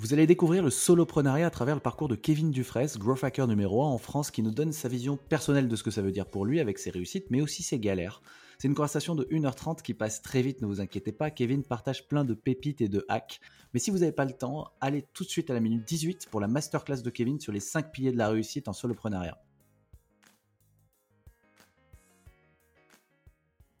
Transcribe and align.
Vous 0.00 0.14
allez 0.14 0.26
découvrir 0.26 0.62
le 0.62 0.70
soloprenariat 0.70 1.46
à 1.46 1.50
travers 1.50 1.74
le 1.74 1.80
parcours 1.82 2.08
de 2.08 2.14
Kevin 2.14 2.50
Dufresne, 2.50 2.88
growth 2.98 3.22
hacker 3.22 3.46
numéro 3.46 3.82
1 3.82 3.86
en 3.86 3.98
France, 3.98 4.30
qui 4.30 4.40
nous 4.40 4.50
donne 4.50 4.72
sa 4.72 4.88
vision 4.88 5.18
personnelle 5.18 5.68
de 5.68 5.76
ce 5.76 5.82
que 5.82 5.90
ça 5.90 6.00
veut 6.00 6.10
dire 6.10 6.24
pour 6.24 6.46
lui 6.46 6.58
avec 6.58 6.78
ses 6.78 6.88
réussites, 6.88 7.26
mais 7.28 7.42
aussi 7.42 7.62
ses 7.62 7.78
galères. 7.78 8.22
C'est 8.58 8.66
une 8.66 8.74
conversation 8.74 9.14
de 9.14 9.24
1h30 9.24 9.82
qui 9.82 9.92
passe 9.92 10.22
très 10.22 10.40
vite, 10.40 10.62
ne 10.62 10.66
vous 10.66 10.80
inquiétez 10.80 11.12
pas. 11.12 11.30
Kevin 11.30 11.62
partage 11.62 12.08
plein 12.08 12.24
de 12.24 12.32
pépites 12.32 12.80
et 12.80 12.88
de 12.88 13.04
hacks. 13.10 13.42
Mais 13.74 13.78
si 13.78 13.90
vous 13.90 13.98
n'avez 13.98 14.12
pas 14.12 14.24
le 14.24 14.32
temps, 14.32 14.70
allez 14.80 15.04
tout 15.12 15.24
de 15.24 15.28
suite 15.28 15.50
à 15.50 15.52
la 15.52 15.60
minute 15.60 15.86
18 15.86 16.28
pour 16.30 16.40
la 16.40 16.48
masterclass 16.48 17.02
de 17.02 17.10
Kevin 17.10 17.38
sur 17.38 17.52
les 17.52 17.60
5 17.60 17.92
piliers 17.92 18.12
de 18.12 18.16
la 18.16 18.30
réussite 18.30 18.68
en 18.68 18.72
soloprenariat. 18.72 19.36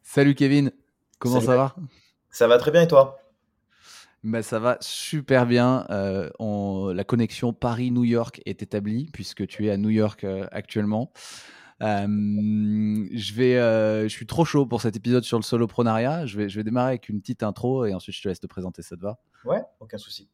Salut 0.02 0.34
Kevin, 0.34 0.70
comment 1.18 1.40
ça 1.40 1.56
va? 1.56 1.74
Ça 2.28 2.46
va 2.46 2.58
très 2.58 2.72
bien 2.72 2.82
et 2.82 2.88
toi? 2.88 3.19
Bah, 4.22 4.42
ça 4.42 4.58
va 4.58 4.76
super 4.80 5.46
bien. 5.46 5.86
Euh, 5.90 6.28
la 6.94 7.04
connexion 7.04 7.52
Paris-New 7.52 8.04
York 8.04 8.40
est 8.44 8.62
établie 8.62 9.08
puisque 9.12 9.46
tu 9.46 9.66
es 9.66 9.70
à 9.70 9.76
New 9.76 9.88
York 9.90 10.24
euh, 10.24 10.46
actuellement. 10.52 11.12
je, 11.80 13.34
vais, 13.34 13.56
euh, 13.56 14.02
je 14.04 14.08
suis 14.08 14.26
trop 14.26 14.44
chaud 14.44 14.66
pour 14.66 14.82
cet 14.82 14.96
épisode 14.96 15.24
sur 15.24 15.38
le 15.38 15.42
soloprenariat. 15.42 16.26
Je 16.26 16.36
vais, 16.36 16.48
je 16.48 16.58
vais 16.58 16.64
démarrer 16.64 16.90
avec 16.90 17.08
une 17.08 17.20
petite 17.20 17.42
intro 17.42 17.86
et 17.86 17.94
ensuite 17.94 18.14
je 18.14 18.22
te 18.22 18.28
laisse 18.28 18.40
te 18.40 18.46
présenter, 18.46 18.82
ça 18.82 18.96
te 18.96 19.02
va? 19.02 19.18
Ouais, 19.44 19.62
aucun 19.80 19.98
souci. 19.98 20.28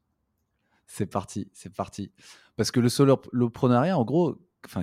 C'est 0.87 1.07
parti, 1.07 1.49
c'est 1.53 1.75
parti. 1.75 2.13
Parce 2.57 2.71
que 2.71 2.81
le 2.81 2.89
soloprenariat, 2.89 3.99
en 3.99 4.05
gros, 4.05 4.39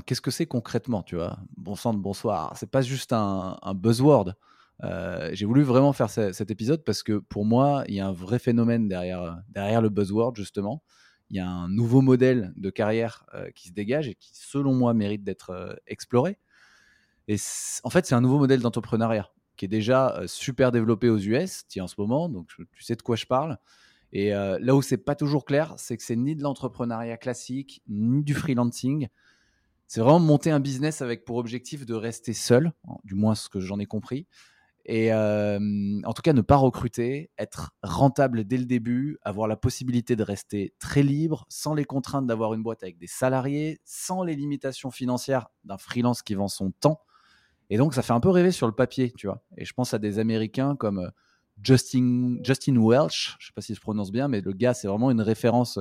qu'est-ce 0.05 0.21
que 0.21 0.31
c'est 0.31 0.45
concrètement, 0.45 1.01
tu 1.01 1.15
vois? 1.15 1.39
Bon 1.57 1.75
sang 1.75 1.93
de 1.93 1.99
bonsoir. 1.99 2.55
C'est 2.57 2.69
pas 2.69 2.81
juste 2.81 3.13
un, 3.13 3.57
un 3.61 3.73
buzzword. 3.73 4.33
Euh, 4.83 5.29
j'ai 5.33 5.45
voulu 5.45 5.61
vraiment 5.63 5.93
faire 5.93 6.09
cet 6.09 6.51
épisode 6.51 6.83
parce 6.83 7.03
que 7.03 7.19
pour 7.19 7.45
moi, 7.45 7.83
il 7.87 7.95
y 7.95 7.99
a 7.99 8.07
un 8.07 8.11
vrai 8.11 8.39
phénomène 8.39 8.87
derrière, 8.87 9.41
derrière 9.49 9.81
le 9.81 9.89
buzzword, 9.89 10.35
justement. 10.35 10.83
Il 11.29 11.37
y 11.37 11.39
a 11.39 11.47
un 11.47 11.69
nouveau 11.69 12.01
modèle 12.01 12.53
de 12.57 12.69
carrière 12.69 13.25
euh, 13.33 13.49
qui 13.51 13.69
se 13.69 13.73
dégage 13.73 14.07
et 14.07 14.15
qui, 14.15 14.31
selon 14.33 14.73
moi, 14.73 14.93
mérite 14.93 15.23
d'être 15.23 15.51
euh, 15.51 15.73
exploré. 15.87 16.37
Et 17.27 17.37
en 17.83 17.89
fait, 17.89 18.05
c'est 18.05 18.15
un 18.15 18.21
nouveau 18.21 18.39
modèle 18.39 18.61
d'entrepreneuriat 18.61 19.29
qui 19.55 19.65
est 19.65 19.69
déjà 19.69 20.19
super 20.25 20.71
développé 20.71 21.09
aux 21.09 21.19
US, 21.19 21.63
en 21.79 21.87
ce 21.87 21.93
moment, 21.99 22.27
donc 22.27 22.47
tu 22.47 22.83
sais 22.83 22.95
de 22.95 23.03
quoi 23.03 23.15
je 23.15 23.27
parle. 23.27 23.59
Et 24.11 24.31
là 24.31 24.75
où 24.75 24.81
c'est 24.81 24.97
pas 24.97 25.13
toujours 25.13 25.45
clair, 25.45 25.75
c'est 25.77 25.95
que 25.95 26.01
c'est 26.01 26.15
ni 26.15 26.35
de 26.35 26.41
l'entrepreneuriat 26.41 27.17
classique, 27.17 27.83
ni 27.87 28.23
du 28.23 28.33
freelancing. 28.33 29.09
C'est 29.85 30.01
vraiment 30.01 30.19
monter 30.19 30.49
un 30.49 30.59
business 30.59 31.03
avec 31.03 31.23
pour 31.23 31.37
objectif 31.37 31.85
de 31.85 31.93
rester 31.93 32.33
seul, 32.33 32.73
du 33.03 33.13
moins 33.13 33.35
ce 33.35 33.47
que 33.47 33.59
j'en 33.59 33.77
ai 33.77 33.85
compris, 33.85 34.25
et 34.85 35.13
en 35.13 36.13
tout 36.13 36.21
cas, 36.21 36.33
ne 36.33 36.41
pas 36.41 36.57
recruter, 36.57 37.29
être 37.37 37.71
rentable 37.83 38.43
dès 38.43 38.57
le 38.57 38.65
début, 38.65 39.17
avoir 39.21 39.47
la 39.47 39.55
possibilité 39.55 40.15
de 40.15 40.23
rester 40.23 40.73
très 40.79 41.03
libre, 41.03 41.45
sans 41.49 41.73
les 41.73 41.85
contraintes 41.85 42.27
d'avoir 42.27 42.53
une 42.53 42.63
boîte 42.63 42.83
avec 42.83 42.97
des 42.97 43.07
salariés, 43.07 43.79
sans 43.85 44.23
les 44.23 44.35
limitations 44.35 44.91
financières 44.91 45.47
d'un 45.63 45.77
freelance 45.77 46.21
qui 46.21 46.35
vend 46.35 46.49
son 46.49 46.71
temps. 46.71 46.99
Et 47.69 47.77
donc, 47.77 47.93
ça 47.93 48.01
fait 48.01 48.13
un 48.13 48.19
peu 48.19 48.29
rêver 48.29 48.51
sur 48.51 48.67
le 48.67 48.73
papier, 48.73 49.13
tu 49.17 49.27
vois. 49.27 49.41
Et 49.57 49.63
je 49.65 49.73
pense 49.73 49.93
à 49.93 49.99
des 49.99 50.19
Américains 50.19 50.75
comme 50.75 51.11
Justin, 51.61 52.37
Justin 52.43 52.75
Welch, 52.77 53.37
je 53.39 53.47
sais 53.47 53.53
pas 53.53 53.61
si 53.61 53.73
je 53.73 53.79
prononce 53.79 54.11
bien, 54.11 54.27
mais 54.27 54.41
le 54.41 54.51
gars, 54.51 54.73
c'est 54.73 54.87
vraiment 54.87 55.11
une 55.11 55.21
référence 55.21 55.79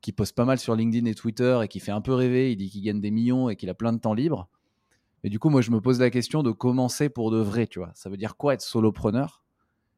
qui 0.00 0.12
poste 0.12 0.36
pas 0.36 0.44
mal 0.44 0.60
sur 0.60 0.76
LinkedIn 0.76 1.06
et 1.06 1.14
Twitter 1.14 1.58
et 1.64 1.68
qui 1.68 1.80
fait 1.80 1.90
un 1.90 2.00
peu 2.00 2.14
rêver. 2.14 2.52
Il 2.52 2.56
dit 2.56 2.70
qu'il 2.70 2.82
gagne 2.82 3.00
des 3.00 3.10
millions 3.10 3.48
et 3.48 3.56
qu'il 3.56 3.68
a 3.70 3.74
plein 3.74 3.92
de 3.92 3.98
temps 3.98 4.14
libre. 4.14 4.48
Et 5.24 5.30
du 5.30 5.38
coup, 5.38 5.50
moi, 5.50 5.60
je 5.60 5.70
me 5.70 5.80
pose 5.80 6.00
la 6.00 6.10
question 6.10 6.42
de 6.42 6.50
commencer 6.50 7.08
pour 7.08 7.30
de 7.30 7.38
vrai, 7.38 7.66
tu 7.66 7.78
vois. 7.78 7.90
Ça 7.94 8.08
veut 8.08 8.16
dire 8.16 8.36
quoi 8.36 8.54
être 8.54 8.62
solopreneur? 8.62 9.44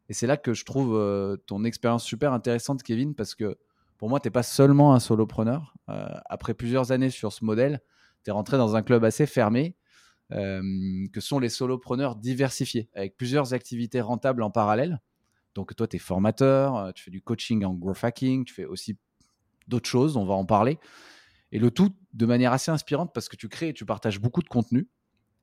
Et 0.09 0.13
c'est 0.13 0.27
là 0.27 0.37
que 0.37 0.55
je 0.55 0.65
trouve 0.65 0.97
euh, 0.97 1.37
ton 1.47 1.65
expérience 1.65 2.05
super 2.05 2.33
intéressante, 2.33 2.83
Kevin, 2.83 3.15
parce 3.15 3.35
que 3.35 3.59
pour 3.99 4.09
moi, 4.09 4.19
tu 4.19 4.27
n'es 4.27 4.33
pas 4.33 4.43
seulement 4.43 4.95
un 4.95 4.99
solopreneur. 4.99 5.75
Euh, 5.89 6.09
après 6.27 6.55
plusieurs 6.55 6.91
années 6.91 7.11
sur 7.11 7.33
ce 7.33 7.45
modèle, 7.45 7.81
tu 8.25 8.31
es 8.31 8.33
rentré 8.33 8.57
dans 8.57 8.77
un 8.77 8.83
club 8.83 9.05
assez 9.05 9.27
fermé, 9.27 9.77
euh, 10.33 10.63
que 11.13 11.21
sont 11.21 11.39
les 11.39 11.49
solopreneurs 11.49 12.17
diversifiés, 12.17 12.89
avec 12.95 13.17
plusieurs 13.17 13.53
activités 13.55 14.01
rentables 14.01 14.43
en 14.43 14.51
parallèle. 14.51 15.01
Donc, 15.55 15.77
toi, 15.77 15.87
tu 15.87 15.97
es 15.97 15.99
formateur, 15.99 16.93
tu 16.95 17.05
fais 17.05 17.11
du 17.11 17.21
coaching 17.21 17.65
en 17.65 17.75
growth 17.75 18.03
hacking, 18.03 18.45
tu 18.45 18.55
fais 18.55 18.65
aussi 18.65 18.97
d'autres 19.69 19.89
choses, 19.89 20.17
on 20.17 20.25
va 20.25 20.35
en 20.35 20.47
parler. 20.47 20.79
Et 21.53 21.59
le 21.59 21.71
tout 21.71 21.91
de 22.15 22.27
manière 22.27 22.53
assez 22.53 22.71
inspirante 22.71 23.13
parce 23.13 23.29
que 23.29 23.37
tu 23.37 23.49
crées 23.49 23.69
et 23.69 23.75
tu 23.75 23.85
partages 23.85 24.21
beaucoup 24.21 24.43
de 24.43 24.49
contenu. 24.49 24.89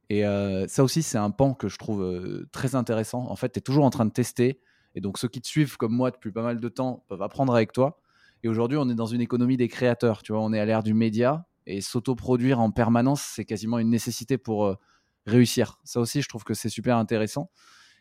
Et 0.10 0.24
ça 0.68 0.84
aussi, 0.84 1.04
c'est 1.04 1.18
un 1.18 1.32
pan 1.32 1.54
que 1.54 1.68
je 1.68 1.78
trouve 1.78 2.46
très 2.52 2.76
intéressant. 2.76 3.30
En 3.30 3.36
fait, 3.36 3.50
tu 3.52 3.60
es 3.60 3.62
toujours 3.62 3.86
en 3.86 3.90
train 3.90 4.06
de 4.06 4.12
tester. 4.12 4.62
Et 4.96 5.02
donc, 5.02 5.18
ceux 5.18 5.28
qui 5.28 5.42
te 5.42 5.48
suivent 5.48 5.78
comme 5.78 5.94
moi 5.94 6.12
depuis 6.12 6.32
pas 6.32 6.42
mal 6.42 6.60
de 6.60 6.70
temps 6.70 7.04
peuvent 7.08 7.22
apprendre 7.22 7.54
avec 7.54 7.72
toi. 7.72 8.00
Et 8.44 8.48
aujourd'hui, 8.48 8.78
on 8.78 8.90
est 8.90 8.96
dans 8.96 9.06
une 9.06 9.22
économie 9.22 9.58
des 9.58 9.68
créateurs. 9.68 10.24
Tu 10.24 10.32
vois, 10.32 10.42
on 10.42 10.54
est 10.54 10.60
à 10.60 10.66
l'ère 10.66 10.84
du 10.84 10.94
média. 10.94 11.46
Et 11.66 11.82
s'auto-produire 11.82 12.60
en 12.60 12.72
permanence, 12.72 13.22
c'est 13.22 13.44
quasiment 13.44 13.80
une 13.80 13.90
nécessité 13.90 14.38
pour 14.38 14.78
réussir. 15.26 15.80
Ça 15.84 16.00
aussi, 16.00 16.22
je 16.22 16.30
trouve 16.30 16.46
que 16.46 16.54
c'est 16.54 16.70
super 16.70 16.98
intéressant. 16.98 17.52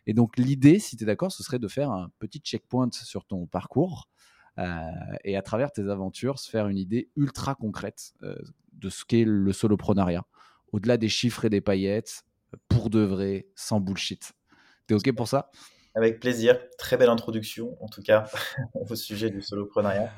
Et 0.06 0.14
donc, 0.14 0.36
l'idée, 0.36 0.78
si 0.78 0.96
tu 0.96 1.02
es 1.02 1.06
d'accord, 1.06 1.32
ce 1.32 1.42
serait 1.42 1.58
de 1.58 1.66
faire 1.66 1.90
un 1.90 2.10
petit 2.20 2.38
checkpoint 2.38 2.90
sur 2.92 3.24
ton 3.24 3.46
parcours. 3.46 4.08
et 5.24 5.36
à 5.36 5.42
travers 5.42 5.72
tes 5.72 5.88
aventures, 5.90 6.38
se 6.38 6.48
faire 6.48 6.68
une 6.68 6.78
idée 6.78 7.10
ultra 7.16 7.56
concrète 7.56 8.14
de 8.72 8.88
ce 8.88 9.04
qu'est 9.04 9.24
le 9.24 9.52
soloprenariat 9.52 10.24
au-delà 10.72 10.96
des 10.96 11.08
chiffres 11.08 11.44
et 11.44 11.50
des 11.50 11.60
paillettes, 11.60 12.24
pour 12.68 12.90
de 12.90 13.00
vrai, 13.00 13.46
sans 13.54 13.80
bullshit. 13.80 14.32
T'es 14.86 14.94
OK 14.94 15.12
pour 15.12 15.28
ça? 15.28 15.50
Avec 15.96 16.20
plaisir. 16.20 16.58
Très 16.76 16.98
belle 16.98 17.08
introduction, 17.08 17.82
en 17.82 17.88
tout 17.88 18.02
cas, 18.02 18.28
au 18.74 18.94
sujet 18.94 19.30
du 19.30 19.40
soloprenariat. 19.40 20.12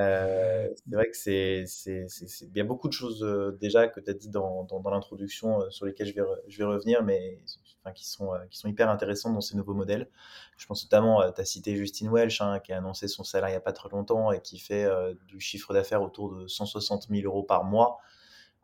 Euh, 0.00 0.68
c'est 0.74 0.94
vrai 0.94 1.08
que 1.08 1.16
c'est, 1.16 1.64
il 1.86 2.56
y 2.56 2.60
a 2.60 2.64
beaucoup 2.64 2.88
de 2.88 2.92
choses 2.92 3.24
euh, 3.24 3.56
déjà 3.58 3.88
que 3.88 4.00
tu 4.00 4.10
as 4.10 4.12
dit 4.12 4.28
dans, 4.28 4.66
l'introduction 4.90 5.62
euh, 5.62 5.70
sur 5.70 5.86
lesquelles 5.86 6.08
je 6.08 6.58
vais, 6.58 6.64
revenir, 6.64 7.02
mais 7.02 7.38
enfin, 7.82 7.92
qui, 7.92 8.06
sont, 8.06 8.32
qui 8.50 8.58
sont 8.58 8.68
hyper 8.68 8.90
intéressantes 8.90 9.32
dans 9.32 9.40
ces 9.40 9.56
nouveaux 9.56 9.72
modèles. 9.72 10.10
Je 10.58 10.66
pense 10.66 10.84
notamment, 10.84 11.32
tu 11.32 11.40
as 11.40 11.44
cité 11.46 11.74
Justine 11.74 12.10
Welch, 12.12 12.42
hein, 12.42 12.58
qui 12.58 12.74
a 12.74 12.76
annoncé 12.76 13.08
son 13.08 13.24
salaire 13.24 13.48
il 13.48 13.52
n'y 13.52 13.56
a 13.56 13.62
pas 13.62 13.72
très 13.72 13.88
longtemps 13.88 14.30
et 14.30 14.42
qui 14.42 14.58
fait 14.58 14.86
du 15.26 15.40
chiffre 15.40 15.72
d'affaires 15.72 16.02
autour 16.02 16.36
de 16.36 16.46
160 16.46 17.08
000 17.08 17.22
euros 17.24 17.44
par 17.44 17.64
mois. 17.64 17.98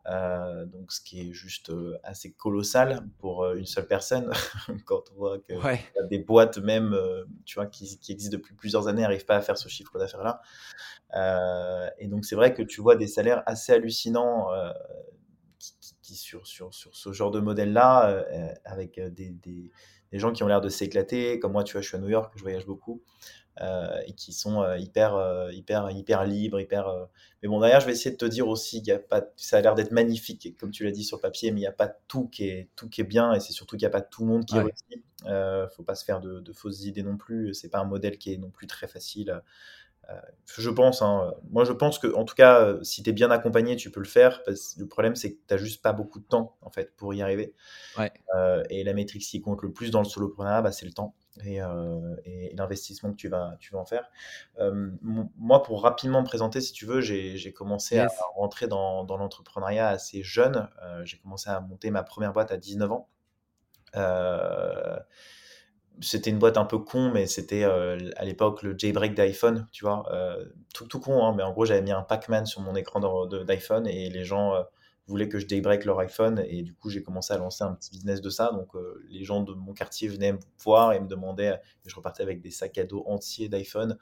Euh, 0.07 0.65
donc, 0.65 0.91
ce 0.91 1.01
qui 1.01 1.21
est 1.21 1.33
juste 1.33 1.71
euh, 1.71 1.97
assez 2.03 2.31
colossal 2.31 3.07
pour 3.17 3.43
euh, 3.43 3.55
une 3.55 3.65
seule 3.65 3.87
personne. 3.87 4.31
Quand 4.85 5.03
on 5.11 5.15
voit 5.15 5.39
que 5.39 5.53
des 6.09 6.19
boîtes 6.19 6.59
même, 6.59 6.95
tu 7.45 7.55
vois, 7.55 7.65
qui, 7.65 7.97
qui, 7.99 8.11
existent 8.11 8.37
depuis 8.37 8.53
plusieurs 8.53 8.87
années, 8.87 9.01
n'arrivent 9.01 9.25
pas 9.25 9.37
à 9.37 9.41
faire 9.41 9.57
ce 9.57 9.67
chiffre 9.67 9.97
d'affaires-là. 9.97 10.41
et 11.97 12.07
donc, 12.07 12.25
c'est 12.25 12.35
vrai 12.35 12.53
que 12.53 12.61
tu 12.61 12.81
vois 12.81 12.95
des 12.95 13.07
salaires 13.07 13.41
assez 13.45 13.73
hallucinants 13.73 14.47
qui, 15.57 15.73
qui, 16.01 16.15
sur, 16.15 16.45
sur, 16.45 16.73
sur, 16.73 16.95
ce 16.95 17.11
genre 17.11 17.31
de 17.31 17.39
modèle-là, 17.39 18.25
avec 18.63 18.99
des, 18.99 19.31
des, 19.31 19.71
des, 20.11 20.19
gens 20.19 20.31
qui 20.31 20.43
ont 20.43 20.47
l'air 20.47 20.61
de 20.61 20.69
s'éclater. 20.69 21.39
Comme 21.39 21.53
moi, 21.53 21.63
tu 21.63 21.73
vois, 21.73 21.81
je 21.81 21.87
suis 21.87 21.97
à 21.97 21.99
New 21.99 22.09
York, 22.09 22.31
je 22.35 22.41
voyage 22.41 22.65
beaucoup. 22.65 23.01
Euh, 23.61 24.01
et 24.05 24.11
qui 24.11 24.33
sont 24.33 24.61
euh, 24.61 24.77
hyper, 24.77 25.15
euh, 25.15 25.49
hyper, 25.53 25.89
hyper 25.89 26.25
libres, 26.25 26.59
hyper. 26.59 27.07
Mais 27.41 27.47
bon, 27.47 27.61
d'ailleurs, 27.61 27.79
je 27.79 27.85
vais 27.85 27.93
essayer 27.93 28.11
de 28.11 28.17
te 28.17 28.25
dire 28.25 28.49
aussi 28.49 28.79
qu'il 28.79 28.89
y 28.89 28.91
a 28.91 28.99
pas. 28.99 29.23
Ça 29.37 29.57
a 29.57 29.61
l'air 29.61 29.75
d'être 29.75 29.91
magnifique, 29.91 30.57
comme 30.59 30.71
tu 30.71 30.83
l'as 30.83 30.91
dit 30.91 31.05
sur 31.05 31.21
papier, 31.21 31.51
mais 31.51 31.59
il 31.59 31.63
n'y 31.63 31.67
a 31.67 31.71
pas 31.71 31.87
tout 31.87 32.27
qui 32.27 32.49
est 32.49 32.69
tout 32.75 32.89
qui 32.89 32.99
est 32.99 33.05
bien, 33.05 33.33
et 33.33 33.39
c'est 33.39 33.53
surtout 33.53 33.77
qu'il 33.77 33.85
n'y 33.85 33.93
a 33.93 33.97
pas 33.97 34.01
tout 34.01 34.23
le 34.23 34.27
monde 34.27 34.45
qui 34.45 34.55
ouais. 34.55 34.63
réussit. 34.63 35.05
Euh, 35.25 35.69
faut 35.69 35.83
pas 35.83 35.95
se 35.95 36.03
faire 36.03 36.19
de, 36.19 36.51
fausses 36.51 36.83
idées 36.83 37.03
non 37.03 37.15
plus. 37.15 37.53
C'est 37.53 37.69
pas 37.69 37.79
un 37.79 37.85
modèle 37.85 38.17
qui 38.17 38.33
est 38.33 38.37
non 38.37 38.49
plus 38.49 38.67
très 38.67 38.87
facile. 38.87 39.41
je 40.57 40.69
pense, 40.69 41.01
hein, 41.01 41.33
moi 41.49 41.63
je 41.63 41.71
pense 41.71 41.97
que 41.97 42.13
en 42.13 42.25
tout 42.25 42.35
cas, 42.35 42.75
si 42.83 43.03
tu 43.03 43.09
es 43.09 43.13
bien 43.13 43.31
accompagné, 43.31 43.77
tu 43.77 43.89
peux 43.89 44.01
le 44.01 44.05
faire. 44.05 44.43
Parce 44.43 44.73
que 44.73 44.81
le 44.81 44.87
problème, 44.87 45.15
c'est 45.15 45.31
que 45.31 45.37
tu 45.47 45.53
n'as 45.53 45.57
juste 45.57 45.81
pas 45.81 45.93
beaucoup 45.93 46.19
de 46.19 46.25
temps 46.25 46.57
en 46.61 46.71
fait 46.71 46.93
pour 46.97 47.13
y 47.13 47.21
arriver. 47.21 47.53
Ouais. 47.97 48.11
et 48.69 48.83
la 48.83 48.93
métrique 48.93 49.23
qui 49.23 49.39
compte 49.39 49.61
le 49.61 49.71
plus 49.71 49.91
dans 49.91 49.99
le 49.99 50.05
solopreneur, 50.09 50.61
bah, 50.61 50.73
c'est 50.73 50.85
le 50.85 50.91
temps. 50.91 51.15
Euh, 51.45 52.15
et, 52.23 52.53
l'investissement 52.55 53.11
que 53.11 53.17
tu 53.17 53.27
vas, 53.27 53.55
tu 53.59 53.73
vas 53.73 53.79
en 53.79 53.85
faire. 53.85 54.09
Euh, 54.59 54.91
moi, 55.01 55.63
pour 55.63 55.83
rapidement 55.83 56.21
me 56.21 56.25
présenter, 56.25 56.61
si 56.61 56.71
tu 56.73 56.85
veux, 56.85 57.01
j'ai 57.01 57.53
commencé 57.53 57.99
à 57.99 58.07
rentrer 58.35 58.67
dans, 58.67 59.03
dans 59.03 59.17
l'entrepreneuriat 59.17 59.89
assez 59.89 60.23
jeune. 60.23 60.69
Euh, 60.83 61.03
j'ai 61.05 61.17
commencé 61.17 61.49
à 61.49 61.59
monter 61.59 61.91
ma 61.91 62.03
première 62.03 62.33
boîte 62.33 62.51
à 62.51 62.57
19 62.57 62.91
ans. 62.91 63.09
c'était 66.01 66.29
une 66.29 66.39
boîte 66.39 66.57
un 66.57 66.65
peu 66.65 66.79
con, 66.79 67.11
mais 67.13 67.25
c'était 67.25 67.63
à 67.63 68.25
l'époque 68.25 68.63
le 68.63 68.77
jailbreak 68.77 69.15
d'iPhone, 69.15 69.67
tu 69.71 69.85
vois. 69.85 70.05
tout, 70.73 70.87
tout 70.87 70.99
con, 70.99 71.25
hein, 71.25 71.33
mais 71.35 71.43
en 71.43 71.51
gros, 71.51 71.65
j'avais 71.65 71.81
mis 71.81 71.91
un 71.91 72.01
Pac-Man 72.03 72.45
sur 72.45 72.61
mon 72.61 72.75
écran 72.75 72.99
d'iPhone 73.45 73.87
et 73.87 74.09
les 74.09 74.23
gens 74.23 74.53
voulaient 75.07 75.29
que 75.29 75.39
je 75.39 75.45
daybreak 75.45 75.85
leur 75.85 75.99
iPhone 75.99 76.43
et 76.47 76.63
du 76.63 76.73
coup 76.73 76.89
j'ai 76.89 77.03
commencé 77.03 77.33
à 77.33 77.37
lancer 77.37 77.63
un 77.63 77.73
petit 77.73 77.91
business 77.91 78.21
de 78.21 78.29
ça. 78.29 78.51
Donc 78.51 78.69
les 79.09 79.23
gens 79.23 79.41
de 79.41 79.53
mon 79.53 79.73
quartier 79.73 80.07
venaient 80.07 80.33
me 80.33 80.39
voir 80.63 80.93
et 80.93 80.99
me 80.99 81.07
demandaient, 81.07 81.59
je 81.85 81.95
repartais 81.95 82.23
avec 82.23 82.41
des 82.41 82.51
sacs 82.51 82.77
à 82.77 82.83
dos 82.85 83.03
entiers 83.07 83.47
d'iPhone 83.49 83.97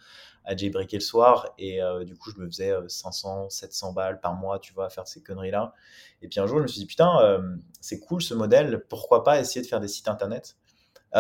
à 0.46 0.56
jailbreaker 0.56 1.00
le 1.00 1.04
soir 1.04 1.54
et 1.58 1.80
du 2.06 2.16
coup 2.16 2.32
je 2.32 2.40
me 2.40 2.48
faisais 2.48 2.74
500, 2.88 3.50
700 3.50 3.94
balles 3.94 4.22
par 4.22 4.36
mois, 4.36 4.60
tu 4.60 4.74
vois, 4.74 4.86
à 4.86 4.90
faire 4.90 5.08
ces 5.08 5.22
conneries 5.22 5.52
là. 5.52 5.74
Et 6.22 6.28
puis 6.28 6.40
un 6.40 6.48
jour 6.48 6.60
je 6.60 6.64
me 6.64 6.68
suis 6.68 6.80
dit 6.80 6.88
putain 6.88 7.42
c'est 7.82 8.00
cool 8.00 8.22
ce 8.22 8.34
modèle, 8.34 8.86
pourquoi 8.88 9.24
pas 9.24 9.40
essayer 9.40 9.62
de 9.62 9.68
faire 9.68 9.82
des 9.82 9.90
sites 9.90 10.08
internet 10.08 10.56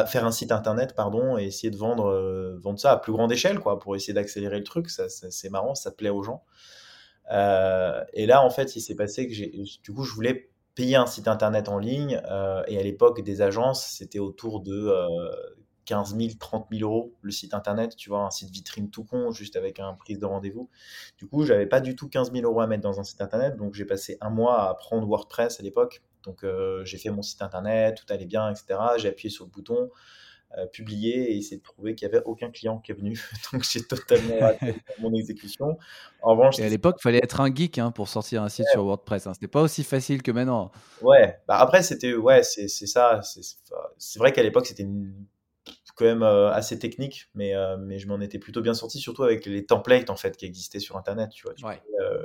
faire 0.08 0.26
un 0.26 0.32
site 0.32 0.52
internet, 0.52 0.96
pardon, 0.96 1.38
et 1.38 1.44
essayer 1.44 1.70
de 1.70 1.78
vendre, 1.78 2.08
euh, 2.08 2.58
vendre 2.60 2.80
ça 2.80 2.92
à 2.92 2.98
plus 2.98 3.14
grande 3.14 3.32
échelle, 3.32 3.60
quoi, 3.60 3.80
pour 3.80 3.96
essayer 3.96 4.14
d'accélérer 4.14 4.58
le 4.58 4.64
truc. 4.64 4.90
Ça, 4.90 5.08
c'est 5.08 5.50
marrant, 5.50 5.76
ça 5.76 5.92
plaît 5.92 6.10
aux 6.10 6.24
gens. 6.24 6.44
Euh, 7.32 8.04
et 8.14 8.26
là, 8.26 8.44
en 8.44 8.50
fait, 8.50 8.76
il 8.76 8.82
s'est 8.82 8.96
passé 8.96 9.28
que 9.28 9.34
du 9.34 9.94
coup, 9.94 10.04
je 10.04 10.14
voulais 10.14 10.50
payer 10.76 10.96
un 10.96 11.06
site 11.06 11.28
internet 11.28 11.70
en 11.70 11.78
ligne, 11.78 12.22
euh, 12.30 12.64
et 12.68 12.80
à 12.80 12.84
l'époque, 12.84 13.22
des 13.22 13.42
agences, 13.42 13.86
c'était 13.86 14.20
autour 14.20 14.62
de 14.62 14.92
15 15.86 16.16
000, 16.18 16.32
30 16.40 16.68
000 16.72 16.90
euros 16.90 17.14
le 17.22 17.32
site 17.32 17.54
internet, 17.54 17.96
tu 17.96 18.10
vois, 18.10 18.26
un 18.26 18.32
site 18.32 18.50
vitrine 18.50 18.90
tout 18.90 19.04
con, 19.04 19.32
juste 19.32 19.56
avec 19.56 19.80
un 19.80 19.94
prise 19.94 20.20
de 20.20 20.26
rendez-vous. 20.26 20.70
Du 21.18 21.28
coup, 21.28 21.44
j'avais 21.44 21.66
pas 21.66 21.82
du 21.82 21.96
tout 21.96 22.10
15 22.10 22.32
000 22.32 22.46
euros 22.46 22.62
à 22.62 22.68
mettre 22.68 22.84
dans 22.84 23.00
un 23.00 23.04
site 23.04 23.22
internet, 23.22 23.58
donc 23.58 23.74
j'ai 23.74 23.86
passé 23.86 24.18
un 24.22 24.30
mois 24.30 24.62
à 24.62 24.70
apprendre 24.72 25.08
WordPress 25.08 25.60
à 25.60 25.64
l'époque. 25.64 26.02
Donc 26.24 26.44
euh, 26.44 26.84
j'ai 26.86 26.98
fait 26.98 27.10
mon 27.10 27.22
site 27.22 27.42
internet, 27.42 27.98
tout 27.98 28.12
allait 28.14 28.26
bien, 28.26 28.50
etc. 28.50 28.80
J'ai 28.98 29.10
appuyé 29.10 29.30
sur 29.30 29.46
le 29.46 29.52
bouton. 29.52 29.90
Euh, 30.60 30.68
publier 30.68 31.32
et 31.32 31.38
essayer 31.38 31.58
de 31.58 31.64
prouver 31.64 31.96
qu'il 31.96 32.08
n'y 32.08 32.14
avait 32.14 32.24
aucun 32.26 32.52
client 32.52 32.78
qui 32.78 32.92
est 32.92 32.96
venu. 32.96 33.20
Donc 33.54 33.64
j'ai 33.64 33.82
totalement 33.82 34.38
raté 34.40 34.76
mon 35.00 35.12
exécution. 35.12 35.80
En 36.22 36.36
revanche, 36.36 36.60
et 36.60 36.64
à 36.64 36.70
l'époque, 36.70 36.98
il 37.00 37.02
fallait 37.02 37.22
être 37.24 37.42
un 37.42 37.52
geek 37.52 37.80
hein, 37.80 37.90
pour 37.90 38.08
sortir 38.08 38.44
un 38.44 38.50
site 38.50 38.68
sur 38.72 38.84
WordPress. 38.84 39.26
Hein. 39.26 39.34
C'était 39.34 39.48
pas 39.48 39.62
aussi 39.62 39.84
facile 39.84 40.22
que 40.22 40.30
maintenant. 40.32 40.72
Ouais, 41.02 41.40
bah 41.48 41.58
après 41.58 41.82
c'était 41.82 42.14
ouais, 42.14 42.44
c'est 42.44 42.68
ça. 42.68 43.22
C'est 43.98 44.20
vrai 44.20 44.32
qu'à 44.32 44.44
l'époque 44.44 44.68
c'était 44.68 44.86
quand 45.96 46.06
même 46.06 46.22
euh, 46.22 46.52
assez 46.52 46.78
technique, 46.78 47.30
mais, 47.34 47.54
mais 47.80 47.98
je 47.98 48.08
m'en 48.08 48.20
étais 48.20 48.38
plutôt 48.38 48.62
bien 48.62 48.76
sorti, 48.76 49.00
surtout 49.00 49.24
avec 49.24 49.48
les 49.48 49.66
templates 49.66 50.12
en 50.12 50.16
fait 50.16 50.38
qui 50.38 50.46
existaient 50.46 50.80
sur 50.80 50.98
Internet. 50.98 51.32
Tu 51.32 51.48
vois, 51.48 51.76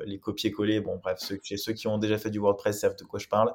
les 0.04 0.18
copier-coller. 0.18 0.80
Bon, 0.80 1.00
bref, 1.02 1.18
ceux, 1.20 1.40
ceux 1.42 1.72
qui 1.72 1.88
ont 1.88 1.96
déjà 1.96 2.18
fait 2.18 2.30
du 2.30 2.40
WordPress 2.40 2.80
savent 2.80 2.96
de 2.96 3.04
quoi 3.04 3.18
je 3.18 3.28
parle. 3.28 3.54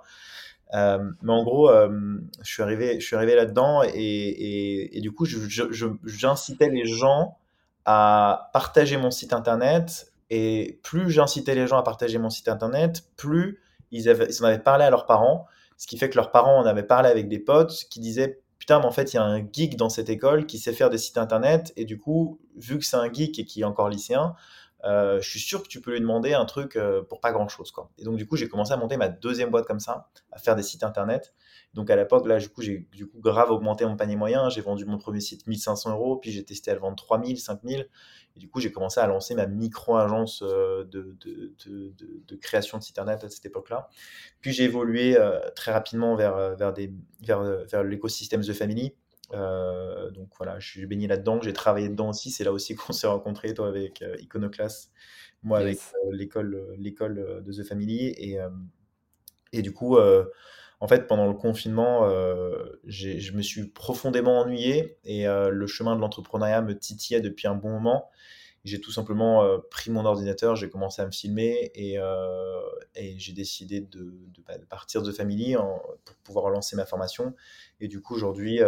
Euh, 0.74 1.12
mais 1.22 1.32
en 1.32 1.44
gros, 1.44 1.70
euh, 1.70 2.20
je 2.42 2.52
suis 2.52 2.64
arrivé, 2.64 3.00
je 3.00 3.06
suis 3.06 3.16
arrivé 3.16 3.36
là-dedans 3.36 3.84
et, 3.84 5.00
du 5.02 5.12
coup, 5.12 5.26
j'incitais 5.26 6.70
les 6.70 6.86
gens 6.86 7.38
à 7.86 8.50
partager 8.54 8.98
mon 8.98 9.12
site 9.12 9.34
internet. 9.34 10.12
Et 10.30 10.80
plus 10.84 11.12
j'incitais 11.12 11.54
les 11.54 11.68
gens 11.68 11.78
à 11.78 11.84
partager 11.84 12.18
mon 12.18 12.30
site 12.30 12.48
internet, 12.48 13.04
plus 13.18 13.60
ils, 13.92 14.10
avaient, 14.10 14.26
ils 14.28 14.42
en 14.42 14.48
avaient 14.48 14.58
parlé 14.58 14.84
à 14.84 14.90
leurs 14.90 15.06
parents. 15.06 15.46
Ce 15.78 15.86
qui 15.86 15.98
fait 15.98 16.10
que 16.10 16.16
leurs 16.16 16.32
parents 16.32 16.58
en 16.58 16.66
avaient 16.66 16.82
parlé 16.82 17.10
avec 17.10 17.28
des 17.28 17.40
potes 17.40 17.86
qui 17.90 18.00
disaient 18.00 18.40
Putain, 18.58 18.80
mais 18.80 18.86
en 18.86 18.92
fait, 18.92 19.12
il 19.12 19.18
y 19.18 19.20
a 19.20 19.24
un 19.24 19.46
geek 19.46 19.76
dans 19.76 19.90
cette 19.90 20.08
école 20.08 20.46
qui 20.46 20.58
sait 20.58 20.72
faire 20.72 20.90
des 20.90 20.98
sites 20.98 21.18
internet. 21.18 21.74
Et 21.76 21.84
du 21.84 22.00
coup, 22.00 22.40
vu 22.56 22.80
que 22.80 22.86
c'est 22.86 22.96
un 22.96 23.12
geek 23.12 23.38
et 23.38 23.44
qui 23.44 23.60
est 23.60 23.66
encore 23.66 23.90
lycéen, 23.90 24.36
euh, 24.86 25.22
je 25.22 25.30
suis 25.30 25.40
sûr 25.40 25.64
que 25.64 25.68
tu 25.68 25.80
peux 25.80 25.92
lui 25.92 26.02
demander 26.02 26.34
un 26.34 26.46
truc 26.46 26.76
euh, 26.76 27.02
pour 27.04 27.22
pas 27.22 27.32
grand 27.32 27.48
chose. 27.48 27.72
Quoi. 27.72 27.90
Et 27.98 28.04
donc, 28.04 28.18
du 28.18 28.28
coup, 28.28 28.36
j'ai 28.36 28.50
commencé 28.50 28.74
à 28.74 28.78
monter 28.78 28.98
ma 28.98 29.08
deuxième 29.08 29.50
boîte 29.50 29.66
comme 29.66 29.80
ça, 29.80 30.10
à 30.32 30.40
faire 30.40 30.56
des 30.56 30.64
sites 30.64 30.84
internet. 30.84 31.34
Donc, 31.74 31.90
à 31.90 31.96
l'époque, 31.96 32.28
là, 32.28 32.38
du 32.38 32.50
coup, 32.50 32.62
j'ai 32.62 32.88
du 32.92 33.08
coup 33.08 33.20
grave 33.20 33.50
augmenté 33.50 33.86
mon 33.86 33.96
panier 33.96 34.18
moyen. 34.18 34.50
J'ai 34.50 34.62
vendu 34.62 34.86
mon 34.86 34.98
premier 34.98 35.22
site 35.22 35.48
1500 35.48 35.92
euros, 35.92 36.18
puis 36.18 36.32
j'ai 36.32 36.44
testé 36.44 36.72
à 36.72 36.74
le 36.74 36.82
vendre 36.82 36.98
3000, 36.98 37.40
5000. 37.40 37.88
Et 38.36 38.40
du 38.40 38.50
coup, 38.50 38.60
j'ai 38.60 38.72
commencé 38.72 39.00
à 39.00 39.08
lancer 39.08 39.36
ma 39.36 39.48
micro-agence 39.48 40.42
euh, 40.42 40.84
de, 40.86 41.16
de, 41.22 41.54
de, 42.28 42.36
création 42.36 42.78
de 42.78 42.84
site 42.84 43.00
internet 43.00 43.24
à 43.24 43.30
cette 43.30 43.46
époque-là. 43.46 43.88
Puis 44.42 44.52
j'ai 44.52 44.64
évolué 44.64 45.18
très 45.56 45.72
rapidement 45.72 46.16
vers, 46.16 46.56
vers, 46.58 46.74
des, 46.74 46.92
vers, 47.22 47.42
vers 47.42 47.84
l'écosystème 47.84 48.42
The 48.42 48.54
Family. 48.54 48.94
Euh, 49.34 50.12
donc 50.12 50.30
voilà, 50.38 50.60
je 50.60 50.68
suis 50.68 50.86
baigné 50.86 51.08
là-dedans, 51.08 51.42
j'ai 51.42 51.54
travaillé 51.54 51.90
dedans 51.90 52.10
aussi. 52.10 52.32
C'est 52.32 52.44
là 52.44 52.52
aussi 52.52 52.76
qu'on 52.76 52.94
s'est 52.94 53.08
rencontrés, 53.08 53.54
toi 53.54 53.68
avec 53.68 54.02
euh, 54.02 54.16
Iconoclast, 54.20 54.92
moi 55.42 55.60
avec 55.60 55.80
euh, 56.06 56.12
l'école, 56.12 56.76
l'école 56.78 57.44
de 57.44 57.52
The 57.52 57.66
Family. 57.66 58.14
Et, 58.18 58.38
et 59.52 59.62
du 59.62 59.72
coup, 59.74 59.98
en 60.80 60.88
fait, 60.88 61.08
pendant 61.08 61.28
le 61.28 61.34
confinement, 61.34 62.10
je 62.86 63.32
me 63.34 63.42
suis 63.42 63.68
profondément 63.68 64.40
ennuyé 64.40 64.98
et 65.04 65.26
le 65.26 65.68
chemin 65.68 65.96
de 65.96 66.02
l'entrepreneuriat 66.02 66.62
me 66.62 66.78
titillait 66.78 67.22
depuis 67.22 67.48
un 67.48 67.56
bon 67.56 67.70
moment. 67.70 68.10
J'ai 68.64 68.80
tout 68.80 68.92
simplement 68.92 69.60
pris 69.70 69.92
mon 69.92 70.06
ordinateur, 70.06 70.56
j'ai 70.56 70.70
commencé 70.70 71.02
à 71.02 71.06
me 71.06 71.12
filmer 71.12 71.72
et, 71.76 71.98
et 72.96 73.20
j'ai 73.20 73.34
décidé 73.34 73.82
de, 73.82 74.14
bah, 74.48 74.58
de, 74.58 74.64
partir 74.64 75.02
de 75.02 75.12
Family 75.12 75.56
pour 76.06 76.16
pouvoir 76.24 76.50
lancer 76.50 76.78
ma 76.78 76.86
formation. 76.86 77.36
Et 77.82 77.90
du 77.90 78.02
coup, 78.02 78.16
aujourd'hui, 78.16 78.62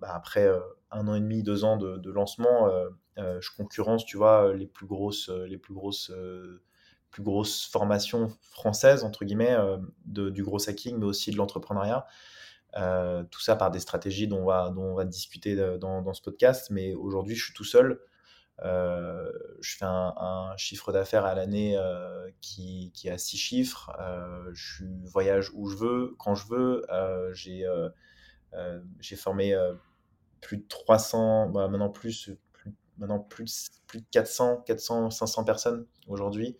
bah, 0.00 0.10
après 0.12 0.50
un 0.90 1.06
an 1.06 1.14
et 1.14 1.20
demi, 1.20 1.44
deux 1.44 1.62
ans 1.62 1.76
de, 1.76 2.10
lancement, 2.10 2.68
je 3.16 3.48
concurrence, 3.56 4.04
tu 4.04 4.16
vois, 4.16 4.52
les 4.52 4.66
plus 4.66 4.86
grosses, 4.86 5.28
les 5.28 5.58
plus 5.58 5.74
grosses, 5.74 6.10
plus 7.10 7.22
grosses 7.22 7.66
formations 7.66 8.32
françaises, 8.50 9.04
entre 9.04 9.24
guillemets, 9.24 9.56
de, 10.06 10.28
du 10.28 10.42
gros 10.42 10.68
hacking, 10.68 10.98
mais 10.98 11.06
aussi 11.06 11.30
de 11.30 11.36
l'entrepreneuriat. 11.36 12.04
tout 13.30 13.40
ça 13.40 13.54
par 13.54 13.70
des 13.70 13.80
stratégies 13.80 14.26
dont 14.26 14.48
on 14.48 14.94
va, 14.94 15.04
discuter 15.04 15.54
dans 15.78 16.12
ce 16.14 16.22
podcast. 16.22 16.70
Mais 16.70 16.94
aujourd'hui, 16.94 17.36
je 17.36 17.44
suis 17.44 17.54
tout 17.54 17.62
seul. 17.62 18.00
Euh, 18.64 19.30
je 19.60 19.76
fais 19.76 19.84
un, 19.84 20.54
chiffre 20.56 20.92
d'affaires 20.92 21.26
à 21.26 21.34
l'année 21.34 21.76
euh, 21.76 22.30
qui, 22.40 22.90
qui, 22.94 23.10
a 23.10 23.18
six 23.18 23.36
chiffres. 23.36 23.92
Euh, 24.00 24.50
je 24.54 24.84
voyage 25.04 25.50
où 25.54 25.68
je 25.68 25.76
veux, 25.76 26.14
quand 26.18 26.34
je 26.34 26.46
veux. 26.48 26.82
j'ai 27.34 29.16
formé 29.16 29.54
plus 30.40 30.58
de 30.58 30.66
300, 30.68 31.50
bah, 31.50 31.68
maintenant 31.68 31.90
plus, 31.90 32.30
maintenant 32.98 33.20
plus, 33.20 33.68
plus 33.86 34.00
de 34.00 34.06
400, 34.10 34.62
400, 34.66 35.10
500 35.10 35.44
personnes 35.44 35.86
aujourd'hui. 36.06 36.56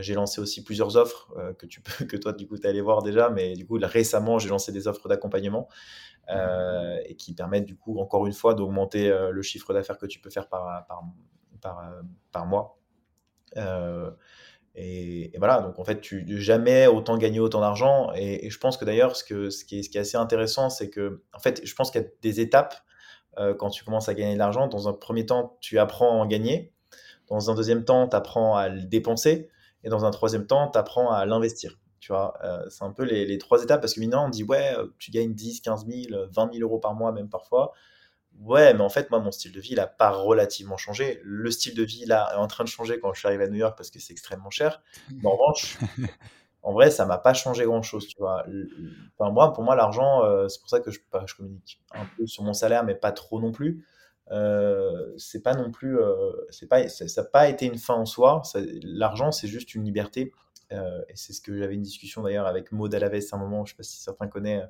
j'ai 0.00 0.14
lancé 0.14 0.40
aussi 0.40 0.62
plusieurs 0.62 0.96
offres 0.96 1.32
que 1.58 1.66
tu 1.66 1.80
peux, 1.80 2.04
que 2.06 2.16
toi 2.16 2.32
du 2.32 2.46
coup 2.46 2.58
tu 2.58 2.66
allé 2.66 2.80
voir 2.80 3.02
déjà, 3.02 3.30
mais 3.30 3.54
du 3.54 3.66
coup 3.66 3.78
récemment 3.80 4.38
j'ai 4.38 4.50
lancé 4.50 4.72
des 4.72 4.88
offres 4.88 5.08
d'accompagnement 5.08 5.68
euh, 6.30 6.98
et 7.06 7.14
qui 7.14 7.34
permettent 7.34 7.64
du 7.64 7.76
coup, 7.76 7.98
encore 7.98 8.26
une 8.26 8.32
fois, 8.34 8.54
d'augmenter 8.54 9.10
euh, 9.10 9.30
le 9.30 9.40
chiffre 9.40 9.72
d'affaires 9.72 9.96
que 9.96 10.04
tu 10.04 10.20
peux 10.20 10.28
faire 10.28 10.48
par, 10.48 10.86
par, 10.86 11.02
par, 11.60 11.78
euh, 11.80 12.44
mois. 12.44 12.78
Et, 14.74 15.32
voilà, 15.38 15.62
donc 15.62 15.78
en 15.78 15.84
fait, 15.84 16.00
tu 16.00 16.24
jamais 16.40 16.86
autant 16.86 17.16
gagner 17.16 17.40
autant 17.40 17.60
d'argent. 17.60 18.12
Et, 18.14 18.50
je 18.50 18.58
pense 18.58 18.76
que 18.76 18.84
d'ailleurs, 18.84 19.16
ce, 19.16 19.24
ce, 19.24 19.50
ce 19.50 19.64
qui 19.64 19.78
est 19.78 19.96
assez 19.96 20.16
intéressant, 20.18 20.68
c'est 20.68 20.90
que, 20.90 21.22
en 21.32 21.38
fait, 21.38 21.64
je 21.64 21.74
pense 21.74 21.90
qu'il 21.90 22.02
y 22.02 22.04
a 22.04 22.08
des 22.22 22.40
étapes 22.40 22.74
quand 23.58 23.70
tu 23.70 23.84
commences 23.84 24.08
à 24.08 24.14
gagner 24.14 24.34
de 24.34 24.38
l'argent. 24.38 24.66
Dans 24.66 24.88
un 24.88 24.92
premier 24.92 25.24
temps, 25.24 25.56
tu 25.60 25.78
apprends 25.78 26.10
à 26.10 26.14
en 26.24 26.26
gagner. 26.26 26.74
Dans 27.28 27.50
un 27.50 27.54
deuxième 27.54 27.84
temps, 27.84 28.08
tu 28.08 28.16
apprends 28.16 28.56
à 28.56 28.68
le 28.68 28.82
dépenser. 28.82 29.48
Et 29.84 29.88
dans 29.88 30.04
un 30.04 30.10
troisième 30.10 30.46
temps, 30.46 30.68
tu 30.70 30.78
apprends 30.78 31.12
à 31.12 31.24
l'investir. 31.24 31.78
Tu 32.00 32.12
vois, 32.12 32.34
euh, 32.44 32.64
c'est 32.68 32.84
un 32.84 32.92
peu 32.92 33.04
les, 33.04 33.38
trois 33.38 33.62
étapes 33.62 33.80
parce 33.80 33.94
que 33.94 34.00
maintenant 34.00 34.26
on 34.26 34.28
dit 34.28 34.44
ouais, 34.44 34.74
euh, 34.76 34.86
tu 34.98 35.10
gagnes 35.10 35.34
10, 35.34 35.60
15 35.60 35.86
000, 35.86 36.26
20 36.30 36.52
000 36.52 36.64
euros 36.64 36.78
par 36.78 36.94
mois, 36.94 37.12
même 37.12 37.28
parfois. 37.28 37.72
Ouais, 38.40 38.72
mais 38.72 38.82
en 38.82 38.88
fait, 38.88 39.10
moi, 39.10 39.18
mon 39.18 39.32
style 39.32 39.50
de 39.50 39.60
vie, 39.60 39.70
il 39.70 39.76
n'a 39.76 39.88
pas 39.88 40.10
relativement 40.10 40.76
changé. 40.76 41.20
Le 41.24 41.50
style 41.50 41.74
de 41.74 41.82
vie, 41.82 42.04
là, 42.04 42.30
est 42.32 42.36
en 42.36 42.46
train 42.46 42.62
de 42.62 42.68
changer 42.68 43.00
quand 43.00 43.12
je 43.12 43.18
suis 43.18 43.26
arrivé 43.26 43.44
à 43.44 43.48
New 43.48 43.56
York 43.56 43.76
parce 43.76 43.90
que 43.90 43.98
c'est 43.98 44.12
extrêmement 44.12 44.50
cher. 44.50 44.80
Mais 45.10 45.26
en 45.26 45.32
revanche, 45.32 45.76
en 46.62 46.72
vrai, 46.72 46.90
ça 46.92 47.04
m'a 47.04 47.18
pas 47.18 47.34
changé 47.34 47.64
grand-chose, 47.64 48.06
tu 48.06 48.16
vois. 48.18 48.44
Enfin, 49.18 49.32
moi, 49.32 49.52
pour 49.52 49.64
moi, 49.64 49.74
l'argent, 49.74 50.22
euh, 50.24 50.46
c'est 50.46 50.60
pour 50.60 50.70
ça 50.70 50.78
que 50.78 50.92
je, 50.92 51.00
je, 51.26 51.34
communique 51.34 51.82
un 51.92 52.06
peu 52.16 52.26
sur 52.26 52.44
mon 52.44 52.52
salaire, 52.52 52.84
mais 52.84 52.94
pas 52.94 53.10
trop 53.10 53.40
non 53.40 53.50
plus. 53.50 53.84
c'est 55.16 55.42
pas 55.42 55.54
non 55.54 55.72
plus, 55.72 55.98
c'est 56.50 56.68
pas, 56.68 56.88
ça 56.88 57.22
n'a 57.22 57.28
pas 57.28 57.48
été 57.48 57.66
une 57.66 57.78
fin 57.78 57.94
en 57.94 58.06
soi. 58.06 58.42
L'argent, 58.82 59.32
c'est 59.32 59.48
juste 59.48 59.74
une 59.74 59.82
liberté 59.84 60.30
euh, 60.72 61.02
et 61.08 61.16
c'est 61.16 61.32
ce 61.32 61.40
que 61.40 61.56
j'avais 61.56 61.74
une 61.74 61.82
discussion 61.82 62.22
d'ailleurs 62.22 62.46
avec 62.46 62.72
Maud 62.72 62.94
Alaves 62.94 63.22
à 63.32 63.36
un 63.36 63.38
moment, 63.38 63.64
je 63.64 63.72
ne 63.72 63.74
sais 63.74 63.76
pas 63.76 63.82
si 63.82 64.00
certains 64.00 64.28
connaissent, 64.28 64.68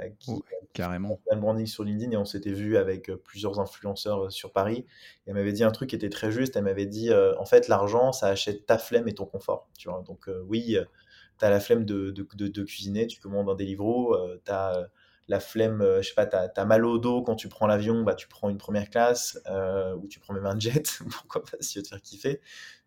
euh, 0.00 0.08
qui 0.18 0.32
a 0.32 0.66
carrément 0.72 1.20
un 1.30 1.36
branding 1.36 1.66
sur 1.66 1.84
LinkedIn 1.84 2.12
et 2.12 2.16
on 2.16 2.24
s'était 2.24 2.52
vu 2.52 2.76
avec 2.76 3.10
euh, 3.10 3.16
plusieurs 3.16 3.60
influenceurs 3.60 4.32
sur 4.32 4.52
Paris. 4.52 4.86
Et 5.26 5.30
elle 5.30 5.34
m'avait 5.34 5.52
dit 5.52 5.64
un 5.64 5.70
truc 5.70 5.90
qui 5.90 5.96
était 5.96 6.08
très 6.08 6.30
juste. 6.30 6.56
Elle 6.56 6.64
m'avait 6.64 6.86
dit 6.86 7.10
en 7.12 7.44
fait, 7.44 7.68
l'argent, 7.68 8.12
ça 8.12 8.28
achète 8.28 8.66
ta 8.66 8.78
flemme 8.78 9.08
et 9.08 9.14
ton 9.14 9.26
confort. 9.26 9.68
Tu 9.78 9.88
vois 9.88 10.02
Donc, 10.06 10.28
oui, 10.48 10.76
tu 11.38 11.44
as 11.44 11.50
la 11.50 11.60
flemme 11.60 11.84
de, 11.84 12.10
de, 12.10 12.48
de, 12.48 12.62
cuisiner, 12.62 13.06
tu 13.06 13.20
commandes 13.20 13.48
un 13.48 13.54
Deliveroo, 13.54 14.16
tu 14.44 14.50
as 14.50 14.88
la 15.28 15.40
flemme, 15.40 15.82
je 16.02 16.08
sais 16.08 16.14
pas, 16.14 16.26
tu 16.26 16.36
as, 16.36 16.64
mal 16.64 16.84
au 16.84 16.98
dos 16.98 17.22
quand 17.22 17.34
tu 17.34 17.48
prends 17.48 17.66
l'avion, 17.66 18.02
bah, 18.02 18.14
tu 18.14 18.28
prends 18.28 18.50
une 18.50 18.58
première 18.58 18.90
classe 18.90 19.40
ou 19.96 20.06
tu 20.08 20.20
prends 20.20 20.34
même 20.34 20.46
un 20.46 20.58
jet, 20.58 20.98
pourquoi 21.10 21.42
pas 21.42 21.56
si 21.60 21.72
tu 21.72 21.78
veux 21.78 21.82
te 21.82 21.88
faire 21.88 22.02
kiffer. 22.02 22.40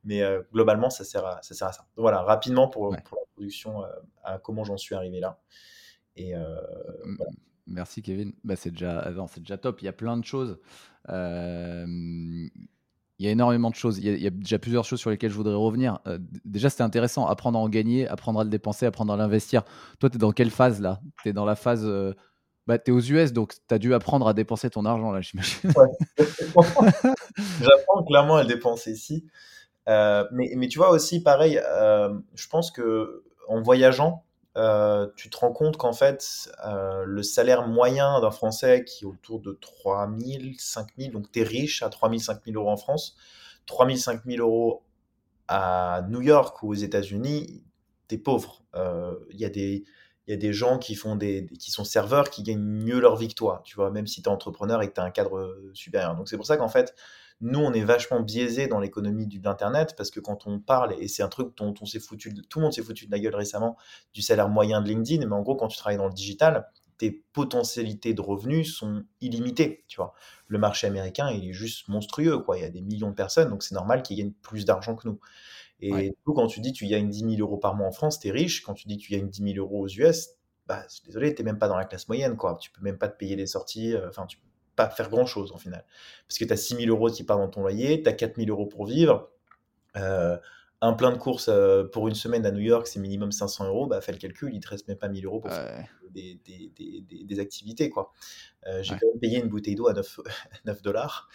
Mais 0.08 0.22
euh, 0.22 0.42
globalement, 0.54 0.90
ça 0.90 1.04
sert, 1.04 1.26
à, 1.26 1.42
ça 1.42 1.54
sert 1.54 1.68
à 1.68 1.74
ça. 1.74 1.82
Donc 1.98 2.04
voilà, 2.04 2.22
rapidement 2.22 2.70
pour, 2.70 2.94
la 2.94 3.02
production, 3.36 3.84
euh, 3.84 3.90
à 4.24 4.40
comment 4.40 4.64
j'en 4.64 4.78
suis 4.78 4.96
arrivé 4.96 5.20
là. 5.20 5.42
Et, 6.16 6.34
euh, 6.34 6.62
Merci 7.66 8.02
Kevin. 8.02 8.32
Bah, 8.46 8.56
c'est 8.56 8.72
déjà, 8.72 9.12
c'est 9.28 9.42
déjà 9.42 9.58
top. 9.58 9.82
Il 9.82 9.86
y 9.86 9.90
a 9.90 9.94
plein 9.94 10.16
de 10.16 10.24
choses. 10.24 10.58
Il 13.20 13.26
y 13.26 13.30
a 13.30 13.32
énormément 13.32 13.70
de 13.70 13.76
choses. 13.76 13.98
Il 13.98 14.22
y, 14.22 14.28
a, 14.28 14.30
déjà 14.30 14.60
plusieurs 14.60 14.86
choses 14.86 15.00
sur 15.00 15.10
lesquelles 15.10 15.32
je 15.32 15.36
voudrais 15.36 15.56
revenir. 15.56 16.00
Euh, 16.06 16.20
déjà, 16.46 16.70
c'était 16.70 16.84
intéressant. 16.84 17.26
Apprendre 17.26 17.58
à 17.58 17.62
en 17.62 17.70
gagner, 17.70 18.08
apprendre 18.08 18.40
à 18.40 18.44
le 18.44 18.50
dépenser, 18.50 18.86
apprendre 18.86 19.12
à 19.12 19.18
l'investir. 19.18 19.64
Toi, 20.00 20.10
tu 20.10 20.18
es 20.18 20.20
dans 20.20 20.32
quelle 20.32 20.52
phase 20.52 20.82
là? 20.82 21.02
Tu 21.24 21.30
es 21.30 21.34
dans 21.34 21.46
la 21.46 21.56
phase. 21.56 21.84
Euh, 21.86 22.14
bah, 22.68 22.78
tu 22.78 22.92
es 22.92 22.94
aux 22.94 23.00
US, 23.00 23.34
donc 23.34 23.54
tu 23.68 23.74
as 23.74 23.80
dû 23.80 23.94
apprendre 23.94 24.28
à 24.28 24.34
dépenser 24.34 24.70
ton 24.70 24.86
argent 24.86 25.12
là, 25.12 25.22
j'imagine. 25.22 25.58
J'apprends 27.62 28.04
clairement 28.06 28.36
à 28.36 28.44
le 28.44 28.48
dépenser 28.50 28.92
ici. 28.92 29.26
Euh, 29.88 30.26
mais, 30.34 30.52
mais, 30.58 30.68
tu 30.68 30.78
vois 30.78 30.90
aussi, 30.90 31.24
pareil, 31.24 31.62
je 32.36 32.48
pense 32.50 32.72
que 32.72 33.24
en 33.48 33.62
voyageant, 33.62 34.26
euh, 34.58 35.08
tu 35.16 35.30
te 35.30 35.38
rends 35.38 35.52
compte 35.52 35.78
qu'en 35.78 35.94
fait, 35.94 36.50
euh, 36.66 37.04
le 37.06 37.22
salaire 37.22 37.68
moyen 37.68 38.20
d'un 38.22 38.32
Français 38.32 38.84
qui 38.84 39.06
est 39.06 39.08
autour 39.08 39.40
de 39.40 39.54
3 39.54 40.10
000, 40.20 40.44
5 40.58 40.88
000, 40.98 41.12
donc 41.12 41.32
tu 41.32 41.42
es 41.42 41.44
riche 41.44 41.84
à 41.84 41.90
3 41.90 42.10
000, 42.10 42.20
5 42.20 42.42
000 42.44 42.58
euros 42.58 42.72
en 42.72 42.78
France, 42.78 43.16
3 43.68 43.86
000, 43.86 43.98
5 43.98 44.22
000 44.26 44.42
euros 44.44 44.84
à 45.48 46.02
New 46.10 46.22
York 46.22 46.64
ou 46.64 46.72
aux 46.72 46.76
États-Unis, 46.76 47.64
tu 48.08 48.16
es 48.16 48.18
pauvre. 48.18 48.64
Euh, 48.74 49.14
il 49.30 49.40
y, 49.40 49.46
a 49.46 49.50
des, 49.50 49.86
y 50.28 50.34
a 50.34 50.38
des 50.38 50.54
gens 50.54 50.80
qui, 50.80 50.96
font 50.96 51.16
des, 51.16 51.46
qui 51.60 51.70
sont 51.70 51.84
serveurs 51.84 52.32
qui 52.32 52.42
gagnent 52.42 52.60
mieux 52.60 53.00
leur 53.00 53.16
vie 53.16 53.28
que 53.28 53.36
toi, 53.36 53.62
tu 53.64 53.76
vois, 53.76 53.92
même 53.92 54.08
si 54.08 54.24
tu 54.24 54.30
es 54.30 54.32
entrepreneur 54.32 54.82
et 54.82 54.90
que 54.90 54.94
tu 54.96 55.02
as 55.02 55.04
un 55.04 55.12
cadre 55.12 55.56
supérieur. 55.74 56.16
Donc 56.16 56.30
c'est 56.30 56.38
pour 56.38 56.48
ça 56.48 56.58
qu'en 56.58 56.70
fait, 56.70 56.96
nous, 57.42 57.60
on 57.60 57.72
est 57.74 57.84
vachement 57.84 58.20
biaisé 58.22 58.68
dans 58.68 58.80
l'économie 58.80 59.28
de 59.28 59.44
l'Internet 59.44 59.94
parce 59.96 60.10
que 60.12 60.20
quand 60.20 60.48
on 60.48 60.60
parle, 60.60 60.96
et 61.00 61.08
c'est 61.08 61.24
un 61.24 61.30
truc 61.30 61.56
dont 61.58 61.74
on 61.82 61.86
s'est 61.86 62.00
foutu, 62.00 62.34
tout 62.50 62.60
le 62.60 62.64
monde 62.64 62.74
s'est 62.74 62.82
foutu 62.82 63.06
de 63.06 63.12
la 63.12 63.20
gueule 63.20 63.36
récemment, 63.36 63.78
du 64.14 64.22
salaire 64.22 64.50
moyen 64.50 64.82
de 64.82 64.88
LinkedIn, 64.88 65.26
mais 65.28 65.36
en 65.36 65.42
gros, 65.42 65.56
quand 65.56 65.68
tu 65.68 65.78
travailles 65.78 65.98
dans 65.98 66.08
le 66.08 66.14
digital, 66.14 66.68
tes 66.98 67.12
potentialités 67.12 68.14
de 68.16 68.22
revenus 68.22 68.76
sont 68.76 69.04
illimitées, 69.22 69.86
tu 69.88 69.98
vois. 69.98 70.14
Le 70.48 70.58
marché 70.58 70.88
américain, 70.88 71.30
il 71.30 71.48
est 71.48 71.54
juste 71.54 71.88
monstrueux, 71.90 72.40
quoi. 72.40 72.58
Il 72.58 72.62
y 72.62 72.66
a 72.66 72.70
des 72.70 72.82
millions 72.82 73.10
de 73.10 73.16
personnes, 73.16 73.50
donc 73.50 73.62
c'est 73.62 73.76
normal 73.76 74.02
qu'ils 74.02 74.18
gagnent 74.18 74.34
plus 74.42 74.66
d'argent 74.66 74.96
que 74.96 75.08
nous. 75.08 75.20
Et 75.80 76.14
coup, 76.26 76.34
quand 76.34 76.48
tu 76.48 76.60
dis 76.62 76.74
tu 76.74 76.88
gagnes 76.88 77.10
10 77.10 77.20
000 77.20 77.34
euros 77.40 77.58
par 77.58 77.76
mois 77.76 77.88
en 77.88 77.92
France, 77.92 78.20
tu 78.20 78.30
es 78.30 78.32
riche. 78.32 78.64
Quand 78.64 78.74
tu 78.74 78.88
dis 78.88 78.98
tu 78.98 79.12
gagnes 79.12 79.30
10 79.30 79.54
000 79.54 79.58
euros 79.58 79.82
aux 79.86 79.88
US, 79.88 80.30
bah, 80.68 80.84
désolé, 81.06 81.36
tu 81.36 81.42
n'es 81.44 81.52
même 81.52 81.60
pas 81.60 81.68
dans 81.68 81.78
la 81.78 81.86
classe 81.86 82.08
moyenne, 82.08 82.36
quoi. 82.36 82.58
Tu 82.60 82.72
peux 82.72 82.82
même 82.82 82.98
pas 82.98 83.10
te 83.10 83.18
payer 83.18 83.36
des 83.36 83.46
sorties. 83.46 83.94
Euh, 83.94 84.10
enfin, 84.10 84.26
tu 84.26 84.40
pas 84.78 84.90
faire 84.90 85.10
grand 85.10 85.26
chose 85.26 85.52
en 85.52 85.58
final. 85.58 85.84
Parce 86.28 86.38
que 86.40 86.46
tu 86.46 86.54
as 86.54 86.58
6 86.58 86.78
000 86.78 86.90
euros 86.90 87.10
qui 87.10 87.24
partent 87.24 87.42
dans 87.42 87.50
ton 87.50 87.62
loyer, 87.62 88.02
tu 88.02 88.08
as 88.08 88.14
4 88.14 88.38
000 88.38 88.50
euros 88.50 88.66
pour 88.66 88.86
vivre. 88.86 89.30
Euh, 89.98 90.38
un 90.80 90.94
plein 90.94 91.12
de 91.12 91.18
courses 91.18 91.50
euh, 91.50 91.84
pour 91.86 92.08
une 92.08 92.14
semaine 92.14 92.46
à 92.46 92.52
New 92.52 92.62
York, 92.62 92.88
c'est 92.88 93.00
minimum 93.00 93.32
500 93.32 93.68
euros. 93.68 93.88
Bah, 93.88 94.00
fais 94.00 94.12
le 94.12 94.20
calcul, 94.20 94.54
il 94.54 94.60
te 94.60 94.70
reste 94.70 94.88
même 94.88 94.98
pas 94.98 95.10
1000 95.10 95.26
euros 95.26 95.42
pour 95.42 95.52
faire 95.52 95.88
des, 96.12 96.40
des, 96.46 96.72
des, 96.78 97.24
des, 97.24 97.40
activités. 97.40 97.90
quoi. 97.90 98.12
Euh, 98.68 98.82
j'ai 98.84 98.94
quand 98.94 99.08
même 99.08 99.20
payé 99.20 99.40
une 99.40 99.50
bouteille 99.50 99.76
d'eau 99.76 99.88
à 99.88 99.94
9, 99.94 100.20
9 100.66 100.82
dollars. 100.84 101.30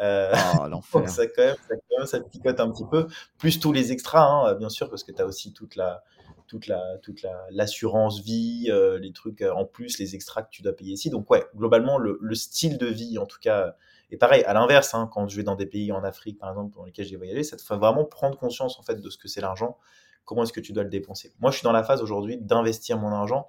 Euh, 0.00 0.32
oh, 0.60 1.02
ça, 1.06 1.26
quand 1.26 1.42
même, 1.42 1.56
ça, 1.68 1.74
quand 1.74 1.98
même, 1.98 2.06
ça 2.06 2.20
picote 2.20 2.60
un 2.60 2.70
petit 2.70 2.84
peu. 2.90 3.06
Plus 3.38 3.60
tous 3.60 3.72
les 3.72 3.92
extras, 3.92 4.24
hein, 4.24 4.54
bien 4.54 4.68
sûr, 4.68 4.90
parce 4.90 5.04
que 5.04 5.12
tu 5.12 5.20
as 5.22 5.26
aussi 5.26 5.52
toute 5.52 5.76
la, 5.76 6.04
toute 6.52 6.66
la 6.66 6.98
toute 6.98 7.24
l'assurance 7.50 8.20
vie, 8.20 8.66
euh, 8.68 8.98
les 8.98 9.12
trucs 9.12 9.40
euh, 9.40 9.54
en 9.54 9.64
plus, 9.64 9.98
les 9.98 10.14
extras 10.14 10.42
que 10.42 10.50
tu 10.50 10.60
dois 10.60 10.74
payer 10.74 10.92
ici. 10.92 11.08
Donc 11.08 11.30
ouais, 11.30 11.46
globalement 11.56 11.96
le, 11.96 12.34
style 12.34 12.76
de 12.76 12.86
vie 12.86 13.16
en 13.16 13.24
tout 13.24 13.38
cas 13.40 13.74
est 14.10 14.18
pareil. 14.18 14.44
À 14.44 14.52
l'inverse, 14.52 14.92
hein, 14.94 15.08
quand 15.10 15.26
je 15.28 15.36
vais 15.36 15.44
dans 15.44 15.56
des 15.56 15.64
pays 15.64 15.92
en 15.92 16.04
Afrique 16.04 16.38
par 16.38 16.50
exemple 16.50 16.76
dans 16.76 16.84
lesquels 16.84 17.06
j'ai 17.06 17.16
voyagé, 17.16 17.42
ça 17.42 17.56
te 17.56 17.62
fait 17.62 17.76
vraiment 17.76 18.04
prendre 18.04 18.36
conscience 18.36 18.78
en 18.78 18.82
fait 18.82 19.00
de 19.00 19.08
ce 19.08 19.16
que 19.16 19.28
c'est 19.28 19.40
l'argent. 19.40 19.78
Comment 20.26 20.42
est-ce 20.42 20.52
que 20.52 20.60
tu 20.60 20.72
dois 20.72 20.84
le 20.84 20.90
dépenser 20.90 21.32
Moi, 21.40 21.50
je 21.50 21.56
suis 21.56 21.64
dans 21.64 21.72
la 21.72 21.82
phase 21.82 22.02
aujourd'hui 22.02 22.36
d'investir 22.36 22.98
mon 22.98 23.08
argent. 23.08 23.48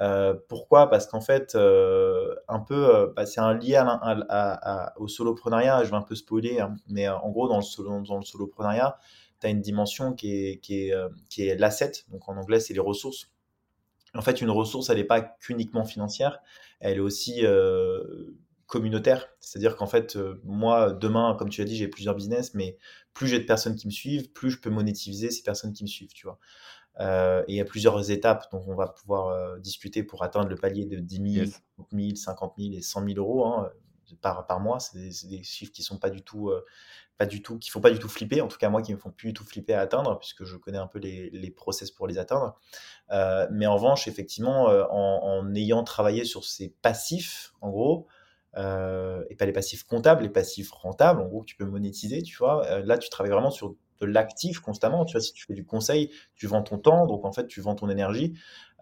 Euh, 0.00 0.34
pourquoi? 0.48 0.90
Parce 0.90 1.06
qu'en 1.06 1.20
fait, 1.20 1.54
un 1.54 2.58
peu, 2.58 3.12
bah, 3.14 3.24
c'est 3.24 3.40
un 3.40 3.54
lié 3.54 3.76
à, 3.76 4.92
au 4.96 5.06
soloprenariat. 5.06 5.84
Je 5.84 5.90
vais 5.90 5.96
un 5.96 6.02
peu 6.02 6.16
spoiler, 6.16 6.60
hein, 6.60 6.74
mais 6.88 7.08
en 7.08 7.30
gros, 7.30 7.48
dans 7.48 7.56
le, 7.56 7.62
solo, 7.62 8.02
dans 8.02 8.18
le 8.18 8.24
soloprenariat, 8.24 8.98
tu 9.42 9.48
as 9.48 9.50
une 9.50 9.60
dimension 9.60 10.14
qui 10.14 10.32
est, 10.32 10.58
qui 10.58 10.86
est, 10.86 10.94
euh, 10.94 11.08
qui 11.28 11.46
est 11.46 11.56
l'asset, 11.56 11.92
donc 12.08 12.28
en 12.28 12.36
anglais 12.36 12.60
c'est 12.60 12.74
les 12.74 12.80
ressources. 12.80 13.30
En 14.14 14.22
fait, 14.22 14.40
une 14.40 14.50
ressource, 14.50 14.90
elle 14.90 14.98
n'est 14.98 15.04
pas 15.04 15.22
qu'uniquement 15.22 15.84
financière, 15.84 16.40
elle 16.80 16.98
est 16.98 17.00
aussi 17.00 17.44
euh, 17.46 18.36
communautaire. 18.66 19.28
C'est-à-dire 19.40 19.74
qu'en 19.74 19.86
fait, 19.86 20.16
euh, 20.16 20.40
moi, 20.44 20.92
demain, 20.92 21.34
comme 21.38 21.48
tu 21.48 21.62
as 21.62 21.64
dit, 21.64 21.76
j'ai 21.76 21.88
plusieurs 21.88 22.14
business, 22.14 22.52
mais 22.52 22.76
plus 23.14 23.26
j'ai 23.26 23.38
de 23.38 23.46
personnes 23.46 23.74
qui 23.74 23.86
me 23.86 23.92
suivent, 23.92 24.30
plus 24.32 24.50
je 24.50 24.60
peux 24.60 24.68
monétiser 24.68 25.30
ces 25.30 25.42
personnes 25.42 25.72
qui 25.72 25.82
me 25.82 25.88
suivent, 25.88 26.12
tu 26.12 26.26
vois. 26.26 26.38
et 27.00 27.52
il 27.52 27.56
y 27.56 27.60
a 27.60 27.64
plusieurs 27.64 28.10
étapes 28.10 28.46
dont 28.52 28.62
on 28.66 28.74
va 28.74 28.88
pouvoir 28.88 29.58
discuter 29.60 30.02
pour 30.02 30.22
atteindre 30.22 30.50
le 30.50 30.56
palier 30.56 30.84
de 30.84 30.98
10 30.98 31.34
000, 31.34 31.50
30 31.78 31.88
000, 31.92 32.14
50 32.14 32.54
000 32.58 32.72
et 32.74 32.82
100 32.82 33.06
000 33.06 33.18
euros 33.18 33.46
hein, 33.46 33.70
par, 34.20 34.46
par 34.46 34.60
mois. 34.60 34.80
C'est 34.80 34.98
des, 35.28 35.42
chiffres 35.42 35.72
qui 35.72 35.82
sont 35.82 35.98
pas 35.98 36.10
du 36.10 36.22
tout 36.22 36.52
pas 37.18 37.26
du 37.26 37.42
tout, 37.42 37.58
qui 37.58 37.70
font 37.70 37.80
pas 37.80 37.90
du 37.90 37.98
tout 37.98 38.08
flipper, 38.08 38.40
en 38.40 38.48
tout 38.48 38.58
cas 38.58 38.68
moi 38.68 38.82
qui 38.82 38.92
me 38.92 38.98
font 38.98 39.10
plus 39.10 39.28
du 39.28 39.34
tout 39.34 39.44
flipper 39.44 39.74
à 39.74 39.80
atteindre, 39.80 40.18
puisque 40.18 40.44
je 40.44 40.56
connais 40.56 40.78
un 40.78 40.86
peu 40.86 40.98
les, 40.98 41.30
les 41.30 41.50
process 41.50 41.90
pour 41.90 42.06
les 42.06 42.18
atteindre. 42.18 42.58
Euh, 43.10 43.46
mais 43.50 43.66
en 43.66 43.74
revanche, 43.74 44.08
effectivement, 44.08 44.70
euh, 44.70 44.84
en, 44.90 45.54
ayant 45.54 45.84
travaillé 45.84 46.24
sur 46.24 46.44
ces 46.44 46.70
passifs, 46.82 47.52
en 47.60 47.70
gros, 47.70 48.06
euh, 48.56 49.24
et 49.30 49.36
pas 49.36 49.46
les 49.46 49.52
passifs 49.52 49.84
comptables, 49.84 50.22
les 50.22 50.30
passifs 50.30 50.72
rentables, 50.72 51.20
en 51.20 51.26
gros, 51.26 51.42
que 51.42 51.46
tu 51.46 51.56
peux 51.56 51.64
monétiser, 51.64 52.22
tu 52.22 52.36
vois, 52.36 52.80
là 52.80 52.98
tu 52.98 53.08
travailles 53.08 53.32
vraiment 53.32 53.50
sur 53.50 53.76
de 54.06 54.12
l'actif 54.12 54.60
constamment. 54.60 55.04
Tu 55.04 55.12
vois, 55.12 55.20
si 55.20 55.32
tu 55.32 55.46
fais 55.46 55.54
du 55.54 55.64
conseil, 55.64 56.10
tu 56.34 56.46
vends 56.46 56.62
ton 56.62 56.78
temps, 56.78 57.06
donc 57.06 57.24
en 57.24 57.32
fait, 57.32 57.46
tu 57.46 57.60
vends 57.60 57.74
ton 57.74 57.88
énergie. 57.88 58.34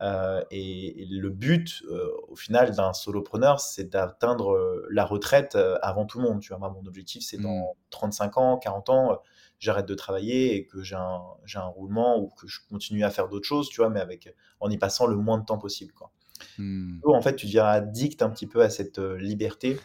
Euh, 0.03 0.43
et, 0.51 1.07
le 1.11 1.29
but, 1.29 1.83
euh, 1.91 2.11
au 2.29 2.37
final, 2.37 2.75
d'un 2.75 2.93
solopreneur, 2.93 3.61
c'est 3.61 3.91
d'atteindre 3.91 4.53
euh, 4.53 4.87
la 4.91 5.05
retraite 5.05 5.59
avant 5.83 6.07
tout 6.07 6.19
le 6.21 6.29
monde. 6.29 6.41
Tu 6.41 6.49
vois, 6.49 6.59
moi, 6.59 6.71
mon 6.71 6.87
objectif, 6.87 7.23
c'est 7.23 7.37
dans 7.37 7.77
35 7.91 8.37
mmh. 8.37 8.39
ans, 8.39 8.59
40 8.59 8.89
ans, 8.91 9.23
j'arrête 9.59 9.87
de 9.87 9.95
travailler 9.95 10.57
et 10.57 10.67
que 10.67 10.83
j'ai 10.83 10.97
un, 10.97 11.21
un, 11.55 11.67
roulement 11.67 12.19
ou 12.19 12.29
que 12.29 12.47
je 12.47 12.61
continue 12.71 13.05
à 13.05 13.11
faire 13.11 13.29
d'autres 13.29 13.47
choses, 13.47 13.69
tu 13.69 13.83
vois, 13.83 13.91
mais 13.91 14.01
avec, 14.01 14.35
en 14.61 14.71
y 14.71 14.79
passant 14.79 15.07
le 15.07 15.17
moins 15.17 15.39
de 15.39 15.45
temps 15.45 15.59
possible. 15.59 15.93
Quoi. 15.93 16.11
Mmh. 16.57 17.01
en 17.05 17.21
fait, 17.21 17.37
tu 17.37 17.45
deviens 17.45 17.67
addict 17.67 18.23
un 18.23 18.31
petit 18.31 18.47
peu 18.47 18.63
à 18.63 18.71
cette 18.71 18.99
liberté 18.99 19.79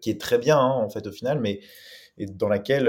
qui 0.00 0.08
est 0.08 0.20
très 0.20 0.38
bien, 0.38 0.56
hein, 0.56 0.70
en 0.70 0.88
fait, 0.88 1.06
au 1.06 1.10
final, 1.10 1.40
mais 1.40 1.60
et 2.18 2.26
dans 2.26 2.48
laquelle, 2.48 2.88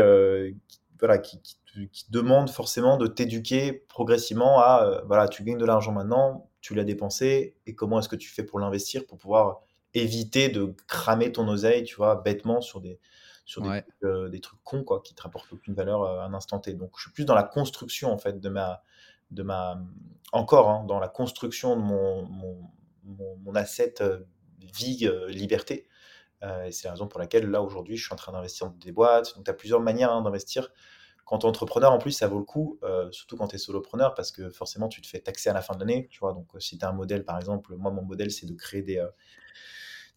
voilà, 1.06 1.18
qui, 1.20 1.42
qui 1.42 1.58
qui 1.92 2.06
demande 2.12 2.50
forcément 2.50 2.98
de 2.98 3.08
t'éduquer 3.08 3.74
progressivement 3.74 4.60
à, 4.60 4.84
euh, 4.86 5.02
voilà, 5.06 5.28
tu 5.28 5.44
gagnes 5.44 5.58
de 5.58 5.66
l'argent 5.66 5.92
maintenant, 5.92 6.50
tu 6.62 6.76
l'as 6.76 6.84
dépensé, 6.84 7.56
et 7.66 7.76
comment 7.76 8.00
est-ce 8.00 8.10
que 8.10 8.16
tu 8.16 8.30
fais 8.30 8.44
pour 8.44 8.60
l'investir, 8.60 9.06
pour 9.06 9.18
pouvoir 9.18 9.62
éviter 9.94 10.50
de 10.50 10.76
cramer 10.88 11.32
ton 11.32 11.48
oseille, 11.48 11.84
tu 11.84 11.96
vois, 11.96 12.22
bêtement 12.22 12.62
sur 12.62 12.80
des, 12.80 13.00
sur 13.46 13.62
des, 13.62 13.82
trucs, 13.82 14.04
euh, 14.04 14.30
des 14.30 14.40
trucs 14.40 14.64
cons, 14.64 14.84
quoi, 14.84 15.02
qui 15.02 15.16
te 15.16 15.22
rapportent 15.22 15.52
aucune 15.52 15.74
valeur 15.74 16.04
euh, 16.04 16.20
à 16.20 16.26
un 16.26 16.34
instant 16.34 16.60
T. 16.60 16.74
Donc, 16.74 16.92
je 16.98 17.04
suis 17.04 17.12
plus 17.12 17.26
dans 17.26 17.36
la 17.36 17.44
construction, 17.44 18.12
en 18.12 18.18
fait, 18.18 18.40
de 18.40 18.50
ma, 18.50 18.84
de 19.32 19.44
ma, 19.44 19.82
encore, 20.32 20.70
hein, 20.70 20.86
dans 20.88 21.00
la 21.00 21.10
construction 21.10 21.76
de 21.76 21.82
mon, 21.82 22.24
mon, 22.24 23.38
mon, 23.38 23.56
asset 23.56 23.96
vie, 24.60 25.10
liberté. 25.28 25.88
Et 26.66 26.72
c'est 26.72 26.88
la 26.88 26.92
raison 26.94 27.08
pour 27.08 27.20
laquelle, 27.20 27.50
là, 27.50 27.62
aujourd'hui, 27.62 27.98
je 27.98 28.04
suis 28.06 28.14
en 28.14 28.18
train 28.18 28.32
d'investir 28.32 28.68
dans 28.68 28.78
des 28.78 28.92
boîtes. 28.92 29.36
Donc, 29.36 29.46
tu 29.46 29.52
as 29.52 29.54
plusieurs 29.54 29.80
manières 29.80 30.12
hein, 30.12 30.22
d'investir. 30.22 30.72
Quand 31.26 31.40
tu 31.40 31.46
es 31.46 31.50
entrepreneur, 31.50 31.92
en 31.92 32.00
plus, 32.00 32.12
ça 32.12 32.28
vaut 32.28 32.40
le 32.40 32.44
coup, 32.44 32.80
euh, 32.84 33.10
surtout 33.12 33.38
quand 33.38 33.48
tu 33.48 33.56
es 33.56 33.60
solopreneur, 33.60 34.14
parce 34.14 34.32
que 34.32 34.50
forcément, 34.50 34.90
tu 34.90 35.02
te 35.02 35.08
fais 35.08 35.20
taxer 35.20 35.50
à 35.50 35.54
la 35.54 35.62
fin 35.62 35.74
de 35.76 35.80
l'année. 35.80 36.08
Tu 36.12 36.20
vois, 36.20 36.34
donc 36.34 36.48
euh, 36.56 36.60
si 36.60 36.78
tu 36.78 36.86
as 36.86 36.90
un 36.90 36.94
modèle, 36.94 37.24
par 37.24 37.38
exemple, 37.38 37.76
moi, 37.76 37.92
mon 37.92 38.04
modèle, 38.04 38.32
c'est 38.32 38.46
de 38.46 38.54
créer 38.54 38.82
des, 38.82 38.98
euh, 38.98 39.08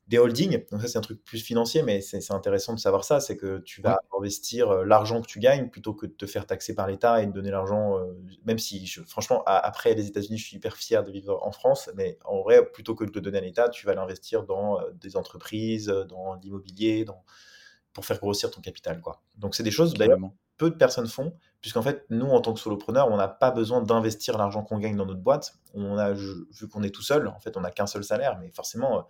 des 0.06 0.18
holdings. 0.18 0.64
Donc 0.70 0.80
ça, 0.80 0.88
c'est 0.88 0.98
un 0.98 1.02
truc 1.02 1.24
plus 1.24 1.40
financier, 1.40 1.82
mais 1.82 2.00
c'est 2.00 2.32
intéressant 2.32 2.74
de 2.74 2.78
savoir 2.78 3.04
ça. 3.04 3.20
C'est 3.20 3.36
que 3.36 3.58
tu 3.58 3.82
vas 3.82 3.98
investir 4.16 4.84
l'argent 4.84 5.20
que 5.20 5.26
tu 5.26 5.40
gagnes 5.40 5.68
plutôt 5.68 5.94
que 5.94 6.06
de 6.06 6.12
te 6.12 6.26
faire 6.26 6.46
taxer 6.46 6.74
par 6.74 6.86
l'État 6.86 7.22
et 7.22 7.26
de 7.26 7.32
donner 7.32 7.50
l'argent, 7.50 7.98
même 8.44 8.58
si, 8.58 8.86
franchement, 9.06 9.42
après 9.46 9.94
les 9.94 10.06
États-Unis, 10.06 10.38
je 10.38 10.46
suis 10.46 10.56
hyper 10.56 10.76
fier 10.76 11.02
de 11.02 11.10
vivre 11.10 11.38
en 11.42 11.50
France, 11.50 11.90
mais 11.96 12.18
en 12.24 12.42
vrai, 12.42 12.64
plutôt 12.70 12.94
que 12.94 13.04
de 13.04 13.10
le 13.12 13.20
donner 13.20 13.38
à 13.38 13.40
l'État, 13.40 13.68
tu 13.68 13.86
vas 13.86 13.94
l'investir 13.94 14.44
dans 14.44 14.80
des 14.94 15.16
entreprises, 15.16 15.86
dans 15.86 16.34
l'immobilier, 16.36 17.04
dans 17.04 17.24
pour 17.92 18.04
faire 18.04 18.18
grossir 18.18 18.50
ton 18.50 18.60
capital. 18.60 19.00
Quoi. 19.00 19.22
Donc, 19.36 19.54
c'est 19.54 19.62
des 19.62 19.70
choses, 19.70 19.94
d'ailleurs, 19.94 20.18
peu 20.56 20.70
de 20.70 20.76
personnes 20.76 21.06
font, 21.06 21.34
puisqu'en 21.60 21.82
fait, 21.82 22.04
nous, 22.10 22.26
en 22.26 22.40
tant 22.40 22.52
que 22.52 22.60
solopreneur, 22.60 23.08
on 23.08 23.16
n'a 23.16 23.28
pas 23.28 23.50
besoin 23.50 23.82
d'investir 23.82 24.38
l'argent 24.38 24.62
qu'on 24.62 24.78
gagne 24.78 24.96
dans 24.96 25.06
notre 25.06 25.20
boîte. 25.20 25.54
On 25.74 25.98
a, 25.98 26.12
vu 26.12 26.68
qu'on 26.70 26.82
est 26.82 26.94
tout 26.94 27.02
seul, 27.02 27.28
en 27.28 27.38
fait, 27.40 27.56
on 27.56 27.60
n'a 27.60 27.70
qu'un 27.70 27.86
seul 27.86 28.04
salaire, 28.04 28.38
mais 28.40 28.50
forcément, 28.50 29.06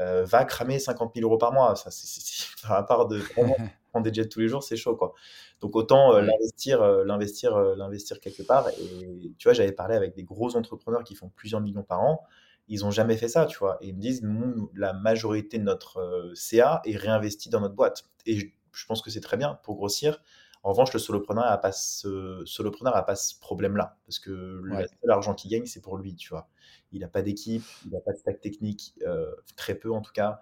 euh, 0.00 0.24
va 0.24 0.44
cramer 0.44 0.78
50 0.78 1.12
000 1.14 1.26
euros 1.26 1.38
par 1.38 1.52
mois. 1.52 1.76
Ça, 1.76 1.90
c'est, 1.90 2.46
à 2.68 2.82
part 2.82 3.06
de 3.06 3.20
prendre 3.90 4.04
des 4.04 4.12
jets 4.12 4.28
tous 4.28 4.40
les 4.40 4.48
jours, 4.48 4.62
c'est 4.62 4.76
chaud, 4.76 4.96
quoi. 4.96 5.14
Donc, 5.60 5.76
autant 5.76 6.14
euh, 6.14 6.20
l'investir, 6.20 6.82
euh, 6.82 7.04
l'investir, 7.04 7.58
l'investir 7.58 8.20
quelque 8.20 8.42
part. 8.42 8.68
Et 8.68 9.32
tu 9.38 9.48
vois, 9.48 9.52
j'avais 9.52 9.72
parlé 9.72 9.94
avec 9.94 10.14
des 10.14 10.24
gros 10.24 10.56
entrepreneurs 10.56 11.04
qui 11.04 11.14
font 11.14 11.30
plusieurs 11.34 11.60
millions 11.60 11.84
par 11.84 12.02
an 12.02 12.24
ils 12.68 12.80
n'ont 12.80 12.90
jamais 12.90 13.16
fait 13.16 13.28
ça, 13.28 13.46
tu 13.46 13.58
vois. 13.58 13.78
Et 13.80 13.88
ils 13.88 13.94
me 13.94 14.00
disent, 14.00 14.22
nous, 14.22 14.70
la 14.74 14.92
majorité 14.92 15.58
de 15.58 15.64
notre 15.64 15.98
euh, 15.98 16.34
CA 16.34 16.80
est 16.84 16.96
réinvesti 16.96 17.50
dans 17.50 17.60
notre 17.60 17.74
boîte. 17.74 18.04
Et 18.26 18.38
je, 18.72 18.86
pense 18.86 19.02
que 19.02 19.10
c'est 19.10 19.20
très 19.20 19.36
bien 19.36 19.58
pour 19.62 19.76
grossir. 19.76 20.20
En 20.64 20.70
revanche, 20.70 20.92
le 20.92 20.98
solopreneur 20.98 21.44
n'a 21.44 21.58
pas 21.58 21.72
ce, 21.72 22.42
solopreneur 22.46 22.96
a 22.96 23.04
pas 23.04 23.16
ce 23.16 23.38
problème-là. 23.38 23.98
Parce 24.06 24.18
que 24.18 24.62
l'argent 25.04 25.34
qu'il 25.34 25.50
gagne, 25.50 25.66
c'est 25.66 25.82
pour 25.82 25.98
lui, 25.98 26.16
tu 26.16 26.30
vois. 26.30 26.48
Il 26.90 27.00
n'a 27.00 27.08
pas 27.08 27.22
d'équipe, 27.22 27.64
il 27.84 27.92
n'a 27.92 28.00
pas 28.00 28.12
de 28.12 28.18
stack 28.18 28.40
technique, 28.40 28.94
euh, 29.06 29.30
très 29.56 29.74
peu 29.74 29.92
en 29.92 30.00
tout 30.00 30.12
cas. 30.12 30.40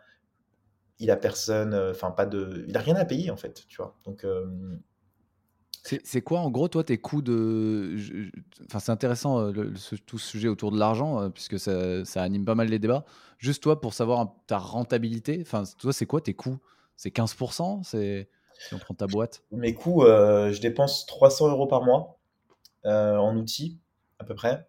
il 0.99 1.11
a 1.11 1.17
personne, 1.17 1.75
enfin 1.75 2.13
pas 2.13 2.27
de, 2.27 2.65
il 2.69 2.77
a 2.77 2.81
rien 2.81 2.95
à 2.95 3.05
payer 3.05 3.31
en 3.31 3.37
fait, 3.37 3.67
tu 3.69 3.77
vois. 3.77 3.99
Donc 4.05 4.25
c'est 5.85 6.23
quoi, 6.23 6.39
en 6.39 6.51
gros, 6.51 6.69
toi, 6.69 6.85
tes 6.85 6.99
coûts 6.99 7.23
de. 7.23 7.97
Enfin, 8.67 8.79
c'est 8.79 8.93
intéressant, 8.93 9.53
tout 10.07 10.19
ce 10.19 10.29
sujet 10.29 10.47
autour 10.47 10.71
de 10.71 10.79
l'argent, 10.79 11.29
puisque 11.31 11.59
ça, 11.59 12.05
ça, 12.05 12.23
anime 12.23 12.45
pas 12.45 12.55
mal 12.55 12.69
les 12.69 12.79
débats. 12.79 13.05
Juste 13.39 13.63
toi, 13.63 13.81
pour 13.81 13.93
savoir 13.93 14.37
ta 14.47 14.59
rentabilité, 14.59 15.41
enfin, 15.43 15.65
toi, 15.79 15.93
c'est 15.93 16.07
quoi 16.07 16.21
tes 16.21 16.35
coûts? 16.35 16.61
C'est 16.97 17.11
15% 17.11 17.83
C'est 17.83 18.29
si 18.67 18.75
on 18.75 18.79
prend 18.79 18.95
ta 18.95 19.07
boîte 19.07 19.43
Mes 19.53 19.75
coûts, 19.75 20.03
je 20.05 20.61
dépense 20.61 21.07
300 21.07 21.51
euros 21.51 21.67
par 21.67 21.83
mois 21.85 22.19
en 22.85 23.37
outils, 23.37 23.79
à 24.19 24.25
peu 24.25 24.35
près. 24.35 24.67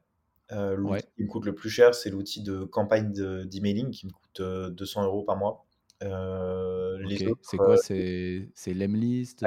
l'outil 0.52 1.06
qui 1.16 1.24
me 1.24 1.28
coûte 1.28 1.46
le 1.46 1.56
plus 1.56 1.70
cher, 1.70 1.96
c'est 1.96 2.10
l'outil 2.10 2.42
de 2.44 2.64
campagne 2.64 3.12
d'emailing 3.46 3.92
qui 3.92 4.08
me 4.08 4.12
coûte 4.12 4.42
200 4.42 5.04
euros 5.06 5.24
par 5.24 5.38
mois. 5.38 5.66
c'est 6.00 7.58
quoi? 7.58 7.78
C'est 7.78 8.74
Lemlist 8.74 9.44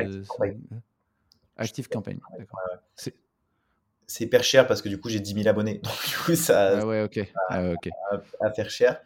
Active 1.59 1.89
Campaign, 1.89 2.21
d'accord. 2.39 2.61
C'est 4.07 4.25
hyper 4.25 4.45
cher 4.45 4.67
parce 4.67 4.83
que 4.83 4.89
du 4.89 5.01
coup, 5.01 5.09
j'ai 5.09 5.21
10 5.21 5.35
000 5.35 5.49
abonnés. 5.49 5.79
Donc, 5.83 6.09
du 6.09 6.17
coup, 6.17 6.35
ça. 6.37 6.79
Ah 6.79 6.87
ouais, 6.87 7.03
ok. 7.03 7.21
Ah, 7.49 7.73
À, 8.41 8.51
faire 8.53 8.71
cher. 8.71 9.01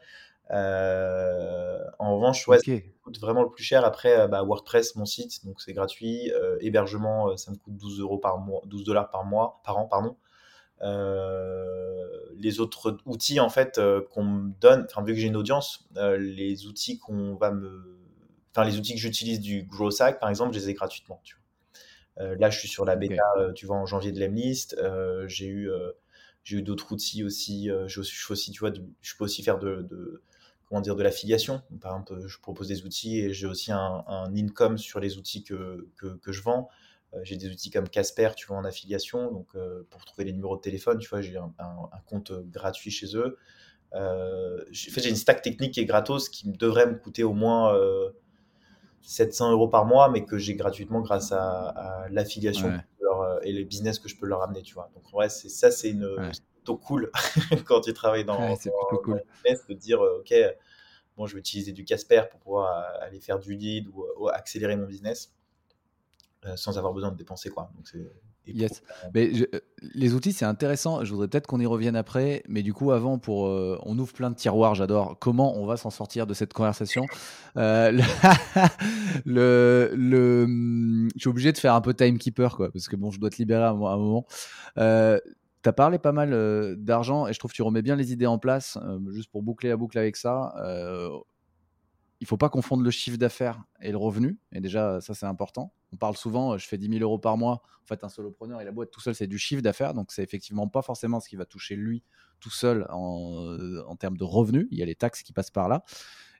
Euh, 0.52 1.78
en 1.98 2.16
revanche, 2.16 2.46
ouais, 2.48 2.58
ça 2.58 2.72
coûte 3.02 3.20
vraiment 3.20 3.42
le 3.42 3.50
plus 3.50 3.62
cher. 3.62 3.84
Après, 3.84 4.18
euh, 4.18 4.26
bah, 4.26 4.42
WordPress, 4.42 4.96
mon 4.96 5.04
site, 5.04 5.44
donc 5.44 5.60
c'est 5.60 5.72
gratuit. 5.72 6.30
Euh, 6.32 6.56
hébergement, 6.60 7.36
ça 7.36 7.50
me 7.52 7.56
coûte 7.56 7.76
12 7.76 8.00
euros 8.00 8.18
par 8.18 8.38
mois, 8.38 8.62
12 8.66 8.84
dollars 8.84 9.10
par 9.10 9.24
mois, 9.24 9.60
par 9.64 9.78
an, 9.78 9.86
pardon. 9.86 10.16
les 12.36 12.60
autres 12.60 12.98
outils, 13.06 13.40
en 13.40 13.48
fait, 13.48 13.80
qu'on 14.10 14.24
me 14.24 14.52
donne, 14.60 14.86
enfin, 14.90 15.02
vu 15.02 15.14
que 15.14 15.20
j'ai 15.20 15.28
une 15.28 15.36
audience, 15.36 15.88
les 15.96 16.66
outils 16.66 16.98
qu'on 16.98 17.34
va 17.34 17.50
me, 17.52 17.98
enfin, 18.52 18.64
les 18.64 18.76
outils 18.76 18.94
que 18.94 19.00
j'utilise 19.00 19.40
du 19.40 19.64
Growsack, 19.64 20.18
par 20.20 20.30
exemple, 20.30 20.54
je 20.54 20.58
les 20.58 20.70
ai 20.70 20.74
gratuitement. 20.74 21.20
Tu 21.22 21.34
vois. 21.36 22.34
Là, 22.36 22.50
je 22.50 22.58
suis 22.58 22.68
sur 22.68 22.84
la 22.84 22.96
bêta, 22.96 23.22
tu 23.54 23.66
vois, 23.66 23.76
en 23.76 23.86
janvier 23.86 24.10
de 24.10 24.18
l'Emlist. 24.18 24.76
J'ai 25.26 25.46
eu, 25.46 25.70
j'ai 26.42 26.56
eu 26.56 26.62
d'autres 26.62 26.92
outils 26.92 27.22
aussi. 27.22 27.70
je, 27.86 28.02
suis 28.02 28.32
aussi, 28.32 28.50
tu 28.50 28.60
vois, 28.60 28.72
je 29.00 29.14
peux 29.16 29.24
aussi 29.24 29.42
faire 29.44 29.58
de, 29.58 29.86
comment 30.70 30.80
dire, 30.80 30.96
de 30.96 31.02
l'affiliation. 31.02 31.60
Par 31.82 31.92
exemple, 31.92 32.26
je 32.26 32.38
propose 32.38 32.68
des 32.68 32.86
outils 32.86 33.18
et 33.18 33.34
j'ai 33.34 33.46
aussi 33.46 33.72
un, 33.72 34.04
income 34.34 34.78
sur 34.78 35.00
les 35.00 35.18
outils 35.18 35.44
que, 35.44 35.88
que, 35.96 36.32
je 36.32 36.42
vends. 36.42 36.70
j'ai 37.24 37.36
des 37.36 37.50
outils 37.50 37.70
comme 37.70 37.88
Casper, 37.88 38.30
tu 38.36 38.46
vois, 38.46 38.56
en 38.56 38.64
affiliation. 38.64 39.30
Donc, 39.30 39.48
pour 39.90 40.04
trouver 40.06 40.24
les 40.24 40.32
numéros 40.32 40.56
de 40.56 40.62
téléphone, 40.62 40.98
tu 40.98 41.08
vois, 41.08 41.20
j'ai 41.20 41.36
un, 41.36 41.52
compte 42.06 42.32
gratuit 42.32 42.90
chez 42.90 43.16
eux. 43.16 43.36
j'ai, 44.70 44.90
fait, 44.90 45.02
j'ai 45.02 45.10
une 45.10 45.16
stack 45.16 45.42
technique 45.42 45.74
qui 45.74 45.80
est 45.80 45.86
gratos 45.86 46.28
qui 46.28 46.48
devrait 46.48 46.86
me 46.86 46.94
coûter 46.94 47.24
au 47.24 47.34
moins 47.34 47.76
700 49.02 49.52
euros 49.52 49.68
par 49.68 49.86
mois, 49.86 50.08
mais 50.08 50.24
que 50.24 50.38
j'ai 50.38 50.54
gratuitement 50.54 51.00
grâce 51.00 51.32
à, 51.32 52.06
l'affiliation 52.10 52.72
euh, 53.02 53.40
et 53.42 53.52
le 53.52 53.64
business 53.64 53.98
que 53.98 54.08
je 54.08 54.16
peux 54.16 54.26
leur 54.26 54.42
amener, 54.42 54.62
tu 54.62 54.74
vois. 54.74 54.90
Donc, 54.94 55.12
ouais, 55.12 55.28
c'est, 55.28 55.48
ça, 55.48 55.70
c'est 55.70 55.90
une, 55.90 56.08
plutôt 56.70 56.86
cool 56.86 57.10
quand 57.64 57.80
tu 57.80 57.92
travailles 57.92 58.24
dans, 58.24 58.38
ouais, 58.38 58.56
cool. 59.02 59.22
business 59.42 59.66
de 59.66 59.74
dire, 59.74 60.00
euh, 60.00 60.20
OK, 60.20 60.34
bon, 61.16 61.26
je 61.26 61.34
vais 61.34 61.40
utiliser 61.40 61.72
du 61.72 61.84
Casper 61.84 62.22
pour 62.30 62.40
pouvoir 62.40 62.70
euh, 62.72 63.06
aller 63.06 63.20
faire 63.20 63.38
du 63.38 63.54
lead 63.54 63.88
ou, 63.88 64.28
accélérer 64.28 64.76
mon 64.76 64.86
business 64.86 65.32
sans 66.56 66.78
avoir 66.78 66.94
besoin 66.94 67.10
de 67.10 67.16
dépenser, 67.16 67.50
quoi. 67.50 67.70
Donc, 67.76 67.86
c'est 67.86 67.98
Yes. 68.46 68.82
Mais 69.14 69.30
euh, 69.54 69.60
les 69.94 70.14
outils, 70.14 70.32
c'est 70.32 70.44
intéressant. 70.44 71.04
Je 71.04 71.12
voudrais 71.12 71.28
peut-être 71.28 71.46
qu'on 71.46 71.60
y 71.60 71.66
revienne 71.66 71.96
après. 71.96 72.42
Mais 72.48 72.62
du 72.62 72.72
coup, 72.72 72.90
avant, 72.90 73.18
pour, 73.18 73.46
euh, 73.46 73.78
on 73.84 73.98
ouvre 73.98 74.12
plein 74.12 74.30
de 74.30 74.34
tiroirs. 74.34 74.74
J'adore. 74.74 75.18
Comment 75.18 75.56
on 75.56 75.66
va 75.66 75.76
s'en 75.76 75.90
sortir 75.90 76.26
de 76.26 76.34
cette 76.34 76.52
conversation? 76.52 77.06
Euh, 77.56 77.92
le, 79.24 79.90
le, 79.94 80.44
hum, 80.44 81.08
Je 81.14 81.20
suis 81.20 81.28
obligé 81.28 81.52
de 81.52 81.58
faire 81.58 81.74
un 81.74 81.80
peu 81.80 81.94
timekeeper, 81.94 82.56
quoi, 82.56 82.72
parce 82.72 82.88
que 82.88 82.96
bon, 82.96 83.10
je 83.10 83.20
dois 83.20 83.30
te 83.30 83.36
libérer 83.36 83.64
à 83.64 83.70
un, 83.70 83.74
moment. 83.74 84.26
Tu 85.62 85.68
as 85.68 85.72
parlé 85.72 85.98
pas 85.98 86.12
mal 86.12 86.76
d'argent 86.76 87.26
et 87.26 87.32
je 87.32 87.38
trouve 87.38 87.50
que 87.50 87.56
tu 87.56 87.62
remets 87.62 87.82
bien 87.82 87.96
les 87.96 88.12
idées 88.12 88.26
en 88.26 88.38
place. 88.38 88.78
juste 89.10 89.30
pour 89.30 89.42
boucler 89.42 89.68
la 89.68 89.76
boucle 89.76 89.98
avec 89.98 90.16
ça, 90.16 90.54
il 92.20 92.26
faut 92.26 92.36
pas 92.36 92.50
confondre 92.50 92.82
le 92.82 92.90
chiffre 92.90 93.16
d'affaires 93.16 93.62
et 93.80 93.90
le 93.90 93.96
revenu. 93.96 94.38
Et 94.52 94.60
déjà, 94.60 95.00
ça, 95.00 95.14
c'est 95.14 95.26
important. 95.26 95.72
On 95.92 95.96
parle 95.96 96.16
souvent, 96.16 96.52
euh, 96.52 96.58
je 96.58 96.68
fais 96.68 96.76
10 96.76 96.90
000 96.98 97.02
euros 97.02 97.18
par 97.18 97.38
mois. 97.38 97.62
En 97.82 97.86
fait, 97.86 98.04
un 98.04 98.10
solopreneur, 98.10 98.60
il 98.60 98.68
a 98.68 98.70
être 98.70 98.90
tout 98.90 99.00
seul, 99.00 99.14
c'est 99.14 99.26
du 99.26 99.38
chiffre 99.38 99.62
d'affaires. 99.62 99.94
Donc, 99.94 100.12
c'est 100.12 100.22
effectivement 100.22 100.68
pas 100.68 100.82
forcément 100.82 101.18
ce 101.18 101.28
qui 101.28 101.36
va 101.36 101.46
toucher 101.46 101.76
lui 101.76 102.02
tout 102.38 102.50
seul 102.50 102.86
en, 102.90 103.46
euh, 103.46 103.82
en, 103.86 103.96
termes 103.96 104.18
de 104.18 104.24
revenus. 104.24 104.68
Il 104.70 104.78
y 104.78 104.82
a 104.82 104.86
les 104.86 104.94
taxes 104.94 105.22
qui 105.22 105.32
passent 105.32 105.50
par 105.50 105.68
là. 105.68 105.82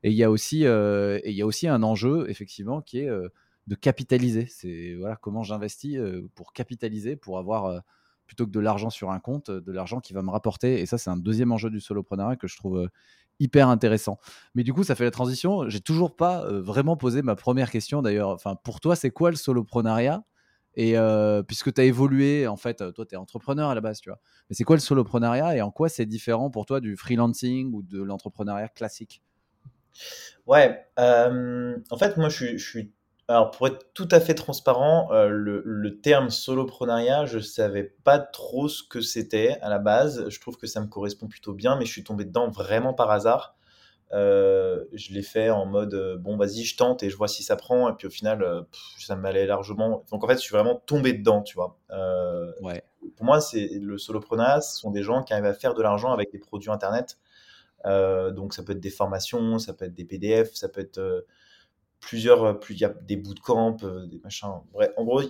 Et 0.03 0.11
il 0.11 0.17
y 0.17 0.23
a 0.23 0.31
aussi, 0.31 0.67
euh, 0.67 1.19
il 1.25 1.33
y 1.33 1.43
a 1.43 1.47
aussi 1.47 1.67
un 1.67 1.83
enjeu, 1.83 2.29
effectivement, 2.29 2.83
qui 2.83 2.99
est 2.99 3.09
de 3.09 3.75
capitaliser. 3.75 4.47
C'est 4.49 4.95
voilà, 4.99 5.17
comment 5.17 5.43
j'investis 5.43 5.99
pour 6.35 6.53
capitaliser, 6.53 7.17
pour 7.17 7.39
avoir 7.39 7.83
plutôt 8.31 8.47
que 8.47 8.53
de 8.53 8.61
l'argent 8.61 8.91
sur 8.91 9.11
un 9.11 9.19
compte, 9.19 9.51
de 9.51 9.73
l'argent 9.73 9.99
qui 9.99 10.13
va 10.13 10.23
me 10.23 10.31
rapporter. 10.31 10.79
Et 10.79 10.87
ça, 10.87 10.99
c'est 10.99 11.11
un 11.11 11.17
deuxième 11.17 11.51
enjeu 11.51 11.69
du 11.69 11.81
solopreneur 11.81 12.39
que 12.39 12.47
je 12.47 12.57
trouve 12.57 12.89
hyper 13.41 13.69
intéressant. 13.69 14.21
Mais 14.55 14.63
du 14.63 14.73
coup, 14.73 14.85
ça 14.85 14.95
fait 14.95 15.03
la 15.03 15.11
transition. 15.11 15.69
J'ai 15.69 15.81
toujours 15.81 16.15
pas 16.15 16.45
euh, 16.45 16.63
vraiment 16.63 16.97
posé 16.97 17.23
ma 17.23 17.35
première 17.35 17.73
question 17.73 18.03
d'ailleurs. 18.03 18.29
Enfin, 18.29 18.55
pour 18.55 18.79
toi, 18.79 18.95
c'est 18.95 19.11
quoi 19.11 19.31
le 19.31 19.37
soloprenariat? 19.37 20.23
Et 20.77 20.97
euh, 20.97 21.43
puisque 21.43 21.75
tu 21.75 21.81
as 21.81 21.85
évolué, 21.85 22.47
en 22.47 22.57
fait, 22.57 22.77
toi, 22.95 23.05
tu 23.05 23.17
es 23.17 23.19
entrepreneur 23.19 23.69
à 23.69 23.75
la 23.75 23.81
base, 23.81 24.01
tu 24.01 24.11
vois. 24.11 24.21
Mais 24.49 24.55
c'est 24.55 24.63
quoi 24.63 24.77
le 24.77 24.81
soloprenariat 24.81 25.57
et 25.57 25.61
en 25.61 25.73
quoi 25.73 25.89
c'est 25.89 26.07
différent 26.07 26.51
pour 26.51 26.67
toi 26.67 26.79
du 26.79 26.97
freelancing 26.97 27.73
ou 27.75 27.83
de 27.83 28.01
l'entrepreneuriat 28.01 28.69
classique? 28.69 29.25
Ouais, 30.47 30.87
euh, 31.01 31.77
en 31.91 31.99
fait, 31.99 32.17
moi, 32.17 32.29
je 32.29 32.57
suis 32.57 32.93
alors, 33.31 33.53
pour 33.53 33.69
être 33.69 33.93
tout 33.95 34.09
à 34.11 34.19
fait 34.19 34.35
transparent, 34.35 35.09
euh, 35.13 35.29
le, 35.29 36.01
terme 36.01 36.31
soloprenariat, 36.31 37.27
je 37.27 37.37
ne 37.37 37.43
savais 37.43 37.85
pas 37.85 38.19
trop 38.19 38.69
ce 38.69 38.83
que 38.83 39.01
c'était 39.01 39.57
à 39.63 39.69
la 39.69 39.79
base. 39.79 40.29
Je 40.29 40.41
trouve 40.41 40.57
que 40.57 40.67
ça 40.67 40.81
me 40.81 40.89
correspond 40.89 41.29
plutôt 41.29 41.53
bien, 41.53 41.77
mais 41.77 41.85
je 41.85 41.93
suis 41.93 42.03
tombé 42.03 42.25
dedans 42.25 42.51
vraiment 42.51 42.93
par 42.93 43.09
hasard. 43.13 43.55
Euh, 44.13 44.85
je 44.93 45.15
l'ai 45.15 45.23
fait 45.23 45.51
en 45.51 45.65
mode 45.65 45.95
euh, 45.95 46.17
bon, 46.17 46.37
vas-y, 46.37 46.65
je 46.65 46.77
tente 46.77 47.05
et 47.05 47.11
je 47.11 47.17
vois 47.17 47.29
si 47.29 47.45
ça 47.45 47.55
prend. 47.55 47.89
Et 47.89 47.93
puis 47.95 48.09
au 48.09 48.11
final, 48.11 48.67
ça 48.99 49.15
m'allait 49.15 49.47
largement. 49.47 50.05
Donc 50.11 50.25
en 50.25 50.27
fait, 50.27 50.35
je 50.35 50.41
suis 50.41 50.55
vraiment 50.55 50.83
tombé 50.87 51.13
dedans, 51.13 51.43
tu 51.43 51.55
vois. 51.55 51.79
ouais. 52.63 52.83
Pour 53.15 53.25
moi, 53.25 53.41
c'est 53.41 53.69
le 53.81 53.97
soloprenariat, 53.97 54.61
ce 54.61 54.77
sont 54.77 54.91
des 54.91 55.05
gens 55.05 55.23
qui 55.23 55.33
arrivent 55.35 55.47
à 55.47 55.55
faire 55.55 55.75
de 55.75 55.83
l'argent 55.83 56.13
avec 56.13 56.33
des 56.33 56.39
produits 56.39 56.71
internet. 56.71 57.17
donc 57.85 58.55
ça 58.55 58.65
peut 58.65 58.73
être 58.73 58.81
des 58.81 58.91
formations, 58.91 59.61
ça 59.61 59.73
peut 59.73 59.85
être 59.85 59.95
des 59.95 60.05
PDF, 60.05 60.53
ça 60.55 60.69
peut 60.69 60.81
être 60.81 61.25
plusieurs, 62.01 62.45
euh, 62.45 62.53
plus 62.55 62.75
il 62.75 62.81
y 62.81 62.85
a 62.85 62.89
des 62.89 63.17
bootcamps, 63.17 63.77
euh, 63.83 64.07
des 64.07 64.19
machins. 64.19 64.49
Bref, 64.73 64.91
en 64.97 65.05
gros, 65.05 65.23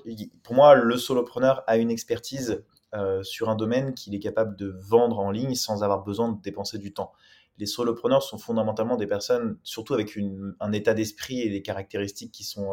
pour 0.43 0.55
moi, 0.55 0.75
le 0.75 0.97
solopreneur 0.97 1.63
a 1.67 1.77
une 1.77 1.91
expertise 1.91 2.65
euh, 2.95 3.23
sur 3.23 3.51
un 3.51 3.57
domaine 3.57 3.95
qu'il 3.95 4.15
est 4.15 4.21
capable 4.21 4.57
de 4.57 4.75
vendre 4.81 5.19
en 5.19 5.31
ligne 5.31 5.55
sans 5.55 5.83
avoir 5.83 6.03
besoin 6.03 6.31
de 6.33 6.41
dépenser 6.41 6.79
du 6.79 6.93
temps. 6.93 7.13
Les 7.59 7.67
solopreneurs 7.67 8.23
sont 8.23 8.39
fondamentalement 8.39 8.97
des 8.97 9.07
personnes, 9.07 9.59
surtout 9.63 9.95
avec 9.95 10.19
un 10.61 10.73
état 10.73 10.95
d'esprit 10.95 11.43
et 11.43 11.51
des 11.51 11.61
caractéristiques 11.61 12.33
qui 12.33 12.45
sont 12.45 12.73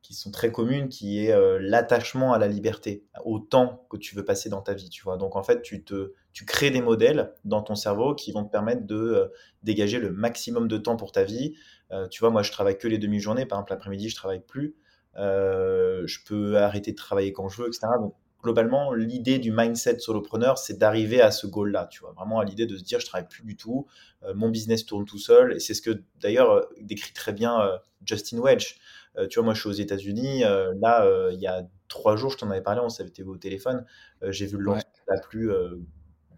qui 0.00 0.14
sont 0.14 0.30
très 0.30 0.52
communes, 0.52 0.88
qui 0.88 1.24
est 1.24 1.34
l'attachement 1.60 2.32
à 2.32 2.38
la 2.38 2.46
liberté, 2.46 3.04
au 3.24 3.40
temps 3.40 3.84
que 3.90 3.96
tu 3.96 4.14
veux 4.14 4.24
passer 4.24 4.48
dans 4.48 4.62
ta 4.62 4.74
vie, 4.74 4.90
tu 4.90 5.02
vois. 5.02 5.16
Donc 5.16 5.34
en 5.34 5.42
fait, 5.42 5.60
tu 5.60 5.82
te, 5.82 6.12
tu 6.32 6.44
crées 6.44 6.70
des 6.70 6.80
modèles 6.80 7.34
dans 7.44 7.62
ton 7.62 7.74
cerveau 7.74 8.14
qui 8.14 8.30
vont 8.30 8.44
te 8.44 8.50
permettre 8.50 8.86
de 8.86 9.32
dégager 9.64 9.98
le 9.98 10.12
maximum 10.12 10.68
de 10.68 10.78
temps 10.78 10.96
pour 10.96 11.10
ta 11.10 11.24
vie. 11.24 11.56
Euh, 11.90 12.08
tu 12.08 12.20
vois, 12.20 12.30
moi, 12.30 12.42
je 12.42 12.52
travaille 12.52 12.78
que 12.78 12.88
les 12.88 12.98
demi-journées. 12.98 13.46
Par 13.46 13.58
exemple, 13.58 13.72
l'après-midi, 13.72 14.08
je 14.08 14.16
travaille 14.16 14.42
plus. 14.44 14.76
je 15.16 16.24
peux 16.26 16.58
arrêter 16.58 16.92
de 16.92 16.96
travailler 16.96 17.32
quand 17.32 17.48
je 17.48 17.62
veux, 17.62 17.68
etc. 17.68 17.86
Donc 18.00 18.14
globalement, 18.40 18.92
l'idée 18.92 19.40
du 19.40 19.50
mindset 19.50 19.98
solopreneur, 19.98 20.58
c'est 20.58 20.78
d'arriver 20.78 21.20
à 21.20 21.32
ce 21.32 21.48
goal-là, 21.48 21.88
tu 21.90 22.00
vois, 22.00 22.12
vraiment 22.12 22.38
à 22.38 22.44
l'idée 22.44 22.66
de 22.66 22.76
se 22.76 22.84
dire, 22.84 23.00
je 23.00 23.06
travaille 23.06 23.26
plus 23.26 23.42
du 23.42 23.56
tout, 23.56 23.88
mon 24.36 24.48
business 24.48 24.86
tourne 24.86 25.06
tout 25.06 25.18
seul, 25.18 25.54
et 25.54 25.58
c'est 25.58 25.74
ce 25.74 25.82
que 25.82 26.04
d'ailleurs 26.20 26.68
décrit 26.80 27.12
très 27.12 27.32
bien 27.32 27.68
Justin 28.04 28.38
Wedge. 28.38 28.76
Euh, 29.18 29.26
tu 29.26 29.38
vois, 29.38 29.44
moi, 29.44 29.54
je 29.54 29.60
suis 29.60 29.68
aux 29.68 29.72
États-Unis. 29.72 30.44
Euh, 30.44 30.72
là, 30.80 31.04
euh, 31.04 31.30
il 31.32 31.40
y 31.40 31.46
a 31.46 31.62
trois 31.88 32.16
jours, 32.16 32.30
je 32.30 32.38
t'en 32.38 32.50
avais 32.50 32.62
parlé, 32.62 32.80
on 32.80 32.88
été 32.88 33.22
au 33.22 33.36
téléphone. 33.36 33.84
j'ai 34.22 34.46
vu 34.46 34.58
le 34.58 34.72
la 35.08 35.20
plus 35.20 35.50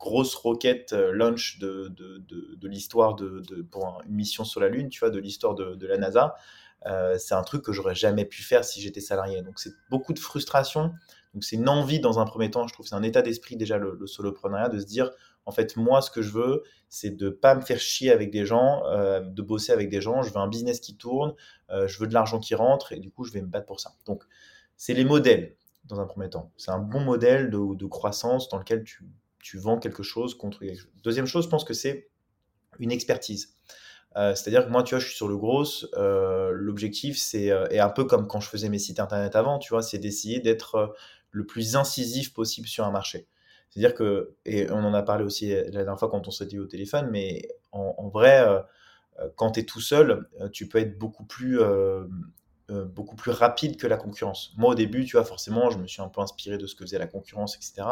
grosse 0.00 0.34
roquette 0.34 0.92
launch 0.92 1.58
de, 1.58 1.88
de, 1.88 2.24
de, 2.56 2.68
l'histoire 2.68 3.14
de, 3.14 3.42
pour 3.70 4.02
une 4.06 4.14
mission 4.14 4.44
sur 4.44 4.60
la 4.60 4.68
Lune, 4.68 4.88
tu 4.88 4.98
vois, 5.00 5.10
de 5.10 5.18
l'histoire 5.20 5.54
de, 5.54 5.86
la 5.86 5.98
NASA. 5.98 6.34
c'est 7.18 7.34
un 7.34 7.42
truc 7.42 7.62
que 7.62 7.72
j'aurais 7.72 7.94
jamais 7.94 8.24
pu 8.24 8.42
faire 8.42 8.64
si 8.64 8.80
j'étais 8.80 9.00
salarié. 9.00 9.42
Donc 9.42 9.58
c'est 9.58 9.74
beaucoup 9.90 10.14
de 10.14 10.18
frustration. 10.18 10.94
Donc 11.34 11.44
c'est 11.44 11.56
une 11.56 11.68
envie 11.68 12.00
dans 12.00 12.18
un 12.18 12.24
premier 12.24 12.50
temps. 12.50 12.66
Je 12.66 12.72
trouve 12.72 12.86
c'est 12.86 12.94
un 12.94 13.02
état 13.02 13.22
d'esprit 13.22 13.56
déjà 13.56 13.76
le, 13.76 13.96
le, 14.00 14.06
soloprenariat 14.06 14.70
de 14.70 14.80
se 14.80 14.86
dire 14.86 15.10
en 15.46 15.52
fait, 15.52 15.76
moi, 15.76 16.02
ce 16.02 16.10
que 16.10 16.22
je 16.22 16.30
veux, 16.30 16.62
c'est 16.88 17.16
de 17.16 17.30
pas 17.30 17.54
me 17.54 17.60
faire 17.60 17.80
chier 17.80 18.10
avec 18.10 18.30
des 18.30 18.44
gens, 18.44 18.84
euh, 18.86 19.20
de 19.20 19.42
bosser 19.42 19.72
avec 19.72 19.88
des 19.88 20.00
gens. 20.00 20.22
Je 20.22 20.30
veux 20.30 20.38
un 20.38 20.48
business 20.48 20.80
qui 20.80 20.96
tourne, 20.96 21.34
euh, 21.70 21.88
je 21.88 21.98
veux 21.98 22.06
de 22.06 22.14
l'argent 22.14 22.38
qui 22.38 22.54
rentre, 22.54 22.92
et 22.92 23.00
du 23.00 23.10
coup, 23.10 23.24
je 23.24 23.32
vais 23.32 23.40
me 23.40 23.46
battre 23.48 23.66
pour 23.66 23.80
ça. 23.80 23.94
Donc, 24.06 24.24
c'est 24.76 24.94
les 24.94 25.04
modèles 25.04 25.56
dans 25.84 26.00
un 26.00 26.06
premier 26.06 26.30
temps. 26.30 26.52
C'est 26.56 26.70
un 26.70 26.78
bon 26.78 27.00
modèle 27.00 27.50
de, 27.50 27.86
croissance 27.86 28.48
dans 28.48 28.58
lequel 28.58 28.84
tu, 28.84 29.04
vends 29.54 29.78
quelque 29.78 30.02
chose 30.02 30.36
contre 30.36 30.60
quelque 30.60 30.80
chose. 30.80 30.90
Deuxième 31.02 31.26
chose, 31.26 31.44
je 31.44 31.48
pense 31.48 31.64
que 31.64 31.74
c'est 31.74 32.10
une 32.78 32.92
expertise. 32.92 33.56
Euh, 34.16 34.34
c'est-à-dire 34.34 34.66
que 34.66 34.70
moi, 34.70 34.82
tu 34.82 34.94
vois, 34.94 34.98
je 34.98 35.06
suis 35.06 35.16
sur 35.16 35.28
le 35.28 35.36
gros. 35.36 35.64
Euh, 35.96 36.50
l'objectif, 36.52 37.16
c'est, 37.18 37.50
euh, 37.50 37.66
un 37.70 37.88
peu 37.88 38.04
comme 38.04 38.26
quand 38.26 38.40
je 38.40 38.48
faisais 38.48 38.68
mes 38.68 38.78
sites 38.78 39.00
internet 39.00 39.36
avant, 39.36 39.58
tu 39.58 39.70
vois, 39.70 39.82
c'est 39.82 39.98
d'essayer 39.98 40.40
d'être 40.40 40.94
le 41.30 41.46
plus 41.46 41.76
incisif 41.76 42.34
possible 42.34 42.66
sur 42.66 42.84
un 42.84 42.90
marché. 42.90 43.28
C'est-à-dire 43.70 43.94
que, 43.94 44.34
et 44.44 44.68
on 44.70 44.84
en 44.84 44.94
a 44.94 45.02
parlé 45.02 45.24
aussi 45.24 45.50
la 45.50 45.70
dernière 45.70 45.98
fois 45.98 46.10
quand 46.10 46.26
on 46.26 46.32
s'était 46.32 46.58
au 46.58 46.66
téléphone, 46.66 47.08
mais 47.12 47.48
en, 47.70 48.08
vrai, 48.08 48.44
quand 49.36 49.52
tu 49.52 49.60
es 49.60 49.62
tout 49.62 49.80
seul, 49.80 50.28
tu 50.52 50.68
peux 50.68 50.78
être 50.78 50.98
beaucoup 50.98 51.24
plus, 51.24 51.60
beaucoup 52.70 53.16
plus 53.16 53.32
rapide 53.32 53.76
que 53.76 53.86
la 53.86 53.96
concurrence. 53.96 54.52
Moi, 54.56 54.72
au 54.72 54.74
début, 54.74 55.04
tu 55.04 55.16
vois, 55.16 55.24
forcément, 55.24 55.70
je 55.70 55.78
me 55.78 55.86
suis 55.86 56.02
un 56.02 56.08
peu 56.08 56.20
inspiré 56.20 56.58
de 56.58 56.66
ce 56.66 56.74
que 56.74 56.84
faisait 56.84 56.98
la 56.98 57.06
concurrence, 57.06 57.56
etc. 57.56 57.86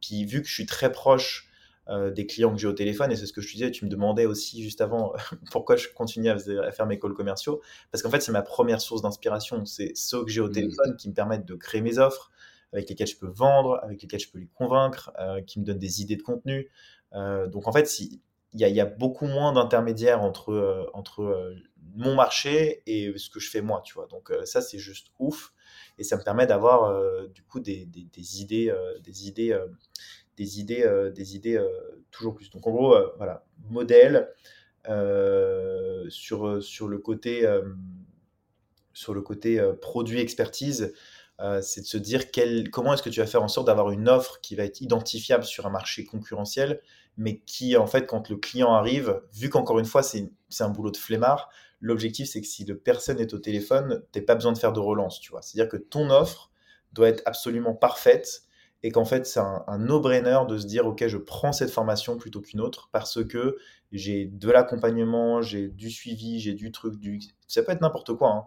Puis, 0.00 0.24
vu 0.24 0.42
que 0.42 0.48
je 0.48 0.54
suis 0.54 0.66
très 0.66 0.90
proche 0.90 1.48
euh, 1.90 2.10
des 2.10 2.26
clients 2.26 2.50
que 2.50 2.58
j'ai 2.58 2.66
au 2.66 2.72
téléphone, 2.72 3.12
et 3.12 3.16
c'est 3.16 3.26
ce 3.26 3.32
que 3.34 3.42
je 3.42 3.48
te 3.48 3.52
disais, 3.52 3.70
tu 3.70 3.84
me 3.84 3.90
demandais 3.90 4.24
aussi 4.24 4.62
juste 4.62 4.80
avant 4.80 5.12
pourquoi 5.50 5.76
je 5.76 5.88
continue 5.94 6.30
à, 6.30 6.38
faire 6.72 6.86
mes 6.86 6.98
calls 6.98 7.12
commerciaux, 7.12 7.60
parce 7.92 8.02
qu'en 8.02 8.08
fait 8.08 8.22
c'est 8.22 8.32
ma 8.32 8.40
première 8.40 8.80
source 8.80 9.02
d'inspiration, 9.02 9.66
c'est 9.66 9.92
ceux 9.94 10.24
que 10.24 10.30
j'ai 10.30 10.40
au 10.40 10.48
mmh. 10.48 10.52
téléphone 10.52 10.96
qui 10.96 11.10
me 11.10 11.14
permettent 11.14 11.44
de 11.44 11.54
créer 11.54 11.82
mes 11.82 11.98
offres, 11.98 12.30
avec 12.72 12.88
lesquels 12.88 13.06
je 13.06 13.18
peux 13.18 13.28
vendre, 13.28 13.80
avec 13.82 14.00
lesquels 14.00 14.20
je 14.20 14.30
peux 14.30 14.38
les 14.38 14.48
convaincre, 14.54 15.12
euh, 15.20 15.42
qui 15.42 15.60
me 15.60 15.64
donnent 15.66 15.78
des 15.78 16.00
idées 16.00 16.16
de 16.16 16.22
contenu. 16.22 16.70
Euh, 17.12 17.48
donc 17.48 17.68
en 17.68 17.72
fait, 17.72 18.00
il 18.00 18.18
y, 18.54 18.64
y, 18.64 18.80
a 18.80 18.86
beaucoup 18.86 19.26
moins 19.26 19.52
d'intermédiaires 19.52 20.22
entre, 20.22 20.90
entre 20.94 21.54
mon 21.94 22.14
marché 22.14 22.82
et 22.86 23.12
ce 23.16 23.30
que 23.30 23.40
je 23.40 23.48
fais 23.48 23.60
moi, 23.60 23.82
tu 23.84 23.94
vois. 23.94 24.06
Donc 24.06 24.32
ça, 24.44 24.60
c'est 24.60 24.78
juste 24.78 25.08
ouf. 25.18 25.52
Et 25.98 26.04
ça 26.04 26.16
me 26.16 26.22
permet 26.22 26.46
d'avoir 26.46 26.92
du 27.28 27.42
coup 27.42 27.60
des, 27.60 27.88
idées, 28.40 28.74
des 29.02 29.28
idées 29.28 29.58
des 30.36 30.60
idées, 30.60 30.82
euh, 30.84 31.10
des 31.10 31.36
idées 31.36 31.56
euh, 31.56 31.68
toujours 32.10 32.34
plus. 32.34 32.50
Donc 32.50 32.66
en 32.66 32.70
gros, 32.70 32.94
euh, 32.94 33.12
voilà, 33.16 33.44
modèle 33.70 34.28
sur, 36.10 36.62
sur 36.62 36.88
le 36.88 36.98
côté, 36.98 37.48
sur 38.92 39.14
le 39.14 39.22
côté 39.22 39.66
produit 39.80 40.20
expertise. 40.20 40.92
c'est 41.62 41.80
de 41.80 41.86
se 41.86 41.96
dire 41.96 42.24
comment 42.70 42.92
est-ce 42.92 43.02
que 43.02 43.08
tu 43.08 43.20
vas 43.20 43.26
faire 43.26 43.42
en 43.42 43.48
sorte 43.48 43.66
d'avoir 43.66 43.92
une 43.92 44.10
offre 44.10 44.42
qui 44.42 44.56
va 44.56 44.64
être 44.64 44.82
identifiable 44.82 45.44
sur 45.44 45.64
un 45.64 45.70
marché 45.70 46.04
concurrentiel, 46.04 46.82
mais 47.16 47.38
qui, 47.46 47.78
en 47.78 47.86
fait, 47.86 48.04
quand 48.04 48.28
le 48.28 48.36
client 48.36 48.74
arrive, 48.74 49.22
vu 49.32 49.48
qu'encore 49.48 49.78
une 49.78 49.86
fois, 49.86 50.02
c'est 50.02 50.28
un 50.60 50.68
boulot 50.68 50.90
de 50.90 50.98
flemmard, 50.98 51.48
l'objectif, 51.84 52.28
c'est 52.28 52.40
que 52.40 52.46
si 52.46 52.64
le 52.64 52.78
personne 52.78 53.20
est 53.20 53.34
au 53.34 53.38
téléphone, 53.38 54.02
tu 54.12 54.18
n'as 54.18 54.24
pas 54.24 54.34
besoin 54.34 54.52
de 54.52 54.58
faire 54.58 54.72
de 54.72 54.80
relance, 54.80 55.20
tu 55.20 55.30
vois. 55.30 55.42
C'est-à-dire 55.42 55.70
que 55.70 55.76
ton 55.76 56.08
offre 56.10 56.50
doit 56.92 57.08
être 57.08 57.22
absolument 57.26 57.74
parfaite 57.74 58.42
et 58.82 58.90
qu'en 58.90 59.04
fait 59.04 59.26
c'est 59.26 59.40
un, 59.40 59.78
no-brainer 59.78 60.40
de 60.48 60.58
se 60.58 60.66
dire 60.66 60.86
ok 60.86 61.06
je 61.06 61.16
prends 61.16 61.52
cette 61.52 61.70
formation 61.70 62.16
plutôt 62.18 62.40
qu'une 62.40 62.60
autre 62.60 62.90
parce 62.92 63.24
que 63.24 63.56
j'ai 63.92 64.26
de 64.26 64.50
l'accompagnement, 64.50 65.42
j'ai 65.42 65.68
du 65.68 65.90
suivi, 65.90 66.38
j'ai 66.38 66.54
du 66.54 66.72
truc, 66.72 66.98
du 66.98 67.20
ça 67.48 67.62
peut 67.62 67.72
être 67.72 67.80
n'importe 67.80 68.14
quoi, 68.14 68.30
hein. 68.30 68.44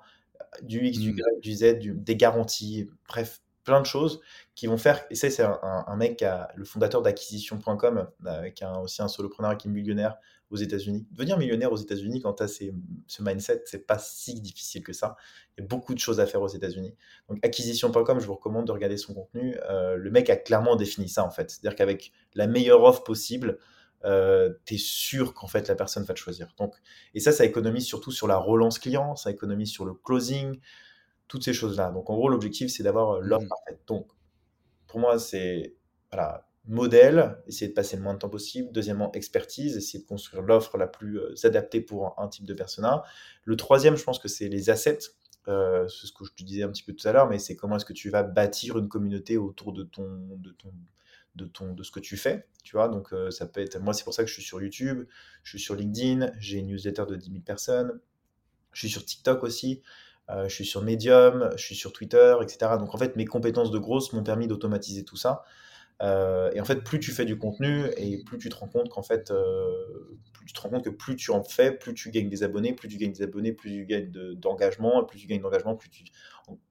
du 0.63 0.85
X, 0.85 0.99
du 0.99 1.13
mmh. 1.13 1.17
Y, 1.17 1.41
du 1.41 1.53
Z, 1.53 2.03
des 2.03 2.15
garanties, 2.15 2.89
bref 3.07 3.41
plein 3.67 3.81
de 3.81 3.85
choses 3.85 4.21
qui 4.55 4.65
vont 4.65 4.77
faire, 4.77 5.03
et 5.11 5.15
ça 5.15 5.29
c'est 5.29 5.43
un, 5.43 5.95
mec, 5.97 6.23
le 6.55 6.63
fondateur 6.63 7.01
d'acquisition.com, 7.01 8.07
avec 8.25 8.61
un, 8.61 8.77
aussi 8.79 9.01
un 9.01 9.09
solopreneur 9.09 9.57
qui 9.57 9.67
est 9.67 9.71
millionnaire 9.71 10.15
aux 10.49 10.55
États-Unis. 10.55 11.05
Devenir 11.11 11.37
millionnaire 11.37 11.73
aux 11.73 11.77
États-Unis 11.77 12.21
quand 12.21 12.35
tu 12.35 12.43
as 12.43 12.47
ce 12.47 13.21
mindset, 13.21 13.63
c'est 13.65 13.85
pas 13.85 13.99
si 13.99 14.39
difficile 14.39 14.83
que 14.83 14.93
ça. 14.93 15.17
Il 15.57 15.61
y 15.61 15.63
a 15.65 15.67
beaucoup 15.67 15.93
de 15.93 15.99
choses 15.99 16.21
à 16.21 16.25
faire 16.25 16.41
aux 16.41 16.47
États-Unis. 16.47 16.95
Donc 17.27 17.39
acquisition.com, 17.43 18.21
je 18.21 18.25
vous 18.25 18.35
recommande 18.35 18.65
de 18.65 18.71
regarder 18.71 18.95
son 18.95 19.13
contenu. 19.13 19.57
Euh, 19.69 19.97
le 19.97 20.09
mec 20.11 20.29
a 20.29 20.37
clairement 20.37 20.77
défini 20.77 21.09
ça 21.09 21.25
en 21.25 21.29
fait. 21.29 21.51
C'est-à-dire 21.51 21.75
qu'avec 21.75 22.13
la 22.33 22.47
meilleure 22.47 22.83
offre 22.83 23.03
possible, 23.03 23.59
euh, 24.05 24.53
tu 24.65 24.75
es 24.75 24.77
sûr 24.77 25.33
qu'en 25.33 25.47
fait 25.47 25.67
la 25.67 25.75
personne 25.75 26.03
va 26.03 26.13
te 26.13 26.19
choisir. 26.19 26.53
Donc, 26.57 26.73
et 27.13 27.19
ça, 27.19 27.33
ça 27.33 27.43
économise 27.43 27.85
surtout 27.85 28.11
sur 28.11 28.27
la 28.27 28.37
relance 28.37 28.79
client, 28.79 29.17
ça 29.17 29.29
économise 29.29 29.69
sur 29.69 29.83
le 29.83 29.93
closing, 29.93 30.57
toutes 31.27 31.43
ces 31.43 31.53
choses-là. 31.53 31.91
Donc 31.91 32.09
en 32.09 32.15
gros, 32.15 32.29
l'objectif, 32.29 32.71
c'est 32.71 32.83
d'avoir 32.83 33.15
euh, 33.15 33.19
l'offre 33.21 33.45
mmh. 33.45 33.49
parfaite. 33.49 33.79
Donc 33.87 34.07
pour 34.87 34.99
moi, 34.99 35.19
c'est 35.19 35.75
voilà, 36.11 36.47
modèle, 36.65 37.37
essayer 37.47 37.67
de 37.67 37.73
passer 37.73 37.97
le 37.97 38.03
moins 38.03 38.13
de 38.13 38.19
temps 38.19 38.29
possible. 38.29 38.71
Deuxièmement, 38.71 39.11
expertise, 39.13 39.75
essayer 39.77 40.03
de 40.03 40.07
construire 40.07 40.41
l'offre 40.43 40.77
la 40.77 40.87
plus 40.87 41.19
euh, 41.19 41.33
adaptée 41.43 41.81
pour 41.81 42.19
un, 42.19 42.27
type 42.27 42.45
de 42.45 42.53
persona. 42.53 43.03
Le 43.43 43.55
troisième, 43.55 43.95
je 43.95 44.03
pense 44.03 44.19
que 44.19 44.27
c'est 44.27 44.47
les 44.47 44.69
assets. 44.69 44.99
Euh, 45.47 45.87
c'est 45.87 46.07
ce 46.07 46.11
que 46.11 46.25
je 46.25 46.33
te 46.33 46.43
disais 46.43 46.63
un 46.63 46.69
petit 46.69 46.83
peu 46.83 46.93
tout 46.93 47.07
à 47.07 47.13
l'heure, 47.13 47.29
mais 47.29 47.39
c'est 47.39 47.55
comment 47.55 47.77
est-ce 47.77 47.85
que 47.85 47.93
tu 47.93 48.09
vas 48.09 48.23
bâtir 48.23 48.77
une 48.77 48.89
communauté 48.89 49.37
autour 49.37 49.71
de 49.71 49.83
ton, 49.83 50.37
de 50.37 50.51
ton, 50.51 50.73
de 51.35 51.45
ton, 51.45 51.73
de 51.73 51.83
ce 51.83 51.91
que 51.91 52.01
tu 52.01 52.17
fais. 52.17 52.47
Tu 52.63 52.75
vois, 52.75 52.89
donc 52.89 53.13
ça 53.29 53.45
peut 53.45 53.61
être. 53.61 53.79
Moi, 53.79 53.93
c'est 53.93 54.03
pour 54.03 54.13
ça 54.13 54.23
que 54.23 54.29
je 54.29 54.33
suis 54.33 54.43
sur 54.43 54.61
YouTube, 54.61 55.07
je 55.43 55.51
suis 55.51 55.59
sur 55.59 55.75
LinkedIn, 55.75 56.33
j'ai 56.37 56.57
une 56.57 56.67
newsletter 56.67 57.05
de 57.07 57.15
10 57.15 57.31
000 57.31 57.43
personnes, 57.45 57.97
je 58.73 58.79
suis 58.79 58.89
sur 58.89 59.05
TikTok 59.05 59.41
aussi. 59.43 59.81
Euh, 60.29 60.47
je 60.49 60.53
suis 60.53 60.65
sur 60.65 60.81
Medium, 60.81 61.49
je 61.55 61.63
suis 61.63 61.75
sur 61.75 61.93
Twitter, 61.93 62.35
etc. 62.41 62.77
Donc 62.79 62.93
en 62.93 62.97
fait, 62.97 63.15
mes 63.15 63.25
compétences 63.25 63.71
de 63.71 63.79
grosse 63.79 64.13
m'ont 64.13 64.23
permis 64.23 64.47
d'automatiser 64.47 65.03
tout 65.05 65.17
ça. 65.17 65.43
Euh, 66.01 66.51
et 66.53 66.61
en 66.61 66.65
fait, 66.65 66.83
plus 66.83 66.99
tu 66.99 67.11
fais 67.11 67.25
du 67.25 67.37
contenu 67.37 67.85
et 67.97 68.23
plus 68.23 68.37
tu 68.37 68.49
te 68.49 68.55
rends 68.55 68.67
compte 68.67 68.89
qu'en 68.89 69.01
fait, 69.01 69.31
euh, 69.31 70.19
plus 70.33 70.45
tu 70.45 70.53
te 70.53 70.61
rends 70.61 70.69
compte 70.69 70.83
que 70.83 70.89
plus 70.89 71.15
tu 71.15 71.31
en 71.31 71.43
fais, 71.43 71.71
plus 71.71 71.93
tu 71.93 72.11
gagnes 72.11 72.29
des 72.29 72.43
abonnés, 72.43 72.73
plus 72.73 72.87
tu 72.87 72.97
gagnes 72.97 73.13
des 73.13 73.23
abonnés, 73.23 73.51
plus 73.51 73.71
tu 73.71 73.85
gagnes 73.85 74.11
d'engagement, 74.35 75.03
plus 75.03 75.19
tu 75.19 75.27
gagnes 75.27 75.41
d'engagement, 75.41 75.75
plus 75.75 75.89
tu, 75.89 76.03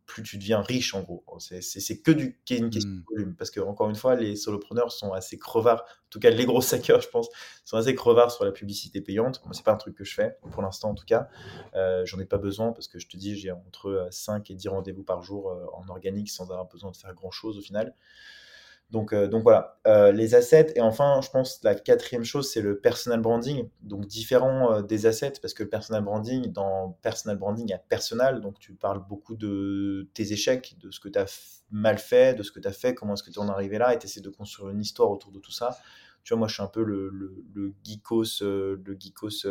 plus 0.07 0.23
tu 0.23 0.39
deviens 0.39 0.61
riche 0.61 0.95
en 0.95 1.03
gros. 1.03 1.25
C'est 1.39 2.03
que 2.03 2.13
du, 2.13 2.41
une 2.51 2.71
question 2.71 2.91
de 2.91 2.97
mmh. 2.97 3.05
volume. 3.11 3.35
Parce 3.35 3.51
que, 3.51 3.59
encore 3.59 3.91
une 3.91 3.97
fois, 3.97 4.15
les 4.15 4.37
solopreneurs 4.37 4.93
sont 4.93 5.13
assez 5.13 5.39
crevards. 5.39 5.83
En 5.83 6.11
tout 6.11 6.21
cas, 6.21 6.31
les 6.31 6.47
gros 6.47 6.63
hackers, 6.73 7.01
je 7.01 7.09
pense, 7.09 7.29
sont 7.65 7.77
assez 7.77 7.97
crevards 7.97 8.31
sur 8.31 8.45
la 8.45 8.53
publicité 8.53 9.01
payante. 9.01 9.43
Moi, 9.45 9.55
c'est 9.55 9.65
pas 9.65 9.73
un 9.73 9.77
truc 9.77 9.97
que 9.97 10.05
je 10.05 10.15
fais, 10.15 10.37
pour 10.53 10.63
l'instant 10.63 10.91
en 10.91 10.95
tout 10.95 11.05
cas. 11.05 11.29
Euh, 11.75 12.07
J'en 12.07 12.21
ai 12.21 12.27
pas 12.27 12.39
besoin 12.39 12.73
parce 12.73 12.87
que 12.87 13.01
je 13.01 13.09
te 13.09 13.17
dis, 13.17 13.37
j'ai 13.37 13.51
entre 13.51 14.07
5 14.13 14.49
et 14.53 14.55
10 14.55 14.69
rendez-vous 14.69 15.03
par 15.03 15.23
jour 15.23 15.53
en 15.75 15.89
organique 15.89 16.31
sans 16.31 16.45
avoir 16.45 16.69
besoin 16.69 16.93
de 16.93 16.97
faire 16.97 17.13
grand 17.13 17.33
chose 17.33 17.59
au 17.59 17.63
final. 17.63 17.93
Donc, 18.91 19.13
euh, 19.13 19.27
donc 19.27 19.43
voilà, 19.43 19.79
euh, 19.87 20.13
les 20.13 20.35
assets. 20.35 20.73
Et 20.77 20.81
enfin, 20.81 21.21
je 21.23 21.31
pense 21.31 21.61
la 21.65 21.75
quatrième 21.75 22.25
chose, 22.25 22.51
c'est 22.51 22.61
le 22.61 22.79
personal 22.79 23.21
branding. 23.21 23.69
Donc 23.83 24.07
différent 24.07 24.73
euh, 24.73 24.83
des 24.83 25.07
assets, 25.07 25.35
parce 25.43 25.55
que 25.55 25.65
le 25.65 25.69
personal 25.69 26.05
branding, 26.05 26.53
dans 26.53 26.97
personal 27.03 27.37
branding, 27.37 27.67
il 27.67 27.71
y 27.71 27.75
a 27.75 27.79
personal. 27.79 28.41
Donc 28.41 28.59
tu 28.61 28.75
parles 28.75 29.05
beaucoup 29.09 29.35
de 29.35 30.09
tes 30.15 30.33
échecs, 30.33 30.77
de 30.81 30.91
ce 30.91 31.01
que 31.01 31.09
tu 31.09 31.19
as 31.19 31.63
mal 31.71 31.99
fait, 31.99 32.35
de 32.39 32.45
ce 32.45 32.53
que 32.53 32.61
tu 32.61 32.69
as 32.69 32.73
fait, 32.73 32.95
comment 32.95 33.15
est-ce 33.15 33.25
que 33.25 33.31
tu 33.31 33.41
en 33.41 33.49
es 33.49 33.51
arrivé 33.51 33.79
là, 33.79 33.93
et 33.93 33.99
tu 33.99 34.07
essaies 34.07 34.21
de 34.21 34.31
construire 34.31 34.71
une 34.71 34.81
histoire 34.81 35.11
autour 35.11 35.33
de 35.33 35.41
tout 35.41 35.53
ça. 35.53 35.77
Tu 36.23 36.33
vois, 36.33 36.39
moi, 36.39 36.49
je 36.49 36.55
suis 36.55 36.63
un 36.63 36.69
peu 36.69 36.83
le, 36.83 37.09
le, 37.09 37.75
geekos, 37.85 38.41
le 38.43 38.97
geekos 38.99 39.47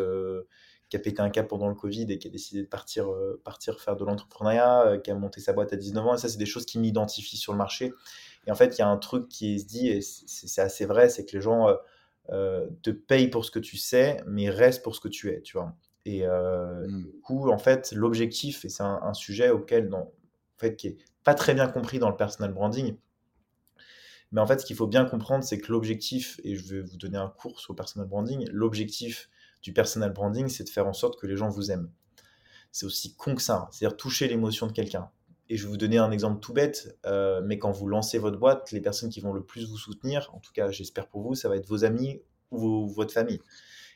qui 0.90 0.98
a 0.98 1.00
pété 1.00 1.22
un 1.22 1.30
cap 1.30 1.48
pendant 1.48 1.68
le 1.68 1.74
Covid 1.74 2.06
et 2.10 2.20
qui 2.20 2.28
a 2.28 2.30
décidé 2.30 2.62
de 2.62 2.68
partir, 2.68 3.08
partir 3.44 3.80
faire 3.80 3.96
de 3.96 4.06
l'entrepreneuriat, 4.06 4.98
qui 5.04 5.10
a 5.10 5.16
monté 5.16 5.40
sa 5.40 5.54
boîte 5.54 5.72
à 5.74 5.78
19 5.78 6.06
ans. 6.06 6.16
Et 6.16 6.18
ça, 6.18 6.28
c'est 6.28 6.38
des 6.38 6.46
choses 6.46 6.66
qui 6.66 6.80
m'identifient 6.80 7.38
sur 7.38 7.54
le 7.54 7.58
marché. 7.58 7.94
Et 8.48 8.52
en 8.52 8.56
fait, 8.56 8.78
il 8.78 8.80
y 8.80 8.82
a 8.84 8.88
un 8.88 8.98
truc 8.98 9.28
qui 9.28 9.60
se 9.60 9.66
dit, 9.66 9.90
et 9.90 10.02
c'est 10.02 10.62
assez 10.62 10.86
vrai, 10.86 11.10
c'est 11.10 11.26
que 11.26 11.36
les 11.36 11.42
gens 11.42 11.68
euh, 11.68 11.76
euh, 12.30 12.68
te 12.84 12.92
payent 12.92 13.30
pour 13.30 13.46
ce 13.46 13.52
que 13.52 13.60
tu 13.60 13.78
sais, 13.78 14.22
mais 14.28 14.50
restent 14.50 14.84
pour 14.84 14.96
ce 14.96 15.02
que 15.02 15.08
tu 15.08 15.30
es, 15.30 15.42
tu 15.42 15.58
vois. 15.58 15.76
Et 16.06 16.26
euh, 16.26 16.88
mmh. 16.88 17.04
du 17.04 17.20
coup, 17.24 17.50
en 17.50 17.58
fait, 17.58 17.92
l'objectif, 17.92 18.64
et 18.66 18.70
c'est 18.70 18.84
un, 18.84 19.14
sujet 19.14 19.50
auquel, 19.50 19.94
en 19.94 20.12
fait, 20.58 20.76
qui 20.76 20.88
est 20.88 20.98
pas 21.24 21.34
très 21.34 21.56
bien 21.56 21.68
compris 21.68 21.98
dans 21.98 22.10
le 22.10 22.16
personal 22.16 22.54
branding, 22.54 22.96
mais 24.32 24.42
en 24.42 24.48
fait, 24.48 24.60
ce 24.60 24.66
qu'il 24.66 24.76
faut 24.76 24.88
bien 24.88 25.06
comprendre, 25.06 25.44
c'est 25.44 25.60
que 25.60 25.72
l'objectif, 25.72 26.40
et 26.44 26.56
je 26.56 26.76
vais 26.76 26.82
vous 26.82 26.98
donner 26.98 27.18
un 27.18 27.30
cours 27.30 27.60
sur 27.60 27.74
le 27.74 27.78
personal 27.78 28.08
branding, 28.08 28.48
l'objectif 28.52 29.30
du 29.62 29.74
personal 29.74 30.12
branding, 30.12 30.50
c'est 30.50 30.64
de 30.64 30.70
faire 30.70 30.88
en 30.88 30.94
sorte 30.94 31.20
que 31.20 31.26
les 31.26 31.38
gens 31.38 31.50
vous 31.50 31.72
aiment. 31.72 31.90
C'est 32.72 32.86
aussi 32.86 33.16
con 33.16 33.36
que 33.36 33.42
ça, 33.42 33.56
hein. 33.56 33.70
c'est-à-dire 33.72 33.98
toucher 33.98 34.28
l'émotion 34.28 34.68
de 34.68 34.74
quelqu'un 34.74 35.10
et 35.50 35.58
je 35.58 35.64
vais 35.64 35.70
vous 35.70 35.78
donner 35.78 35.98
un 35.98 36.12
exemple 36.12 36.40
tout 36.40 36.54
bête, 36.54 36.98
euh, 37.06 37.42
mais 37.44 37.60
quand 37.60 37.72
vous 37.72 37.88
lancez 37.88 38.18
votre 38.18 38.38
boîte, 38.38 38.72
les 38.72 38.82
personnes 38.82 39.10
qui 39.10 39.22
vont 39.22 39.34
le 39.34 39.44
plus 39.44 39.68
vous 39.70 39.78
soutenir, 39.78 40.32
en 40.34 40.40
tout 40.40 40.52
cas 40.54 40.72
j'espère 40.72 41.08
pour 41.08 41.22
vous, 41.22 41.36
ça 41.36 41.50
va 41.50 41.56
être 41.56 41.68
vos 41.68 41.84
amis 41.84 42.22
ou 42.52 42.88
votre 42.88 43.14
famille. 43.14 43.40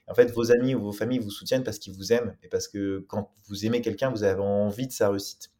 En 0.07 0.15
fait, 0.15 0.31
vos 0.31 0.51
amis 0.51 0.73
ou 0.73 0.81
vos 0.81 0.91
familles 0.91 1.19
vous 1.19 1.29
soutiennent 1.29 1.63
parce 1.63 1.77
qu'ils 1.77 1.93
vous 1.93 2.11
aiment 2.13 2.35
et 2.43 2.47
parce 2.47 2.67
que 2.67 3.05
quand 3.07 3.31
vous 3.45 3.65
aimez 3.65 3.81
quelqu'un, 3.81 4.09
vous 4.09 4.23
avez 4.23 4.41
envie 4.41 4.87
de 4.87 4.91
sa 4.91 5.09
réussite. 5.09 5.51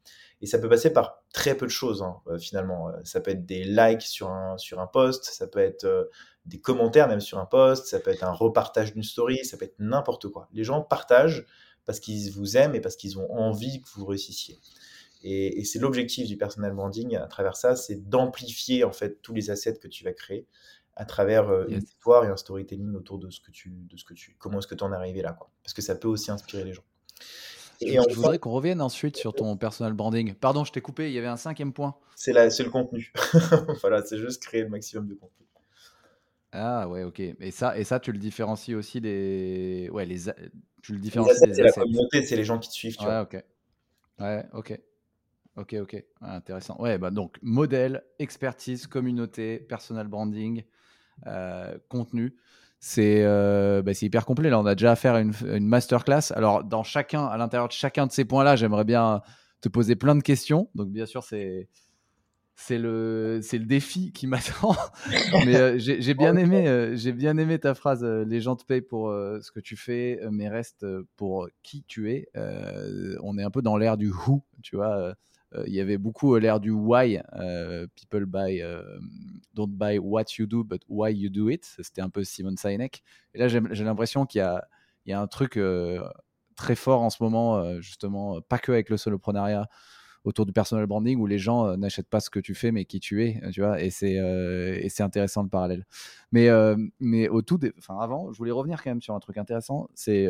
Et 0.41 0.47
ça 0.47 0.57
peut 0.57 0.69
passer 0.69 0.91
par 0.91 1.21
très 1.33 1.55
peu 1.55 1.65
de 1.65 1.71
choses, 1.71 2.01
hein, 2.01 2.17
euh, 2.27 2.39
finalement. 2.39 2.91
Ça 3.03 3.19
peut 3.21 3.31
être 3.31 3.45
des 3.45 3.63
likes 3.63 4.01
sur 4.01 4.29
un, 4.29 4.57
sur 4.57 4.79
un 4.79 4.87
post, 4.87 5.25
ça 5.25 5.47
peut 5.47 5.59
être 5.59 5.83
euh, 5.83 6.05
des 6.45 6.59
commentaires 6.59 7.07
même 7.07 7.19
sur 7.19 7.37
un 7.37 7.45
post, 7.45 7.87
ça 7.87 7.99
peut 7.99 8.11
être 8.11 8.23
un 8.23 8.31
repartage 8.31 8.93
d'une 8.93 9.03
story, 9.03 9.45
ça 9.45 9.57
peut 9.57 9.65
être 9.65 9.79
n'importe 9.79 10.29
quoi. 10.29 10.47
Les 10.53 10.63
gens 10.63 10.81
partagent 10.81 11.45
parce 11.85 11.99
qu'ils 11.99 12.31
vous 12.31 12.57
aiment 12.57 12.75
et 12.75 12.81
parce 12.81 12.95
qu'ils 12.95 13.19
ont 13.19 13.31
envie 13.31 13.81
que 13.81 13.87
vous 13.95 14.05
réussissiez. 14.05 14.59
Et, 15.21 15.63
c'est 15.65 15.79
l'objectif 15.79 16.27
du 16.27 16.37
personal 16.37 16.73
branding 16.73 17.15
à 17.17 17.27
travers 17.27 17.57
ça, 17.57 17.75
c'est 17.75 18.07
d'amplifier 18.09 18.83
en 18.83 18.91
fait 18.91 19.21
tous 19.21 19.33
les 19.33 19.49
assets 19.49 19.75
que 19.75 19.87
tu 19.87 20.03
vas 20.03 20.13
créer 20.13 20.47
à 20.95 21.05
travers 21.05 21.49
euh, 21.49 21.65
une 21.69 21.83
histoire 21.83 22.25
et 22.25 22.27
un 22.27 22.37
storytelling 22.37 22.93
autour 22.95 23.19
de 23.19 23.29
ce 23.29 23.39
que 23.39 23.51
tu, 23.51 23.69
de 23.69 23.97
ce 23.97 24.03
que 24.03 24.13
tu, 24.13 24.35
comment 24.37 24.59
est-ce 24.59 24.67
que 24.67 24.75
tu 24.75 24.83
en 24.83 24.91
es 24.91 24.95
arrivé 24.95 25.21
là, 25.21 25.33
quoi. 25.33 25.49
Parce 25.63 25.73
que 25.73 25.81
ça 25.81 25.95
peut 25.95 26.07
aussi 26.07 26.29
inspirer 26.31 26.63
les 26.65 26.73
gens. 26.73 26.83
Et 27.81 27.93
je, 27.93 28.15
voudrais 28.15 28.39
qu'on 28.39 28.51
revienne 28.51 28.81
ensuite 28.81 29.15
sur 29.15 29.33
ton 29.33 29.55
personal 29.55 29.93
branding. 29.93 30.33
Pardon, 30.33 30.65
je 30.65 30.71
t'ai 30.73 30.81
coupé, 30.81 31.09
il 31.09 31.13
y 31.13 31.17
avait 31.17 31.27
un 31.27 31.37
cinquième 31.37 31.71
point. 31.71 31.95
C'est 32.15 32.33
le 32.33 32.69
contenu. 32.69 33.13
voilà, 33.81 34.03
c'est 34.03 34.17
juste 34.17 34.43
créer 34.43 34.63
le 34.63 34.69
maximum 34.69 35.07
de 35.07 35.13
contenu. 35.13 35.45
Ah 36.51 36.89
ouais, 36.89 37.03
ok. 37.03 37.19
Et 37.19 37.51
ça, 37.51 37.77
et 37.77 37.83
ça, 37.83 37.99
tu 37.99 38.11
le 38.11 38.17
différencies 38.17 38.73
aussi 38.73 38.99
des, 38.99 39.89
ouais, 39.93 40.05
les, 40.05 40.23
tu 40.81 40.93
le 40.93 40.99
différencies 40.99 41.35
C'est 41.53 41.61
la 41.61 41.71
communauté, 41.71 42.23
c'est 42.23 42.35
les 42.35 42.43
gens 42.43 42.59
qui 42.59 42.69
te 42.69 42.73
suivent. 42.73 42.97
Tu 42.97 43.05
ouais, 43.05 43.19
ok. 43.19 43.43
Ouais, 44.19 44.45
ok. 44.53 44.79
Ok, 45.59 45.75
ok. 45.81 46.03
intéressant. 46.21 46.77
Ouais, 46.79 46.97
bah 46.97 47.11
donc 47.11 47.37
modèle, 47.41 48.03
expertise, 48.17 48.87
communauté, 48.87 49.59
personal 49.59 50.07
branding, 50.07 50.63
euh, 51.27 51.77
contenu. 51.89 52.35
C'est 52.79 53.23
euh, 53.25 53.81
bah, 53.81 53.91
hyper 54.01 54.25
complet. 54.25 54.49
Là, 54.49 54.57
on 54.59 54.65
a 54.65 54.73
déjà 54.73 54.91
à 54.91 54.95
faire 54.95 55.17
une, 55.17 55.33
une 55.53 55.67
masterclass. 55.67 56.31
Alors, 56.33 56.63
dans 56.63 56.83
chacun, 56.83 57.25
à 57.25 57.35
l'intérieur 57.35 57.67
de 57.67 57.73
chacun 57.73 58.07
de 58.07 58.11
ces 58.13 58.23
points-là, 58.23 58.55
j'aimerais 58.55 58.85
bien 58.85 59.21
te 59.59 59.67
poser 59.67 59.97
plein 59.97 60.15
de 60.15 60.23
questions. 60.23 60.69
Donc, 60.75 60.89
bien 60.89 61.05
sûr, 61.05 61.23
c'est 61.25 61.67
c'est 62.59 62.77
le, 62.77 63.39
c'est 63.41 63.57
le 63.57 63.65
défi 63.65 64.11
qui 64.11 64.27
m'attend. 64.27 64.75
mais 65.45 65.55
euh, 65.55 65.75
j'ai 65.77 66.13
bien 66.13 66.35
aimé, 66.37 66.67
euh, 66.67 66.93
j'ai 66.95 67.13
bien 67.13 67.37
aimé 67.37 67.57
ta 67.57 67.73
phrase. 67.73 68.03
Euh, 68.03 68.25
les 68.25 68.41
gens 68.41 68.57
te 68.57 68.65
payent 68.65 68.81
pour 68.81 69.09
ce 69.11 69.49
que 69.51 69.61
tu 69.61 69.77
fais, 69.77 70.19
mais 70.29 70.49
restent 70.49 70.85
pour 71.15 71.47
qui 71.63 71.83
tu 71.87 72.11
es. 72.11 72.29
on 73.23 73.37
est 73.37 73.43
un 73.43 73.51
peu 73.51 73.61
dans 73.61 73.77
l'ère 73.77 73.97
du 73.97 74.11
who, 74.11 74.43
tu 74.61 74.75
vois. 74.75 75.15
Il 75.65 75.73
y 75.73 75.79
avait 75.79 75.97
beaucoup 75.97 76.35
l'ère 76.37 76.59
du 76.59 76.71
why. 76.71 77.19
people 77.95 78.25
buy, 78.25 78.61
don't 79.53 79.71
buy 79.71 79.97
what 79.97 80.25
you 80.37 80.45
do, 80.45 80.63
but 80.63 80.81
why 80.87 81.11
you 81.11 81.29
do 81.29 81.49
it. 81.49 81.65
C'était 81.81 82.01
un 82.01 82.09
peu 82.09 82.23
Simon 82.23 82.55
Sinek. 82.55 83.03
Et 83.33 83.39
là, 83.39 83.47
j'ai 83.47 83.83
l'impression 83.83 84.25
qu'il 84.25 84.41
y 84.41 85.09
y 85.09 85.13
a 85.13 85.21
un 85.21 85.27
truc 85.27 85.59
très 86.55 86.75
fort 86.75 87.01
en 87.01 87.09
ce 87.09 87.23
moment, 87.23 87.79
justement, 87.81 88.41
pas 88.41 88.59
que 88.59 88.71
avec 88.71 88.89
le 88.89 88.97
soloprenariat 88.97 89.67
autour 90.23 90.45
du 90.45 90.53
personal 90.53 90.85
branding 90.85 91.19
où 91.19 91.27
les 91.27 91.39
gens 91.39 91.67
euh, 91.67 91.77
n'achètent 91.77 92.09
pas 92.09 92.19
ce 92.19 92.29
que 92.29 92.39
tu 92.39 92.53
fais 92.53 92.71
mais 92.71 92.85
qui 92.85 92.99
tu 92.99 93.25
es, 93.25 93.41
tu 93.51 93.61
vois, 93.61 93.81
et 93.81 93.89
c'est 93.89 94.19
euh, 94.19 94.77
et 94.79 94.89
c'est 94.89 95.03
intéressant 95.03 95.43
le 95.43 95.49
parallèle. 95.49 95.85
Mais 96.31 96.49
euh, 96.49 96.75
mais 96.99 97.29
au 97.29 97.41
tout, 97.41 97.59
enfin 97.77 97.99
avant, 97.99 98.31
je 98.31 98.37
voulais 98.37 98.51
revenir 98.51 98.83
quand 98.83 98.91
même 98.91 99.01
sur 99.01 99.15
un 99.15 99.19
truc 99.19 99.37
intéressant, 99.37 99.89
c'est 99.95 100.27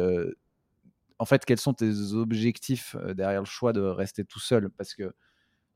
en 1.20 1.26
fait 1.26 1.46
quels 1.46 1.60
sont 1.60 1.74
tes 1.74 2.14
objectifs 2.14 2.96
derrière 3.16 3.42
le 3.42 3.46
choix 3.46 3.74
de 3.74 3.82
rester 3.82 4.26
tout 4.26 4.40
seul? 4.40 4.70
Parce 4.72 4.96
que 4.96 5.14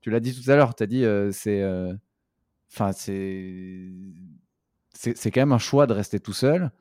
tu 0.01 0.09
l'as 0.11 0.19
dit 0.19 0.33
tout 0.33 0.49
à 0.49 0.55
l'heure, 0.55 0.75
tu 0.75 0.83
as 0.83 0.87
dit 0.87 1.05
c'est 1.31 1.63
enfin 2.71 2.91
c'est 2.93 3.91
c'est 4.93 5.31
quand 5.31 5.41
même 5.41 5.53
un 5.53 5.57
choix 5.57 5.87
de 5.87 5.93
rester 5.93 6.19
tout 6.19 6.33
seul. 6.33 6.71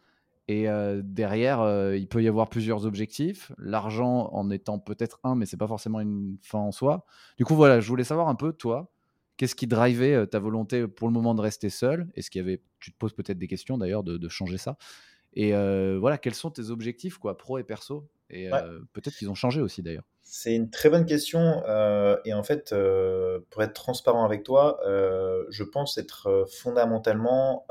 Et 0.49 0.67
derrière, 1.03 1.95
il 1.95 2.09
peut 2.09 2.23
y 2.23 2.29
avoir 2.29 2.49
plusieurs 2.49 2.85
objectifs. 2.85 3.53
L'argent 3.59 4.29
en 4.33 4.51
étant 4.51 4.79
peut-être 4.79 5.21
un, 5.25 5.35
mais 5.35 5.47
c'est 5.47 5.57
pas 5.57 5.69
forcément 5.69 6.01
une 6.01 6.37
fin 6.43 6.59
en 6.59 6.73
soi. 6.73 7.07
Du 7.39 7.45
coup, 7.45 7.55
voilà, 7.55 7.81
je 7.81 7.89
voulais 7.89 8.05
savoir 8.05 8.29
un 8.29 8.35
peu, 8.35 8.53
toi, 8.53 8.93
qu'est-ce 9.37 9.55
qui 9.55 9.67
drivait 9.67 10.27
ta 10.27 10.41
volonté 10.41 10.87
pour 10.89 11.09
le 11.09 11.15
moment 11.15 11.35
de 11.35 11.41
rester 11.41 11.71
seul? 11.71 12.11
Est-ce 12.15 12.31
qu'il 12.31 12.41
avait, 12.43 12.61
tu 12.81 12.93
te 12.93 12.99
poses 12.99 13.15
peut-être 13.15 13.39
des 13.39 13.47
questions 13.49 13.79
d'ailleurs 13.79 14.03
de, 14.03 14.29
changer 14.29 14.59
ça? 14.59 14.77
Et 15.35 15.53
voilà, 15.99 16.19
quels 16.19 16.35
sont 16.35 16.51
tes 16.51 16.71
objectifs, 16.71 17.19
quoi, 17.19 17.39
pro 17.39 17.59
et 17.59 17.65
perso? 17.65 18.11
Et 18.33 18.51
peut-être 18.93 19.17
qu'ils 19.17 19.31
ont 19.31 19.35
changé 19.35 19.61
aussi 19.61 19.83
d'ailleurs. 19.83 20.05
C'est 20.23 20.55
une 20.55 20.71
très 20.71 20.89
bonne 20.89 21.05
question. 21.05 21.63
et 22.25 22.33
en 22.33 22.43
fait, 22.43 22.75
pour 23.51 23.63
être 23.63 23.75
transparent 23.75 24.25
avec 24.25 24.43
toi, 24.43 24.81
je 24.85 25.63
pense 25.63 25.99
être 25.99 26.47
fondamentalement 26.51 27.67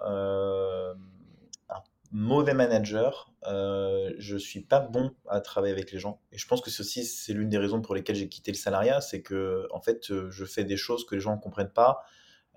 mauvais 2.11 2.53
manager. 2.53 3.33
Je 3.43 4.37
suis 4.37 4.61
pas 4.61 4.79
bon 4.79 5.11
à 5.27 5.41
travailler 5.41 5.73
avec 5.73 5.91
les 5.91 5.99
gens. 5.99 6.21
Et 6.31 6.37
je 6.37 6.47
pense 6.47 6.61
que 6.61 6.69
ceci, 6.69 7.05
c'est 7.05 7.33
l'une 7.33 7.49
des 7.49 7.57
raisons 7.57 7.81
pour 7.81 7.95
lesquelles 7.95 8.15
j'ai 8.15 8.29
quitté 8.29 8.51
le 8.51 8.57
salariat. 8.57 9.01
C'est 9.01 9.21
que, 9.21 9.67
en 9.71 9.81
fait, 9.81 10.13
je 10.29 10.45
fais 10.45 10.63
des 10.63 10.77
choses 10.77 11.05
que 11.05 11.15
les 11.15 11.21
gens 11.21 11.35
ne 11.35 11.41
comprennent 11.41 11.73
pas. 11.73 12.03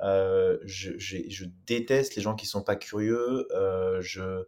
Je, 0.00 0.98
je, 0.98 1.44
déteste 1.66 2.16
les 2.16 2.22
gens 2.22 2.34
qui 2.34 2.46
sont 2.46 2.62
pas 2.62 2.76
curieux. 2.76 3.48
Je, 4.00 4.44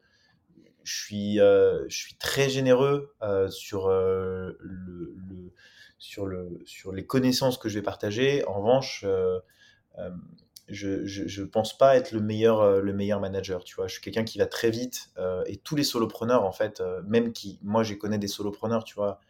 je, 0.87 0.95
suis, 0.95 1.37
je 1.37 1.97
suis 1.97 2.15
très 2.15 2.49
généreux 2.49 3.15
sur, 3.51 3.89
le, 3.89 4.57
le, 4.61 5.53
sur, 5.99 6.27
le, 6.27 6.61
sur 6.65 6.93
les 6.93 7.05
connaissances 7.05 7.59
que 7.59 7.69
je 7.69 7.79
vais 7.79 7.83
partager. 7.83 8.45
En 8.47 8.55
revanche, 8.55 9.05
je, 10.69 11.07
je, 11.07 11.43
pense 11.43 11.77
pas 11.77 11.97
être 11.97 12.13
le 12.13 12.21
meilleur, 12.21 12.61
euh, 12.61 12.81
le 12.81 12.93
meilleur 12.93 13.21
manager, 13.21 13.63
tu 13.63 13.77
vois. 13.77 13.87
Je 13.87 13.95
suis 13.95 14.03
quelqu'un 14.03 14.25
qui 14.25 14.39
va 14.39 14.47
très 14.47 14.71
vite 14.71 15.11
euh, 15.17 15.45
et 15.47 15.57
tous 15.57 15.77
les 15.77 15.85
solopreneurs, 15.85 16.45
en 16.45 16.53
fait, 16.53 16.81
euh, 16.81 17.03
même 17.07 17.33
qui, 17.33 17.59
moi, 17.63 17.83
j'ai 17.83 17.99
connais 17.99 18.19
des 18.19 18.29
solopreneurs, 18.29 18.85
tu 18.85 18.95
vois, 18.95 19.21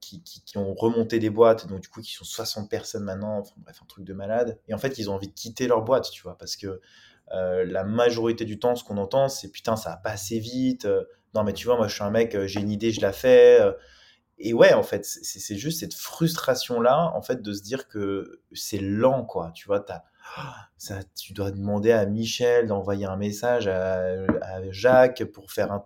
qui, 0.00 0.22
qui, 0.22 0.58
ont 0.58 0.74
remonté 0.74 1.18
des 1.18 1.30
boîtes, 1.30 1.66
donc 1.66 1.80
du 1.80 1.88
coup, 1.88 2.02
qui 2.02 2.12
sont 2.12 2.26
60 2.26 2.68
personnes 2.68 3.04
maintenant, 3.04 3.42
bref, 3.56 3.80
un 3.82 3.86
truc 3.86 4.04
de 4.04 4.12
malade. 4.12 4.58
Et 4.68 4.74
en 4.74 4.78
fait, 4.78 4.98
ils 4.98 5.08
ont 5.08 5.14
envie 5.14 5.28
de 5.28 5.32
quitter 5.32 5.66
leur 5.66 5.80
boîte, 5.80 6.10
tu 6.10 6.22
vois, 6.22 6.36
parce 6.36 6.56
que 6.56 6.82
la 7.32 7.84
majorité 7.84 8.44
du 8.44 8.58
temps, 8.58 8.76
ce 8.76 8.84
qu'on 8.84 8.98
entend, 8.98 9.28
c'est 9.28 9.50
putain, 9.50 9.76
ça 9.76 9.90
va 9.90 9.96
pas 9.96 10.10
assez 10.10 10.38
vite. 10.38 10.86
non, 11.34 11.44
mais 11.44 11.52
tu 11.52 11.66
vois, 11.66 11.76
moi, 11.76 11.88
je 11.88 11.94
suis 11.94 12.04
un 12.04 12.10
mec, 12.10 12.36
j'ai 12.46 12.60
une 12.60 12.70
idée, 12.70 12.92
je 12.92 13.00
la 13.00 13.12
fais. 13.12 13.60
et 14.38 14.52
ouais, 14.54 14.72
en 14.72 14.82
fait, 14.82 15.04
c'est 15.04 15.56
juste 15.56 15.80
cette 15.80 15.94
frustration-là, 15.94 17.12
en 17.14 17.22
fait, 17.22 17.42
de 17.42 17.52
se 17.52 17.62
dire 17.62 17.88
que 17.88 18.40
c'est 18.52 18.78
lent, 18.78 19.24
quoi. 19.24 19.50
Tu 19.54 19.66
vois, 19.66 19.80
t'as 19.80 20.02
ça, 20.76 21.00
tu 21.14 21.32
dois 21.32 21.50
demander 21.50 21.92
à 21.92 22.04
Michel 22.06 22.66
d'envoyer 22.66 23.06
un 23.06 23.16
message 23.16 23.68
à, 23.68 24.70
Jacques 24.70 25.24
pour 25.24 25.52
faire 25.52 25.72
un. 25.72 25.84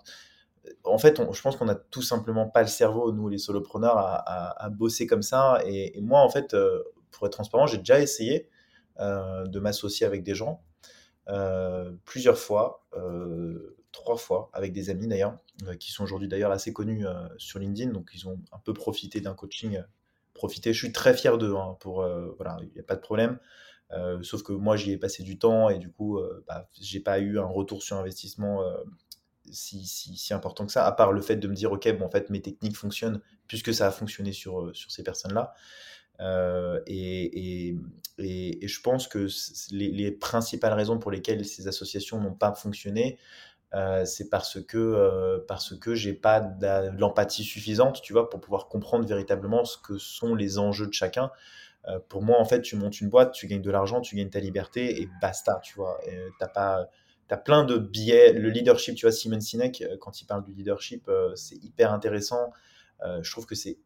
En 0.85 0.99
fait, 0.99 1.21
je 1.33 1.43
pense 1.43 1.57
qu'on 1.57 1.65
n'a 1.67 1.75
tout 1.75 2.03
simplement 2.03 2.49
pas 2.49 2.63
le 2.63 2.69
cerveau, 2.69 3.13
nous 3.13 3.29
les 3.29 3.39
solopreneurs, 3.39 3.97
à, 3.99 4.69
bosser 4.71 5.07
comme 5.07 5.23
ça. 5.23 5.61
Et, 5.67 5.99
moi, 6.01 6.21
en 6.21 6.29
fait, 6.29 6.55
euh, 6.55 6.83
pour 7.11 7.27
être 7.27 7.33
transparent, 7.33 7.67
j'ai 7.67 7.79
déjà 7.79 8.01
essayé 8.01 8.49
euh, 9.01 9.47
de 9.47 9.59
m'associer 9.61 10.07
avec 10.07 10.23
des 10.23 10.35
gens 10.35 10.63
euh, 11.29 11.93
plusieurs 12.05 12.39
fois, 12.39 12.87
trois 13.93 14.17
fois, 14.17 14.51
avec 14.53 14.73
des 14.73 14.91
amis 14.91 15.07
d'ailleurs, 15.07 15.37
qui 15.79 15.93
sont 15.93 16.05
aujourd'hui 16.05 16.29
d'ailleurs 16.29 16.53
assez 16.53 16.73
connus 16.73 17.07
sur 17.39 17.59
LinkedIn. 17.59 17.93
Donc, 17.93 18.11
ils 18.15 18.29
ont 18.29 18.41
un 18.53 18.59
peu 18.59 18.73
profité 18.73 19.21
d'un 19.21 19.35
coaching. 19.35 19.83
Profité. 20.33 20.73
Je 20.73 20.79
suis 20.79 20.93
très 20.93 21.15
fier 21.15 21.39
d'eux. 21.39 21.55
Hein, 21.57 21.77
pour 21.81 22.07
voilà, 22.37 22.57
il 22.63 22.73
n'y 22.73 22.81
a 22.81 22.85
pas 22.85 22.97
de 22.97 23.01
problème. 23.01 23.39
Euh, 23.93 24.23
sauf 24.23 24.43
que 24.43 24.53
moi, 24.53 24.77
j'y 24.77 24.93
ai 24.93 24.99
passé 24.99 25.23
du 25.23 25.39
temps 25.39 25.69
et 25.69 25.79
du 25.79 25.91
coup, 25.91 26.19
euh, 26.19 26.45
bah, 26.47 26.69
j'ai 26.81 27.01
pas 27.01 27.19
eu 27.19 27.39
un 27.39 27.47
retour 27.47 27.83
sur 27.83 27.97
investissement 27.97 28.63
euh, 28.63 28.77
si, 29.51 30.33
important 30.33 30.65
que 30.65 30.73
ça, 30.73 30.87
à 30.87 30.93
part 30.93 31.13
le 31.13 31.21
fait 31.21 31.37
de 31.37 31.49
me 31.49 31.55
dire, 31.55 31.73
OK, 31.73 31.89
bon, 31.99 32.07
en 32.07 32.11
fait, 32.11 32.31
mes 32.31 32.41
techniques 32.41 32.77
fonctionnent 32.77 33.21
puisque 33.49 33.75
ça 33.75 33.89
a 33.89 33.91
fonctionné 33.91 34.33
sur 34.33 34.71
ces 34.75 35.03
personnes-là. 35.03 35.55
Et, 36.87 37.77
et, 38.19 38.69
je 38.69 38.81
pense 38.83 39.09
que 39.09 39.27
les, 39.71 39.91
les, 39.91 40.13
principales 40.13 40.75
raisons 40.75 40.99
pour 40.99 41.11
lesquelles 41.11 41.45
ces 41.45 41.69
associations 41.69 42.21
n'ont 42.21 42.35
pas 42.35 42.53
fonctionné, 42.53 43.19
c'est 44.05 44.29
parce 44.29 44.63
que 44.63 45.39
parce 45.49 45.79
que 45.79 45.95
j'ai 45.95 46.13
pas 46.13 46.41
de 46.41 46.99
l'empathie 46.99 47.45
suffisante, 47.45 48.03
tu 48.03 48.13
vois, 48.13 48.29
pour 48.29 48.41
pouvoir 48.41 48.69
comprendre 48.69 49.07
véritablement 49.07 49.65
ce 49.65 49.79
que 49.79 49.97
sont 49.97 50.35
les 50.35 50.59
enjeux 50.59 50.87
de 50.87 50.93
chacun. 50.93 51.31
Euh, 51.89 51.99
pour 52.09 52.23
moi, 52.23 52.39
en 52.39 52.45
fait, 52.45 52.63
tu 52.63 52.77
montes 52.77 53.01
une 53.01 53.09
boîte, 53.09 53.33
tu 53.33 53.47
gagnes 53.47 53.63
de 53.63 53.71
l'argent, 53.71 54.01
tu 54.01 54.17
gagnes 54.17 54.31
ta 54.31 54.41
liberté 54.41 55.01
et 55.01 55.09
basta, 55.21 55.61
tu 55.63 55.75
vois. 55.75 55.99
T'as 56.39 56.49
pas, 56.49 56.89
as 57.31 57.37
plein 57.37 57.65
de 57.65 57.79
biais. 57.79 58.33
Le 58.33 58.51
leadership, 58.51 58.95
tu 58.97 59.07
vois, 59.07 59.13
Simon 59.13 59.41
Sinek, 59.41 59.83
euh, 59.83 59.97
quand 60.01 60.21
il 60.21 60.27
parle 60.27 60.45
du 60.45 60.53
leadership, 60.53 61.09
euh, 61.09 61.35
c'est 61.37 61.57
hyper 61.57 61.93
intéressant. 61.93 62.53
je 63.23 63.31
trouve 63.31 63.47
que 63.47 63.55
c'est 63.55 63.79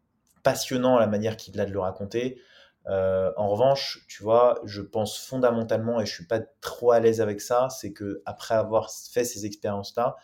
passionnant 0.44 0.98
la 0.98 1.09
manière 1.09 1.37
qu'il 1.37 1.61
a 1.61 1.66
de 1.66 1.72
le 1.72 1.80
raconter. 1.80 2.40
en 2.87 3.48
revanche, 3.48 4.04
tu 4.09 4.22
vois, 4.22 4.61
je 4.64 4.83
pense 4.83 5.18
fondamentalement, 5.18 6.00
et 6.00 6.07
je 6.07 6.12
suis 6.12 6.26
pas 6.26 6.40
trop 6.61 6.92
à 6.92 7.00
l'aise 7.00 7.20
avec 7.20 7.40
ça, 7.40 7.68
c'est 7.70 7.92
que 7.92 8.22
après 8.26 8.54
avoir 8.54 8.92
fait 8.92 9.24
ces 9.24 9.46
expériences-là, 9.46 10.16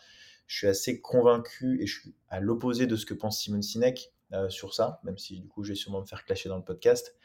je 0.47 0.57
suis 0.57 0.67
assez 0.67 1.01
convaincu 1.01 1.81
et 1.81 1.87
je 1.87 1.99
suis 2.01 2.15
à 2.29 2.39
l'opposé 2.39 2.87
de 2.87 2.95
ce 2.95 3.05
que 3.05 3.13
pense 3.13 3.41
Simon 3.41 3.61
Sinek 3.61 4.13
sur 4.47 4.73
ça, 4.73 5.01
même 5.03 5.17
si 5.17 5.39
du 5.41 5.47
coup 5.49 5.63
je 5.63 5.69
vais 5.69 5.75
sûrement 5.75 6.01
me 6.01 6.05
faire 6.05 6.23
clasher 6.23 6.49
dans 6.49 6.57
le 6.57 6.63
podcast. 6.63 7.15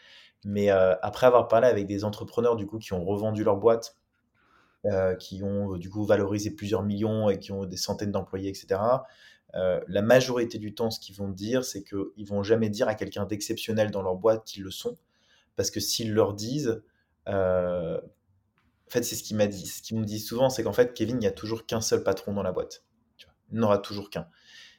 Mais 0.44 0.70
euh, 0.70 0.94
après 1.02 1.26
avoir 1.26 1.48
parlé 1.48 1.66
avec 1.66 1.86
des 1.86 2.04
entrepreneurs 2.04 2.54
du 2.56 2.66
coup 2.66 2.78
qui 2.78 2.92
ont 2.92 3.04
revendu 3.04 3.42
leur 3.42 3.56
boîte, 3.56 3.96
euh, 4.84 5.16
qui 5.16 5.42
ont 5.42 5.76
du 5.76 5.90
coup 5.90 6.04
valorisé 6.04 6.50
plusieurs 6.50 6.82
millions 6.84 7.28
et 7.28 7.38
qui 7.38 7.50
ont 7.52 7.64
des 7.64 7.76
centaines 7.76 8.12
d'employés, 8.12 8.48
etc. 8.48 8.80
Euh, 9.56 9.80
la 9.88 10.02
majorité 10.02 10.58
du 10.58 10.74
temps, 10.74 10.90
ce 10.90 11.00
qu'ils 11.00 11.16
vont 11.16 11.28
dire, 11.28 11.64
c'est 11.64 11.82
qu'ils 11.82 12.26
vont 12.26 12.42
jamais 12.42 12.68
dire 12.68 12.88
à 12.88 12.94
quelqu'un 12.94 13.24
d'exceptionnel 13.24 13.90
dans 13.90 14.02
leur 14.02 14.16
boîte 14.16 14.44
qu'ils 14.44 14.62
le 14.62 14.70
sont, 14.70 14.96
parce 15.56 15.70
que 15.70 15.80
s'ils 15.80 16.12
leur 16.12 16.34
disent, 16.34 16.82
en 17.26 17.98
fait, 18.88 19.02
c'est 19.02 19.16
ce 19.16 19.22
qu'ils 19.22 19.36
m'a 19.36 19.46
dit. 19.46 19.66
Ce 19.66 19.82
qu'ils 19.82 19.98
me 19.98 20.04
disent 20.04 20.26
souvent, 20.26 20.48
c'est 20.50 20.62
qu'en 20.62 20.72
fait, 20.72 20.94
Kevin, 20.94 21.16
il 21.16 21.20
n'y 21.20 21.26
a 21.26 21.32
toujours 21.32 21.66
qu'un 21.66 21.80
seul 21.80 22.04
patron 22.04 22.32
dans 22.34 22.42
la 22.42 22.52
boîte. 22.52 22.84
Il 23.50 23.58
n'aura 23.58 23.78
toujours 23.78 24.10
qu'un. 24.10 24.28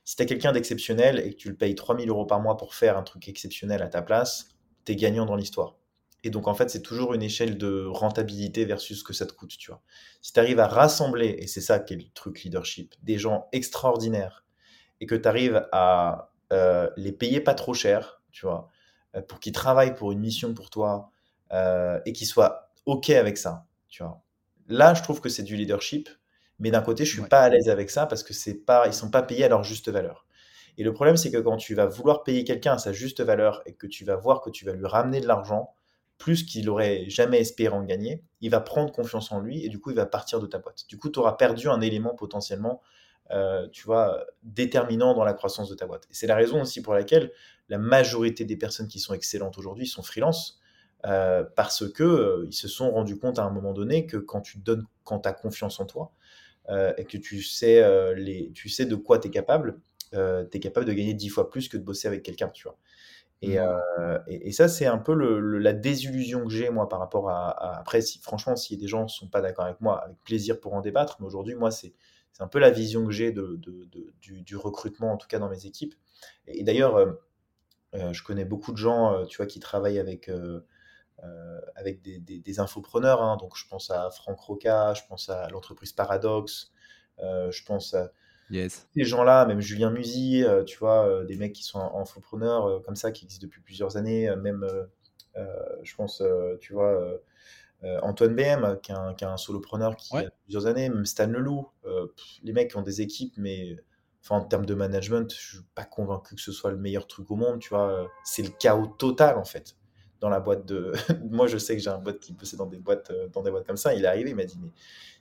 Si 0.05 0.15
tu 0.15 0.23
as 0.23 0.25
quelqu'un 0.25 0.53
d'exceptionnel 0.53 1.19
et 1.19 1.31
que 1.31 1.35
tu 1.35 1.49
le 1.49 1.55
payes 1.55 1.75
3000 1.75 2.07
euros 2.09 2.25
par 2.25 2.39
mois 2.39 2.55
pour 2.55 2.73
faire 2.73 2.97
un 2.97 3.03
truc 3.03 3.27
exceptionnel 3.27 3.81
à 3.81 3.87
ta 3.87 4.01
place, 4.01 4.57
gagnant 4.95 5.25
dans 5.25 5.35
l'histoire. 5.35 5.75
Et 6.23 6.29
donc, 6.29 6.47
en 6.47 6.53
fait, 6.53 6.69
c'est 6.69 6.81
toujours 6.81 7.13
une 7.13 7.21
échelle 7.21 7.57
de 7.57 7.85
rentabilité 7.85 8.65
versus 8.65 8.99
ce 8.99 9.03
que 9.03 9.13
ça 9.13 9.25
te 9.25 9.33
coûte, 9.33 9.55
tu 9.57 9.71
vois. 9.71 9.81
Si 10.21 10.33
tu 10.33 10.39
arrives 10.39 10.59
à 10.59 10.67
rassembler, 10.67 11.35
et 11.39 11.47
c'est 11.47 11.61
ça 11.61 11.79
qui 11.79 11.93
est 11.93 11.97
le 11.97 12.09
truc 12.13 12.43
leadership, 12.43 12.95
des 13.03 13.17
gens 13.17 13.47
extraordinaires, 13.51 14.45
et 15.01 15.05
que 15.05 15.15
tu 15.15 15.27
arrives 15.27 15.67
à 15.71 16.31
euh, 16.53 16.89
les 16.97 17.11
payer 17.11 17.41
pas 17.41 17.53
trop 17.53 17.73
cher, 17.73 18.21
tu 18.31 18.45
vois, 18.45 18.69
euh, 19.15 19.21
pour 19.21 19.39
qu'ils 19.39 19.53
travaillent 19.53 19.95
pour 19.95 20.11
une 20.11 20.19
mission 20.19 20.53
pour 20.53 20.69
toi, 20.69 21.11
euh, 21.53 21.99
et 22.05 22.13
qu'ils 22.13 22.27
soient 22.27 22.69
OK 22.85 23.09
avec 23.09 23.37
ça, 23.37 23.65
tu 23.89 24.03
vois. 24.03 24.21
Là, 24.67 24.93
je 24.93 25.03
trouve 25.03 25.21
que 25.21 25.29
c'est 25.29 25.43
du 25.43 25.55
leadership, 25.55 26.09
mais 26.59 26.71
d'un 26.71 26.81
côté, 26.81 27.05
je 27.05 27.13
suis 27.13 27.29
pas 27.29 27.41
à 27.41 27.49
l'aise 27.49 27.69
avec 27.69 27.89
ça 27.89 28.05
parce 28.05 28.23
que 28.23 28.33
c'est 28.33 28.55
pas, 28.55 28.87
ils 28.87 28.93
sont 28.93 29.11
pas 29.11 29.21
payés 29.21 29.45
à 29.45 29.49
leur 29.49 29.63
juste 29.63 29.89
valeur. 29.89 30.25
Et 30.77 30.83
le 30.83 30.93
problème, 30.93 31.17
c'est 31.17 31.31
que 31.31 31.37
quand 31.37 31.57
tu 31.57 31.73
vas 31.75 31.85
vouloir 31.85 32.23
payer 32.23 32.43
quelqu'un 32.43 32.73
à 32.73 32.77
sa 32.77 32.91
juste 32.93 33.21
valeur 33.21 33.61
et 33.65 33.73
que 33.73 33.87
tu 33.87 34.05
vas 34.05 34.15
voir 34.15 34.41
que 34.41 34.49
tu 34.49 34.65
vas 34.65 34.73
lui 34.73 34.85
ramener 34.85 35.21
de 35.21 35.27
l'argent, 35.27 35.73
plus 36.17 36.43
qu'il 36.43 36.69
aurait 36.69 37.09
jamais 37.09 37.39
espéré 37.39 37.75
en 37.75 37.83
gagner, 37.83 38.23
il 38.41 38.49
va 38.49 38.59
prendre 38.59 38.91
confiance 38.91 39.31
en 39.31 39.39
lui 39.39 39.63
et 39.63 39.69
du 39.69 39.79
coup, 39.79 39.91
il 39.91 39.95
va 39.95 40.05
partir 40.05 40.39
de 40.39 40.47
ta 40.47 40.59
boîte. 40.59 40.85
Du 40.87 40.97
coup, 40.97 41.09
tu 41.09 41.19
auras 41.19 41.33
perdu 41.33 41.69
un 41.69 41.81
élément 41.81 42.15
potentiellement, 42.15 42.81
euh, 43.31 43.67
tu 43.71 43.83
vois, 43.83 44.25
déterminant 44.43 45.13
dans 45.13 45.23
la 45.23 45.33
croissance 45.33 45.69
de 45.69 45.75
ta 45.75 45.85
boîte. 45.85 46.05
Et 46.05 46.13
c'est 46.13 46.27
la 46.27 46.35
raison 46.35 46.61
aussi 46.61 46.81
pour 46.81 46.93
laquelle 46.93 47.31
la 47.69 47.77
majorité 47.77 48.45
des 48.45 48.55
personnes 48.55 48.87
qui 48.87 48.99
sont 48.99 49.13
excellentes 49.13 49.57
aujourd'hui 49.57 49.87
sont 49.87 50.03
freelance. 50.03 50.59
Euh, 51.05 51.43
parce 51.55 51.87
que 51.91 52.03
euh, 52.03 52.45
ils 52.47 52.55
se 52.55 52.67
sont 52.67 52.89
rendus 52.89 53.19
compte 53.19 53.37
à 53.37 53.43
un 53.43 53.51
moment 53.51 53.71
donné 53.71 54.07
que 54.07 54.17
quand 54.17 54.41
tu 54.41 54.57
donnes, 54.57 54.83
quand 55.03 55.19
tu 55.19 55.29
as 55.29 55.33
confiance 55.33 55.79
en 55.79 55.85
toi 55.85 56.11
et 56.97 57.05
que 57.05 57.17
tu 57.17 57.41
sais, 57.41 57.81
les, 58.15 58.51
tu 58.53 58.67
sais 58.67 58.85
de 58.85 58.95
quoi 58.95 59.19
tu 59.19 59.29
es 59.29 59.31
capable, 59.31 59.79
tu 60.11 60.17
es 60.17 60.59
capable 60.59 60.85
de 60.85 60.91
gagner 60.91 61.13
dix 61.13 61.29
fois 61.29 61.49
plus 61.49 61.69
que 61.69 61.77
de 61.77 61.83
bosser 61.83 62.09
avec 62.09 62.23
quelqu'un, 62.23 62.49
tu 62.49 62.63
vois. 62.63 62.77
Et, 63.41 63.59
mmh. 63.59 63.61
euh, 63.99 64.19
et, 64.27 64.51
ça, 64.51 64.67
c'est 64.67 64.87
un 64.87 64.97
peu 64.97 65.13
le, 65.13 65.59
la 65.59 65.73
désillusion 65.73 66.43
que 66.43 66.49
j'ai, 66.49 66.69
moi, 66.69 66.89
par 66.89 66.99
rapport 66.99 67.29
à. 67.29 67.79
après, 67.79 68.01
si, 68.01 68.19
franchement, 68.19 68.55
si 68.55 68.77
des 68.77 68.87
gens 68.87 69.03
ne 69.03 69.07
sont 69.07 69.27
pas 69.27 69.41
d'accord 69.41 69.65
avec 69.65 69.79
moi, 69.79 70.03
avec 70.03 70.17
plaisir 70.23 70.59
pour 70.59 70.73
en 70.73 70.81
débattre, 70.81 71.17
mais 71.19 71.27
aujourd'hui, 71.27 71.55
moi, 71.55 71.69
c'est 71.71 71.93
un 72.39 72.47
peu 72.47 72.59
la 72.59 72.69
vision 72.69 73.05
que 73.05 73.11
j'ai 73.11 73.31
de, 73.31 73.55
de, 73.57 73.87
du, 74.21 74.41
du, 74.41 74.55
recrutement, 74.55 75.11
en 75.11 75.17
tout 75.17 75.27
cas 75.27 75.39
dans 75.39 75.49
mes 75.49 75.65
équipes. 75.65 75.95
Et, 76.45 76.63
d'ailleurs, 76.63 76.95
euh, 76.95 77.11
euh, 77.95 78.13
je 78.13 78.23
connais 78.23 78.45
beaucoup 78.45 78.71
de 78.71 78.77
gens, 78.77 79.25
tu 79.25 79.37
vois, 79.37 79.47
qui 79.47 79.59
travaillent 79.59 79.99
avec. 79.99 80.29
avec 81.75 82.01
des, 82.01 82.19
des, 82.19 82.39
des 82.39 82.59
infopreneurs, 82.59 83.21
hein. 83.23 83.37
donc 83.37 83.57
je 83.57 83.67
pense 83.67 83.89
à 83.89 84.11
Franck 84.11 84.39
Roca, 84.39 84.93
je 84.93 85.01
pense 85.09 85.29
à 85.29 85.47
l'entreprise 85.49 85.91
Paradox, 85.93 86.71
je 87.19 87.63
pense 87.65 87.95
à, 87.95 88.11
ces 88.49 89.03
gens-là, 89.03 89.45
même 89.45 89.59
Julien 89.59 89.91
Musy, 89.91 90.43
euh, 90.43 90.63
tu 90.63 90.77
vois, 90.77 91.05
euh, 91.07 91.25
des 91.25 91.35
mecs 91.35 91.53
qui 91.53 91.63
sont 91.63 91.79
infopreneurs 91.79 92.65
euh, 92.65 92.79
comme 92.79 92.95
ça, 92.95 93.11
qui 93.11 93.25
existent 93.25 93.45
depuis 93.45 93.61
plusieurs 93.61 93.97
années, 93.97 94.33
même, 94.37 94.65
je 95.83 95.95
pense, 95.95 96.23
tu 96.59 96.73
vois, 96.73 97.19
Antoine 98.01 98.35
BM, 98.35 98.79
qui 98.81 98.91
est 98.91 98.95
un, 98.95 99.13
qui 99.13 99.23
un 99.23 99.37
solopreneur 99.37 99.95
qui 99.95 100.15
a 100.17 100.29
plusieurs 100.43 100.65
années, 100.65 100.89
même 100.89 101.05
Stan 101.05 101.27
Leloup, 101.27 101.69
les 102.43 102.53
mecs 102.53 102.75
ont 102.75 102.81
des 102.81 103.01
équipes, 103.01 103.33
mais 103.37 103.77
enfin, 104.23 104.37
en 104.37 104.45
termes 104.45 104.65
de 104.65 104.73
management, 104.73 105.31
je 105.31 105.57
suis 105.57 105.65
pas 105.75 105.85
convaincu 105.85 106.35
que 106.35 106.41
ce 106.41 106.51
soit 106.51 106.71
le 106.71 106.77
meilleur 106.77 107.07
truc 107.07 107.29
au 107.29 107.35
monde, 107.35 107.59
tu 107.59 107.69
vois, 107.69 108.09
c'est 108.23 108.41
le 108.41 108.49
chaos 108.49 108.87
total 108.87 109.37
en 109.37 109.45
fait 109.45 109.75
dans 110.19 110.29
la 110.29 110.39
boîte 110.39 110.65
de. 110.65 110.93
Moi, 111.29 111.47
je 111.47 111.57
sais 111.57 111.75
que 111.75 111.81
j'ai 111.81 111.89
un 111.89 111.99
boîte 111.99 112.19
qui 112.19 112.33
bossait 112.33 112.57
dans 112.57 112.65
des 112.65 112.77
boîtes, 112.77 113.11
euh, 113.11 113.27
dans 113.29 113.41
des 113.41 113.51
boîtes 113.51 113.67
comme 113.67 113.77
ça. 113.77 113.93
Il 113.93 114.03
est 114.03 114.07
arrivé, 114.07 114.31
il 114.31 114.35
m'a 114.35 114.45
dit 114.45 114.57
mais 114.61 114.71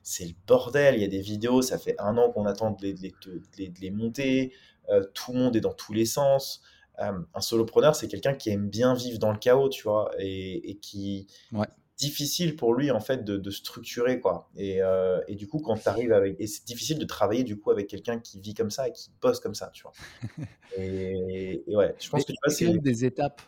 c'est 0.02 0.24
le 0.24 0.34
bordel. 0.46 0.94
Il 0.94 1.00
y 1.00 1.04
a 1.04 1.08
des 1.08 1.20
vidéos, 1.20 1.62
ça 1.62 1.78
fait 1.78 1.96
un 1.98 2.16
an 2.16 2.30
qu'on 2.30 2.46
attend 2.46 2.70
de 2.70 2.82
les, 2.82 2.92
de 2.94 3.80
les, 3.80 3.90
monter. 3.90 4.52
Euh, 4.88 5.04
tout 5.14 5.32
le 5.32 5.38
monde 5.38 5.56
est 5.56 5.60
dans 5.60 5.74
tous 5.74 5.92
les 5.92 6.06
sens. 6.06 6.62
Euh, 7.00 7.12
un 7.34 7.40
solopreneur, 7.40 7.94
c'est 7.94 8.08
quelqu'un 8.08 8.34
qui 8.34 8.50
aime 8.50 8.68
bien 8.68 8.94
vivre 8.94 9.18
dans 9.18 9.32
le 9.32 9.38
chaos, 9.38 9.68
tu 9.68 9.82
vois, 9.82 10.10
et, 10.18 10.70
et 10.70 10.76
qui 10.76 11.26
ouais. 11.52 11.66
Difficile 11.96 12.56
pour 12.56 12.74
lui 12.74 12.90
en 12.90 13.00
fait 13.00 13.24
de, 13.24 13.36
de 13.36 13.50
structurer 13.50 14.20
quoi. 14.20 14.50
Et, 14.56 14.80
et, 15.28 15.34
du 15.34 15.46
coup, 15.46 15.60
quand 15.60 15.76
tu 15.76 15.88
arrives 15.88 16.12
avec, 16.12 16.36
et 16.38 16.46
c'est 16.46 16.66
difficile 16.66 16.98
de 16.98 17.04
travailler 17.04 17.44
du 17.44 17.58
coup 17.58 17.70
avec 17.70 17.86
quelqu'un 17.86 18.18
qui 18.18 18.40
vit 18.40 18.54
comme 18.54 18.70
ça 18.70 18.88
et 18.88 18.92
qui 18.92 19.10
bosse 19.20 19.40
comme 19.40 19.54
ça, 19.54 19.70
tu 19.72 19.82
vois. 19.82 19.92
et, 20.76 21.62
ouais, 21.68 21.94
je 21.98 22.08
pense 22.10 22.24
que 22.24 22.32
tu 22.32 22.38
vois, 22.44 22.54
c'est 22.54 22.78
des 22.78 23.04
étapes? 23.04 23.40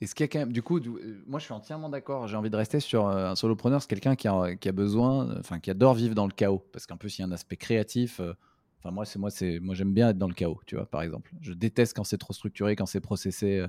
Est-ce 0.00 0.14
qu'il 0.14 0.24
y 0.24 0.28
a 0.28 0.28
quand 0.28 0.40
même, 0.40 0.52
du 0.52 0.62
coup, 0.62 0.78
euh, 0.78 1.22
moi 1.26 1.38
je 1.38 1.44
suis 1.44 1.54
entièrement 1.54 1.88
d'accord. 1.88 2.26
J'ai 2.26 2.36
envie 2.36 2.50
de 2.50 2.56
rester 2.56 2.80
sur 2.80 3.06
euh, 3.06 3.30
un 3.30 3.36
solopreneur, 3.36 3.80
c'est 3.80 3.88
quelqu'un 3.88 4.16
qui 4.16 4.28
a, 4.28 4.56
qui 4.56 4.68
a, 4.68 4.72
besoin, 4.72 5.38
enfin 5.38 5.60
qui 5.60 5.70
adore 5.70 5.94
vivre 5.94 6.14
dans 6.14 6.26
le 6.26 6.32
chaos, 6.32 6.62
parce 6.72 6.86
qu'un 6.86 6.96
peu 6.96 7.08
s'il 7.08 7.24
y 7.24 7.26
a 7.26 7.28
un 7.28 7.32
aspect 7.32 7.56
créatif. 7.56 8.20
Euh, 8.20 8.34
enfin 8.80 8.90
moi 8.90 9.06
c'est 9.06 9.18
moi 9.18 9.30
c'est 9.30 9.60
moi 9.60 9.74
j'aime 9.74 9.94
bien 9.94 10.10
être 10.10 10.18
dans 10.18 10.28
le 10.28 10.34
chaos, 10.34 10.60
tu 10.66 10.76
vois, 10.76 10.86
par 10.86 11.02
exemple. 11.02 11.30
Je 11.40 11.52
déteste 11.52 11.96
quand 11.96 12.04
c'est 12.04 12.18
trop 12.18 12.32
structuré, 12.32 12.76
quand 12.76 12.86
c'est 12.86 13.00
processé. 13.00 13.64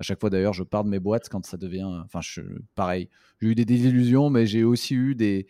À 0.00 0.02
chaque 0.02 0.18
fois 0.18 0.30
d'ailleurs, 0.30 0.54
je 0.54 0.64
pars 0.64 0.82
de 0.82 0.88
mes 0.88 0.98
boîtes 0.98 1.28
quand 1.28 1.44
ça 1.46 1.56
devient. 1.56 2.02
Enfin, 2.04 2.20
je, 2.22 2.40
pareil. 2.74 3.08
J'ai 3.40 3.48
eu 3.48 3.54
des 3.54 3.64
désillusions, 3.64 4.30
mais 4.30 4.46
j'ai 4.46 4.64
aussi 4.64 4.94
eu 4.94 5.14
des 5.14 5.46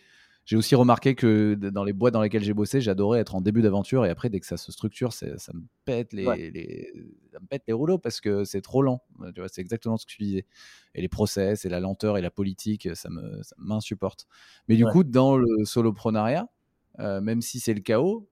j'ai 0.50 0.56
aussi 0.56 0.74
remarqué 0.74 1.14
que 1.14 1.54
dans 1.54 1.84
les 1.84 1.92
boîtes 1.92 2.12
dans 2.12 2.22
lesquelles 2.22 2.42
j'ai 2.42 2.54
bossé, 2.54 2.80
j'adorais 2.80 3.20
être 3.20 3.36
en 3.36 3.40
début 3.40 3.62
d'aventure 3.62 4.04
et 4.04 4.10
après, 4.10 4.30
dès 4.30 4.40
que 4.40 4.46
ça 4.46 4.56
se 4.56 4.72
structure, 4.72 5.12
ça 5.12 5.26
me 5.54 5.62
pète 5.84 6.12
les, 6.12 6.50
les, 6.50 6.92
ça 7.32 7.38
me 7.38 7.46
pète 7.46 7.62
les 7.68 7.72
rouleaux 7.72 7.98
parce 7.98 8.20
que 8.20 8.42
c'est 8.42 8.60
trop 8.60 8.82
lent. 8.82 9.00
Tu 9.32 9.40
vois, 9.40 9.48
c'est 9.48 9.60
exactement 9.60 9.96
ce 9.96 10.06
que 10.06 10.10
tu 10.10 10.22
disais. 10.24 10.46
Et 10.96 11.02
les 11.02 11.08
process 11.08 11.64
et 11.64 11.68
la 11.68 11.78
lenteur 11.78 12.18
et 12.18 12.20
la 12.20 12.32
politique, 12.32 12.88
ça 12.96 13.08
m'insupporte. 13.58 14.26
Mais 14.66 14.74
du 14.74 14.84
coup, 14.86 15.04
dans 15.04 15.36
le 15.36 15.64
soloprenariat, 15.64 16.48
euh, 16.98 17.20
même 17.20 17.42
si 17.42 17.60
c'est 17.60 17.74
le 17.74 17.80
chaos, 17.80 18.28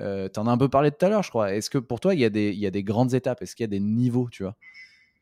euh, 0.00 0.30
tu 0.32 0.40
en 0.40 0.46
as 0.46 0.50
un 0.50 0.58
peu 0.58 0.70
parlé 0.70 0.90
tout 0.90 1.04
à 1.04 1.10
l'heure, 1.10 1.22
je 1.22 1.28
crois. 1.28 1.54
Est-ce 1.54 1.68
que 1.68 1.76
pour 1.76 2.00
toi, 2.00 2.14
il 2.14 2.20
y, 2.20 2.24
a 2.24 2.30
des, 2.30 2.50
il 2.50 2.58
y 2.58 2.66
a 2.66 2.70
des 2.70 2.82
grandes 2.82 3.12
étapes? 3.12 3.42
Est-ce 3.42 3.54
qu'il 3.54 3.64
y 3.64 3.68
a 3.68 3.68
des 3.68 3.80
niveaux, 3.80 4.28
tu 4.30 4.44
vois? 4.44 4.56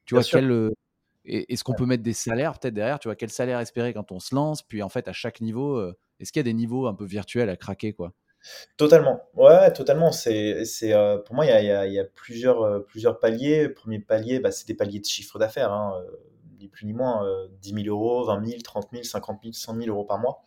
Tu 0.06 0.14
vois, 0.14 0.24
quel, 0.24 0.70
est-ce 1.24 1.64
qu'on 1.64 1.74
peut 1.74 1.86
mettre 1.86 2.02
des 2.02 2.12
salaires 2.12 2.58
peut-être 2.58 2.74
derrière 2.74 2.98
Tu 2.98 3.08
vois, 3.08 3.16
quel 3.16 3.30
salaire 3.30 3.60
espérer 3.60 3.92
quand 3.92 4.12
on 4.12 4.20
se 4.20 4.34
lance 4.34 4.62
Puis 4.62 4.82
en 4.82 4.88
fait, 4.88 5.08
à 5.08 5.12
chaque 5.12 5.40
niveau, 5.40 5.84
est-ce 6.20 6.32
qu'il 6.32 6.40
y 6.40 6.44
a 6.44 6.44
des 6.44 6.54
niveaux 6.54 6.86
un 6.86 6.94
peu 6.94 7.04
virtuels 7.04 7.50
à 7.50 7.56
craquer 7.56 7.92
quoi? 7.92 8.12
Totalement. 8.76 9.22
Ouais, 9.34 9.72
totalement. 9.72 10.12
C'est, 10.12 10.64
c'est, 10.64 10.92
euh, 10.92 11.18
pour 11.18 11.34
moi, 11.34 11.46
il 11.46 11.48
y 11.48 11.52
a, 11.52 11.62
y 11.62 11.70
a, 11.70 11.86
y 11.86 11.98
a 11.98 12.04
plusieurs, 12.04 12.62
euh, 12.62 12.80
plusieurs 12.80 13.18
paliers. 13.18 13.64
Le 13.64 13.74
premier 13.74 13.98
palier, 13.98 14.38
bah, 14.38 14.52
c'est 14.52 14.66
des 14.66 14.74
paliers 14.74 15.00
de 15.00 15.04
chiffre 15.04 15.38
d'affaires, 15.38 15.72
hein, 15.72 16.04
ni 16.58 16.68
plus 16.68 16.86
ni 16.86 16.92
moins. 16.92 17.26
10 17.60 17.84
000 17.84 17.86
euros, 17.88 18.24
20 18.24 18.44
000, 18.44 18.60
30 18.62 18.88
000, 18.92 19.04
50 19.04 19.40
000, 19.42 19.52
100 19.52 19.76
000 19.76 19.88
euros 19.88 20.04
par 20.04 20.18
mois. 20.18 20.42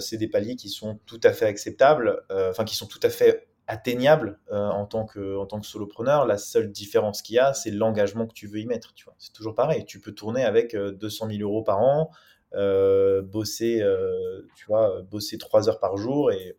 c'est 0.00 0.16
des 0.16 0.28
paliers 0.28 0.56
qui 0.56 0.68
sont 0.68 0.98
tout 1.06 1.20
à 1.22 1.32
fait 1.32 1.46
acceptables, 1.46 2.22
enfin, 2.30 2.64
qui 2.64 2.76
sont 2.76 2.86
tout 2.86 3.00
à 3.02 3.10
fait 3.10 3.48
atteignable 3.66 4.38
euh, 4.52 4.68
en, 4.68 4.86
tant 4.86 5.06
que, 5.06 5.36
en 5.36 5.46
tant 5.46 5.60
que 5.60 5.66
solopreneur. 5.66 6.26
La 6.26 6.38
seule 6.38 6.70
différence 6.70 7.22
qu'il 7.22 7.36
y 7.36 7.38
a, 7.38 7.52
c'est 7.52 7.70
l'engagement 7.70 8.26
que 8.26 8.32
tu 8.32 8.46
veux 8.46 8.60
y 8.60 8.66
mettre. 8.66 8.94
Tu 8.94 9.04
vois. 9.04 9.14
C'est 9.18 9.32
toujours 9.32 9.54
pareil. 9.54 9.84
Tu 9.84 10.00
peux 10.00 10.12
tourner 10.12 10.44
avec 10.44 10.76
200 10.76 11.26
euh, 11.26 11.30
000 11.30 11.42
euros 11.42 11.62
par 11.62 11.80
an, 11.80 12.10
euh, 12.54 13.22
bosser, 13.22 13.84
tu 14.54 14.66
vois, 14.66 15.02
bosser 15.02 15.38
3 15.38 15.68
heures 15.68 15.80
par 15.80 15.96
jour 15.96 16.30
et 16.30 16.56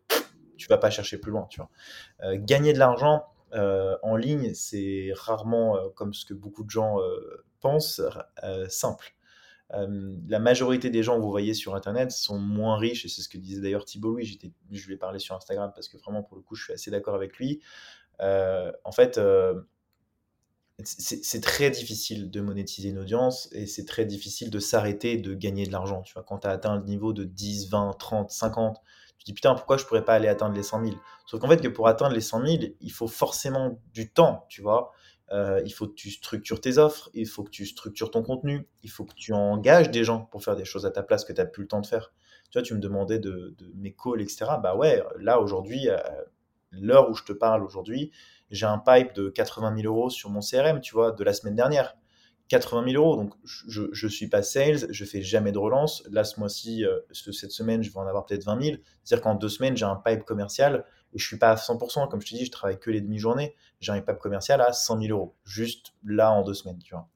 tu 0.56 0.68
vas 0.68 0.78
pas 0.78 0.90
chercher 0.90 1.18
plus 1.18 1.30
loin. 1.30 1.46
Tu 1.50 1.60
vois. 1.60 2.36
gagner 2.36 2.72
de 2.72 2.78
l'argent 2.78 3.24
en 3.52 4.16
ligne, 4.16 4.52
c'est 4.54 5.10
rarement, 5.14 5.78
comme 5.94 6.12
ce 6.12 6.26
que 6.26 6.34
beaucoup 6.34 6.64
de 6.64 6.70
gens 6.70 6.98
pensent, 7.60 8.02
simple. 8.68 9.14
Euh, 9.74 10.16
la 10.28 10.38
majorité 10.38 10.88
des 10.90 11.02
gens 11.02 11.16
que 11.16 11.22
vous 11.22 11.30
voyez 11.30 11.54
sur 11.54 11.74
Internet 11.74 12.10
sont 12.10 12.38
moins 12.38 12.78
riches, 12.78 13.04
et 13.04 13.08
c'est 13.08 13.20
ce 13.20 13.28
que 13.28 13.36
disait 13.36 13.60
d'ailleurs 13.60 13.84
Thibault 13.84 14.12
Louis, 14.12 14.38
je 14.70 14.86
lui 14.86 14.94
ai 14.94 14.96
parlé 14.96 15.18
sur 15.18 15.34
Instagram 15.34 15.72
parce 15.74 15.88
que 15.88 15.98
vraiment, 15.98 16.22
pour 16.22 16.36
le 16.36 16.42
coup, 16.42 16.54
je 16.54 16.64
suis 16.64 16.72
assez 16.72 16.90
d'accord 16.90 17.14
avec 17.14 17.36
lui. 17.36 17.60
Euh, 18.20 18.72
en 18.84 18.92
fait, 18.92 19.18
euh, 19.18 19.60
c'est 20.84 21.42
très 21.42 21.70
difficile 21.70 22.30
de 22.30 22.40
monétiser 22.40 22.90
une 22.90 22.98
audience 22.98 23.48
et 23.50 23.66
c'est 23.66 23.84
très 23.84 24.04
difficile 24.04 24.48
de 24.48 24.60
s'arrêter 24.60 25.16
de 25.16 25.34
gagner 25.34 25.66
de 25.66 25.72
l'argent. 25.72 26.02
Tu 26.02 26.14
vois, 26.14 26.22
quand 26.22 26.38
tu 26.38 26.46
as 26.46 26.50
atteint 26.50 26.76
le 26.76 26.84
niveau 26.84 27.12
de 27.12 27.24
10, 27.24 27.68
20, 27.68 27.96
30, 27.98 28.30
50, 28.30 28.80
tu 29.18 29.24
te 29.24 29.24
dis 29.24 29.32
putain, 29.32 29.54
pourquoi 29.54 29.76
je 29.76 29.84
pourrais 29.84 30.04
pas 30.04 30.14
aller 30.14 30.28
atteindre 30.28 30.54
les 30.54 30.62
100 30.62 30.84
000 30.84 30.96
Sauf 31.26 31.40
qu'en 31.40 31.48
fait, 31.48 31.60
que 31.60 31.66
pour 31.66 31.88
atteindre 31.88 32.14
les 32.14 32.20
100 32.20 32.46
000, 32.46 32.62
il 32.80 32.92
faut 32.92 33.08
forcément 33.08 33.80
du 33.92 34.12
temps, 34.12 34.46
tu 34.48 34.62
vois. 34.62 34.92
Euh, 35.32 35.60
il 35.64 35.72
faut 35.72 35.86
que 35.86 35.94
tu 35.94 36.10
structures 36.10 36.60
tes 36.60 36.78
offres, 36.78 37.10
il 37.12 37.26
faut 37.26 37.44
que 37.44 37.50
tu 37.50 37.66
structures 37.66 38.10
ton 38.10 38.22
contenu, 38.22 38.66
il 38.82 38.90
faut 38.90 39.04
que 39.04 39.14
tu 39.14 39.32
engages 39.32 39.90
des 39.90 40.04
gens 40.04 40.22
pour 40.22 40.42
faire 40.42 40.56
des 40.56 40.64
choses 40.64 40.86
à 40.86 40.90
ta 40.90 41.02
place 41.02 41.24
que 41.24 41.32
tu 41.32 41.40
n'as 41.40 41.46
plus 41.46 41.62
le 41.62 41.68
temps 41.68 41.80
de 41.80 41.86
faire. 41.86 42.12
Tu 42.50 42.58
vois, 42.58 42.62
tu 42.62 42.74
me 42.74 42.80
demandais 42.80 43.18
de, 43.18 43.54
mes 43.74 43.92
calls, 43.92 44.22
etc. 44.22 44.46
Bah 44.62 44.74
ouais, 44.74 45.02
là 45.18 45.40
aujourd'hui, 45.40 45.88
l'heure 46.72 47.10
où 47.10 47.14
je 47.14 47.24
te 47.24 47.32
parle 47.32 47.62
aujourd'hui, 47.62 48.10
j'ai 48.50 48.66
un 48.66 48.78
pipe 48.78 49.12
de 49.14 49.28
80 49.28 49.76
000 49.82 49.86
euros 49.86 50.10
sur 50.10 50.30
mon 50.30 50.40
CRM, 50.40 50.80
tu 50.80 50.94
vois, 50.94 51.12
de 51.12 51.22
la 51.24 51.32
semaine 51.34 51.54
dernière. 51.54 51.94
80 52.48 52.92
000 52.92 53.02
euros, 53.02 53.16
donc 53.16 53.34
je 53.44 53.82
ne 53.82 54.10
suis 54.10 54.28
pas 54.28 54.42
sales, 54.42 54.86
je 54.90 55.04
fais 55.04 55.22
jamais 55.22 55.52
de 55.52 55.58
relance. 55.58 56.02
Là, 56.10 56.24
ce 56.24 56.40
mois-ci, 56.40 56.84
euh, 56.84 56.98
cette 57.12 57.50
semaine, 57.52 57.82
je 57.82 57.90
vais 57.92 57.98
en 57.98 58.06
avoir 58.06 58.26
peut-être 58.26 58.44
20 58.44 58.62
000. 58.62 58.76
C'est-à-dire 59.04 59.22
qu'en 59.22 59.34
deux 59.34 59.48
semaines, 59.48 59.76
j'ai 59.76 59.84
un 59.84 59.96
pipe 59.96 60.24
commercial 60.24 60.84
et 61.12 61.18
je 61.18 61.26
suis 61.26 61.38
pas 61.38 61.50
à 61.50 61.56
100%. 61.56 62.08
Comme 62.08 62.20
je 62.20 62.30
te 62.30 62.34
dis, 62.34 62.46
je 62.46 62.50
travaille 62.50 62.78
que 62.78 62.90
les 62.90 63.00
demi-journées. 63.00 63.54
J'ai 63.80 63.92
un 63.92 64.00
pipe 64.00 64.18
commercial 64.18 64.60
à 64.60 64.72
100 64.72 65.00
000 65.02 65.16
euros, 65.16 65.34
juste 65.44 65.92
là 66.04 66.32
en 66.32 66.42
deux 66.42 66.54
semaines, 66.54 66.78
tu 66.78 66.94
vois. 66.94 67.08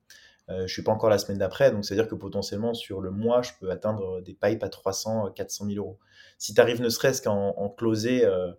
Euh, 0.49 0.67
je 0.67 0.73
suis 0.73 0.83
pas 0.83 0.93
encore 0.93 1.09
la 1.09 1.19
semaine 1.19 1.39
d'après, 1.39 1.71
donc 1.71 1.85
c'est-à-dire 1.85 2.09
que 2.09 2.15
potentiellement 2.15 2.75
sur 2.75 3.01
le 3.01 3.11
mois, 3.11 3.43
je 3.43 3.53
peux 3.61 3.71
atteindre 3.71 4.21
des 4.21 4.35
pipes 4.35 4.63
à 4.63 4.69
300, 4.69 5.31
400 5.31 5.67
000 5.67 5.77
euros. 5.79 5.99
Si 6.39 6.53
tu 6.53 6.61
arrives 6.61 6.81
ne 6.81 6.89
serait-ce 6.89 7.23
qu'en 7.23 7.55
en 7.57 7.69
closer, 7.69 8.25
euh, 8.25 8.53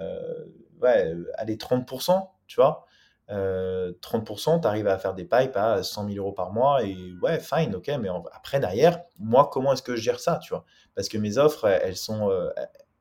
euh, 0.00 0.44
ouais, 0.80 1.12
allez, 1.36 1.56
30%, 1.56 2.28
tu 2.46 2.56
vois, 2.56 2.86
30%, 3.28 4.60
tu 4.60 4.66
arrives 4.66 4.86
à 4.86 4.98
faire 4.98 5.14
des 5.14 5.24
pipes 5.24 5.56
à 5.56 5.82
100 5.82 6.08
000 6.08 6.18
euros 6.18 6.32
par 6.32 6.52
mois 6.52 6.84
et 6.84 6.96
ouais, 7.22 7.40
fine, 7.40 7.74
ok, 7.74 7.90
mais 8.00 8.08
après, 8.32 8.60
derrière, 8.60 9.00
moi, 9.18 9.48
comment 9.52 9.72
est-ce 9.72 9.82
que 9.82 9.96
je 9.96 10.02
gère 10.02 10.20
ça, 10.20 10.38
tu 10.42 10.52
vois? 10.52 10.64
Parce 10.94 11.08
que 11.08 11.18
mes 11.18 11.38
offres, 11.38 11.66
elles 11.66 11.96
sont, 11.96 12.30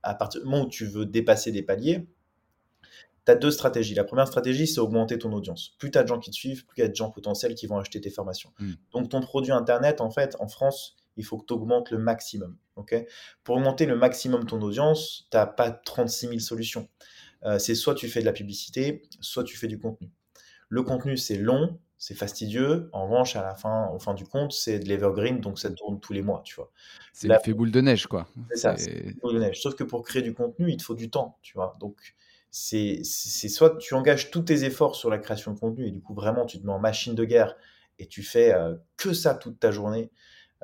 à 0.01 0.15
partir 0.15 0.41
du 0.41 0.47
moment 0.47 0.63
où 0.63 0.69
tu 0.69 0.85
veux 0.85 1.05
dépasser 1.05 1.51
des 1.51 1.63
paliers, 1.63 2.07
tu 3.25 3.31
as 3.31 3.35
deux 3.35 3.51
stratégies. 3.51 3.95
La 3.95 4.03
première 4.03 4.27
stratégie, 4.27 4.67
c'est 4.67 4.79
augmenter 4.79 5.17
ton 5.17 5.31
audience. 5.31 5.75
Plus 5.77 5.91
tu 5.91 5.97
as 5.97 6.03
de 6.03 6.07
gens 6.07 6.19
qui 6.19 6.29
te 6.29 6.35
suivent, 6.35 6.65
plus 6.65 6.79
il 6.79 6.81
y 6.81 6.83
a 6.83 6.89
de 6.89 6.95
gens 6.95 7.09
potentiels 7.09 7.55
qui 7.55 7.67
vont 7.67 7.77
acheter 7.77 8.01
tes 8.01 8.09
formations. 8.09 8.51
Hmm. 8.59 8.73
Donc, 8.91 9.09
ton 9.09 9.21
produit 9.21 9.51
Internet, 9.51 10.01
en 10.01 10.09
fait, 10.09 10.35
en 10.39 10.47
France, 10.47 10.97
il 11.15 11.23
faut 11.23 11.37
que 11.37 11.45
tu 11.45 11.53
augmentes 11.53 11.91
le 11.91 11.97
maximum. 11.97 12.57
ok? 12.75 12.95
Pour 13.43 13.55
augmenter 13.55 13.85
le 13.85 13.95
maximum 13.95 14.45
ton 14.45 14.61
audience, 14.61 15.27
tu 15.31 15.37
n'as 15.37 15.45
pas 15.45 15.71
36 15.71 16.27
000 16.27 16.39
solutions. 16.39 16.89
Euh, 17.45 17.59
c'est 17.59 17.75
soit 17.75 17.95
tu 17.95 18.07
fais 18.07 18.21
de 18.21 18.25
la 18.25 18.33
publicité, 18.33 19.03
soit 19.19 19.43
tu 19.43 19.57
fais 19.57 19.67
du 19.67 19.79
contenu. 19.79 20.09
Le 20.69 20.81
contenu, 20.83 21.17
c'est 21.17 21.37
long, 21.37 21.79
c'est 21.97 22.15
fastidieux. 22.15 22.89
En 22.93 23.05
revanche, 23.05 23.35
à 23.35 23.43
la 23.43 23.55
fin, 23.55 23.89
au 23.93 23.99
fin 23.99 24.13
du 24.13 24.25
compte, 24.25 24.51
c'est 24.51 24.79
de 24.79 24.85
l'evergreen, 24.89 25.39
donc 25.39 25.59
ça 25.59 25.71
tourne 25.71 25.99
tous 25.99 26.13
les 26.13 26.21
mois, 26.21 26.41
tu 26.43 26.55
vois. 26.55 26.71
C'est 27.13 27.27
l'effet 27.27 27.53
boule 27.53 27.71
de 27.71 27.81
neige, 27.81 28.07
quoi. 28.07 28.27
C'est 28.49 28.57
ça, 28.57 28.77
c'est 28.77 29.15
boule 29.21 29.35
de 29.35 29.39
neige. 29.39 29.61
Sauf 29.61 29.75
que 29.75 29.83
pour 29.83 30.03
créer 30.03 30.21
du 30.21 30.33
contenu, 30.33 30.71
il 30.71 30.77
te 30.77 30.83
faut 30.83 30.95
du 30.95 31.09
temps, 31.09 31.37
tu 31.41 31.53
vois. 31.53 31.77
Donc, 31.79 32.15
c'est 32.49 33.03
soit 33.03 33.77
tu 33.77 33.93
engages 33.93 34.31
tous 34.31 34.43
tes 34.43 34.63
efforts 34.63 34.95
sur 34.95 35.09
la 35.09 35.17
création 35.17 35.53
de 35.53 35.59
contenu 35.59 35.87
et 35.87 35.91
du 35.91 36.01
coup, 36.01 36.13
vraiment, 36.13 36.45
tu 36.45 36.59
te 36.59 36.65
mets 36.65 36.73
en 36.73 36.79
machine 36.79 37.15
de 37.15 37.25
guerre 37.25 37.55
et 37.99 38.07
tu 38.07 38.23
fais 38.23 38.53
euh, 38.53 38.75
que 38.97 39.13
ça 39.13 39.33
toute 39.33 39.59
ta 39.59 39.71
journée. 39.71 40.11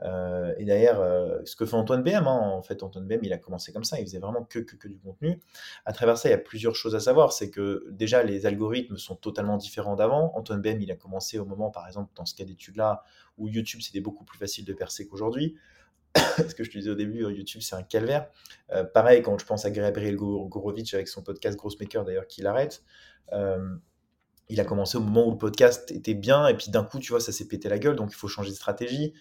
Euh, 0.03 0.53
et 0.57 0.65
d'ailleurs, 0.65 0.99
euh, 1.01 1.39
ce 1.45 1.55
que 1.55 1.65
fait 1.65 1.75
Antoine 1.75 2.03
BM, 2.03 2.27
hein, 2.27 2.39
en 2.53 2.61
fait, 2.61 2.83
Antoine 2.83 3.05
BM, 3.05 3.19
il 3.23 3.33
a 3.33 3.37
commencé 3.37 3.73
comme 3.73 3.83
ça, 3.83 3.99
il 3.99 4.05
faisait 4.05 4.19
vraiment 4.19 4.43
que, 4.43 4.59
que, 4.59 4.87
du 4.87 4.99
contenu. 4.99 5.41
À 5.85 5.93
travers 5.93 6.17
ça, 6.17 6.29
il 6.29 6.31
y 6.31 6.35
a 6.35 6.39
plusieurs 6.39 6.75
choses 6.75 6.95
à 6.95 6.99
savoir. 6.99 7.33
C'est 7.33 7.49
que 7.49 7.85
déjà, 7.91 8.23
les 8.23 8.45
algorithmes 8.45 8.97
sont 8.97 9.15
totalement 9.15 9.57
différents 9.57 9.95
d'avant. 9.95 10.31
Antoine 10.35 10.61
BM, 10.61 10.81
il 10.81 10.91
a 10.91 10.95
commencé 10.95 11.39
au 11.39 11.45
moment, 11.45 11.69
par 11.69 11.87
exemple, 11.87 12.11
dans 12.15 12.25
ce 12.25 12.35
cas 12.35 12.45
d'étude-là, 12.45 13.03
où 13.37 13.47
YouTube, 13.47 13.81
c'était 13.81 14.01
beaucoup 14.01 14.23
plus 14.23 14.37
facile 14.37 14.65
de 14.65 14.73
percer 14.73 15.07
qu'aujourd'hui. 15.07 15.55
ce 16.37 16.55
que 16.55 16.63
je 16.63 16.71
te 16.71 16.77
disais 16.77 16.89
au 16.89 16.95
début, 16.95 17.21
YouTube, 17.21 17.61
c'est 17.61 17.75
un 17.75 17.83
calvaire. 17.83 18.29
Euh, 18.71 18.83
pareil, 18.83 19.21
quand 19.21 19.37
je 19.37 19.45
pense 19.45 19.65
à 19.65 19.71
Gabriel 19.71 20.15
Gorovic 20.15 20.93
avec 20.93 21.07
son 21.07 21.21
podcast 21.21 21.57
Grossmaker, 21.57 22.05
d'ailleurs, 22.05 22.27
qu'il 22.27 22.47
arrête. 22.47 22.83
Euh, 23.33 23.75
il 24.49 24.59
a 24.59 24.65
commencé 24.65 24.97
au 24.97 25.01
moment 25.01 25.27
où 25.27 25.31
le 25.31 25.37
podcast 25.37 25.91
était 25.91 26.15
bien, 26.15 26.47
et 26.47 26.57
puis 26.57 26.71
d'un 26.71 26.83
coup, 26.83 26.99
tu 26.99 27.11
vois, 27.11 27.19
ça 27.19 27.31
s'est 27.31 27.47
pété 27.47 27.69
la 27.69 27.77
gueule, 27.77 27.95
donc 27.95 28.09
il 28.11 28.15
faut 28.15 28.27
changer 28.27 28.49
de 28.49 28.55
stratégie. 28.55 29.13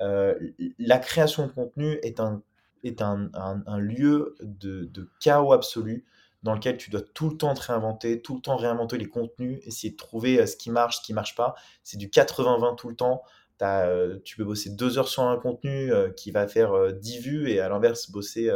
Euh, 0.00 0.34
la 0.78 0.98
création 0.98 1.46
de 1.46 1.52
contenu 1.52 1.98
est 2.02 2.20
un, 2.20 2.42
est 2.82 3.00
un, 3.02 3.30
un, 3.34 3.78
lieu 3.78 4.34
de, 4.40 4.84
de, 4.84 5.08
chaos 5.20 5.52
absolu 5.52 6.04
dans 6.42 6.54
lequel 6.54 6.76
tu 6.76 6.90
dois 6.90 7.00
tout 7.00 7.30
le 7.30 7.36
temps 7.36 7.54
te 7.54 7.62
réinventer, 7.62 8.20
tout 8.20 8.34
le 8.34 8.40
temps 8.42 8.56
réinventer 8.56 8.98
les 8.98 9.08
contenus, 9.08 9.60
essayer 9.64 9.92
de 9.92 9.96
trouver 9.96 10.40
euh, 10.40 10.46
ce 10.46 10.56
qui 10.56 10.70
marche, 10.70 10.98
ce 10.98 11.02
qui 11.02 11.14
marche 11.14 11.34
pas. 11.34 11.54
C'est 11.82 11.96
du 11.96 12.08
80-20 12.08 12.76
tout 12.76 12.88
le 12.88 12.96
temps. 12.96 13.22
Euh, 13.62 14.18
tu 14.24 14.36
peux 14.36 14.44
bosser 14.44 14.70
deux 14.70 14.98
heures 14.98 15.08
sur 15.08 15.22
un 15.22 15.38
contenu 15.38 15.90
qui 16.16 16.32
va 16.32 16.46
faire 16.46 16.92
10 16.92 17.20
vues 17.20 17.50
et 17.50 17.60
à 17.60 17.68
l'inverse 17.70 18.10
bosser 18.10 18.50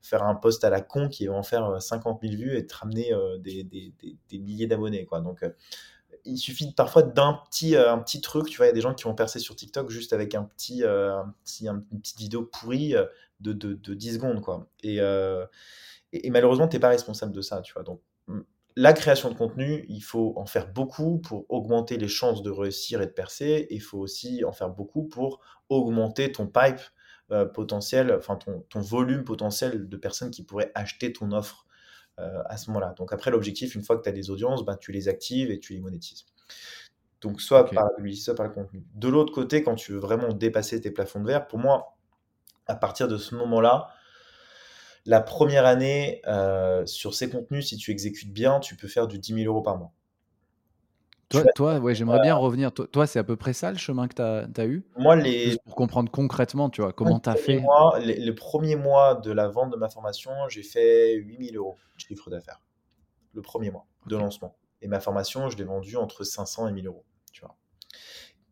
faire 0.00 0.22
un 0.22 0.36
post 0.36 0.62
à 0.62 0.70
la 0.70 0.80
con 0.80 1.08
qui 1.08 1.26
va 1.26 1.34
en 1.34 1.42
faire 1.42 1.82
50 1.82 2.20
000 2.22 2.34
vues 2.34 2.56
et 2.56 2.64
te 2.64 2.76
ramener 2.76 3.10
des, 3.40 3.64
des, 3.64 3.92
des, 4.28 4.38
milliers 4.38 4.68
d'abonnés. 4.68 5.08
Donc, 5.10 5.42
il 6.24 6.38
suffit 6.38 6.72
parfois 6.72 7.02
d'un 7.02 7.40
petit, 7.48 7.76
euh, 7.76 7.92
un 7.92 7.98
petit 7.98 8.20
truc. 8.20 8.48
Tu 8.48 8.56
vois, 8.56 8.66
il 8.66 8.70
y 8.70 8.72
a 8.72 8.74
des 8.74 8.80
gens 8.80 8.94
qui 8.94 9.04
vont 9.04 9.14
percer 9.14 9.38
sur 9.38 9.56
TikTok 9.56 9.90
juste 9.90 10.12
avec 10.12 10.34
un 10.34 10.44
petit, 10.44 10.82
euh, 10.84 11.22
une 11.60 12.00
petite 12.00 12.18
vidéo 12.18 12.42
pourrie 12.44 12.96
euh, 12.96 13.06
de, 13.40 13.52
de, 13.52 13.74
de 13.74 13.94
10 13.94 14.14
secondes. 14.14 14.40
Quoi. 14.40 14.68
Et, 14.82 15.00
malheureusement, 16.30 16.68
tu 16.68 16.76
n'es 16.76 16.80
pas 16.80 16.88
responsable 16.88 17.32
de 17.32 17.40
ça. 17.40 17.60
Tu 17.60 17.72
vois. 17.72 17.82
Donc, 17.82 18.00
la 18.76 18.92
création 18.92 19.30
de 19.30 19.34
contenu, 19.34 19.84
il 19.88 20.00
faut 20.00 20.34
en 20.36 20.46
faire 20.46 20.72
beaucoup 20.72 21.18
pour 21.18 21.46
augmenter 21.48 21.96
les 21.96 22.08
chances 22.08 22.42
de 22.42 22.50
réussir 22.50 23.00
et 23.02 23.06
de 23.06 23.12
percer. 23.12 23.66
Il 23.70 23.80
faut 23.80 23.98
aussi 23.98 24.44
en 24.44 24.52
faire 24.52 24.70
beaucoup 24.70 25.04
pour 25.04 25.40
augmenter 25.68 26.32
ton 26.32 26.46
pipe 26.46 26.80
potentiel, 27.54 28.12
enfin 28.12 28.36
ton, 28.36 28.64
ton, 28.68 28.80
volume 28.80 29.24
potentiel 29.24 29.88
de 29.88 29.96
personnes 29.96 30.30
qui 30.30 30.42
pourraient 30.42 30.70
acheter 30.74 31.12
ton 31.12 31.32
offre 31.32 31.66
à 32.18 32.56
ce 32.56 32.70
moment-là. 32.70 32.94
Donc 32.96 33.12
après, 33.12 33.30
l'objectif, 33.30 33.74
une 33.74 33.82
fois 33.82 33.96
que 33.96 34.02
tu 34.02 34.08
as 34.08 34.12
des 34.12 34.30
audiences, 34.30 34.64
bah, 34.64 34.76
tu 34.76 34.92
les 34.92 35.08
actives 35.08 35.50
et 35.50 35.58
tu 35.58 35.72
les 35.72 35.80
monétises. 35.80 36.26
Donc 37.20 37.40
soit 37.40 37.64
par 37.70 37.86
la 37.98 38.14
soit 38.14 38.34
par 38.34 38.46
le 38.46 38.52
contenu. 38.52 38.84
De 38.94 39.08
l'autre 39.08 39.32
côté, 39.32 39.62
quand 39.62 39.74
tu 39.74 39.92
veux 39.92 39.98
vraiment 39.98 40.32
dépasser 40.32 40.80
tes 40.80 40.90
plafonds 40.90 41.20
de 41.20 41.26
verre, 41.26 41.46
pour 41.46 41.58
moi, 41.58 41.96
à 42.66 42.76
partir 42.76 43.08
de 43.08 43.16
ce 43.16 43.34
moment-là, 43.34 43.88
la 45.06 45.20
première 45.20 45.66
année, 45.66 46.22
euh, 46.26 46.84
sur 46.86 47.14
ces 47.14 47.28
contenus, 47.30 47.68
si 47.68 47.76
tu 47.76 47.90
exécutes 47.90 48.32
bien, 48.32 48.60
tu 48.60 48.76
peux 48.76 48.88
faire 48.88 49.06
du 49.06 49.18
10 49.18 49.34
000 49.34 49.46
euros 49.46 49.62
par 49.62 49.78
mois. 49.78 49.92
Toi, 51.54 51.78
ouais, 51.78 51.94
j'aimerais 51.94 52.20
bien 52.20 52.34
revenir. 52.34 52.72
Toi, 52.72 53.06
c'est 53.06 53.18
à 53.18 53.24
peu 53.24 53.36
près 53.36 53.52
ça 53.52 53.70
le 53.70 53.78
chemin 53.78 54.08
que 54.08 54.14
tu 54.14 54.60
as, 54.60 54.66
eu? 54.66 54.84
Moi, 54.96 55.16
les... 55.16 55.58
pour 55.64 55.74
comprendre 55.74 56.10
concrètement, 56.10 56.70
tu 56.70 56.82
vois, 56.82 56.92
comment 56.92 57.20
tu 57.20 57.28
as 57.28 57.36
fait? 57.36 57.58
mois, 57.58 57.98
les, 57.98 58.16
les, 58.16 58.32
premiers 58.32 58.76
mois 58.76 59.14
de 59.14 59.32
la 59.32 59.48
vente 59.48 59.70
de 59.70 59.76
ma 59.76 59.88
formation, 59.88 60.32
j'ai 60.48 60.62
fait 60.62 61.14
8000 61.14 61.56
euros 61.56 61.76
de 61.96 62.00
chiffre 62.00 62.30
d'affaires. 62.30 62.60
Le 63.32 63.42
premier 63.42 63.70
mois 63.70 63.86
de 64.06 64.16
lancement. 64.16 64.56
Et 64.82 64.88
ma 64.88 65.00
formation, 65.00 65.48
je 65.48 65.56
l'ai 65.56 65.64
vendue 65.64 65.96
entre 65.96 66.24
500 66.24 66.68
et 66.68 66.72
1000 66.72 66.86
euros, 66.86 67.04
tu 67.32 67.40
vois. 67.40 67.56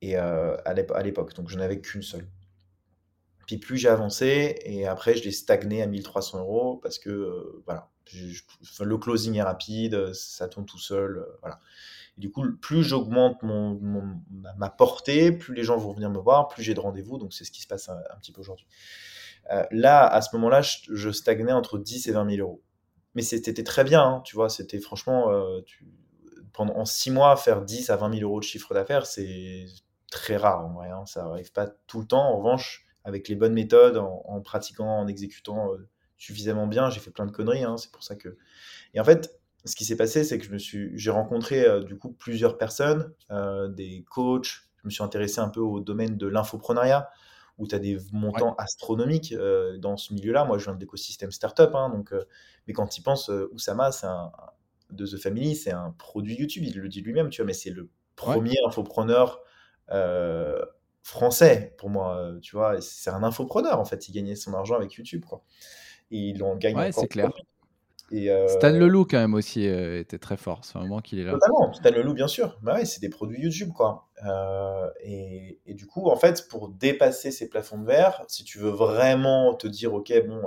Et 0.00 0.16
euh, 0.16 0.56
à 0.64 1.02
l'époque, 1.02 1.34
donc 1.34 1.48
je 1.48 1.58
n'avais 1.58 1.80
qu'une 1.80 2.02
seule. 2.02 2.26
Puis 3.46 3.58
plus 3.58 3.76
j'ai 3.76 3.88
avancé, 3.88 4.56
et 4.64 4.86
après 4.86 5.14
je 5.14 5.24
l'ai 5.24 5.32
stagné 5.32 5.82
à 5.82 5.86
1300 5.86 6.38
euros 6.40 6.78
parce 6.82 6.98
que, 6.98 7.10
euh, 7.10 7.62
voilà, 7.66 7.90
le 8.80 8.96
closing 8.96 9.34
est 9.36 9.42
rapide, 9.42 10.12
ça 10.14 10.48
tourne 10.48 10.64
tout 10.64 10.78
seul, 10.78 11.18
euh, 11.18 11.38
voilà 11.40 11.60
du 12.18 12.30
coup, 12.30 12.44
plus 12.60 12.82
j'augmente 12.82 13.42
mon, 13.42 13.80
ma 14.56 14.70
portée, 14.70 15.32
plus 15.32 15.54
les 15.54 15.64
gens 15.64 15.76
vont 15.78 15.92
venir 15.92 16.10
me 16.10 16.18
voir, 16.18 16.48
plus 16.48 16.62
j'ai 16.62 16.74
de 16.74 16.80
rendez-vous. 16.80 17.18
Donc, 17.18 17.32
c'est 17.32 17.44
ce 17.44 17.50
qui 17.50 17.62
se 17.62 17.66
passe 17.66 17.88
un, 17.88 17.96
petit 18.20 18.32
peu 18.32 18.40
aujourd'hui. 18.40 18.66
Euh, 19.50 19.64
là, 19.70 20.06
à 20.06 20.20
ce 20.20 20.34
moment-là, 20.36 20.60
je, 20.62 21.10
stagnais 21.10 21.52
entre 21.52 21.78
10 21.78 22.08
et 22.08 22.12
20 22.12 22.30
000 22.36 22.46
euros. 22.46 22.62
Mais 23.14 23.22
c'était 23.22 23.64
très 23.64 23.84
bien, 23.84 24.02
hein, 24.02 24.20
tu 24.24 24.36
vois. 24.36 24.48
C'était 24.48 24.78
franchement, 24.78 25.30
euh, 25.30 25.60
pendant 26.52 26.76
en 26.76 26.84
6 26.84 27.10
mois, 27.10 27.36
faire 27.36 27.62
10 27.62 27.90
à 27.90 27.96
20 27.96 28.18
000 28.18 28.28
euros 28.28 28.40
de 28.40 28.44
chiffre 28.44 28.74
d'affaires, 28.74 29.06
c'est 29.06 29.66
très 30.10 30.36
rare 30.36 30.66
en 30.66 30.74
vrai. 30.74 30.90
Hein, 30.90 31.04
ça 31.06 31.24
n'arrive 31.24 31.52
pas 31.52 31.66
tout 31.66 32.00
le 32.00 32.06
temps. 32.06 32.32
En 32.32 32.36
revanche, 32.38 32.86
avec 33.04 33.28
les 33.28 33.34
bonnes 33.34 33.54
méthodes, 33.54 33.96
en, 33.96 34.40
pratiquant, 34.40 35.00
en 35.00 35.08
exécutant 35.08 35.72
euh, 35.72 35.88
suffisamment 36.18 36.66
bien, 36.66 36.90
j'ai 36.90 37.00
fait 37.00 37.10
plein 37.10 37.26
de 37.26 37.32
conneries. 37.32 37.64
Hein, 37.64 37.76
c'est 37.78 37.90
pour 37.90 38.02
ça 38.02 38.16
que. 38.16 38.36
Et 38.94 39.00
en 39.00 39.04
fait, 39.04 39.41
ce 39.64 39.76
qui 39.76 39.84
s'est 39.84 39.96
passé, 39.96 40.24
c'est 40.24 40.38
que 40.38 40.44
je 40.44 40.50
me 40.50 40.58
suis, 40.58 40.90
j'ai 40.98 41.10
rencontré 41.10 41.64
euh, 41.64 41.82
du 41.82 41.96
coup 41.96 42.12
plusieurs 42.12 42.58
personnes, 42.58 43.12
euh, 43.30 43.68
des 43.68 44.04
coachs. 44.10 44.62
Je 44.82 44.86
me 44.86 44.90
suis 44.90 45.02
intéressé 45.02 45.40
un 45.40 45.48
peu 45.48 45.60
au 45.60 45.80
domaine 45.80 46.16
de 46.16 46.26
l'infoprenariat, 46.26 47.08
où 47.58 47.68
tu 47.68 47.74
as 47.74 47.78
des 47.78 47.98
montants 48.12 48.54
astronomiques 48.56 49.32
euh, 49.32 49.78
dans 49.78 49.96
ce 49.96 50.12
milieu-là. 50.14 50.44
Moi, 50.44 50.58
je 50.58 50.64
viens 50.64 50.74
de 50.74 50.80
l'écosystème 50.80 51.30
startup, 51.30 51.70
hein, 51.74 51.90
donc, 51.90 52.12
mais 52.66 52.72
quand 52.72 52.88
tu 52.88 53.02
penses, 53.02 53.30
Oussama, 53.52 53.92
c'est 53.92 54.06
un 54.06 54.32
de 54.90 55.06
The 55.06 55.16
Family, 55.16 55.54
c'est 55.54 55.72
un 55.72 55.94
produit 55.96 56.34
YouTube. 56.34 56.64
Il 56.66 56.78
le 56.78 56.88
dit 56.88 57.00
lui-même, 57.00 57.30
tu 57.30 57.40
vois, 57.40 57.46
mais 57.46 57.52
c'est 57.52 57.70
le 57.70 57.88
premier 58.16 58.56
infopreneur 58.66 59.40
français 61.02 61.74
pour 61.78 61.88
moi, 61.88 62.32
tu 62.42 62.56
vois. 62.56 62.80
C'est 62.80 63.10
un 63.10 63.22
infopreneur 63.22 63.78
en 63.78 63.84
fait. 63.84 64.08
Il 64.08 64.12
gagnait 64.12 64.34
son 64.34 64.52
argent 64.54 64.74
avec 64.74 64.94
YouTube, 64.94 65.24
quoi. 65.24 65.44
Et 66.10 66.18
il 66.18 66.42
en 66.42 66.56
gagne 66.56 66.76
ouais, 66.76 66.92
c'est 66.92 67.06
clair. 67.06 67.30
Euh, 68.12 68.48
Stan 68.48 68.70
Leloup, 68.70 69.06
quand 69.06 69.18
même, 69.18 69.34
aussi, 69.34 69.66
euh, 69.66 70.00
était 70.00 70.18
très 70.18 70.36
fort. 70.36 70.64
C'est 70.64 70.76
un 70.76 70.82
moment 70.82 71.00
qu'il 71.00 71.18
est 71.18 71.24
là. 71.24 71.32
Totalement. 71.32 71.72
Stan 71.72 71.90
Leloup, 71.90 72.14
bien 72.14 72.28
sûr. 72.28 72.58
Bah 72.62 72.74
ouais, 72.74 72.84
c'est 72.84 73.00
des 73.00 73.08
produits 73.08 73.40
YouTube, 73.40 73.72
quoi. 73.74 74.08
Euh, 74.26 74.90
et, 75.02 75.60
et, 75.66 75.74
du 75.74 75.86
coup, 75.86 76.08
en 76.08 76.16
fait, 76.16 76.46
pour 76.48 76.68
dépasser 76.68 77.30
ces 77.30 77.48
plafonds 77.48 77.78
de 77.78 77.86
verre, 77.86 78.24
si 78.28 78.44
tu 78.44 78.58
veux 78.58 78.70
vraiment 78.70 79.54
te 79.54 79.66
dire, 79.66 79.94
OK, 79.94 80.12
bon, 80.26 80.42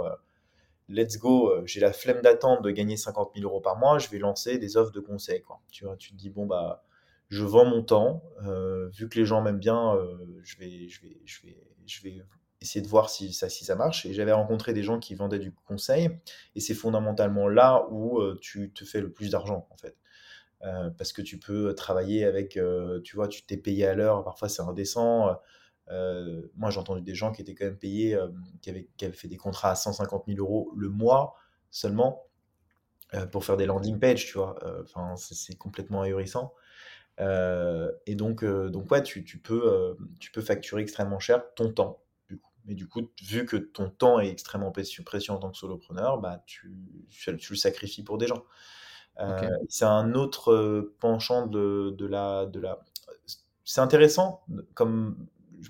let's 0.89 1.17
go, 1.17 1.53
j'ai 1.65 1.79
la 1.79 1.93
flemme 1.93 2.21
d'attendre 2.21 2.61
de 2.61 2.71
gagner 2.71 2.97
50 2.97 3.31
000 3.35 3.49
euros 3.49 3.61
par 3.61 3.77
mois, 3.77 3.97
je 3.97 4.09
vais 4.09 4.19
lancer 4.19 4.57
des 4.57 4.77
offres 4.77 4.91
de 4.91 4.99
conseil, 4.99 5.41
quoi. 5.41 5.59
Tu 5.71 5.85
vois, 5.85 5.95
tu 5.97 6.11
te 6.11 6.15
dis, 6.15 6.29
bon, 6.29 6.45
bah, 6.45 6.83
je 7.29 7.43
vends 7.43 7.65
mon 7.65 7.83
temps. 7.83 8.23
vu 8.93 9.09
que 9.09 9.19
les 9.19 9.25
gens 9.25 9.41
m'aiment 9.41 9.59
bien, 9.59 9.97
je, 10.43 10.57
vais, 10.57 10.87
je, 10.87 11.01
vais, 11.01 11.17
je, 11.25 11.41
vais, 11.43 11.57
je 11.85 12.03
vais 12.03 12.21
essayer 12.65 12.81
de 12.81 12.87
voir 12.89 13.09
si 13.09 13.31
ça, 13.33 13.47
si 13.49 13.63
ça 13.63 13.75
marche. 13.75 14.05
Et 14.05 14.13
j'avais 14.13 14.31
rencontré 14.31 14.73
des 14.73 14.83
gens 14.83 14.99
qui 14.99 15.15
vendaient 15.15 15.39
du 15.39 15.53
conseil, 15.53 16.09
et 16.55 16.59
c'est 16.59 16.73
fondamentalement 16.73 17.47
là 17.47 17.87
où 17.91 18.19
euh, 18.19 18.37
tu 18.41 18.71
te 18.73 18.83
fais 18.83 19.01
le 19.01 19.11
plus 19.11 19.29
d'argent, 19.31 19.67
en 19.71 19.77
fait. 19.77 19.95
Euh, 20.63 20.89
parce 20.89 21.13
que 21.13 21.21
tu 21.21 21.37
peux 21.39 21.75
travailler 21.75 22.25
avec, 22.25 22.57
euh, 22.57 22.99
tu 23.01 23.15
vois, 23.15 23.27
tu 23.27 23.45
t'es 23.45 23.57
payé 23.57 23.85
à 23.85 23.93
l'heure, 23.93 24.23
parfois 24.23 24.49
c'est 24.49 24.63
indécent. 24.63 25.37
moi, 26.55 26.69
j'ai 26.71 26.79
entendu 26.79 27.01
des 27.01 27.15
gens 27.15 27.31
qui 27.31 27.41
étaient 27.41 27.55
quand 27.55 27.65
même 27.65 27.77
payés, 27.77 28.17
qui, 28.61 28.69
avaient, 28.71 28.87
qui, 28.97 29.05
avaient, 29.05 29.13
fait 29.13 29.27
des 29.27 29.37
contrats 29.37 29.71
à 29.71 29.75
150 29.75 30.25
000 30.27 30.39
euros 30.39 30.71
le 30.75 30.89
mois 30.89 31.35
seulement 31.69 32.23
pour 33.31 33.45
faire 33.45 33.55
des 33.55 33.65
landing 33.65 33.99
pages, 33.99 34.25
tu 34.25 34.37
vois. 34.37 34.55
Enfin, 34.81 35.15
c'est 35.17 35.57
complètement 35.57 36.01
ahurissant. 36.01 36.53
et 37.19 38.15
donc, 38.15 38.43
donc 38.43 38.89
ouais, 38.91 39.03
tu, 39.03 39.23
peux, 39.23 39.95
tu 40.19 40.31
peux 40.31 40.41
facturer 40.41 40.81
extrêmement 40.81 41.19
cher 41.19 41.43
ton 41.55 41.71
temps. 41.71 42.04
Mais 42.65 42.73
du 42.73 42.87
coup, 42.87 43.09
vu 43.23 43.45
que 43.45 43.57
ton 43.57 43.89
temps 43.89 44.19
est 44.19 44.29
extrêmement 44.29 44.71
précieux, 44.71 45.03
en 45.29 45.37
tant 45.37 45.51
que 45.51 45.57
solopreneur, 45.57 46.17
bah, 46.19 46.43
tu, 46.45 46.73
tu, 47.09 47.31
le 47.31 47.55
sacrifies 47.55 48.03
pour 48.03 48.17
des 48.17 48.27
gens. 48.27 48.43
Euh, 49.19 49.49
c'est 49.69 49.85
un 49.85 50.13
autre 50.13 50.51
euh, 50.51 50.95
penchant 50.99 51.47
de, 51.47 51.95
de 51.97 52.05
la, 52.05 52.45
de 52.45 52.59
la. 52.59 52.79
C'est 53.63 53.81
intéressant 53.81 54.43
comme 54.73 55.27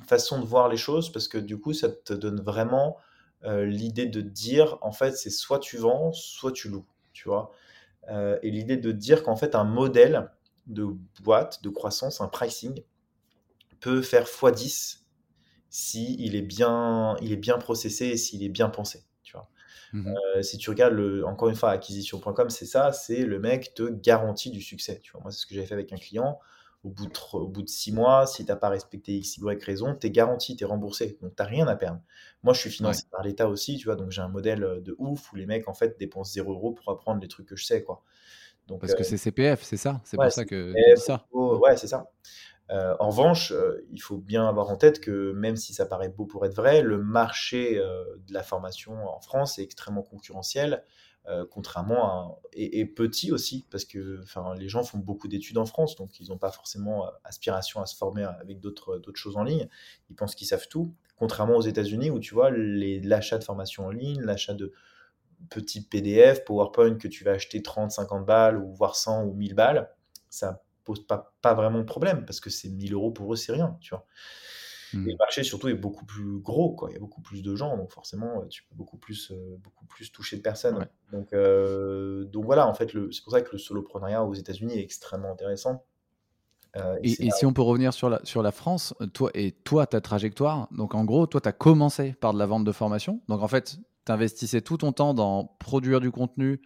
façon 0.07 0.39
de 0.39 0.45
voir 0.45 0.67
les 0.67 0.77
choses 0.77 1.11
parce 1.11 1.27
que 1.27 1.37
du 1.37 1.59
coup, 1.59 1.73
ça 1.73 1.89
te 1.89 2.13
donne 2.13 2.41
vraiment 2.41 2.97
euh, 3.43 3.65
l'idée 3.65 4.07
de 4.07 4.21
dire 4.21 4.77
en 4.81 4.91
fait, 4.91 5.11
c'est 5.11 5.29
soit 5.29 5.59
tu 5.59 5.77
vends, 5.77 6.11
soit 6.11 6.51
tu 6.51 6.69
loues. 6.69 6.85
Tu 7.13 7.29
vois 7.29 7.51
et 8.43 8.51
l'idée 8.51 8.77
de 8.77 8.91
dire 8.91 9.23
qu'en 9.23 9.35
fait, 9.35 9.55
un 9.55 9.63
modèle 9.63 10.29
de 10.67 10.95
boîte, 11.23 11.63
de 11.63 11.69
croissance, 11.69 12.21
un 12.21 12.27
pricing 12.27 12.83
peut 13.79 14.03
faire 14.03 14.25
x10 14.25 15.04
si 15.75 16.15
il 16.19 16.37
est 16.37 16.41
bien, 16.41 17.17
il 17.21 17.33
est 17.33 17.37
bien 17.37 17.57
processé 17.57 18.05
et 18.05 18.17
s'il 18.17 18.43
est 18.43 18.49
bien 18.49 18.69
pensé. 18.69 19.03
Tu 19.23 19.33
vois. 19.33 19.49
Mmh 19.91 20.07
euh, 20.07 20.41
si 20.41 20.57
tu 20.57 20.69
regardes 20.69 20.93
le, 20.93 21.25
encore 21.25 21.49
une 21.49 21.55
fois 21.55 21.71
acquisition.com, 21.71 22.49
c'est 22.49 22.65
ça, 22.65 22.93
c'est 22.93 23.25
le 23.25 23.39
mec 23.39 23.73
te 23.73 23.83
garantit 23.83 24.51
du 24.51 24.61
succès. 24.61 25.01
Tu 25.03 25.11
vois. 25.11 25.19
Moi, 25.21 25.31
c'est 25.31 25.39
ce 25.39 25.45
que 25.45 25.53
j'avais 25.53 25.67
fait 25.67 25.73
avec 25.73 25.91
un 25.91 25.97
client. 25.97 26.39
au 26.85 26.89
bout 26.91 27.07
de, 27.07 27.13
au 27.33 27.49
bout 27.49 27.61
de 27.61 27.67
six 27.67 27.91
mois, 27.91 28.25
si 28.25 28.45
tu 28.45 28.51
n'as 28.51 28.55
pas 28.55 28.69
respecté 28.69 29.17
X, 29.17 29.37
Y 29.37 29.61
raison, 29.65 29.97
tu 29.99 30.07
es 30.07 30.11
garanti, 30.11 30.55
tu 30.55 30.63
es 30.63 30.67
remboursé. 30.67 31.17
Donc, 31.21 31.35
tu 31.35 31.43
n'as 31.43 31.49
rien 31.49 31.67
à 31.67 31.75
perdre. 31.75 31.99
Moi, 32.43 32.53
je 32.53 32.61
suis 32.61 32.69
financé 32.69 33.03
par 33.11 33.23
l'État 33.23 33.49
aussi, 33.49 33.75
tu 33.75 33.85
vois, 33.85 33.97
donc 33.97 34.11
j'ai 34.11 34.21
un 34.21 34.29
modèle 34.29 34.79
de 34.81 34.95
ouf 34.97 35.33
où 35.33 35.35
les 35.35 35.45
mecs, 35.45 35.67
en 35.67 35.73
fait, 35.73 35.99
dépensent 35.99 36.31
0 36.31 36.53
euros 36.53 36.71
pour 36.71 36.89
apprendre 36.89 37.19
les 37.19 37.27
trucs 37.27 37.47
que 37.47 37.57
je 37.57 37.65
sais, 37.65 37.83
quoi. 37.83 38.01
Donc, 38.67 38.79
Parce 38.79 38.95
que 38.95 39.03
c'est 39.03 39.17
CPF, 39.17 39.61
c'est 39.61 39.77
ça? 39.77 40.01
C'est 40.05 40.15
pour 40.15 40.31
ça 40.31 40.45
que 40.45 40.73
tu 40.73 40.95
dis 40.95 41.01
ça 41.01 41.27
Ouais, 41.31 41.75
c'est 41.75 41.87
ça. 41.87 42.09
Euh, 42.71 42.95
en 42.99 43.09
revanche, 43.09 43.51
euh, 43.51 43.85
il 43.91 44.01
faut 44.01 44.17
bien 44.17 44.47
avoir 44.47 44.69
en 44.69 44.75
tête 44.75 44.99
que 44.99 45.31
même 45.33 45.55
si 45.55 45.73
ça 45.73 45.85
paraît 45.85 46.09
beau 46.09 46.25
pour 46.25 46.45
être 46.45 46.55
vrai, 46.55 46.81
le 46.81 46.97
marché 46.97 47.77
euh, 47.77 48.03
de 48.27 48.33
la 48.33 48.41
formation 48.41 48.93
en 49.07 49.19
France 49.19 49.59
est 49.59 49.63
extrêmement 49.63 50.03
concurrentiel, 50.03 50.83
contrairement 51.49 52.39
et, 52.53 52.85
petit 52.85 53.31
aussi 53.31 53.65
parce 53.71 53.83
que 53.83 54.21
les 54.59 54.69
gens 54.69 54.83
font 54.83 54.99
beaucoup 54.99 55.27
d'études 55.27 55.57
en 55.57 55.65
France, 55.65 55.95
donc 55.95 56.19
ils 56.19 56.27
n'ont 56.27 56.37
pas 56.37 56.51
forcément 56.51 57.09
aspiration 57.23 57.81
à 57.81 57.87
se 57.87 57.95
former 57.95 58.25
avec 58.39 58.59
d'autres 58.59 58.99
d'autres 58.99 59.17
choses 59.17 59.35
en 59.35 59.43
ligne. 59.43 59.67
Ils 60.11 60.15
pensent 60.15 60.35
qu'ils 60.35 60.45
savent 60.45 60.67
tout, 60.67 60.93
contrairement 61.15 61.55
aux 61.55 61.63
États-Unis 61.63 62.11
où 62.11 62.19
tu 62.19 62.35
vois 62.35 62.51
l'achat 62.51 63.39
de 63.39 63.43
formation 63.43 63.87
en 63.87 63.89
ligne, 63.89 64.21
l'achat 64.21 64.53
de 64.53 64.71
petits 65.49 65.81
PDF, 65.81 66.45
PowerPoint 66.45 66.95
que 66.95 67.07
tu 67.07 67.23
vas 67.23 67.31
acheter 67.31 67.63
30, 67.63 67.89
50 67.89 68.23
balles 68.23 68.57
ou 68.59 68.71
voire 68.75 68.95
100 68.95 69.23
ou 69.23 69.33
1000 69.33 69.55
balles, 69.55 69.89
ça 70.29 70.61
pose 70.85 71.05
pas, 71.05 71.35
pas 71.41 71.53
vraiment 71.53 71.79
de 71.79 71.83
problème 71.83 72.25
parce 72.25 72.39
que 72.39 72.49
c'est 72.49 72.69
1000 72.69 72.93
euros 72.93 73.11
pour 73.11 73.33
eux, 73.33 73.35
c'est 73.35 73.51
rien, 73.51 73.77
tu 73.81 73.89
vois. 73.89 74.05
Et 74.93 74.97
le 74.97 75.13
mmh. 75.13 75.17
marché 75.19 75.43
surtout 75.43 75.67
est 75.67 75.73
beaucoup 75.73 76.05
plus 76.05 76.39
gros, 76.39 76.73
quoi. 76.73 76.89
Il 76.89 76.93
y 76.93 76.95
a 76.95 76.99
beaucoup 76.99 77.21
plus 77.21 77.41
de 77.41 77.55
gens, 77.55 77.75
donc 77.75 77.91
forcément, 77.91 78.45
tu 78.47 78.63
peux 78.63 78.75
beaucoup 78.75 78.97
plus, 78.97 79.31
euh, 79.31 79.57
beaucoup 79.61 79.85
plus 79.85 80.11
toucher 80.11 80.37
de 80.37 80.41
personnes. 80.41 80.87
Donc, 81.11 81.33
euh, 81.33 82.23
donc 82.25 82.45
voilà, 82.45 82.67
en 82.67 82.73
fait, 82.73 82.91
c'est 83.11 83.23
pour 83.23 83.33
ça 83.33 83.41
que 83.41 83.49
le 83.51 83.57
soloprenariat 83.57 84.23
aux 84.23 84.33
États-Unis 84.33 84.77
est 84.77 84.83
extrêmement 84.83 85.31
intéressant. 85.31 85.83
Euh, 86.77 86.97
et, 87.03 87.31
si 87.31 87.45
on 87.45 87.53
peut 87.53 87.61
revenir 87.61 87.93
sur 87.93 88.09
la, 88.09 88.19
sur 88.23 88.41
la 88.41 88.51
France, 88.51 88.93
toi 89.13 89.31
et 89.33 89.51
toi, 89.51 89.85
ta 89.85 90.01
trajectoire, 90.01 90.67
donc 90.71 90.93
en 90.93 91.05
gros, 91.05 91.25
toi, 91.25 91.41
tu 91.41 91.49
as 91.49 91.53
commencé 91.53 92.13
par 92.13 92.33
de 92.33 92.39
la 92.39 92.45
vente 92.45 92.65
de 92.65 92.71
formation. 92.71 93.21
Donc 93.27 93.41
en 93.41 93.47
fait, 93.47 93.77
tu 94.05 94.11
investissais 94.11 94.61
tout 94.61 94.77
ton 94.77 94.91
temps 94.91 95.13
dans 95.13 95.45
produire 95.59 95.99
du 95.99 96.11
contenu, 96.11 96.61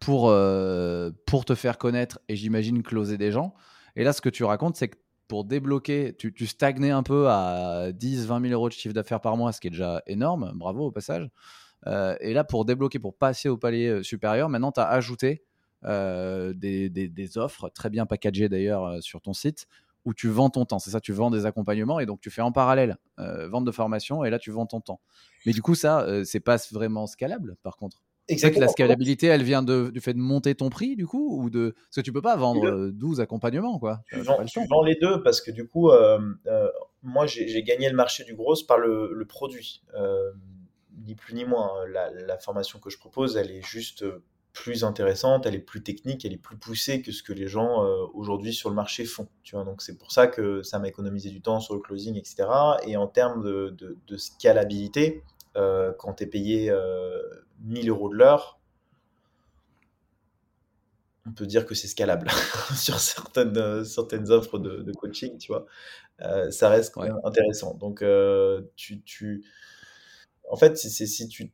pour, 0.00 0.30
euh, 0.30 1.10
pour 1.26 1.44
te 1.44 1.54
faire 1.54 1.78
connaître 1.78 2.18
et 2.28 2.34
j'imagine 2.34 2.82
closer 2.82 3.18
des 3.18 3.30
gens. 3.30 3.54
Et 3.94 4.02
là, 4.02 4.12
ce 4.12 4.20
que 4.20 4.30
tu 4.30 4.42
racontes, 4.42 4.76
c'est 4.76 4.88
que 4.88 4.96
pour 5.28 5.44
débloquer, 5.44 6.16
tu, 6.16 6.46
stagnais 6.46 6.90
un 6.90 7.04
peu 7.04 7.28
à 7.28 7.92
10, 7.92 8.26
20 8.26 8.40
000 8.40 8.52
euros 8.52 8.68
de 8.68 8.72
chiffre 8.72 8.94
d'affaires 8.94 9.20
par 9.20 9.36
mois, 9.36 9.52
ce 9.52 9.60
qui 9.60 9.68
est 9.68 9.70
déjà 9.70 10.02
énorme. 10.08 10.50
Bravo 10.56 10.86
au 10.86 10.90
passage. 10.90 11.30
Euh, 11.86 12.16
et 12.20 12.32
là, 12.32 12.42
pour 12.42 12.64
débloquer, 12.64 12.98
pour 12.98 13.14
passer 13.14 13.48
au 13.48 13.56
palier 13.56 13.86
euh, 13.86 14.02
supérieur, 14.02 14.48
maintenant, 14.48 14.72
tu 14.72 14.80
as 14.80 14.88
ajouté 14.88 15.44
des, 15.84 16.90
des, 16.90 17.08
des, 17.08 17.38
offres, 17.38 17.70
très 17.70 17.88
bien 17.88 18.04
packagées 18.04 18.50
d'ailleurs 18.50 19.02
sur 19.02 19.22
ton 19.22 19.32
site, 19.32 19.66
où 20.04 20.12
tu 20.12 20.28
vends 20.28 20.50
ton 20.50 20.66
temps. 20.66 20.78
C'est 20.78 20.90
ça, 20.90 21.00
tu 21.00 21.12
vends 21.12 21.30
des 21.30 21.46
accompagnements 21.46 22.00
et 22.00 22.06
donc 22.06 22.20
tu 22.20 22.28
fais 22.28 22.42
en 22.42 22.52
parallèle 22.52 22.98
vente 23.16 23.64
de 23.64 23.70
formation 23.70 24.22
et 24.24 24.28
là, 24.28 24.38
tu 24.38 24.50
vends 24.50 24.66
ton 24.66 24.80
temps. 24.80 25.00
Mais 25.46 25.52
du 25.52 25.62
coup, 25.62 25.74
ça, 25.74 26.06
c'est 26.24 26.40
pas 26.40 26.58
vraiment 26.70 27.06
scalable 27.06 27.56
par 27.62 27.76
contre. 27.78 28.02
C'est 28.38 28.52
que 28.52 28.60
la 28.60 28.68
scalabilité, 28.68 29.26
elle 29.26 29.42
vient 29.42 29.62
de, 29.62 29.90
du 29.90 30.00
fait 30.00 30.14
de 30.14 30.18
monter 30.18 30.54
ton 30.54 30.70
prix, 30.70 30.96
du 30.96 31.06
coup, 31.06 31.42
ou 31.42 31.50
de 31.50 31.74
parce 31.88 31.96
que 31.96 32.00
tu 32.00 32.12
peux 32.12 32.22
pas 32.22 32.36
vendre 32.36 32.90
12 32.90 33.20
accompagnements, 33.20 33.78
quoi. 33.78 34.00
Tu 34.10 34.20
vends, 34.20 34.82
les 34.82 34.96
deux 34.96 35.22
parce 35.22 35.40
que 35.40 35.50
du 35.50 35.66
coup, 35.66 35.90
euh, 35.90 36.18
euh, 36.46 36.68
moi, 37.02 37.26
j'ai 37.26 37.62
gagné 37.62 37.88
le 37.88 37.96
marché 37.96 38.24
du 38.24 38.34
gros 38.34 38.54
par 38.66 38.78
le, 38.78 39.24
produit, 39.28 39.82
euh, 39.94 40.32
ni 41.04 41.14
plus 41.14 41.34
ni 41.34 41.44
moins. 41.44 41.70
La, 41.92 42.10
la, 42.10 42.38
formation 42.38 42.78
que 42.78 42.90
je 42.90 42.98
propose, 42.98 43.36
elle 43.36 43.50
est 43.50 43.64
juste 43.64 44.04
plus 44.52 44.82
intéressante, 44.82 45.46
elle 45.46 45.54
est 45.54 45.60
plus 45.60 45.82
technique, 45.82 46.24
elle 46.24 46.32
est 46.32 46.42
plus 46.42 46.56
poussée 46.56 47.02
que 47.02 47.12
ce 47.12 47.22
que 47.22 47.32
les 47.32 47.46
gens 47.46 47.84
aujourd'hui 48.14 48.52
sur 48.52 48.68
le 48.68 48.74
marché 48.74 49.04
font. 49.04 49.28
Tu 49.42 49.54
vois, 49.54 49.64
donc 49.64 49.82
c'est 49.82 49.96
pour 49.96 50.12
ça 50.12 50.26
que 50.26 50.62
ça 50.62 50.78
m'a 50.78 50.88
économisé 50.88 51.30
du 51.30 51.40
temps 51.40 51.60
sur 51.60 51.74
le 51.74 51.80
closing, 51.80 52.16
etc. 52.16 52.48
Et 52.86 52.96
en 52.96 53.06
termes 53.06 53.42
de, 53.42 53.74
de, 53.78 53.96
de 54.06 54.16
scalabilité, 54.16 55.22
quand 55.54 56.14
tu 56.16 56.24
es 56.24 56.26
payé 56.26 56.72
1000 57.60 57.88
euros 57.88 58.08
de 58.08 58.16
l'heure, 58.16 58.60
on 61.26 61.32
peut 61.32 61.46
dire 61.46 61.66
que 61.66 61.74
c'est 61.74 61.88
scalable 61.88 62.30
sur 62.74 62.98
certaines, 62.98 63.56
euh, 63.56 63.84
certaines 63.84 64.30
offres 64.30 64.58
de, 64.58 64.92
coaching, 64.92 65.38
tu 65.38 65.52
vois. 65.52 65.66
Euh, 66.22 66.50
ça 66.50 66.68
reste 66.68 66.92
quand 66.94 67.02
même 67.02 67.18
intéressant. 67.24 67.74
Donc, 67.74 68.02
euh, 68.02 68.62
tu, 68.76 69.02
tu, 69.02 69.44
en 70.50 70.56
fait, 70.56 70.76
c'est, 70.76 71.06
si 71.06 71.28
tu, 71.28 71.52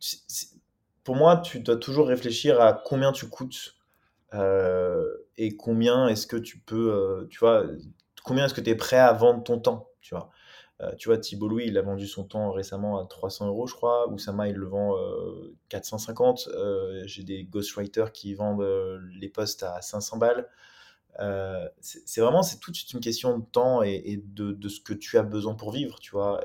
pour 1.04 1.16
moi, 1.16 1.38
tu 1.38 1.60
dois 1.60 1.76
toujours 1.76 2.08
réfléchir 2.08 2.60
à 2.60 2.72
combien 2.72 3.12
tu 3.12 3.28
coûtes 3.28 3.74
et 5.38 5.56
combien 5.56 6.08
est-ce 6.08 6.26
que 6.26 6.36
tu 6.36 6.58
peux, 6.58 7.26
tu 7.30 7.38
vois, 7.38 7.64
combien 8.22 8.44
est-ce 8.44 8.52
que 8.52 8.60
tu 8.60 8.68
es 8.68 8.74
prêt 8.74 8.98
à 8.98 9.14
vendre 9.14 9.42
ton 9.42 9.58
temps, 9.58 9.88
tu 10.02 10.14
vois. 10.14 10.30
Euh, 10.82 10.94
tu 10.96 11.08
vois, 11.08 11.16
Thibault 11.16 11.48
Louis, 11.48 11.64
il 11.68 11.78
a 11.78 11.82
vendu 11.82 12.06
son 12.06 12.24
temps 12.24 12.52
récemment 12.52 12.98
à 12.98 13.06
300 13.06 13.46
euros, 13.48 13.66
je 13.66 13.74
crois. 13.74 14.08
Oussama, 14.10 14.48
il 14.48 14.56
le 14.56 14.66
vend 14.66 14.94
450. 15.68 16.48
Euh, 16.48 16.56
euh, 16.56 17.02
j'ai 17.06 17.22
des 17.22 17.44
ghostwriters 17.44 18.12
qui 18.12 18.34
vendent 18.34 18.66
les 19.18 19.28
postes 19.28 19.62
à 19.62 19.80
500 19.80 20.18
balles. 20.18 20.48
c'est 21.80 22.20
vraiment, 22.20 22.42
c'est 22.42 22.58
toute 22.58 22.76
une 22.92 23.00
question 23.00 23.38
de 23.38 23.44
temps 23.44 23.82
et, 23.82 24.22
de, 24.26 24.68
ce 24.68 24.80
que 24.80 24.92
tu 24.92 25.16
as 25.16 25.22
besoin 25.22 25.54
pour 25.54 25.72
vivre, 25.72 25.98
tu 25.98 26.10
vois. 26.10 26.44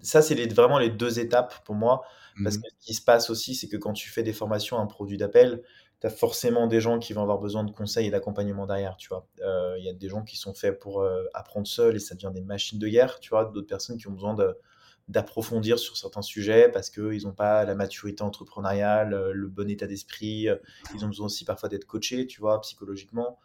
ça, 0.00 0.22
c'est 0.22 0.52
vraiment 0.54 0.78
les 0.78 0.90
deux 0.90 1.18
étapes 1.18 1.62
pour 1.64 1.74
moi. 1.74 2.04
Parce 2.42 2.58
mmh 2.58 2.62
que 2.62 2.68
ce 2.68 2.86
qui 2.86 2.94
se 2.94 3.02
passe 3.02 3.30
aussi, 3.30 3.54
c'est 3.54 3.66
que 3.66 3.78
quand 3.78 3.94
tu 3.94 4.10
fais 4.10 4.22
des 4.22 4.34
formations, 4.34 4.78
un 4.78 4.86
produit 4.86 5.16
d'appel, 5.16 5.62
tu 6.00 6.06
as 6.06 6.10
forcément 6.10 6.66
des 6.66 6.80
gens 6.80 6.98
qui 6.98 7.12
vont 7.12 7.22
avoir 7.22 7.38
besoin 7.38 7.64
de 7.64 7.70
conseils 7.70 8.06
et 8.06 8.10
d'accompagnement 8.10 8.66
derrière, 8.66 8.96
tu 8.96 9.08
vois. 9.08 9.26
Il 9.38 9.44
euh, 9.44 9.78
y 9.78 9.88
a 9.88 9.92
des 9.92 10.08
gens 10.08 10.22
qui 10.22 10.36
sont 10.36 10.52
faits 10.52 10.78
pour 10.78 11.00
euh, 11.00 11.24
apprendre 11.32 11.66
seuls 11.66 11.96
et 11.96 11.98
ça 11.98 12.14
devient 12.14 12.32
des 12.34 12.42
machines 12.42 12.78
de 12.78 12.88
guerre, 12.88 13.18
tu 13.20 13.30
vois, 13.30 13.46
d'autres 13.46 13.66
personnes 13.66 13.96
qui 13.96 14.06
ont 14.06 14.12
besoin 14.12 14.36
d'approfondir 15.08 15.78
sur 15.78 15.96
certains 15.96 16.22
sujets 16.22 16.68
parce 16.68 16.90
qu'ils 16.90 17.22
n'ont 17.22 17.32
pas 17.32 17.64
la 17.64 17.74
maturité 17.74 18.22
entrepreneuriale, 18.22 19.14
euh, 19.14 19.32
le 19.32 19.48
bon 19.48 19.70
état 19.70 19.86
d'esprit, 19.86 20.48
ils 20.94 21.04
ont 21.04 21.08
besoin 21.08 21.26
aussi 21.26 21.44
parfois 21.44 21.68
d'être 21.68 21.86
coachés, 21.86 22.26
tu 22.26 22.40
vois, 22.40 22.60
psychologiquement. 22.60 23.38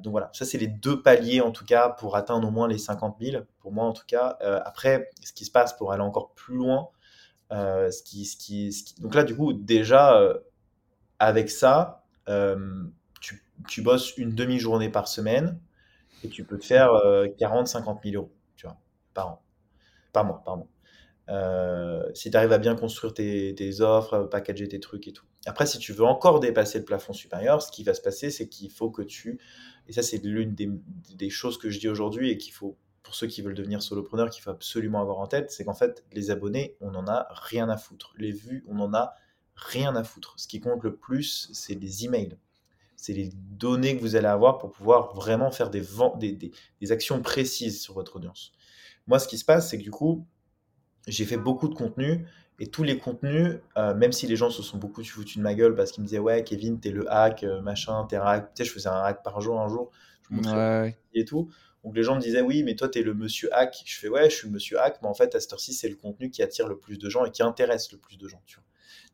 donc 0.00 0.12
voilà, 0.12 0.30
ça 0.32 0.46
c'est 0.46 0.56
les 0.56 0.68
deux 0.68 1.02
paliers 1.02 1.42
en 1.42 1.50
tout 1.50 1.66
cas 1.66 1.90
pour 1.90 2.16
atteindre 2.16 2.48
au 2.48 2.50
moins 2.50 2.68
les 2.68 2.78
50 2.78 3.18
000, 3.20 3.44
pour 3.58 3.72
moi 3.72 3.84
en 3.84 3.92
tout 3.92 4.06
cas. 4.06 4.38
après, 4.64 5.10
ce 5.22 5.34
qui 5.34 5.44
se 5.44 5.50
passe 5.50 5.76
pour 5.76 5.92
aller 5.92 6.02
encore 6.02 6.32
plus 6.32 6.56
loin, 6.56 6.88
ce 7.50 8.02
qui, 8.02 8.24
ce 8.24 8.36
qui, 8.38 8.94
donc 9.00 9.14
là 9.14 9.24
du 9.24 9.36
coup 9.36 9.52
déjà 9.52 10.40
avec 11.18 11.50
ça, 11.50 12.04
euh, 12.28 12.84
tu, 13.68 13.82
bosses 13.82 14.16
une 14.16 14.34
demi-journée 14.34 14.90
par 14.90 15.08
semaine 15.08 15.58
et 16.22 16.28
tu 16.28 16.44
peux 16.44 16.58
te 16.58 16.64
faire 16.64 16.90
40, 17.38 17.66
50 17.66 18.00
000 18.04 18.16
euros 18.16 18.36
par 19.16 19.28
an. 19.28 19.42
Par 20.12 20.24
mois, 20.24 20.42
par 20.44 20.56
mois. 20.58 20.68
Euh, 21.28 22.08
si 22.14 22.30
tu 22.30 22.36
arrives 22.36 22.52
à 22.52 22.58
bien 22.58 22.76
construire 22.76 23.12
tes, 23.12 23.80
offres, 23.80 24.28
packager 24.30 24.68
tes 24.68 24.78
trucs 24.78 25.08
et 25.08 25.12
tout. 25.12 25.24
Après, 25.46 25.66
si 25.66 25.78
tu 25.78 25.92
veux 25.92 26.04
encore 26.04 26.38
dépasser 26.38 26.78
le 26.78 26.84
plafond 26.84 27.12
supérieur, 27.12 27.62
ce 27.62 27.72
qui 27.72 27.82
va 27.82 27.94
se 27.94 28.00
passer, 28.00 28.30
c'est 28.30 28.48
qu'il 28.48 28.70
faut 28.70 28.90
que 28.90 29.02
tu, 29.02 29.40
et 29.88 29.92
ça 29.92 30.02
c'est 30.02 30.18
l'une 30.18 30.54
des, 30.54 31.30
choses 31.30 31.58
que 31.58 31.70
je 31.70 31.80
dis 31.80 31.88
aujourd'hui 31.88 32.30
et 32.30 32.38
qu'il 32.38 32.52
faut, 32.52 32.76
pour 33.02 33.14
ceux 33.14 33.26
qui 33.26 33.42
veulent 33.42 33.54
devenir 33.54 33.82
solopreneur, 33.82 34.30
qu'il 34.30 34.42
faut 34.42 34.50
absolument 34.50 35.00
avoir 35.00 35.18
en 35.18 35.26
tête, 35.26 35.50
c'est 35.50 35.64
qu'en 35.64 35.74
fait, 35.74 36.04
les 36.12 36.30
abonnés, 36.30 36.76
on 36.80 36.92
n'en 36.92 37.06
a 37.08 37.26
rien 37.30 37.68
à 37.68 37.76
foutre. 37.76 38.12
Les 38.18 38.32
vues, 38.32 38.64
on 38.68 38.78
en 38.78 38.94
a 38.94 39.14
rien 39.56 39.96
à 39.96 40.04
foutre. 40.04 40.34
Ce 40.36 40.46
qui 40.46 40.60
compte 40.60 40.82
le 40.84 40.94
plus, 40.94 41.50
c'est 41.52 41.74
les 41.74 42.04
emails. 42.04 42.36
C'est 42.96 43.12
les 43.12 43.30
données 43.34 43.96
que 43.96 44.00
vous 44.00 44.16
allez 44.16 44.26
avoir 44.26 44.58
pour 44.58 44.70
pouvoir 44.70 45.14
vraiment 45.14 45.50
faire 45.50 45.70
des, 45.70 45.82
des, 46.18 46.52
des, 46.80 46.92
actions 46.92 47.20
précises 47.20 47.80
sur 47.80 47.94
votre 47.94 48.16
audience. 48.16 48.52
Moi, 49.06 49.18
ce 49.18 49.28
qui 49.28 49.38
se 49.38 49.44
passe, 49.44 49.70
c'est 49.70 49.78
que 49.78 49.82
du 49.82 49.90
coup, 49.90 50.26
j'ai 51.06 51.24
fait 51.24 51.36
beaucoup 51.36 51.68
de 51.68 51.74
contenu 51.74 52.26
et 52.58 52.68
tous 52.68 52.82
les 52.82 52.98
contenus, 52.98 53.58
euh, 53.76 53.94
même 53.94 54.12
si 54.12 54.26
les 54.26 54.36
gens 54.36 54.50
se 54.50 54.62
sont 54.62 54.78
beaucoup 54.78 55.04
foutus 55.04 55.36
de 55.36 55.42
ma 55.42 55.54
gueule 55.54 55.74
parce 55.74 55.92
qu'ils 55.92 56.02
me 56.02 56.08
disaient 56.08 56.18
Ouais, 56.18 56.42
Kevin, 56.42 56.80
t'es 56.80 56.90
le 56.90 57.10
hack, 57.12 57.44
euh, 57.44 57.60
machin, 57.60 58.06
t'es 58.08 58.16
hack. 58.16 58.54
Tu 58.54 58.62
sais, 58.62 58.68
je 58.68 58.72
faisais 58.72 58.88
un 58.88 59.02
hack 59.02 59.22
par 59.22 59.40
jour, 59.40 59.60
un 59.60 59.68
jour. 59.68 59.90
Je 60.28 60.34
montrais 60.34 60.96
et 61.14 61.24
tout. 61.24 61.50
Donc 61.84 61.94
les 61.94 62.02
gens 62.02 62.16
me 62.16 62.20
disaient 62.20 62.40
Oui, 62.40 62.62
mais 62.62 62.74
toi, 62.74 62.88
t'es 62.88 63.02
le 63.02 63.12
monsieur 63.12 63.54
hack. 63.54 63.82
Je 63.84 63.98
fais 63.98 64.08
Ouais, 64.08 64.30
je 64.30 64.36
suis 64.36 64.48
le 64.48 64.54
monsieur 64.54 64.80
hack, 64.80 64.98
mais 65.02 65.08
en 65.08 65.14
fait, 65.14 65.34
à 65.34 65.40
cette 65.40 65.52
heure-ci, 65.52 65.74
c'est 65.74 65.88
le 65.88 65.96
contenu 65.96 66.30
qui 66.30 66.42
attire 66.42 66.66
le 66.66 66.78
plus 66.78 66.98
de 66.98 67.10
gens 67.10 67.26
et 67.26 67.30
qui 67.30 67.42
intéresse 67.42 67.92
le 67.92 67.98
plus 67.98 68.16
de 68.16 68.26
gens. 68.26 68.42
Tu 68.46 68.56
vois. 68.56 68.64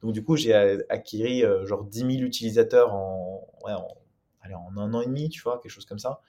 Donc 0.03 0.13
du 0.13 0.25
coup, 0.25 0.37
j'ai 0.37 0.55
acquis 0.89 1.45
euh, 1.45 1.65
genre 1.67 1.85
10 1.85 1.99
000 1.99 2.11
utilisateurs 2.23 2.93
en, 2.93 3.49
en, 3.65 3.89
un 4.77 4.95
an 4.95 5.01
et 5.01 5.07
demi, 5.07 5.29
tu 5.29 5.41
vois, 5.41 5.61
quelque 5.61 5.71
chose 5.71 5.87
comme 5.87 5.99
ça. 5.99 6.21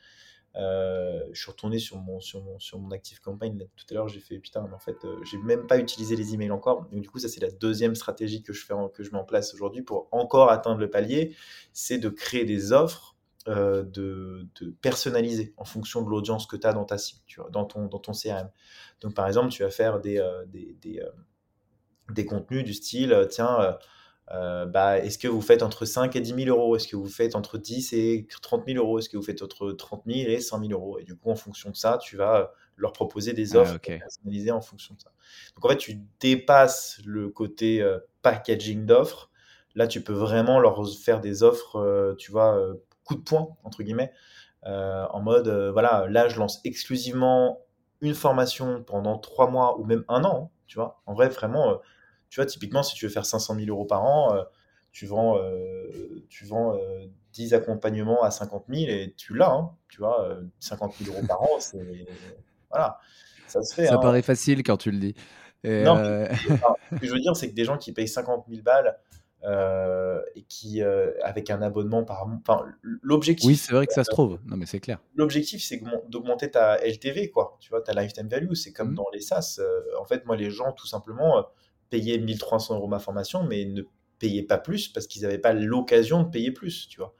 Euh, 0.56 1.24
je 1.32 1.41
suis 1.41 1.49
retourné 1.49 1.80
sur 1.80 1.97
mon, 1.97 2.20
sur 2.20 2.43
mon, 2.43 2.60
sur 2.60 2.78
mon 2.78 2.91
Active 2.91 3.20
Campaign 3.22 3.68
tout 3.76 3.86
à 3.89 3.93
l'heure, 3.95 4.08
j'ai 4.08 4.20
fait 4.20 4.38
putain, 4.38 4.62
mais 4.68 4.76
en 4.76 4.80
fait, 4.80 5.04
euh, 5.04 5.18
j'ai 5.24 5.38
même 5.39 5.66
pas 5.66 5.80
utilisé 5.80 6.16
les 6.16 6.36
emails 6.36 6.51
encore. 6.51 6.86
Donc, 6.91 7.01
du 7.01 7.10
coup, 7.10 7.18
ça, 7.18 7.28
c'est 7.28 7.41
la 7.41 7.49
deuxième 7.49 7.95
stratégie 7.95 8.43
que 8.43 8.54
je, 8.54 8.64
fais 8.64 8.76
que 8.93 9.01
je 9.04 9.12
mets 9.12 9.18
en 9.18 9.24
place 9.24 9.54
aujourd'hui 9.56 9.82
pour 9.82 10.08
encore 10.12 10.51
atteindre 10.51 10.80
le 10.80 10.89
palier 10.89 11.36
c'est 11.74 11.97
de 11.97 12.10
créer 12.10 12.45
des 12.45 12.72
offres 12.72 13.16
de, 13.47 13.84
de, 14.62 14.70
personnaliser 14.82 15.54
en 15.58 15.66
fonction 15.66 16.01
de 16.01 16.10
l'audience 16.10 16.45
que 16.45 16.56
tu 16.56 16.66
as 16.66 16.72
dans 16.72 16.86
ta 16.86 16.97
cible, 16.97 17.22
dans 17.51 17.66
ton, 17.66 17.88
dans 17.88 17.99
ton 17.99 18.14
CRM. 18.14 18.49
Donc, 19.01 19.16
par 19.16 19.28
exemple, 19.28 19.49
tu 19.49 19.64
vas 19.64 19.72
faire 19.72 19.99
des, 19.99 20.24
des 20.47 21.01
des 22.12 22.26
contenus 22.26 22.64
du 22.64 22.74
style, 22.74 23.14
euh, 23.14 23.26
tiens, 23.26 23.60
euh, 23.62 23.74
euh, 24.32 24.66
bah, 24.66 24.99
est-ce 24.99 25.18
que 25.18 25.28
vous 25.28 25.41
faites 25.41 25.64
entre 25.64 25.86
5 25.86 26.16
et 26.16 26.22
10 26.22 26.45
000 26.45 26.58
euros? 26.58 26.76
Est-ce 26.76 26.88
que 26.88 26.95
vous 26.95 27.10
faites 27.10 27.36
entre 27.36 27.58
10 27.58 27.93
et 27.93 28.28
30 28.41 28.64
000 28.68 28.84
euros? 28.84 28.99
Est-ce 28.99 29.10
que 29.10 29.18
vous 29.18 29.24
faites 29.24 29.41
entre 29.41 29.72
30 29.72 30.04
000 30.08 30.30
et 30.30 30.39
100 30.39 30.60
000 30.60 30.72
euros? 30.72 30.97
Et 30.99 31.04
du 31.04 31.16
coup, 31.16 31.30
en 31.30 31.36
fonction 31.36 31.70
de 31.70 31.76
ça, 31.76 31.99
tu 32.01 32.16
vas 32.16 32.54
leur 32.78 32.93
proposer 32.93 33.34
des 33.34 33.56
ah, 33.56 33.60
offres 33.60 33.80
personnalisées 33.80 34.51
en 34.51 34.62
fonction 34.62 34.95
de 34.95 35.01
ça. 35.01 35.12
Donc 35.56 35.66
en 35.66 35.70
fait, 35.70 35.78
tu 35.78 36.01
dépasses 36.20 37.01
le 37.06 37.30
côté 37.30 37.82
euh, 37.82 37.99
packaging 38.22 38.86
d'offres. 38.86 39.30
Là, 39.76 39.88
tu 39.88 40.01
peux 40.01 40.14
vraiment 40.14 40.60
leur 40.60 40.88
faire 40.89 41.20
des 41.20 41.43
offres, 41.43 41.78
euh, 41.78 42.16
tu 42.16 42.32
vois, 42.32 42.60
coup 43.04 43.16
de 43.16 43.22
poing, 43.22 43.58
entre 43.64 43.84
guillemets, 43.84 44.12
en 44.66 45.20
mode, 45.20 45.49
voilà, 45.74 46.08
là, 46.10 46.30
je 46.30 46.38
lance 46.39 46.62
exclusivement 46.64 47.60
une 47.99 48.14
formation 48.14 48.84
pendant 48.84 49.18
trois 49.18 49.49
mois 49.49 49.80
ou 49.80 49.84
même 49.84 50.06
un 50.08 50.24
an, 50.24 50.51
tu 50.74 50.80
vois. 50.80 51.04
En 51.06 51.14
vrai, 51.14 51.30
vraiment 51.30 51.80
tu 52.34 52.40
vois, 52.40 52.48
typiquement, 52.48 52.82
si 52.82 52.96
tu 52.96 53.06
veux 53.06 53.12
faire 53.12 53.28
500 53.28 53.54
000 53.58 53.68
euros 53.68 53.86
par 53.86 54.04
an, 54.04 54.34
euh, 54.34 54.42
tu 54.92 55.06
vends, 55.06 55.38
euh, 55.38 56.26
tu 56.30 56.46
vends 56.46 56.76
10 57.32 57.54
euh, 57.54 57.58
accompagnements 57.58 58.24
à 58.24 58.32
50 58.32 58.66
000 58.70 58.90
et 58.90 59.14
tu 59.16 59.36
l'as, 59.36 59.52
hein, 59.52 59.70
tu 59.88 60.00
vois, 60.00 60.40
50 60.58 60.96
000 60.96 61.16
euros 61.16 61.28
par 61.28 61.44
an, 61.44 61.60
c'est. 61.60 61.78
Voilà, 62.72 62.98
ça 63.46 63.62
se 63.62 63.76
fait. 63.76 63.86
Ça 63.86 63.94
hein. 63.94 63.98
paraît 64.00 64.24
facile 64.24 64.64
quand 64.64 64.78
tu 64.78 64.90
le 64.90 64.98
dis. 64.98 65.16
non, 65.64 65.96
ce 66.90 66.96
que 67.00 67.06
je 67.06 67.14
veux 67.14 67.20
dire, 67.20 67.36
c'est 67.36 67.52
que 67.52 67.54
des 67.54 67.66
gens 67.66 67.78
qui 67.78 67.92
payent 67.92 68.08
50 68.08 68.46
000 68.50 68.64
balles 68.64 68.98
et 69.44 70.44
qui, 70.48 70.82
avec 70.82 71.50
un 71.50 71.62
abonnement 71.62 72.04
par. 72.04 72.28
Enfin, 72.28 72.66
l'objectif. 72.82 73.48
Oui, 73.48 73.56
c'est 73.56 73.74
vrai 73.74 73.88
que 73.88 73.94
ça 73.94 74.04
se 74.04 74.10
trouve. 74.10 74.39
Non, 74.46 74.58
mais 74.58 74.66
c'est 74.66 74.80
clair. 74.80 75.00
L'objectif, 75.16 75.64
c'est 75.64 75.82
d'augmenter 76.08 76.52
ta 76.52 76.78
LTV, 76.78 77.30
quoi. 77.30 77.58
Tu 77.60 77.70
vois, 77.70 77.82
ta 77.82 77.94
lifetime 77.94 78.28
value. 78.28 78.54
C'est 78.54 78.72
comme 78.72 78.91
mmh. 78.91 78.96
dans 78.96 79.08
les 79.14 79.22
SaaS. 79.22 79.60
en 80.00 80.06
fait, 80.06 80.26
moi, 80.26 80.36
les 80.36 80.50
gens, 80.50 80.72
tout 80.72 80.88
simplement, 80.88 81.46
payer 81.89 82.18
1300 82.18 82.76
euros 82.76 82.88
ma 82.88 83.00
formation, 83.00 83.44
mais 83.44 83.66
ne 83.66 83.84
payaient 84.20 84.44
pas 84.44 84.58
plus 84.58 84.88
parce 84.88 85.06
qu'ils 85.06 85.24
n'avaient 85.24 85.38
pas 85.38 85.54
l'occasion 85.54 86.24
de 86.24 86.30
payer 86.30 86.52
plus, 86.52 86.88
tu 86.88 87.00
vois. 87.00 87.14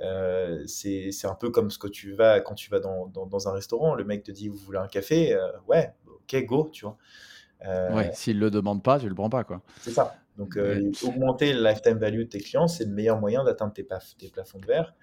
Euh, 0.00 0.62
c'est 0.66 1.10
un 1.24 1.34
peu 1.34 1.50
comme 1.50 1.70
ce 1.70 1.78
que 1.78 1.88
tu 1.88 2.12
vas 2.12 2.40
quand 2.40 2.54
tu 2.54 2.70
vas 2.70 2.80
dans, 2.80 3.06
dans, 3.06 3.48
un 3.48 3.52
restaurant, 3.52 3.94
le 3.94 4.04
mec 4.04 4.22
te 4.22 4.30
dit 4.30 4.48
vous 4.48 4.56
voulez 4.56 4.78
un 4.78 4.88
café, 4.88 5.34
euh, 5.34 5.50
ouais, 5.68 5.94
ok, 6.06 6.44
go, 6.44 6.68
tu 6.70 6.84
vois. 6.84 6.98
Euh, 7.64 7.94
ouais, 7.94 8.10
s'il 8.12 8.38
le 8.38 8.50
demande 8.50 8.82
pas, 8.82 8.98
tu 8.98 9.08
le 9.08 9.14
prends 9.14 9.30
pas, 9.30 9.44
quoi. 9.44 9.62
C'est 9.80 9.90
ça. 9.90 10.14
Donc, 10.38 10.58
augmenter 11.02 11.52
le 11.52 11.62
lifetime 11.62 11.98
value 11.98 12.20
de 12.20 12.24
tes 12.24 12.40
clients, 12.40 12.68
c'est 12.68 12.84
le 12.84 12.92
meilleur 12.92 13.20
moyen 13.20 13.44
d'atteindre 13.44 13.72
tes, 13.72 13.86
tes, 14.18 14.28
plafonds 14.28 14.58
de 14.58 14.66
verre. 14.66 14.94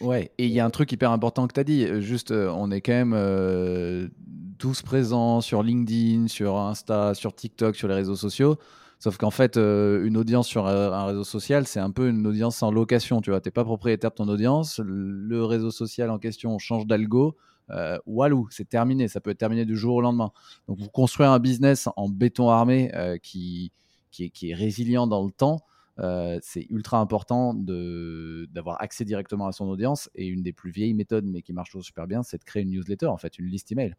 Ouais, 0.00 0.32
et 0.38 0.46
il 0.46 0.52
y 0.52 0.60
a 0.60 0.64
un 0.64 0.70
truc 0.70 0.90
hyper 0.92 1.10
important 1.10 1.46
que 1.46 1.52
tu 1.52 1.60
as 1.60 1.64
dit, 1.64 2.02
juste, 2.02 2.32
on 2.32 2.70
est 2.70 2.80
quand 2.80 2.92
même 2.92 4.10
tous 4.58 4.82
présents 4.82 5.40
sur 5.40 5.62
LinkedIn, 5.62 6.28
sur 6.28 6.56
Insta, 6.56 7.14
sur 7.14 7.34
TikTok, 7.34 7.76
sur 7.76 7.88
les 7.88 7.94
réseaux 7.94 8.16
sociaux. 8.16 8.56
Sauf 8.98 9.18
qu'en 9.18 9.30
fait, 9.30 9.58
euh, 9.58 10.06
une 10.06 10.16
audience 10.16 10.48
sur 10.48 10.66
un 10.66 11.04
réseau 11.04 11.24
social, 11.24 11.66
c'est 11.66 11.80
un 11.80 11.90
peu 11.90 12.08
une 12.08 12.26
audience 12.26 12.62
en 12.62 12.70
location. 12.70 13.20
Tu 13.20 13.28
vois, 13.28 13.42
t'es 13.42 13.50
pas 13.50 13.64
propriétaire 13.64 14.10
de 14.10 14.14
ton 14.14 14.28
audience. 14.28 14.80
Le 14.82 15.44
réseau 15.44 15.70
social 15.70 16.10
en 16.10 16.18
question 16.18 16.58
change 16.58 16.86
d'algo. 16.86 17.36
Euh, 17.68 17.98
walou, 18.06 18.48
c'est 18.50 18.68
terminé. 18.68 19.08
Ça 19.08 19.20
peut 19.20 19.30
être 19.30 19.38
terminé 19.38 19.66
du 19.66 19.76
jour 19.76 19.96
au 19.96 20.00
lendemain. 20.00 20.30
Donc, 20.68 20.78
vous 20.78 20.88
construire 20.88 21.32
un 21.32 21.38
business 21.38 21.88
en 21.96 22.08
béton 22.08 22.48
armé 22.48 22.90
euh, 22.94 23.18
qui, 23.18 23.72
qui, 24.14 24.24
est, 24.24 24.30
qui, 24.30 24.50
est, 24.50 24.54
résilient 24.54 25.06
dans 25.06 25.24
le 25.24 25.32
temps. 25.32 25.60
Euh, 26.00 26.38
c'est 26.42 26.66
ultra 26.70 26.98
important 26.98 27.54
d'avoir 27.54 28.80
accès 28.80 29.04
directement 29.04 29.46
à 29.46 29.52
son 29.52 29.68
audience. 29.68 30.08
Et 30.14 30.26
une 30.26 30.42
des 30.42 30.52
plus 30.52 30.70
vieilles 30.70 30.94
méthodes, 30.94 31.24
mais 31.26 31.42
qui 31.42 31.52
marche 31.52 31.70
toujours 31.70 31.84
super 31.84 32.06
bien, 32.06 32.22
c'est 32.22 32.38
de 32.38 32.44
créer 32.44 32.62
une 32.62 32.70
newsletter, 32.70 33.06
en 33.06 33.16
fait, 33.16 33.38
une 33.38 33.46
liste 33.46 33.72
email. 33.72 33.94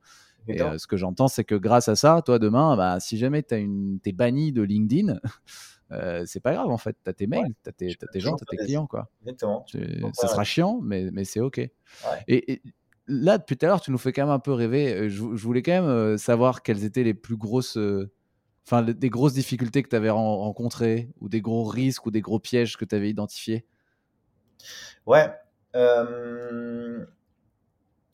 Et 0.47 0.61
euh, 0.61 0.78
ce 0.78 0.88
que 0.88 0.95
j'entends, 0.97 1.28
c'est 1.28 1.43
que 1.43 1.55
grâce 1.55 1.89
à 1.89 1.95
ça, 1.95 2.22
toi, 2.24 2.39
demain, 2.39 2.78
bah, 2.78 2.99
si 2.99 3.18
jamais 3.18 3.43
tu 3.43 3.55
es 4.05 4.11
banni 4.11 4.51
de 4.51 4.61
LinkedIn, 4.61 5.20
euh, 5.91 6.24
c'est 6.26 6.39
pas 6.39 6.53
grave, 6.53 6.70
en 6.70 6.78
fait. 6.78 6.95
Tu 7.03 7.09
as 7.09 7.13
tes 7.13 7.28
mails, 7.28 7.53
tu 7.63 7.70
as, 7.70 7.72
tes 7.74 8.20
gens, 8.20 8.36
tu 8.36 8.43
as 8.43 8.45
tes 8.45 8.57
clients. 8.57 8.88
Quoi. 8.88 9.09
Exactement. 9.22 9.66
ça 10.13 10.28
sera 10.28 10.43
chiant, 10.43 10.80
mais, 10.82 11.09
mais 11.11 11.26
c'est 11.26 11.41
OK. 11.41 11.59
Et, 12.28 12.61
là, 13.07 13.38
depuis 13.38 13.57
tout 13.57 13.66
à 13.66 13.70
l'heure, 13.70 13.82
tu 13.82 13.91
nous 13.91 13.97
fais 13.97 14.11
quand 14.11 14.24
même 14.24 14.34
un 14.34 14.39
peu 14.39 14.53
rêver. 14.53 15.09
Je, 15.09 15.36
je 15.36 15.43
voulais 15.43 15.61
quand 15.61 15.82
même 15.82 16.18
savoir 16.18 16.61
quelles 16.61 16.84
étaient 16.84 17.03
les 17.03 17.13
plus 17.13 17.38
grosses 17.38 17.78
enfin, 18.66 18.82
des 18.84 19.09
grosses 19.09 19.34
difficultés 19.34 19.84
que 19.84 19.89
tu 19.89 19.95
avais 19.95 20.09
rencontrées 20.09 21.09
ou 21.22 21.30
des 21.30 21.41
gros 21.41 21.66
risques 21.66 22.05
ou 22.05 22.11
des 22.11 22.22
gros 22.22 22.39
pièges 22.39 22.78
que 22.78 22.86
tu 22.86 22.95
avais 22.95 23.09
identifiés? 23.09 23.66
Ouais. 25.05 25.32
Euh, 25.76 27.05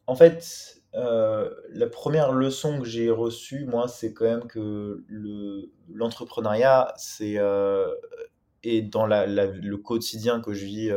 en 0.08 0.16
fait, 0.16 0.82
euh, 0.96 1.50
la 1.70 1.88
première 1.88 2.34
leçon 2.34 2.80
que 2.80 2.86
j'ai 2.86 3.10
reçue, 3.10 3.66
moi, 3.66 3.88
c'est 3.88 4.14
quand 4.14 4.26
même 4.26 4.48
que 4.48 5.06
l'entrepreneuriat, 5.90 6.94
c'est 6.98 7.38
euh, 7.38 7.94
et 8.64 8.82
dans 8.82 9.06
le 9.08 9.76
quotidien 9.78 10.42
que 10.42 10.54
je 10.54 10.66
vis, 10.66 10.90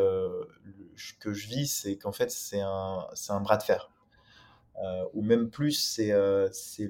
que 1.20 1.32
je 1.32 1.46
vis, 1.46 1.66
c'est 1.66 1.96
qu'en 1.96 2.12
fait, 2.12 2.30
c'est 2.30 2.60
un, 2.60 3.40
bras 3.40 3.56
de 3.56 3.62
fer. 3.62 3.90
ou 5.14 5.22
même 5.22 5.48
plus, 5.48 5.72
c'est 5.72 6.12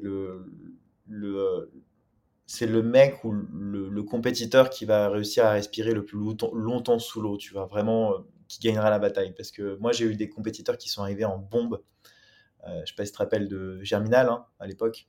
le, 0.02 0.46
c'est 2.46 2.66
le 2.66 2.82
mec 2.82 3.24
ou 3.24 3.32
le, 3.32 4.02
compétiteur 4.02 4.70
qui 4.70 4.84
va 4.84 5.08
réussir 5.08 5.46
à 5.46 5.52
respirer 5.52 5.92
le 5.92 6.04
plus 6.04 6.18
longtemps, 6.18 6.98
sous 6.98 7.20
l'eau, 7.20 7.36
tu 7.36 7.52
vois, 7.52 7.66
vraiment, 7.66 8.12
euh, 8.12 8.18
qui 8.48 8.60
gagnera 8.60 8.90
la 8.90 8.98
bataille. 8.98 9.34
Parce 9.34 9.50
que 9.50 9.76
moi, 9.78 9.92
j'ai 9.92 10.04
eu 10.04 10.16
des 10.16 10.28
compétiteurs 10.28 10.76
qui 10.76 10.88
sont 10.88 11.02
arrivés 11.02 11.24
en 11.24 11.38
bombe. 11.38 11.82
Euh, 12.66 12.80
je 12.84 12.90
sais 12.90 12.96
pas 12.96 13.04
si 13.04 13.12
tu 13.12 13.16
te 13.16 13.22
rappelles 13.22 13.48
de 13.48 13.82
Germinal 13.82 14.28
hein, 14.28 14.46
à 14.58 14.66
l'époque. 14.66 15.06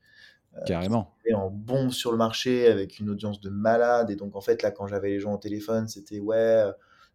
Euh, 0.56 0.62
Carrément. 0.66 1.14
en 1.34 1.50
bombe 1.50 1.92
sur 1.92 2.12
le 2.12 2.18
marché 2.18 2.68
avec 2.68 3.00
une 3.00 3.10
audience 3.10 3.42
de 3.42 3.50
malade. 3.50 4.10
Et 4.10 4.16
donc, 4.16 4.36
en 4.36 4.42
fait, 4.42 4.62
là, 4.62 4.72
quand 4.72 4.88
j'avais 4.88 5.10
les 5.10 5.20
gens 5.20 5.34
au 5.34 5.38
téléphone, 5.38 5.90
c'était 5.90 6.20
ouais, 6.20 6.64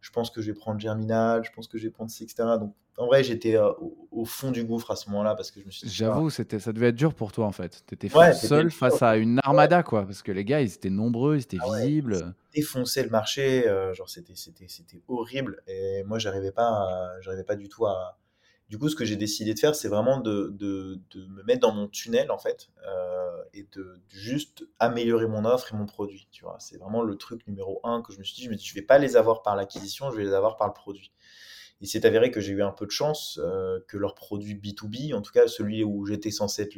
je 0.01 0.11
pense 0.11 0.29
que 0.29 0.41
je 0.41 0.51
vais 0.51 0.57
prendre 0.57 0.79
Germinal, 0.79 1.43
je 1.43 1.51
pense 1.51 1.67
que 1.67 1.79
je 1.79 1.85
vais 1.85 1.91
prendre 1.91 2.11
etc. 2.11 2.35
Donc, 2.59 2.75
en 2.97 3.07
vrai, 3.07 3.23
j'étais 3.23 3.55
euh, 3.55 3.71
au, 4.11 4.25
fond 4.25 4.51
du 4.51 4.63
gouffre 4.63 4.91
à 4.91 4.95
ce 4.95 5.09
moment-là 5.09 5.33
parce 5.35 5.49
que 5.49 5.59
je 5.61 5.65
me 5.65 5.71
suis 5.71 5.87
J'avoue, 5.89 6.29
c'était, 6.29 6.59
ça 6.59 6.73
devait 6.73 6.89
être 6.89 6.95
dur 6.95 7.13
pour 7.13 7.31
toi 7.31 7.45
en 7.45 7.51
fait. 7.51 7.83
Tu 7.87 7.95
étais 7.95 8.09
seul 8.33 8.69
face 8.69 9.01
à 9.01 9.15
une 9.15 9.39
armada, 9.43 9.81
quoi. 9.81 10.05
Parce 10.05 10.21
que 10.21 10.31
les 10.31 10.43
gars, 10.43 10.61
ils 10.61 10.73
étaient 10.73 10.89
nombreux, 10.89 11.37
ils 11.37 11.41
étaient 11.41 11.57
ah 11.61 11.79
visibles. 11.79 12.33
défoncer 12.53 13.03
le 13.03 13.09
marché, 13.09 13.67
euh, 13.67 13.93
genre, 13.93 14.09
c'était, 14.09 14.35
c'était, 14.35 14.67
c'était 14.67 15.01
horrible. 15.07 15.63
Et 15.67 16.03
moi, 16.03 16.19
j'arrivais 16.19 16.51
pas, 16.51 17.11
j'arrivais 17.21 17.45
pas 17.45 17.55
du 17.55 17.69
tout 17.69 17.85
à. 17.85 18.17
Du 18.69 18.77
coup, 18.77 18.87
ce 18.87 18.95
que 18.95 19.03
j'ai 19.03 19.17
décidé 19.17 19.53
de 19.53 19.59
faire, 19.59 19.75
c'est 19.75 19.89
vraiment 19.89 20.21
de, 20.21 20.47
de, 20.57 20.97
de, 21.11 21.25
me 21.27 21.43
mettre 21.43 21.59
dans 21.59 21.73
mon 21.73 21.89
tunnel 21.89 22.31
en 22.31 22.37
fait 22.37 22.69
euh, 22.87 23.43
et 23.53 23.67
de, 23.75 23.99
juste 24.07 24.63
améliorer 24.79 25.27
mon 25.27 25.43
offre 25.43 25.73
et 25.73 25.77
mon 25.77 25.85
produit. 25.85 26.29
Tu 26.31 26.45
vois, 26.45 26.55
c'est 26.59 26.77
vraiment 26.77 27.01
le 27.01 27.17
truc 27.17 27.45
numéro 27.47 27.81
un 27.83 28.01
que 28.01 28.13
je 28.13 28.19
me 28.19 28.23
suis 28.23 28.35
dit. 28.35 28.43
Je 28.43 28.49
me 28.49 28.55
dis, 28.55 28.65
je 28.65 28.73
vais 28.73 28.81
pas 28.81 28.97
les 28.97 29.17
avoir 29.17 29.41
par 29.41 29.57
l'acquisition, 29.57 30.09
je 30.11 30.15
vais 30.15 30.23
les 30.23 30.33
avoir 30.33 30.55
par 30.55 30.67
le 30.67 30.73
produit. 30.73 31.11
Il 31.81 31.87
s'est 31.87 32.05
avéré 32.05 32.31
que 32.31 32.39
j'ai 32.39 32.53
eu 32.53 32.63
un 32.63 32.71
peu 32.71 32.85
de 32.85 32.91
chance, 32.91 33.39
euh, 33.43 33.79
que 33.87 33.97
leur 33.97 34.15
produit 34.15 34.55
B2B, 34.55 35.13
en 35.13 35.21
tout 35.21 35.31
cas 35.31 35.47
celui 35.47 35.83
où 35.83 36.05
j'étais 36.05 36.31
censé 36.31 36.61
être 36.61 36.77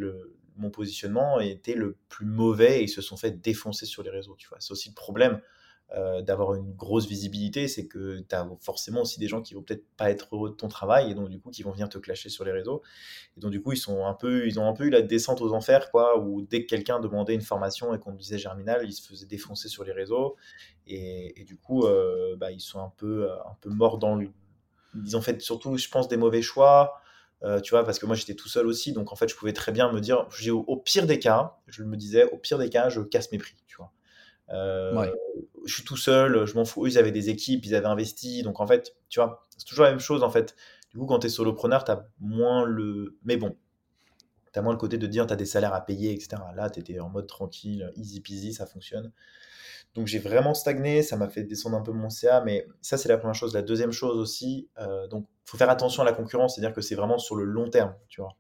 mon 0.56 0.70
positionnement, 0.70 1.40
était 1.40 1.76
le 1.76 1.98
plus 2.10 2.26
mauvais 2.26 2.80
et 2.80 2.84
ils 2.84 2.90
se 2.90 3.02
sont 3.02 3.18
fait 3.18 3.42
défoncer 3.42 3.86
sur 3.86 4.04
les 4.04 4.10
réseaux. 4.10 4.36
Tu 4.38 4.48
vois, 4.48 4.58
c'est 4.60 4.72
aussi 4.72 4.90
le 4.90 4.96
problème 4.96 5.42
euh, 5.96 6.24
d'avoir 6.24 6.56
une 6.56 6.74
grosse 6.74 7.08
visibilité, 7.08 7.68
c'est 7.68 7.86
que 7.86 8.20
tu 8.28 8.36
as 8.36 8.50
forcément 8.62 9.02
aussi 9.02 9.20
des 9.20 9.28
gens 9.28 9.44
qui 9.44 9.54
vont 9.54 9.62
peut-être 9.62 9.86
pas 9.96 10.10
être 10.10 10.28
heureux 10.32 10.50
de 10.50 10.56
ton 10.56 10.68
travail 10.68 11.12
et 11.12 11.14
donc 11.14 11.30
du 11.30 11.40
coup 11.40 11.52
qui 11.52 11.62
vont 11.62 11.72
venir 11.72 11.88
te 11.88 12.00
clasher 12.00 12.30
sur 12.30 12.44
les 12.44 12.52
réseaux. 12.52 12.82
Et 13.38 13.42
donc 13.42 13.52
du 13.52 13.62
coup 13.62 13.74
ils 13.74 13.78
sont 13.78 14.04
un 14.08 14.16
peu, 14.16 14.48
ils 14.48 14.60
ont 14.60 14.68
un 14.68 14.74
peu 14.74 14.86
eu 14.86 14.90
la 14.90 15.04
descente 15.04 15.40
aux 15.42 15.54
enfers 15.54 15.92
quoi, 15.92 16.18
où 16.18 16.42
dès 16.42 16.64
que 16.64 16.70
quelqu'un 16.70 17.00
demandait 17.00 17.36
une 17.36 17.42
formation 17.42 17.94
et 17.94 18.00
qu'on 18.00 18.14
disait 18.14 18.40
Germinal, 18.40 18.84
ils 18.86 18.94
se 18.94 19.08
faisaient 19.08 19.28
défoncer 19.28 19.68
sur 19.68 19.84
les 19.84 19.92
réseaux 19.92 20.36
et, 20.88 21.44
du 21.46 21.58
coup 21.58 21.86
euh, 21.86 22.36
bah, 22.38 22.52
ils 22.52 22.60
sont 22.60 22.80
un 22.80 22.92
peu, 22.98 23.30
un 23.32 23.56
peu 23.62 23.70
morts 23.70 24.00
dans 24.00 24.16
le 24.16 24.30
ils 25.06 25.18
ont 25.18 25.22
fait 25.22 25.42
surtout, 25.42 25.78
je 25.78 25.90
pense, 25.90 26.08
des 26.08 26.18
mauvais 26.18 26.42
choix. 26.42 27.00
Euh, 27.44 27.60
tu 27.60 27.72
vois, 27.72 27.84
parce 27.84 28.00
que 28.00 28.06
moi 28.06 28.16
j'étais 28.16 28.36
tout 28.36 28.48
seul 28.48 28.66
aussi, 28.68 28.94
donc 28.94 29.12
en 29.12 29.18
fait 29.18 29.28
je 29.28 29.36
pouvais 29.36 29.52
très 29.52 29.74
bien 29.74 29.92
me 29.92 30.00
dire, 30.00 30.28
au, 30.48 30.64
au, 30.66 30.78
pire 30.78 31.06
des 31.06 31.20
cas, 31.20 31.58
je 31.68 31.84
me 31.84 31.98
disais, 31.98 32.24
au 32.32 32.38
pire 32.38 32.58
des 32.58 32.70
cas, 32.70 32.88
je 32.88 33.02
casse 33.02 33.34
mes 33.34 33.38
prix, 33.38 33.56
tu 33.68 33.76
vois. 33.76 33.92
Euh, 34.50 35.12
je 35.66 35.74
suis 35.74 35.84
tout 35.84 35.98
seul, 35.98 36.46
je 36.46 36.54
m'en 36.56 36.64
fous. 36.64 36.86
Eux, 36.86 36.90
ils 36.90 36.98
avaient 36.98 37.12
des 37.12 37.30
équipes, 37.30 37.66
ils 37.66 37.76
avaient 37.76 37.88
investi, 37.88 38.44
donc 38.44 38.60
en 38.60 38.68
fait, 38.68 38.96
tu 39.10 39.20
vois, 39.20 39.44
c'est 39.58 39.66
toujours 39.66 39.84
la 39.84 39.92
même 39.92 40.00
chose 40.00 40.24
en 40.24 40.30
fait. 40.30 40.56
Du 40.92 41.00
coup, 41.00 41.06
quand 41.06 41.20
tu 41.20 41.28
es 41.28 41.30
solopreneur, 41.30 41.84
tu 41.84 41.92
as 41.92 42.08
moins 42.20 42.64
le. 42.66 43.18
Mais 43.24 43.36
bon, 43.36 43.56
tu 44.54 44.60
as 44.60 44.62
moins 44.62 44.74
le 44.74 44.78
côté 44.78 44.98
de 44.98 45.08
dire, 45.08 45.26
tu 45.28 45.34
as 45.34 45.36
des 45.36 45.46
salaires 45.46 45.74
à 45.74 45.82
payer, 45.82 46.14
etc. 46.14 46.42
Là, 46.56 46.70
tu 46.70 46.80
étais 46.80 47.00
en 47.00 47.10
mode 47.10 47.28
tranquille, 47.28 47.92
easy 47.96 48.22
peasy, 48.22 48.54
ça 48.54 48.66
fonctionne. 48.66 49.12
Donc 49.96 50.08
j'ai 50.08 50.20
vraiment 50.20 50.54
stagné, 50.54 51.04
ça 51.04 51.18
m'a 51.18 51.30
fait 51.30 51.44
descendre 51.44 51.78
un 51.78 51.82
peu 51.82 51.92
mon 51.92 52.10
CA, 52.10 52.42
mais 52.42 52.68
ça 52.82 52.98
c'est 52.98 53.10
la 53.10 53.18
première 53.18 53.36
chose. 53.36 53.54
La 53.54 53.62
deuxième 53.62 53.92
chose 53.92 54.18
aussi, 54.18 54.70
euh, 54.80 55.08
donc 55.08 55.28
faut 55.46 55.58
faire 55.58 55.70
attention 55.70 56.02
à 56.02 56.06
la 56.06 56.14
concurrence, 56.14 56.56
c'est-à-dire 56.56 56.74
que 56.74 56.82
c'est 56.82 56.96
vraiment 56.96 57.20
sur 57.20 57.36
le 57.36 57.44
long 57.44 57.70
terme, 57.70 57.94
tu 58.10 58.22
vois. 58.22 58.36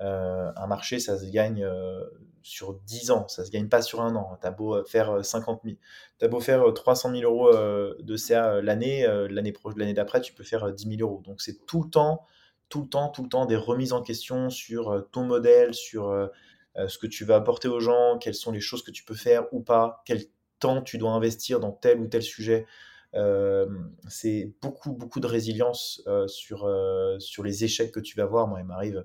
Euh, 0.00 0.50
un 0.56 0.66
marché, 0.66 0.98
ça 0.98 1.18
se 1.18 1.26
gagne 1.26 1.62
euh, 1.62 2.04
sur 2.42 2.74
10 2.74 3.10
ans, 3.10 3.28
ça 3.28 3.44
se 3.44 3.50
gagne 3.50 3.68
pas 3.68 3.82
sur 3.82 4.00
un 4.00 4.16
an. 4.16 4.38
T'as 4.40 4.50
beau 4.50 4.82
faire 4.86 5.22
50 5.24 5.60
000, 5.64 5.76
t'as 6.18 6.28
beau 6.28 6.40
faire 6.40 6.72
300 6.72 7.10
000 7.14 7.22
euros 7.22 7.52
de 7.52 8.16
CA 8.16 8.62
l'année, 8.62 9.06
l'année 9.28 9.52
l'année 9.76 9.94
d'après, 9.94 10.22
tu 10.22 10.32
peux 10.32 10.44
faire 10.44 10.72
10 10.72 10.96
000 10.96 11.02
euros. 11.02 11.22
Donc 11.22 11.42
c'est 11.42 11.66
tout 11.66 11.82
le 11.82 11.90
temps, 11.90 12.24
tout 12.70 12.80
le 12.80 12.88
temps, 12.88 13.10
tout 13.10 13.22
le 13.22 13.28
temps 13.28 13.44
des 13.44 13.56
remises 13.56 13.92
en 13.92 14.02
question 14.02 14.48
sur 14.48 15.06
ton 15.12 15.24
modèle, 15.24 15.74
sur 15.74 16.30
ce 16.76 16.98
que 16.98 17.06
tu 17.06 17.26
vas 17.26 17.36
apporter 17.36 17.68
aux 17.68 17.80
gens, 17.80 18.18
quelles 18.18 18.34
sont 18.34 18.52
les 18.52 18.60
choses 18.60 18.82
que 18.82 18.90
tu 18.90 19.04
peux 19.04 19.14
faire 19.14 19.44
ou 19.52 19.60
pas, 19.60 20.02
quel 20.06 20.24
tu 20.84 20.98
dois 20.98 21.12
investir 21.12 21.60
dans 21.60 21.72
tel 21.72 22.00
ou 22.00 22.06
tel 22.06 22.22
sujet. 22.22 22.66
c'est 24.08 24.52
beaucoup, 24.62 24.92
beaucoup 24.92 25.20
de 25.20 25.26
résilience 25.26 26.02
sur, 26.26 26.68
sur 27.18 27.42
les 27.42 27.64
échecs 27.64 27.92
que 27.92 28.00
tu 28.00 28.16
vas 28.16 28.26
voir. 28.26 28.48
Moi, 28.48 28.60
il 28.60 28.66
m'arrive 28.66 29.04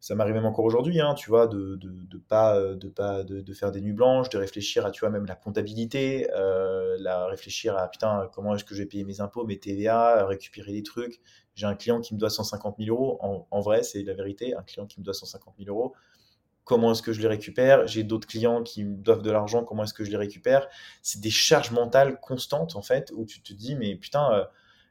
ça 0.00 0.14
m'arrive 0.14 0.34
même 0.34 0.46
encore 0.46 0.64
aujourd'hui, 0.64 0.98
hein, 1.00 1.14
tu 1.14 1.28
vois, 1.28 1.46
de 1.46 1.76
de, 1.76 1.90
de 1.90 2.18
pas 2.18 2.58
de 2.58 2.88
pas 2.88 3.22
de, 3.22 3.52
faire 3.52 3.70
des 3.70 3.82
nuits 3.82 3.92
blanches, 3.92 4.30
de 4.30 4.38
réfléchir 4.38 4.86
à 4.86 4.90
tu 4.90 5.00
vois 5.00 5.10
même 5.10 5.26
la 5.26 5.34
comptabilité, 5.34 6.28
euh, 6.34 6.96
la 7.00 7.26
réfléchir 7.26 7.76
à 7.76 7.86
putain 7.88 8.30
comment 8.32 8.54
est-ce 8.54 8.64
que 8.64 8.74
je 8.74 8.82
vais 8.82 8.88
payer 8.88 9.04
mes 9.04 9.20
impôts, 9.20 9.44
mes 9.44 9.58
TVA, 9.58 10.24
récupérer 10.26 10.72
des 10.72 10.82
trucs. 10.82 11.20
J'ai 11.54 11.66
un 11.66 11.74
client 11.74 12.00
qui 12.00 12.14
me 12.14 12.18
doit 12.18 12.30
150 12.30 12.76
000 12.78 12.88
euros. 12.88 13.18
En, 13.20 13.46
en 13.50 13.60
vrai, 13.60 13.82
c'est 13.82 14.02
la 14.02 14.14
vérité. 14.14 14.54
Un 14.56 14.62
client 14.62 14.86
qui 14.86 15.00
me 15.00 15.04
doit 15.04 15.12
150 15.12 15.54
000 15.58 15.68
euros. 15.68 15.94
Comment 16.70 16.92
est-ce 16.92 17.02
que 17.02 17.12
je 17.12 17.20
les 17.20 17.26
récupère 17.26 17.88
J'ai 17.88 18.04
d'autres 18.04 18.28
clients 18.28 18.62
qui 18.62 18.84
me 18.84 18.94
doivent 18.94 19.22
de 19.22 19.30
l'argent. 19.32 19.64
Comment 19.64 19.82
est-ce 19.82 19.92
que 19.92 20.04
je 20.04 20.10
les 20.12 20.16
récupère. 20.16 20.68
C'est 21.02 21.20
des 21.20 21.28
charges 21.28 21.72
mentales 21.72 22.20
constantes 22.20 22.76
en 22.76 22.82
fait 22.82 23.10
où 23.16 23.24
tu 23.24 23.42
te 23.42 23.52
dis 23.52 23.74
mais 23.74 23.96
putain. 23.96 24.32
Euh, 24.32 24.44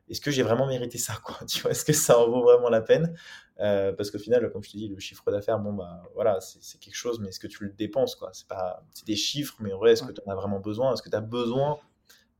est-ce 0.09 0.19
que 0.19 0.29
j'ai 0.29 0.43
vraiment 0.43 0.67
mérité 0.67 0.97
ça 0.97 1.13
quoi? 1.23 1.37
Tu 1.47 1.61
vois, 1.61 1.71
est-ce 1.71 1.85
que 1.85 1.93
ça 1.93 2.19
en 2.19 2.29
vaut 2.29 2.43
vraiment 2.43 2.67
la 2.67 2.81
peine? 2.81 3.15
Euh, 3.61 3.93
Parce 3.93 4.11
qu'au 4.11 4.19
final, 4.19 4.51
comme 4.51 4.61
je 4.61 4.71
te 4.71 4.77
dis, 4.77 4.89
le 4.89 4.99
chiffre 4.99 5.31
d'affaires, 5.31 5.57
bon 5.57 5.71
bah 5.71 6.03
voilà, 6.15 6.41
c'est 6.41 6.79
quelque 6.81 6.97
chose, 6.97 7.21
mais 7.21 7.29
est-ce 7.29 7.39
que 7.39 7.47
tu 7.47 7.63
le 7.63 7.69
dépenses 7.69 8.15
quoi? 8.15 8.31
C'est 8.33 8.47
pas, 8.47 8.83
c'est 8.93 9.07
des 9.07 9.15
chiffres, 9.15 9.55
mais 9.61 9.71
en 9.71 9.77
vrai, 9.77 9.93
est-ce 9.93 10.03
que 10.03 10.11
tu 10.11 10.19
en 10.25 10.31
as 10.31 10.35
vraiment 10.35 10.59
besoin? 10.59 10.93
Est-ce 10.93 11.01
que 11.01 11.09
tu 11.09 11.15
as 11.15 11.21
besoin 11.21 11.77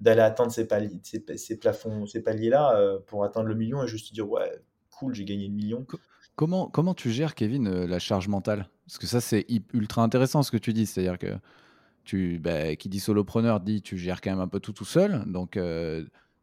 d'aller 0.01 0.21
atteindre 0.21 0.51
ces 0.51 0.67
paliers, 0.67 0.99
ces, 1.03 1.57
plafonds, 1.57 2.07
ces 2.07 2.21
paliers 2.21 2.49
là 2.49 2.75
euh, 2.75 2.99
pour 3.05 3.23
atteindre 3.23 3.47
le 3.47 3.55
million 3.55 3.83
et 3.83 3.87
juste 3.87 4.09
te 4.09 4.13
dire 4.13 4.29
ouais, 4.29 4.61
cool, 4.91 5.15
j'ai 5.15 5.23
gagné 5.23 5.47
le 5.47 5.53
million? 5.53 5.87
Comment, 6.35 6.67
comment 6.67 6.93
tu 6.93 7.09
gères, 7.09 7.35
Kevin, 7.35 7.85
la 7.85 7.99
charge 7.99 8.27
mentale? 8.27 8.67
Parce 8.89 8.97
que 8.97 9.07
ça, 9.07 9.21
c'est 9.21 9.45
ultra 9.73 10.03
intéressant 10.03 10.43
ce 10.43 10.51
que 10.51 10.57
tu 10.57 10.73
dis. 10.73 10.85
C'est-à-dire 10.85 11.17
que 11.17 11.37
tu, 12.03 12.39
bah, 12.39 12.75
qui 12.75 12.89
dit 12.89 12.99
solopreneur 12.99 13.59
dit 13.59 13.81
tu 13.81 13.97
gères 13.97 14.19
quand 14.19 14.31
même 14.31 14.39
un 14.39 14.47
peu 14.47 14.59
tout 14.59 14.73
tout 14.73 14.85
seul. 14.85 15.23
Donc, 15.27 15.57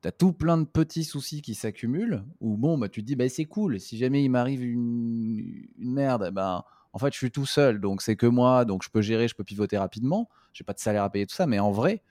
tu 0.02 0.08
as 0.08 0.12
tout 0.12 0.32
plein 0.32 0.58
de 0.58 0.64
petits 0.64 1.04
soucis 1.04 1.42
qui 1.42 1.54
s'accumulent, 1.54 2.22
ou 2.40 2.56
bon, 2.56 2.78
bah, 2.78 2.88
tu 2.88 3.02
te 3.02 3.06
dis, 3.06 3.16
bah, 3.16 3.28
c'est 3.28 3.44
cool, 3.44 3.80
si 3.80 3.96
jamais 3.98 4.22
il 4.22 4.28
m'arrive 4.28 4.64
une, 4.64 5.66
une, 5.78 5.92
merde, 5.92 6.30
ben 6.32 6.62
en 6.92 6.98
fait, 6.98 7.12
je 7.12 7.18
suis 7.18 7.30
tout 7.30 7.46
seul, 7.46 7.80
donc 7.80 8.02
c'est 8.02 8.16
que 8.16 8.26
moi, 8.26 8.64
donc 8.64 8.82
je 8.82 8.88
peux 8.88 9.02
gérer, 9.02 9.28
je 9.28 9.34
peux 9.34 9.44
pivoter 9.44 9.76
rapidement, 9.76 10.28
j'ai 10.52 10.64
pas 10.64 10.72
de 10.72 10.78
salaire 10.78 11.02
à 11.02 11.10
payer, 11.10 11.26
tout 11.26 11.34
ça, 11.34 11.46
mais 11.46 11.58
en 11.58 11.70
vrai, 11.70 12.02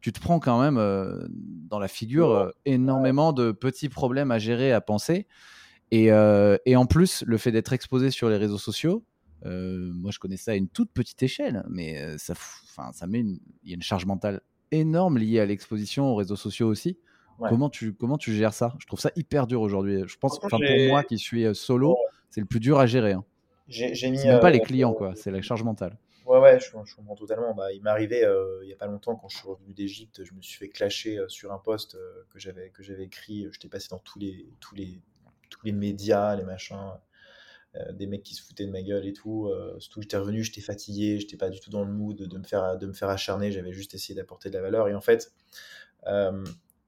tu 0.00 0.12
te 0.12 0.20
prends 0.20 0.40
quand 0.40 0.60
même 0.60 0.76
euh, 0.76 1.26
dans 1.30 1.78
la 1.78 1.88
figure 1.88 2.30
euh, 2.30 2.50
énormément 2.64 3.32
de 3.32 3.52
petits 3.52 3.88
problèmes 3.88 4.30
à 4.30 4.38
gérer, 4.38 4.72
à 4.72 4.80
penser. 4.80 5.26
Et, 5.90 6.10
euh, 6.10 6.56
et 6.66 6.76
en 6.76 6.86
plus, 6.86 7.22
le 7.26 7.38
fait 7.38 7.52
d'être 7.52 7.72
exposé 7.72 8.10
sur 8.10 8.28
les 8.28 8.36
réseaux 8.36 8.58
sociaux, 8.58 9.04
moi 9.42 10.10
je 10.10 10.18
connais 10.18 10.36
ça 10.36 10.52
à 10.52 10.54
une 10.54 10.68
toute 10.68 10.90
petite 10.92 11.22
échelle, 11.22 11.64
mais 11.68 12.18
ça, 12.18 12.34
ça 12.92 13.06
met 13.06 13.20
il 13.20 13.40
y 13.64 13.72
a 13.72 13.74
une 13.74 13.82
charge 13.82 14.06
mentale 14.06 14.40
énorme 14.70 15.18
liée 15.18 15.40
à 15.40 15.46
l'exposition 15.46 16.10
aux 16.10 16.14
réseaux 16.14 16.36
sociaux 16.36 16.68
aussi. 16.68 16.98
Comment, 17.38 17.68
tu, 17.68 17.94
comment 17.94 18.16
tu 18.16 18.32
gères 18.32 18.54
ça? 18.54 18.74
Je 18.78 18.86
trouve 18.86 19.00
ça 19.00 19.10
hyper 19.16 19.46
dur 19.46 19.60
aujourd'hui. 19.60 20.04
Je 20.06 20.16
pense, 20.18 20.38
enfin 20.42 20.56
pour 20.56 20.88
moi 20.88 21.02
qui 21.02 21.18
suis 21.18 21.44
euh, 21.44 21.52
solo, 21.54 21.96
c'est 22.30 22.40
le 22.40 22.46
plus 22.46 22.60
dur 22.60 22.78
à 22.78 22.86
gérer. 22.86 23.12
Hein. 23.12 23.24
J'ai 23.66 24.10
mis. 24.10 24.24
même 24.24 24.40
pas 24.40 24.50
les 24.50 24.60
euh, 24.60 24.64
clients, 24.64 24.92
quoi. 24.92 25.14
C'est 25.16 25.32
la 25.32 25.42
charge 25.42 25.64
mentale. 25.64 25.98
Ouais, 26.26 26.38
ouais, 26.38 26.60
je, 26.60 26.66
je 26.84 26.94
comprends 26.94 27.16
totalement. 27.16 27.52
Bah, 27.52 27.72
il 27.72 27.82
m'est 27.82 27.90
arrivé 27.90 28.24
euh, 28.24 28.60
il 28.62 28.68
y 28.68 28.72
a 28.72 28.76
pas 28.76 28.86
longtemps 28.86 29.16
quand 29.16 29.28
je 29.28 29.36
suis 29.36 29.48
revenu 29.48 29.74
d'Égypte, 29.74 30.22
je 30.24 30.32
me 30.32 30.40
suis 30.40 30.58
fait 30.58 30.68
clasher 30.68 31.18
sur 31.28 31.52
un 31.52 31.58
post 31.58 31.98
que 32.30 32.38
j'avais 32.38 32.70
que 32.70 32.82
j'avais 32.82 33.04
écrit. 33.04 33.48
J'étais 33.52 33.68
passé 33.68 33.88
dans 33.90 33.98
tous 33.98 34.20
les 34.20 34.48
tous 34.60 34.76
les 34.76 35.00
tous 35.50 35.60
les 35.64 35.72
médias, 35.72 36.36
les 36.36 36.44
machins. 36.44 36.92
Des 37.92 38.06
mecs 38.06 38.22
qui 38.22 38.34
se 38.34 38.42
foutaient 38.42 38.66
de 38.66 38.70
ma 38.70 38.82
gueule 38.82 39.06
et 39.06 39.12
tout. 39.12 39.50
surtout, 39.78 40.02
j'étais 40.02 40.16
revenu, 40.16 40.44
j'étais 40.44 40.60
fatigué, 40.60 41.18
j'étais 41.18 41.36
pas 41.36 41.50
du 41.50 41.60
tout 41.60 41.70
dans 41.70 41.84
le 41.84 41.92
mood 41.92 42.16
de 42.16 42.38
me 42.38 42.44
faire, 42.44 42.78
de 42.78 42.86
me 42.86 42.92
faire 42.92 43.08
acharner. 43.08 43.50
J'avais 43.50 43.72
juste 43.72 43.94
essayé 43.94 44.14
d'apporter 44.14 44.48
de 44.48 44.54
la 44.54 44.62
valeur. 44.62 44.88
Et 44.88 44.94
en 44.94 45.00
fait, 45.00 45.32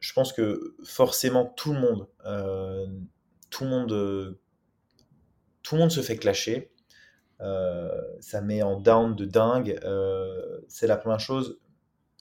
je 0.07 0.12
pense 0.12 0.32
que 0.32 0.76
forcément 0.84 1.45
tout 1.45 1.72
le 1.72 1.80
monde, 1.80 2.09
euh, 2.26 2.87
tout 3.51 3.64
le 3.64 3.70
monde, 3.70 3.93
euh, 3.93 4.39
tout 5.62 5.74
le 5.74 5.80
monde 5.80 5.91
se 5.91 6.01
fait 6.01 6.16
clasher. 6.16 6.70
Euh, 7.41 7.91
ça 8.20 8.41
met 8.41 8.62
en 8.62 8.80
down 8.80 9.14
de 9.14 9.24
dingue. 9.24 9.78
c'est 10.68 10.87
la 10.87 10.97
première 10.97 11.20
chose. 11.20 11.59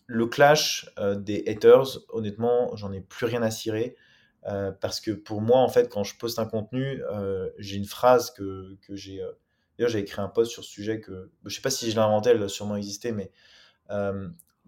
Le 0.07 0.28
clash 0.28 0.89
des 1.18 1.43
haters, 1.47 1.99
honnêtement, 2.09 2.76
j'en 2.76 2.91
ai 2.91 3.01
plus 3.01 3.26
rien 3.26 3.41
à 3.41 3.51
cirer. 3.51 3.95
Parce 4.81 5.01
que 5.01 5.11
pour 5.11 5.41
moi, 5.41 5.59
en 5.59 5.69
fait, 5.69 5.89
quand 5.89 6.03
je 6.03 6.15
poste 6.17 6.39
un 6.39 6.45
contenu, 6.45 7.01
j'ai 7.57 7.77
une 7.77 7.85
phrase 7.85 8.31
que, 8.31 8.77
que 8.87 8.95
j'ai. 8.95 9.21
D'ailleurs, 9.77 9.91
j'ai 9.91 9.99
écrit 9.99 10.21
un 10.21 10.27
post 10.27 10.51
sur 10.51 10.63
ce 10.63 10.69
sujet 10.69 11.01
que 11.01 11.31
je 11.45 11.55
sais 11.55 11.61
pas 11.61 11.69
si 11.69 11.89
je 11.89 11.95
l'ai 11.95 12.01
inventé, 12.01 12.29
elle 12.29 12.39
doit 12.39 12.49
sûrement 12.49 12.75
exister, 12.75 13.11
mais 13.11 13.31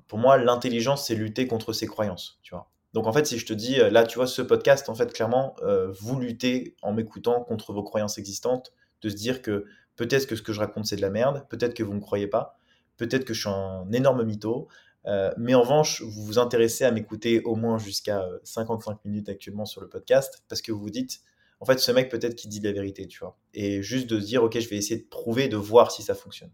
pour 0.08 0.20
moi, 0.20 0.38
l'intelligence, 0.38 1.06
c'est 1.08 1.16
lutter 1.16 1.48
contre 1.48 1.74
ses 1.74 1.86
croyances. 1.86 2.40
Tu 2.42 2.56
vois. 2.56 2.70
Donc 2.94 3.08
en 3.08 3.14
fait, 3.14 3.26
si 3.28 3.38
je 3.38 3.46
te 3.46 3.54
dis, 3.54 3.80
euh, 3.80 3.90
là, 3.90 4.06
tu 4.06 4.18
vois, 4.18 4.28
ce 4.28 4.42
podcast, 4.42 4.90
en 4.90 4.96
fait, 4.96 5.14
clairement, 5.14 5.56
euh, 5.62 5.92
vous 6.00 6.20
luttez 6.20 6.76
en 6.82 6.94
m'écoutant 6.94 7.44
contre 7.44 7.74
vos 7.74 7.84
croyances 7.84 8.18
existantes, 8.18 8.74
de 9.02 9.10
se 9.10 9.16
dire 9.16 9.42
que 9.42 9.66
peut-être 9.96 10.26
que 10.26 10.36
ce 10.36 10.42
que 10.42 10.54
je 10.54 10.60
raconte, 10.60 10.86
c'est 10.86 10.96
de 10.96 11.02
la 11.02 11.10
merde, 11.10 11.46
peut-être 11.50 11.74
que 11.74 11.84
vous 11.84 11.92
ne 11.92 11.98
me 11.98 12.02
croyez 12.02 12.28
pas, 12.28 12.58
peut-être 12.98 13.26
que 13.26 13.34
je 13.34 13.42
suis 13.42 13.50
un 13.50 13.92
énorme 13.92 14.24
mytho, 14.24 14.68
euh, 15.08 15.32
mais 15.38 15.54
en 15.54 15.62
revanche, 15.62 16.02
vous 16.02 16.24
vous 16.24 16.40
intéressez 16.40 16.84
à 16.84 16.92
m'écouter 16.92 17.42
au 17.44 17.56
moins 17.56 17.78
jusqu'à 17.78 18.26
55 18.44 19.04
minutes 19.06 19.30
actuellement 19.30 19.66
sur 19.66 19.82
le 19.82 19.90
podcast, 19.90 20.44
parce 20.50 20.62
que 20.62 20.72
vous 20.72 20.80
vous 20.80 20.90
dites, 20.90 21.22
en 21.60 21.66
fait, 21.66 21.80
ce 21.80 21.92
mec, 21.92 22.10
peut-être 22.10 22.36
qu'il 22.36 22.50
dit 22.50 22.60
la 22.60 22.72
vérité, 22.72 23.08
tu 23.08 23.20
vois. 23.20 23.38
Et 23.54 23.82
juste 23.82 24.08
de 24.08 24.20
se 24.20 24.26
dire, 24.26 24.44
ok, 24.44 24.60
je 24.60 24.70
vais 24.70 24.76
essayer 24.76 25.00
de 25.00 25.08
prouver, 25.08 25.48
de 25.48 25.58
voir 25.58 25.92
si 25.92 26.04
ça 26.04 26.14
fonctionne. 26.14 26.52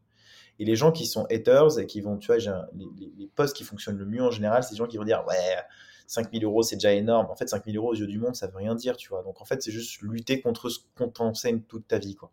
Et 0.60 0.66
les 0.66 0.76
gens 0.76 0.92
qui 0.92 1.08
sont 1.08 1.26
haters 1.32 1.80
et 1.80 1.88
qui 1.88 2.00
vont, 2.00 2.18
tu 2.18 2.28
vois, 2.28 2.38
les, 2.38 2.86
les, 3.00 3.12
les 3.18 3.28
posts 3.28 3.56
qui 3.56 3.64
fonctionnent 3.64 3.98
le 3.98 4.06
mieux 4.06 4.22
en 4.22 4.32
général, 4.32 4.64
c'est 4.64 4.72
des 4.72 4.78
gens 4.78 4.88
qui 4.88 4.98
vont 4.98 5.04
dire, 5.04 5.26
ouais, 5.28 5.58
5000 6.08 6.44
euros, 6.46 6.64
c'est 6.64 6.76
déjà 6.76 6.94
énorme. 6.94 7.28
En 7.30 7.36
fait, 7.36 7.50
5000 7.50 7.76
euros 7.78 7.92
aux 7.92 7.96
yeux 7.96 8.08
du 8.08 8.20
monde, 8.20 8.36
ça 8.36 8.48
veut 8.48 8.58
rien 8.58 8.76
dire, 8.76 8.98
tu 8.98 9.10
vois. 9.10 9.24
Donc, 9.24 9.42
en 9.42 9.46
fait, 9.46 9.62
c'est 9.62 9.72
juste 9.72 10.02
lutter 10.02 10.42
contre 10.42 10.70
ce 10.70 10.80
qu'on 10.96 11.10
t'enseigne 11.10 11.62
toute 11.62 11.88
ta 11.88 11.98
vie, 11.98 12.16
quoi. 12.16 12.32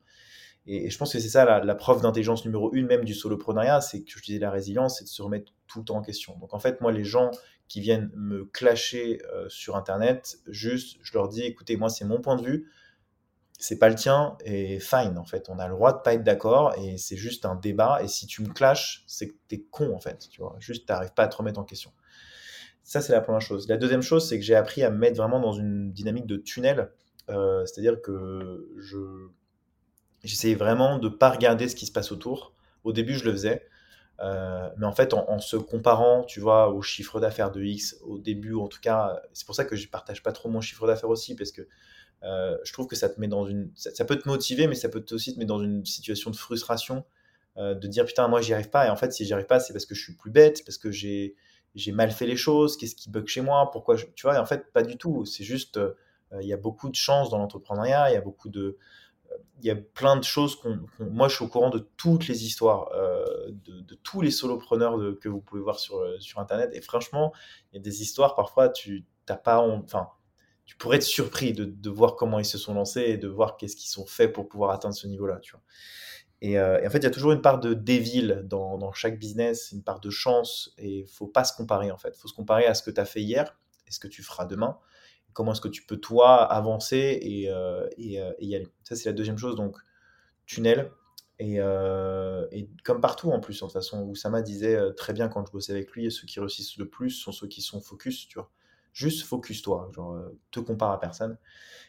Et, 0.66 0.90
je 0.90 0.98
pense 0.98 1.12
que 1.12 1.18
c'est 1.18 1.28
ça 1.28 1.44
la, 1.44 1.74
preuve 1.74 2.02
d'intelligence 2.02 2.44
numéro 2.44 2.72
une 2.72 2.86
même 2.86 3.04
du 3.04 3.14
soloprenariat, 3.14 3.80
c'est 3.80 4.02
que 4.02 4.10
je 4.10 4.22
disais 4.22 4.38
la 4.38 4.50
résilience, 4.50 4.98
c'est 4.98 5.04
de 5.04 5.08
se 5.08 5.22
remettre 5.22 5.52
tout 5.66 5.80
le 5.80 5.84
temps 5.84 5.96
en 5.96 6.02
question. 6.02 6.36
Donc, 6.38 6.54
en 6.54 6.58
fait, 6.58 6.80
moi, 6.80 6.92
les 6.92 7.04
gens 7.04 7.30
qui 7.68 7.80
viennent 7.80 8.10
me 8.14 8.44
clasher 8.46 9.22
euh, 9.32 9.48
sur 9.48 9.76
Internet, 9.76 10.38
juste, 10.48 10.98
je 11.02 11.12
leur 11.14 11.28
dis, 11.28 11.42
écoutez, 11.42 11.76
moi, 11.76 11.88
c'est 11.88 12.04
mon 12.04 12.20
point 12.20 12.36
de 12.36 12.42
vue, 12.42 12.70
c'est 13.58 13.78
pas 13.78 13.88
le 13.88 13.94
tien, 13.94 14.36
et 14.44 14.80
fine, 14.80 15.18
en 15.18 15.24
fait. 15.24 15.48
On 15.48 15.58
a 15.58 15.68
le 15.68 15.74
droit 15.74 15.92
de 15.92 16.02
pas 16.02 16.14
être 16.14 16.24
d'accord, 16.24 16.74
et 16.78 16.96
c'est 16.96 17.16
juste 17.16 17.44
un 17.44 17.54
débat, 17.54 18.00
et 18.02 18.08
si 18.08 18.26
tu 18.26 18.42
me 18.42 18.48
clashes, 18.48 19.04
c'est 19.06 19.28
que 19.28 19.34
t'es 19.48 19.62
con, 19.70 19.94
en 19.94 20.00
fait, 20.00 20.28
tu 20.30 20.40
vois. 20.40 20.56
Juste, 20.58 20.86
t'arrives 20.86 21.12
pas 21.12 21.24
à 21.24 21.28
te 21.28 21.36
remettre 21.36 21.60
en 21.60 21.64
question. 21.64 21.92
Ça, 22.82 23.00
c'est 23.00 23.12
la 23.12 23.20
première 23.20 23.40
chose. 23.40 23.68
La 23.68 23.76
deuxième 23.76 24.02
chose, 24.02 24.28
c'est 24.28 24.38
que 24.38 24.44
j'ai 24.44 24.56
appris 24.56 24.82
à 24.82 24.90
me 24.90 24.96
mettre 24.96 25.16
vraiment 25.16 25.38
dans 25.38 25.52
une 25.52 25.92
dynamique 25.92 26.26
de 26.26 26.36
tunnel. 26.36 26.90
Euh, 27.28 27.64
c'est-à-dire 27.66 28.00
que 28.02 28.68
je 28.78 29.28
j'essayais 30.24 30.54
vraiment 30.54 30.98
de 30.98 31.08
ne 31.08 31.14
pas 31.14 31.30
regarder 31.30 31.68
ce 31.68 31.76
qui 31.76 31.86
se 31.86 31.92
passe 31.92 32.12
autour. 32.12 32.52
Au 32.84 32.92
début, 32.92 33.14
je 33.14 33.24
le 33.24 33.32
faisais. 33.32 33.66
Euh, 34.20 34.68
mais 34.76 34.86
en 34.86 34.92
fait, 34.92 35.14
en, 35.14 35.38
se 35.38 35.56
comparant, 35.56 36.24
tu 36.24 36.40
vois, 36.40 36.70
au 36.70 36.82
chiffre 36.82 37.20
d'affaires 37.20 37.50
de 37.50 37.62
X, 37.62 37.96
au 38.02 38.18
début, 38.18 38.54
en 38.54 38.68
tout 38.68 38.80
cas, 38.80 39.20
c'est 39.32 39.46
pour 39.46 39.54
ça 39.54 39.64
que 39.64 39.76
je 39.76 39.88
partage 39.88 40.22
pas 40.22 40.32
trop 40.32 40.50
mon 40.50 40.60
chiffre 40.60 40.86
d'affaires 40.86 41.08
aussi, 41.08 41.34
parce 41.34 41.52
que 41.52 41.62
euh, 42.22 42.58
je 42.64 42.72
trouve 42.72 42.86
que 42.86 42.96
ça 42.96 43.08
te 43.08 43.18
met 43.18 43.28
dans 43.28 43.46
une, 43.46 43.70
ça, 43.76 44.04
peut 44.04 44.16
te 44.16 44.28
motiver, 44.28 44.66
mais 44.66 44.74
ça 44.74 44.90
peut 44.90 45.04
aussi 45.12 45.32
te 45.32 45.38
mettre 45.38 45.48
dans 45.48 45.62
une 45.62 45.86
situation 45.86 46.30
de 46.30 46.36
frustration, 46.36 47.04
de 47.56 47.86
dire 47.88 48.06
putain, 48.06 48.26
moi 48.26 48.40
j'y 48.40 48.54
arrive 48.54 48.70
pas, 48.70 48.86
et 48.86 48.90
en 48.90 48.96
fait, 48.96 49.12
si 49.12 49.26
j'y 49.26 49.34
arrive 49.34 49.46
pas, 49.46 49.60
c'est 49.60 49.74
parce 49.74 49.84
que 49.84 49.94
je 49.94 50.02
suis 50.02 50.14
plus 50.14 50.30
bête, 50.30 50.64
parce 50.64 50.78
que 50.78 50.90
j'ai, 50.90 51.36
mal 51.92 52.10
fait 52.10 52.26
les 52.26 52.36
choses, 52.36 52.76
qu'est-ce 52.78 52.94
qui 52.94 53.10
bug 53.10 53.26
chez 53.26 53.42
moi, 53.42 53.70
pourquoi 53.70 53.96
je... 53.96 54.06
tu 54.14 54.26
vois, 54.26 54.38
en 54.38 54.46
fait, 54.46 54.72
pas 54.72 54.82
du 54.82 54.96
tout. 54.96 55.26
C'est 55.26 55.44
juste, 55.44 55.76
euh, 55.76 55.94
il 56.40 56.46
y 56.46 56.52
a 56.52 56.56
beaucoup 56.56 56.88
de 56.88 56.94
chance 56.94 57.30
dans 57.30 57.38
l'entrepreneuriat, 57.38 58.10
il 58.10 58.14
y 58.14 58.16
a 58.16 58.20
beaucoup 58.20 58.48
de, 58.48 58.60
euh, 58.60 58.78
il 59.58 59.66
y 59.66 59.70
a 59.70 59.76
plein 59.76 60.16
de 60.16 60.24
choses 60.24 60.56
qu'on, 60.56 60.80
moi, 60.98 61.28
je 61.28 61.36
suis 61.36 61.44
au 61.44 61.48
courant 61.48 61.70
de 61.70 61.78
toutes 61.96 62.28
les 62.28 62.44
histoires, 62.44 62.90
euh, 62.94 63.24
de, 63.50 63.94
tous 63.94 64.20
les 64.22 64.30
solopreneurs 64.30 64.98
que 65.20 65.28
vous 65.28 65.40
pouvez 65.40 65.60
voir 65.60 65.78
sur 65.78 66.02
sur 66.20 66.40
internet. 66.40 66.70
Et 66.72 66.80
franchement, 66.80 67.32
il 67.72 67.76
y 67.76 67.78
a 67.78 67.82
des 67.82 68.02
histoires 68.02 68.34
parfois, 68.34 68.68
tu 68.68 69.04
t'as 69.26 69.36
pas, 69.36 69.58
enfin, 69.60 70.08
tu 70.64 70.76
pourrais 70.76 70.96
être 70.96 71.02
surpris 71.02 71.52
de, 71.52 71.64
de, 71.64 71.90
voir 71.90 72.16
comment 72.16 72.38
ils 72.38 72.44
se 72.44 72.58
sont 72.58 72.74
lancés 72.74 73.02
et 73.02 73.16
de 73.16 73.28
voir 73.28 73.56
qu'est-ce 73.56 73.76
qu'ils 73.76 73.90
sont 73.90 74.06
faits 74.06 74.32
pour 74.32 74.48
pouvoir 74.48 74.70
atteindre 74.70 74.94
ce 74.94 75.06
niveau-là, 75.06 75.38
tu 75.40 75.52
vois. 75.52 75.62
Euh, 76.42 76.80
et, 76.80 76.86
en 76.86 76.90
fait, 76.90 76.98
il 76.98 77.04
y 77.04 77.06
a 77.06 77.10
toujours 77.10 77.32
une 77.32 77.42
part 77.42 77.60
de 77.60 77.74
dévil 77.74 78.42
dans, 78.44 78.78
dans, 78.78 78.92
chaque 78.92 79.18
business, 79.18 79.72
une 79.72 79.82
part 79.82 80.00
de 80.00 80.10
chance, 80.10 80.72
et 80.78 81.00
il 81.00 81.06
faut 81.06 81.26
pas 81.26 81.44
se 81.44 81.54
comparer 81.54 81.90
en 81.90 81.98
fait. 81.98 82.14
Il 82.16 82.20
faut 82.20 82.28
se 82.28 82.34
comparer 82.34 82.66
à 82.66 82.74
ce 82.74 82.82
que 82.82 82.90
tu 82.90 83.00
as 83.00 83.04
fait 83.04 83.20
hier 83.20 83.56
et 83.86 83.92
ce 83.92 83.98
que 83.98 84.08
tu 84.08 84.22
feras 84.22 84.46
demain. 84.46 84.78
Comment 85.32 85.52
est-ce 85.52 85.60
que 85.60 85.68
tu 85.68 85.84
peux 85.84 85.98
toi 85.98 86.42
avancer 86.42 87.18
et, 87.22 87.50
euh, 87.50 87.84
euh, 87.84 88.32
et 88.38 88.46
y 88.46 88.54
aller. 88.54 88.68
Ça, 88.84 88.96
c'est 88.96 89.08
la 89.08 89.12
deuxième 89.12 89.38
chose. 89.38 89.56
Donc, 89.56 89.76
tunnel. 90.46 90.90
Et, 91.38 91.54
et, 92.52 92.70
comme 92.84 93.00
partout 93.00 93.30
en 93.30 93.40
plus, 93.40 93.54
de 93.54 93.60
toute 93.60 93.72
façon, 93.72 94.02
Oussama 94.02 94.42
disait 94.42 94.78
très 94.94 95.14
bien 95.14 95.28
quand 95.28 95.46
je 95.46 95.52
bossais 95.52 95.72
avec 95.72 95.90
lui, 95.92 96.12
ceux 96.12 96.26
qui 96.26 96.38
réussissent 96.38 96.76
le 96.76 96.86
plus 96.86 97.08
sont 97.08 97.32
ceux 97.32 97.46
qui 97.46 97.62
sont 97.62 97.80
focus, 97.80 98.28
tu. 98.28 98.38
Juste 98.92 99.24
focus-toi, 99.26 99.90
genre 99.94 100.20
te 100.50 100.60
compare 100.60 100.90
à 100.90 101.00
personne. 101.00 101.38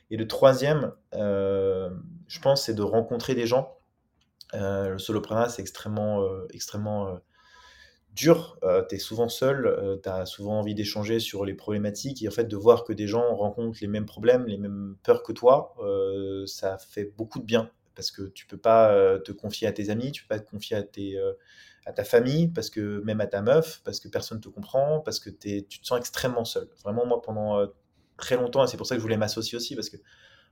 Et 0.09 0.15
le 0.15 0.25
troisième, 0.25 0.93
je 1.11 2.39
pense, 2.41 2.63
c'est 2.63 2.73
de 2.75 2.81
rencontrer 2.81 3.35
des 3.35 3.45
gens 3.45 3.75
euh, 4.53 4.89
le 4.89 4.99
solopreneur, 4.99 5.49
c'est 5.49 5.61
extrêmement, 5.61 6.21
euh, 6.23 6.47
extrêmement 8.13 8.57
euh, 8.63 8.81
dur, 8.81 8.87
tu 8.89 8.95
es 8.95 8.99
souvent 8.99 9.29
seul, 9.29 9.99
tu 10.03 10.09
as 10.09 10.25
souvent 10.25 10.59
envie 10.59 10.75
d'échanger 10.75 11.19
sur 11.19 11.45
les 11.45 11.53
problématiques 11.53 12.21
et 12.23 12.27
en 12.27 12.31
fait 12.31 12.45
de 12.45 12.55
voir 12.55 12.83
que 12.83 12.93
des 12.93 13.07
gens 13.07 13.35
rencontrent 13.35 13.79
les 13.81 13.87
mêmes 13.87 14.05
problèmes, 14.05 14.45
les 14.45 14.57
mêmes 14.57 14.95
peurs 15.03 15.23
que 15.23 15.31
toi, 15.31 15.75
ça 16.45 16.77
fait 16.77 17.13
beaucoup 17.17 17.39
de 17.39 17.45
bien 17.45 17.71
parce 17.95 18.11
que 18.11 18.23
tu 18.29 18.45
peux 18.47 18.57
pas 18.57 19.19
te 19.19 19.31
confier 19.31 19.67
à 19.67 19.71
tes 19.71 19.89
amis, 19.89 20.11
tu 20.11 20.23
peux 20.23 20.35
pas 20.35 20.39
te 20.39 20.49
confier 20.49 20.77
à, 20.77 20.83
tes, 20.83 21.17
à 21.85 21.93
ta 21.93 22.03
famille, 22.03 22.47
parce 22.47 22.69
que 22.69 23.01
même 23.01 23.21
à 23.21 23.27
ta 23.27 23.41
meuf, 23.41 23.81
parce 23.83 23.99
que 23.99 24.07
personne 24.07 24.37
ne 24.37 24.43
te 24.43 24.49
comprend, 24.49 25.01
parce 25.01 25.19
que 25.19 25.29
tu 25.29 25.63
te 25.63 25.85
sens 25.85 25.99
extrêmement 25.99 26.45
seul. 26.45 26.67
Vraiment, 26.83 27.05
moi, 27.05 27.21
pendant 27.21 27.65
très 28.17 28.35
longtemps, 28.35 28.63
et 28.63 28.67
c'est 28.67 28.77
pour 28.77 28.87
ça 28.87 28.95
que 28.95 28.99
je 28.99 29.03
voulais 29.03 29.17
m'associer 29.17 29.57
aussi, 29.57 29.75
parce 29.75 29.89
que 29.89 29.97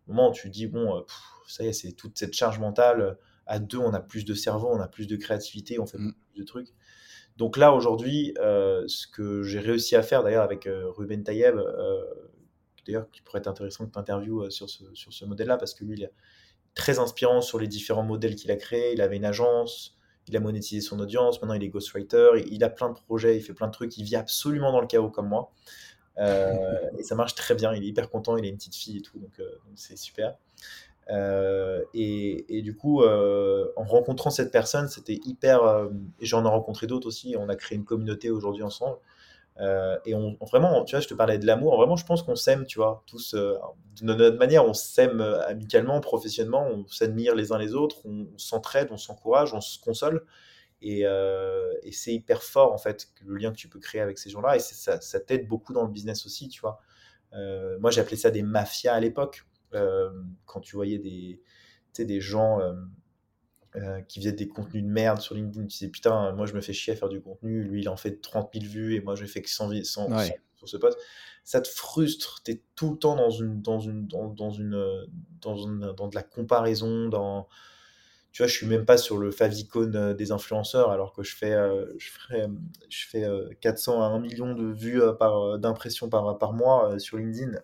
au 0.07 0.13
moment 0.13 0.29
où 0.29 0.33
tu 0.33 0.49
dis, 0.49 0.67
bon, 0.67 1.05
ça 1.47 1.63
y 1.63 1.67
est, 1.67 1.73
c'est 1.73 1.91
toute 1.91 2.17
cette 2.17 2.33
charge 2.33 2.59
mentale, 2.59 3.17
à 3.49 3.59
deux, 3.59 3.79
on 3.79 3.93
a 3.93 3.99
plus 3.99 4.25
de 4.25 4.35
cerveau, 4.35 4.69
on 4.71 4.79
a 4.79 4.87
plus 4.87 5.07
de 5.07 5.15
créativité, 5.15 5.79
on 5.79 5.87
fait 5.87 5.97
mmh. 5.97 6.13
plus 6.31 6.39
de 6.39 6.45
trucs. 6.45 6.73
Donc 7.39 7.55
là, 7.55 7.73
aujourd'hui, 7.73 8.33
euh, 8.39 8.83
ce 8.87 9.07
que 9.07 9.43
j'ai 9.43 9.59
réussi 9.59 9.95
à 9.95 10.03
faire 10.03 10.23
d'ailleurs 10.23 10.43
avec 10.43 10.67
euh, 10.67 10.89
Ruben 10.89 11.23
Tayeb, 11.23 11.55
euh, 11.55 12.03
d'ailleurs 12.85 13.09
qui 13.11 13.21
pourrait 13.21 13.39
être 13.39 13.47
intéressant 13.47 13.85
que 13.85 13.93
tu 13.93 13.97
interviewes 13.97 14.51
sur 14.51 14.69
ce, 14.69 14.83
sur 14.93 15.13
ce 15.13 15.23
modèle-là, 15.23 15.55
parce 15.55 15.73
que 15.73 15.85
lui, 15.85 15.95
il 15.95 16.03
est 16.03 16.11
très 16.75 16.99
inspirant 16.99 17.39
sur 17.39 17.57
les 17.57 17.67
différents 17.67 18.03
modèles 18.03 18.35
qu'il 18.35 18.51
a 18.51 18.57
créés. 18.57 18.91
Il 18.91 18.99
avait 18.99 19.15
une 19.15 19.23
agence, 19.23 19.97
il 20.27 20.35
a 20.35 20.41
monétisé 20.41 20.81
son 20.81 20.99
audience, 20.99 21.41
maintenant 21.41 21.55
il 21.55 21.63
est 21.63 21.69
ghostwriter, 21.69 22.31
il 22.51 22.61
a 22.65 22.69
plein 22.69 22.89
de 22.89 22.95
projets, 22.95 23.37
il 23.37 23.41
fait 23.41 23.53
plein 23.53 23.67
de 23.67 23.71
trucs, 23.71 23.97
il 23.97 24.03
vit 24.03 24.17
absolument 24.17 24.73
dans 24.73 24.81
le 24.81 24.87
chaos 24.87 25.09
comme 25.09 25.29
moi. 25.29 25.53
et 26.19 27.03
ça 27.03 27.15
marche 27.15 27.35
très 27.35 27.55
bien, 27.55 27.73
il 27.73 27.81
est 27.81 27.87
hyper 27.87 28.09
content, 28.09 28.35
il 28.35 28.43
a 28.43 28.49
une 28.49 28.57
petite 28.57 28.75
fille 28.75 28.97
et 28.97 29.01
tout, 29.01 29.17
donc 29.19 29.41
c'est 29.75 29.97
super. 29.97 30.35
Euh, 31.09 31.83
et, 31.93 32.61
du 32.61 32.75
coup, 32.75 33.01
euh, 33.01 33.71
en 33.75 33.83
rencontrant 33.83 34.29
cette 34.29 34.51
personne, 34.51 34.87
c'était 34.87 35.19
hyper. 35.25 35.63
Euh, 35.63 35.89
et 36.19 36.25
j'en 36.25 36.45
ai 36.45 36.47
rencontré 36.47 36.87
d'autres 36.87 37.07
aussi. 37.07 37.35
On 37.37 37.49
a 37.49 37.55
créé 37.55 37.77
une 37.77 37.85
communauté 37.85 38.29
aujourd'hui 38.29 38.63
ensemble. 38.63 38.97
et 40.05 40.13
vraiment, 40.41 40.85
tu 40.85 40.95
vois, 40.95 41.01
je 41.01 41.07
te 41.07 41.13
parlais 41.13 41.37
de 41.37 41.45
l'amour. 41.45 41.75
Vraiment, 41.77 41.95
je 41.95 42.05
pense 42.05 42.23
qu'on 42.23 42.35
s'aime, 42.35 42.65
tu 42.65 42.79
vois, 42.79 43.03
tous 43.07 43.33
de 43.35 44.13
notre 44.13 44.37
manière. 44.37 44.65
On 44.65 44.73
s'aime 44.73 45.21
amicalement, 45.21 45.99
professionnellement. 45.99 46.67
On 46.67 46.87
s'admire 46.87 47.35
les 47.35 47.51
uns 47.51 47.57
les 47.57 47.73
autres. 47.73 47.97
On, 48.05 48.27
s'entraide, 48.37 48.89
on 48.91 48.97
s'encourage, 48.97 49.53
on 49.53 49.61
se 49.61 49.79
console. 49.79 50.25
Et, 50.81 51.05
c'est 51.91 52.13
hyper 52.13 52.43
fort, 52.43 52.73
en 52.73 52.77
fait, 52.77 53.07
le 53.25 53.35
lien 53.35 53.51
que 53.51 53.57
tu 53.57 53.67
peux 53.67 53.79
créer 53.79 54.01
avec 54.01 54.17
ces 54.19 54.29
gens-là. 54.29 54.55
Et 54.55 54.59
ça, 54.59 55.01
ça 55.01 55.19
t'aide 55.19 55.47
beaucoup 55.47 55.73
dans 55.73 55.83
le 55.83 55.91
business 55.91 56.25
aussi, 56.25 56.47
tu 56.49 56.61
vois. 56.61 56.79
moi, 57.79 57.97
appelé 57.99 58.15
ça 58.15 58.31
des 58.31 58.43
mafias 58.43 58.93
à 58.93 58.99
l'époque 58.99 59.45
quand 60.45 60.59
tu 60.61 60.75
voyais 60.75 60.99
des, 60.99 61.41
des 62.05 62.21
gens 62.21 62.59
euh, 62.59 62.73
euh, 63.75 64.01
qui 64.01 64.19
faisaient 64.19 64.31
des 64.31 64.47
contenus 64.47 64.83
de 64.83 64.89
merde 64.89 65.19
sur 65.19 65.35
LinkedIn, 65.35 65.67
tu 65.67 65.77
disais 65.77 65.89
putain, 65.89 66.31
moi 66.33 66.45
je 66.45 66.53
me 66.53 66.61
fais 66.61 66.73
chier 66.73 66.93
à 66.93 66.95
faire 66.95 67.09
du 67.09 67.21
contenu, 67.21 67.63
lui 67.63 67.81
il 67.81 67.89
en 67.89 67.97
fait 67.97 68.21
30 68.21 68.49
000 68.53 68.65
vues 68.65 68.95
et 68.95 69.01
moi 69.01 69.15
je 69.15 69.25
fais 69.25 69.41
que 69.41 69.49
100, 69.49 69.83
100, 69.83 70.09
sur 70.55 70.67
ce 70.67 70.77
poste. 70.77 70.97
Ça 71.43 71.61
te 71.61 71.67
frustre, 71.67 72.41
tu 72.43 72.51
es 72.51 72.63
tout 72.75 72.91
le 72.91 72.97
temps 72.97 73.15
dans 73.15 73.29
une 73.29 73.61
dans 73.61 73.79
une 73.79 74.07
dans, 74.07 74.27
dans 74.27 74.51
une 74.51 75.07
dans, 75.41 75.55
une, 75.55 75.93
dans 75.93 76.07
de 76.07 76.15
la 76.15 76.23
comparaison, 76.23 77.09
dans 77.09 77.47
tu 78.31 78.43
vois, 78.43 78.47
je 78.47 78.53
suis 78.53 78.67
même 78.67 78.85
pas 78.85 78.99
sur 78.99 79.17
le 79.17 79.31
favicon 79.31 79.87
des 80.13 80.31
influenceurs 80.31 80.91
alors 80.91 81.13
que 81.13 81.23
je 81.23 81.35
fais 81.35 81.55
je 81.97 82.09
je 82.89 83.07
fais 83.07 83.27
400 83.61 84.01
à 84.03 84.05
1 84.05 84.19
million 84.19 84.53
de 84.53 84.71
vues 84.71 85.01
par 85.17 85.57
d'impressions 85.57 86.09
par 86.09 86.37
par 86.37 86.53
mois 86.53 86.99
sur 86.99 87.17
LinkedIn. 87.17 87.59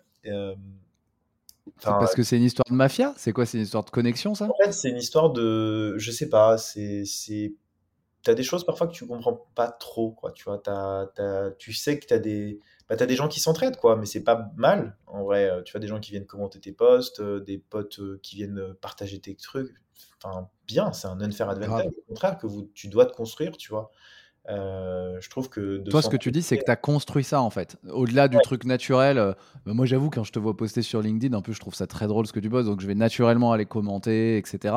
Parce 1.82 2.16
que 2.16 2.24
c'est 2.24 2.38
une 2.38 2.44
histoire 2.44 2.66
de 2.70 2.76
mafia? 2.76 3.14
C'est 3.18 3.32
quoi? 3.32 3.46
C'est 3.46 3.58
une 3.58 3.64
histoire 3.64 3.84
de 3.84 3.90
connexion, 3.90 4.36
ça? 4.36 4.46
En 4.46 4.64
fait, 4.64 4.72
c'est 4.72 4.90
une 4.90 4.98
histoire 4.98 5.32
de. 5.32 5.98
Je 5.98 6.12
sais 6.12 6.30
pas, 6.30 6.58
c'est. 6.58 7.04
Tu 8.24 8.32
as 8.32 8.34
des 8.34 8.44
choses 8.44 8.66
parfois 8.66 8.88
que 8.88 8.94
tu 8.94 9.06
comprends 9.06 9.48
pas 9.54 9.68
trop, 9.68 10.12
quoi. 10.12 10.32
Tu 10.32 10.46
vois, 10.46 10.62
tu 11.58 11.74
sais 11.74 12.00
que 12.00 12.06
tu 12.06 12.14
as 12.14 12.20
des. 12.20 12.60
Bah, 12.88 12.96
as 13.00 13.06
des 13.06 13.16
gens 13.16 13.28
qui 13.28 13.40
s'entraident, 13.40 13.78
quoi, 13.78 13.96
mais 13.96 14.06
c'est 14.06 14.24
pas 14.24 14.52
mal, 14.56 14.96
en 15.08 15.24
vrai. 15.24 15.50
Tu 15.66 15.72
vois, 15.72 15.80
des 15.80 15.88
gens 15.88 16.00
qui 16.00 16.12
viennent 16.12 16.28
commenter 16.28 16.60
tes 16.60 16.72
posts, 16.72 17.20
euh, 17.20 17.40
des 17.40 17.58
potes 17.58 18.00
euh, 18.00 18.20
qui 18.22 18.36
viennent 18.36 18.60
euh, 18.60 18.74
partager 18.80 19.20
tes 19.20 19.36
trucs. 19.36 19.74
Enfin, 20.22 20.50
bien, 20.68 20.94
c'est 20.94 21.08
un 21.08 21.20
unfair 21.22 21.50
advantage. 21.50 21.88
Au 21.88 22.04
contraire, 22.08 22.38
que 22.38 22.46
vous, 22.46 22.70
tu 22.74 22.88
dois 22.88 23.06
te 23.06 23.14
construire, 23.14 23.58
tu 23.58 23.70
vois? 23.70 23.92
Euh, 24.50 25.18
je 25.20 25.30
trouve 25.30 25.50
que. 25.50 25.84
Toi, 25.90 26.02
ce 26.02 26.10
que 26.10 26.18
tu 26.18 26.32
dis, 26.32 26.42
c'est 26.42 26.58
que 26.58 26.66
tu 26.66 26.72
as 26.72 26.76
construit 26.76 27.24
ça 27.24 27.42
en 27.42 27.50
fait. 27.50 27.78
Au-delà 27.90 28.28
du 28.28 28.38
truc 28.44 28.66
naturel, 28.66 29.18
euh, 29.18 29.34
bah, 29.66 29.74
moi 29.74 29.86
j'avoue, 29.86 30.10
quand 30.10 30.24
je 30.24 30.32
te 30.32 30.40
vois 30.40 30.56
poster 30.56 30.82
sur 30.82 31.02
LinkedIn, 31.02 31.36
en 31.36 31.42
plus, 31.42 31.54
je 31.54 31.60
trouve 31.60 31.74
ça 31.74 31.88
très 31.88 32.08
drôle 32.08 32.28
ce 32.28 32.34
que 32.34 32.40
tu 32.40 32.50
poses, 32.50 32.66
donc 32.66 32.82
je 32.82 32.88
vais 32.88 32.96
naturellement 32.96 33.52
aller 33.52 33.66
commenter, 33.66 34.38
etc. 34.38 34.76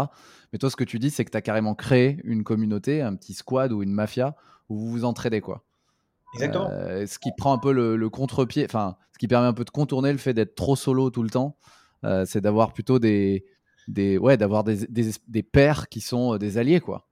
Mais 0.53 0.59
toi, 0.59 0.71
ce 0.71 0.77
que 0.77 0.85
tu 0.85 0.99
dis, 0.99 1.11
c'est 1.11 1.25
que 1.25 1.31
tu 1.31 1.37
as 1.37 1.43
carrément 1.43 1.75
créé 1.75 2.19
une 2.25 2.45
communauté, 2.45 3.03
un 3.03 3.15
petit 3.15 3.35
squad 3.35 3.73
ou 3.73 3.83
une 3.83 3.93
mafia 3.93 4.37
où 4.69 4.79
vous 4.79 4.91
vous 4.91 5.05
entraidez, 5.05 5.41
quoi. 5.41 5.65
Exactement. 6.35 6.69
Euh, 6.71 7.07
ce 7.07 7.19
qui 7.19 7.31
prend 7.37 7.53
un 7.53 7.59
peu 7.59 7.73
le, 7.73 8.09
contre-pied, 8.11 8.65
enfin, 8.65 8.97
ce 9.13 9.19
qui 9.19 9.29
permet 9.29 9.47
un 9.47 9.55
peu 9.55 9.65
de 9.65 9.71
contourner 9.71 10.13
le 10.13 10.19
fait 10.19 10.35
d'être 10.35 10.55
trop 10.55 10.77
solo 10.77 11.11
tout 11.11 11.23
le 11.23 11.31
temps, 11.31 11.57
c'est 12.25 12.41
d'avoir 12.41 12.73
plutôt 12.73 12.99
des. 12.99 13.45
des 13.87 14.17
ouais, 14.19 14.37
d'avoir 14.39 14.65
des, 14.65 14.87
des, 14.87 15.11
des 15.27 15.43
pairs 15.43 15.89
qui 15.89 16.01
sont 16.01 16.39
des 16.39 16.57
alliés, 16.57 16.81
quoi. 16.81 17.08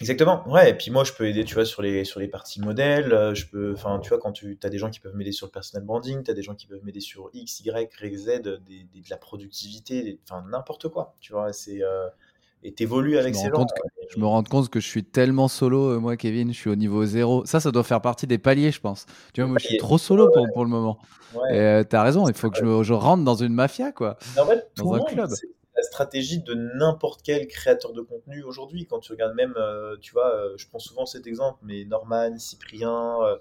Exactement, 0.00 0.48
ouais, 0.48 0.70
et 0.70 0.74
puis 0.74 0.90
moi 0.90 1.04
je 1.04 1.12
peux 1.12 1.28
aider, 1.28 1.44
tu 1.44 1.54
vois, 1.54 1.66
sur 1.66 1.82
les, 1.82 2.04
sur 2.04 2.18
les 2.18 2.26
parties 2.26 2.60
modèles, 2.60 3.12
euh, 3.12 3.34
je 3.34 3.46
peux, 3.46 3.72
enfin, 3.74 4.00
tu 4.00 4.08
vois, 4.08 4.18
quand 4.18 4.32
tu 4.32 4.58
as 4.62 4.68
des 4.70 4.78
gens 4.78 4.90
qui 4.90 5.00
peuvent 5.00 5.14
m'aider 5.14 5.32
sur 5.32 5.46
le 5.46 5.52
personal 5.52 5.84
branding, 5.84 6.24
tu 6.24 6.30
as 6.30 6.34
des 6.34 6.42
gens 6.42 6.54
qui 6.54 6.66
peuvent 6.66 6.82
m'aider 6.82 7.00
sur 7.00 7.28
X, 7.34 7.60
Y, 7.60 8.16
Z, 8.16 8.40
de 8.40 8.60
la 9.10 9.16
productivité, 9.18 10.18
enfin, 10.24 10.44
n'importe 10.50 10.88
quoi, 10.88 11.14
tu 11.20 11.32
vois, 11.34 11.52
c'est, 11.52 11.82
euh, 11.82 12.08
et 12.64 12.72
t'évolues 12.72 13.18
avec 13.18 13.34
ces 13.34 13.48
gens. 13.48 13.66
je 14.08 14.18
me 14.18 14.26
rends 14.26 14.42
compte 14.44 14.70
que 14.70 14.80
je 14.80 14.86
suis 14.86 15.04
tellement 15.04 15.48
solo, 15.48 15.90
euh, 15.90 15.98
moi, 15.98 16.16
Kevin, 16.16 16.52
je 16.52 16.58
suis 16.58 16.70
au 16.70 16.76
niveau 16.76 17.04
zéro. 17.04 17.44
Ça, 17.44 17.58
ça 17.58 17.72
doit 17.72 17.82
faire 17.82 18.00
partie 18.00 18.26
des 18.26 18.38
paliers, 18.38 18.70
je 18.70 18.80
pense. 18.80 19.06
Tu 19.34 19.40
vois, 19.40 19.50
moi, 19.50 19.58
je 19.60 19.66
suis 19.66 19.78
trop 19.78 19.98
solo 19.98 20.30
pour, 20.32 20.46
pour 20.54 20.64
le 20.64 20.70
moment. 20.70 20.98
Ouais. 21.34 21.80
Et 21.80 21.84
t'as 21.84 22.04
raison, 22.04 22.28
il 22.28 22.34
faut 22.34 22.50
que 22.50 22.58
je, 22.58 22.82
je, 22.84 22.92
rentre 22.92 23.24
dans 23.24 23.34
une 23.34 23.52
mafia, 23.52 23.90
quoi. 23.90 24.16
En 24.38 24.46
fait, 24.46 24.70
dans 24.76 24.94
un 24.94 25.00
club 25.00 25.30
la 25.82 25.88
stratégie 25.88 26.40
de 26.40 26.54
n'importe 26.54 27.22
quel 27.22 27.48
créateur 27.48 27.92
de 27.92 28.02
contenu 28.02 28.42
aujourd'hui. 28.44 28.86
Quand 28.86 29.00
tu 29.00 29.10
regardes 29.12 29.34
même, 29.34 29.54
euh, 29.56 29.96
tu 30.00 30.12
vois, 30.12 30.32
euh, 30.32 30.54
je 30.56 30.68
prends 30.68 30.78
souvent 30.78 31.06
cet 31.06 31.26
exemple, 31.26 31.58
mais 31.62 31.84
Norman, 31.84 32.38
Cyprien, 32.38 33.20
euh, 33.22 33.36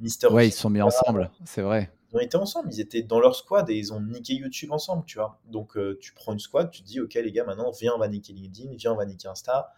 Mister. 0.00 0.26
Ouais, 0.26 0.48
ils 0.48 0.52
sont 0.52 0.68
mis 0.68 0.82
ensemble, 0.82 1.30
c'est 1.44 1.62
vrai. 1.62 1.92
Ils 2.10 2.16
ont 2.16 2.20
été 2.20 2.36
ensemble, 2.36 2.68
ils 2.72 2.80
étaient 2.80 3.02
dans 3.02 3.20
leur 3.20 3.36
squad 3.36 3.70
et 3.70 3.76
ils 3.76 3.92
ont 3.92 4.00
niqué 4.00 4.34
YouTube 4.34 4.72
ensemble, 4.72 5.04
tu 5.06 5.18
vois. 5.18 5.40
Donc 5.46 5.78
tu 6.00 6.12
prends 6.12 6.32
une 6.32 6.38
squad, 6.38 6.70
tu 6.70 6.82
te 6.82 6.86
dis, 6.86 7.00
ok 7.00 7.14
les 7.14 7.32
gars, 7.32 7.44
maintenant 7.44 7.70
viens, 7.70 7.92
on 7.94 7.98
va 7.98 8.08
niquer 8.08 8.32
LinkedIn, 8.32 8.74
viens, 8.76 8.92
on 8.92 8.96
va 8.96 9.06
niquer 9.06 9.28
Insta. 9.28 9.72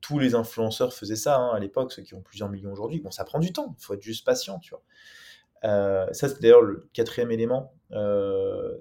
Tous 0.00 0.18
les 0.18 0.34
influenceurs 0.34 0.92
faisaient 0.92 1.16
ça 1.16 1.36
hein, 1.36 1.50
à 1.54 1.58
l'époque, 1.58 1.92
ceux 1.92 2.02
qui 2.02 2.14
ont 2.14 2.22
plusieurs 2.22 2.48
millions 2.48 2.72
aujourd'hui. 2.72 3.00
Bon, 3.00 3.10
ça 3.10 3.24
prend 3.24 3.40
du 3.40 3.52
temps, 3.52 3.74
il 3.78 3.84
faut 3.84 3.94
être 3.94 4.02
juste 4.02 4.24
patient, 4.24 4.58
tu 4.58 4.70
vois. 4.70 4.82
ça, 6.12 6.28
c'est 6.28 6.40
d'ailleurs 6.40 6.62
le 6.62 6.88
quatrième 6.92 7.30
élément 7.30 7.74
de, 7.90 8.80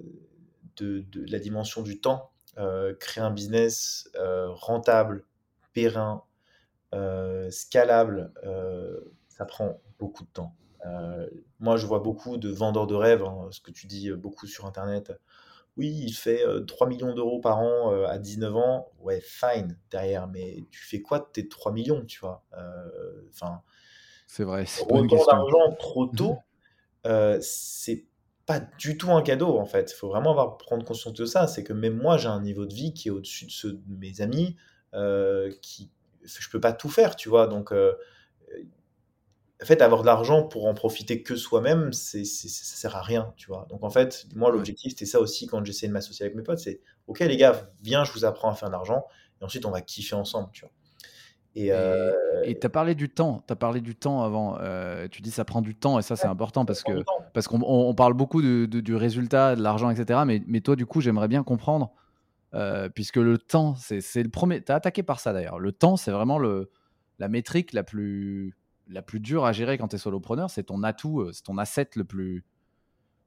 de, 0.77 1.25
la 1.31 1.39
dimension 1.39 1.81
du 1.81 1.99
temps 1.99 2.30
créer 2.99 3.23
un 3.23 3.31
business 3.31 4.09
euh, 4.15 4.49
rentable, 4.49 5.25
périn, 5.73 6.23
euh, 6.93 7.49
scalable, 7.51 8.31
ça 9.27 9.45
prend 9.45 9.79
beaucoup 9.99 10.23
de 10.23 10.29
temps. 10.29 10.55
moi, 11.59 11.77
je 11.77 11.85
vois 11.85 11.99
beaucoup 11.99 12.37
de 12.37 12.49
vendeurs 12.49 12.87
de 12.87 12.95
rêves, 12.95 13.23
hein, 13.23 13.47
ce 13.51 13.61
que 13.61 13.71
tu 13.71 13.87
dis 13.87 14.11
beaucoup 14.11 14.47
sur 14.47 14.65
Internet. 14.65 15.13
Oui, 15.77 15.87
il 16.05 16.13
fait 16.13 16.43
3 16.67 16.87
millions 16.87 17.13
d'euros 17.13 17.39
par 17.39 17.59
an 17.59 18.03
à 18.05 18.17
19 18.17 18.55
ans. 18.55 18.91
Ouais, 18.99 19.21
fine, 19.21 19.77
derrière. 19.89 20.27
Mais 20.27 20.65
tu 20.69 20.83
fais 20.83 21.01
quoi 21.01 21.19
de 21.19 21.25
tes 21.31 21.47
3 21.47 21.71
millions, 21.71 22.03
tu 22.05 22.19
vois 22.19 22.43
Enfin, 23.29 23.61
c'est 24.27 24.43
vrai. 24.43 24.65
D'argent 25.27 25.75
trop 25.79 26.07
tôt, 26.07 26.37
c'est 27.41 28.05
pas 28.45 28.59
du 28.59 28.97
tout 28.97 29.11
un 29.11 29.21
cadeau 29.21 29.57
en 29.57 29.65
fait. 29.65 29.91
Il 29.91 29.95
faut 29.95 30.09
vraiment 30.09 30.31
avoir, 30.31 30.57
prendre 30.57 30.85
conscience 30.85 31.13
de 31.13 31.25
ça. 31.25 31.47
C'est 31.47 31.63
que 31.63 31.73
même 31.73 31.95
moi, 31.97 32.17
j'ai 32.17 32.27
un 32.27 32.41
niveau 32.41 32.65
de 32.65 32.73
vie 32.73 32.93
qui 32.93 33.07
est 33.09 33.11
au-dessus 33.11 33.45
de 33.45 33.51
ceux 33.51 33.73
de 33.73 33.81
mes 33.97 34.21
amis. 34.21 34.55
Euh, 34.93 35.51
qui, 35.61 35.89
je 36.23 36.49
peux 36.49 36.59
pas 36.59 36.73
tout 36.73 36.89
faire, 36.89 37.15
tu 37.15 37.29
vois. 37.29 37.47
Donc, 37.47 37.71
euh, 37.71 37.93
en 39.61 39.65
fait, 39.65 39.81
avoir 39.83 40.01
de 40.01 40.07
l'argent 40.07 40.43
pour 40.47 40.65
en 40.65 40.73
profiter 40.73 41.21
que 41.21 41.35
soi-même, 41.35 41.93
c'est, 41.93 42.25
ça 42.25 42.75
sert 42.75 42.95
à 42.95 43.01
rien, 43.03 43.33
tu 43.37 43.47
vois. 43.47 43.67
Donc, 43.69 43.83
en 43.83 43.91
fait, 43.91 44.25
moi, 44.35 44.51
l'objectif, 44.51 44.91
c'était 44.91 45.05
ça 45.05 45.19
aussi 45.19 45.45
quand 45.45 45.63
j'essayais 45.63 45.87
de 45.87 45.93
m'associer 45.93 46.25
avec 46.25 46.35
mes 46.35 46.41
potes. 46.41 46.57
C'est, 46.59 46.81
ok, 47.07 47.19
les 47.19 47.37
gars, 47.37 47.69
viens, 47.83 48.03
je 48.03 48.11
vous 48.11 48.25
apprends 48.25 48.49
à 48.49 48.55
faire 48.55 48.69
de 48.69 48.73
l'argent. 48.73 49.05
Et 49.39 49.43
ensuite, 49.43 49.65
on 49.65 49.71
va 49.71 49.81
kiffer 49.81 50.15
ensemble, 50.15 50.49
tu 50.51 50.61
vois. 50.61 50.71
Et 51.55 51.71
euh, 51.71 52.13
tu 52.45 52.65
as 52.65 52.69
parlé 52.69 52.95
du 52.95 53.09
temps, 53.09 53.43
tu 53.45 53.51
as 53.51 53.55
parlé 53.55 53.81
du 53.81 53.95
temps 53.95 54.23
avant. 54.23 54.57
Euh, 54.59 55.07
tu 55.09 55.21
dis 55.21 55.31
ça 55.31 55.43
prend 55.43 55.61
du 55.61 55.75
temps 55.75 55.99
et 55.99 56.01
ça 56.01 56.15
c'est 56.15 56.27
important 56.27 56.63
parce 56.63 56.81
que 56.81 57.03
parce 57.33 57.47
qu'on 57.47 57.61
on 57.61 57.93
parle 57.93 58.13
beaucoup 58.13 58.41
du 58.41 58.95
résultat, 58.95 59.55
de 59.55 59.61
l'argent, 59.61 59.89
etc. 59.89 60.21
Mais, 60.25 60.41
mais 60.47 60.61
toi 60.61 60.75
du 60.75 60.85
coup 60.85 61.01
j'aimerais 61.01 61.27
bien 61.27 61.43
comprendre 61.43 61.91
euh, 62.53 62.87
puisque 62.87 63.17
le 63.17 63.37
temps 63.37 63.75
c'est 63.75 64.23
le 64.23 64.29
premier. 64.29 64.63
Tu 64.63 64.71
as 64.71 64.75
attaqué 64.75 65.03
par 65.03 65.19
ça 65.19 65.33
d'ailleurs. 65.33 65.59
Le 65.59 65.73
temps 65.73 65.97
c'est 65.97 66.11
vraiment 66.11 66.37
le, 66.37 66.71
la 67.19 67.27
métrique 67.27 67.73
la 67.73 67.83
plus 67.83 68.55
la 68.87 69.01
plus 69.01 69.19
dure 69.19 69.45
à 69.45 69.51
gérer 69.51 69.77
quand 69.77 69.89
tu 69.89 69.97
es 69.97 69.99
solopreneur. 69.99 70.49
C'est 70.49 70.63
ton 70.63 70.83
atout, 70.83 71.29
c'est 71.33 71.43
ton 71.43 71.57
asset 71.57 71.89
le 71.95 72.05
plus 72.05 72.45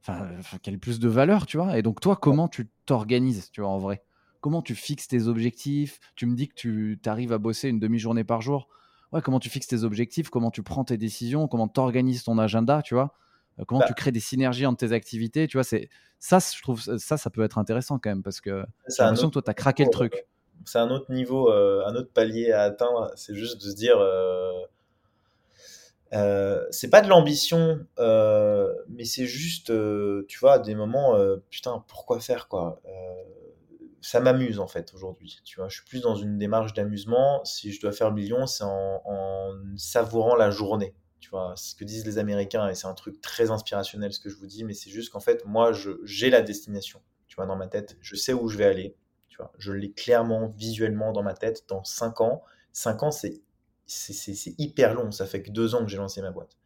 enfin 0.00 0.26
qui 0.62 0.70
a 0.70 0.72
le 0.72 0.78
plus 0.78 0.98
de 0.98 1.08
valeur, 1.08 1.44
tu 1.44 1.58
vois. 1.58 1.76
Et 1.76 1.82
donc 1.82 2.00
toi 2.00 2.16
comment 2.16 2.48
tu 2.48 2.70
t'organises, 2.86 3.50
tu 3.50 3.60
vois 3.60 3.70
en 3.70 3.78
vrai? 3.78 4.02
Comment 4.44 4.60
tu 4.60 4.74
fixes 4.74 5.08
tes 5.08 5.26
objectifs? 5.26 6.00
Tu 6.16 6.26
me 6.26 6.36
dis 6.36 6.48
que 6.48 6.54
tu 6.54 7.00
arrives 7.06 7.32
à 7.32 7.38
bosser 7.38 7.70
une 7.70 7.80
demi-journée 7.80 8.24
par 8.24 8.42
jour. 8.42 8.68
ouais, 9.10 9.22
comment 9.22 9.40
tu 9.40 9.48
fixes 9.48 9.68
tes 9.68 9.84
objectifs, 9.84 10.28
comment 10.28 10.50
tu 10.50 10.62
prends 10.62 10.84
tes 10.84 10.98
décisions, 10.98 11.48
comment 11.48 11.66
tu 11.66 11.80
organises 11.80 12.24
ton 12.24 12.36
agenda, 12.36 12.82
tu 12.82 12.92
vois? 12.92 13.14
Euh, 13.58 13.64
comment 13.66 13.80
Bah 13.80 13.86
tu 13.88 13.94
crées 13.94 14.12
des 14.12 14.20
synergies 14.20 14.66
entre 14.66 14.86
tes 14.86 14.92
activités, 14.92 15.48
tu 15.48 15.56
vois? 15.56 15.64
C'est 15.64 15.88
ça, 16.18 16.40
je 16.40 16.60
trouve 16.60 16.82
ça, 16.82 17.16
ça 17.16 17.30
peut 17.30 17.42
être 17.42 17.56
intéressant 17.56 17.98
quand 17.98 18.10
même 18.10 18.22
parce 18.22 18.42
que 18.42 18.66
j'ai 18.86 19.02
l'impression 19.02 19.28
autre 19.28 19.40
que 19.40 19.40
toi, 19.40 19.42
tu 19.44 19.50
as 19.50 19.54
craqué 19.54 19.84
le 19.84 19.88
niveau, 19.88 20.02
euh, 20.02 20.08
truc. 20.10 20.26
c'est 20.66 20.78
un 20.78 20.90
autre 20.90 21.10
niveau, 21.10 21.50
euh, 21.50 21.82
un 21.86 21.94
autre 21.94 22.10
palier 22.12 22.52
à 22.52 22.64
atteindre. 22.64 23.12
C'est 23.16 23.34
juste 23.34 23.64
de 23.64 23.70
se 23.70 23.74
dire, 23.74 23.96
euh, 23.96 24.52
euh, 26.12 26.62
c'est 26.70 26.90
pas 26.90 27.00
de 27.00 27.08
l'ambition, 27.08 27.80
euh, 27.98 28.74
mais 28.90 29.06
c'est 29.06 29.24
juste, 29.24 29.70
euh, 29.70 30.26
tu 30.28 30.38
vois, 30.38 30.58
des 30.58 30.74
moments, 30.74 31.16
putain, 31.48 31.82
pourquoi 31.88 32.20
faire 32.20 32.46
quoi? 32.48 32.82
Euh, 34.04 34.06
ça 34.06 34.20
m'amuse 34.20 34.58
en 34.60 34.66
fait 34.66 34.92
aujourd'hui. 34.94 35.40
Tu 35.44 35.56
vois, 35.56 35.68
je 35.68 35.76
suis 35.76 35.84
plus 35.86 36.00
dans 36.02 36.16
une 36.16 36.38
démarche 36.38 36.74
d'amusement. 36.74 37.44
Si 37.44 37.72
je 37.72 37.80
dois 37.80 37.92
faire 37.92 38.10
le 38.10 38.14
million, 38.16 38.46
c'est 38.46 38.64
en, 38.64 39.02
en 39.04 39.50
savourant 39.76 40.36
la 40.36 40.50
journée. 40.50 40.94
Tu 41.20 41.30
vois, 41.30 41.54
c'est 41.56 41.70
ce 41.70 41.74
que 41.76 41.84
disent 41.84 42.04
les 42.06 42.18
Américains 42.18 42.68
et 42.68 42.74
c'est 42.74 42.86
un 42.86 42.94
truc 42.94 43.20
très 43.20 43.50
inspirationnel 43.50 44.12
ce 44.12 44.20
que 44.20 44.28
je 44.28 44.36
vous 44.36 44.46
dis, 44.46 44.64
mais 44.64 44.74
c'est 44.74 44.90
juste 44.90 45.10
qu'en 45.10 45.20
fait, 45.20 45.44
moi, 45.46 45.72
je, 45.72 45.92
j'ai 46.04 46.30
la 46.30 46.42
destination. 46.42 47.00
Tu 47.26 47.36
vois, 47.36 47.46
dans 47.46 47.56
ma 47.56 47.66
tête, 47.66 47.96
je 48.00 48.14
sais 48.16 48.34
où 48.34 48.48
je 48.48 48.58
vais 48.58 48.66
aller. 48.66 48.94
Tu 49.28 49.38
vois, 49.38 49.52
je 49.58 49.72
l'ai 49.72 49.90
clairement, 49.92 50.48
visuellement 50.48 51.12
dans 51.12 51.22
ma 51.22 51.34
tête. 51.34 51.64
Dans 51.68 51.82
5 51.84 52.20
ans, 52.20 52.42
5 52.72 53.02
ans, 53.02 53.10
c'est 53.10 53.40
c'est 53.86 54.12
c'est- 54.14 54.34
c'est 54.34 54.54
hyper 54.58 54.94
long. 54.94 55.10
Ça 55.12 55.26
fait 55.26 55.42
que 55.42 55.50
2 55.50 55.74
ans 55.74 55.80
que 55.84 55.90
j'ai 55.90 55.96
lancé 55.98 56.22
ma 56.22 56.30
boîte. 56.30 56.56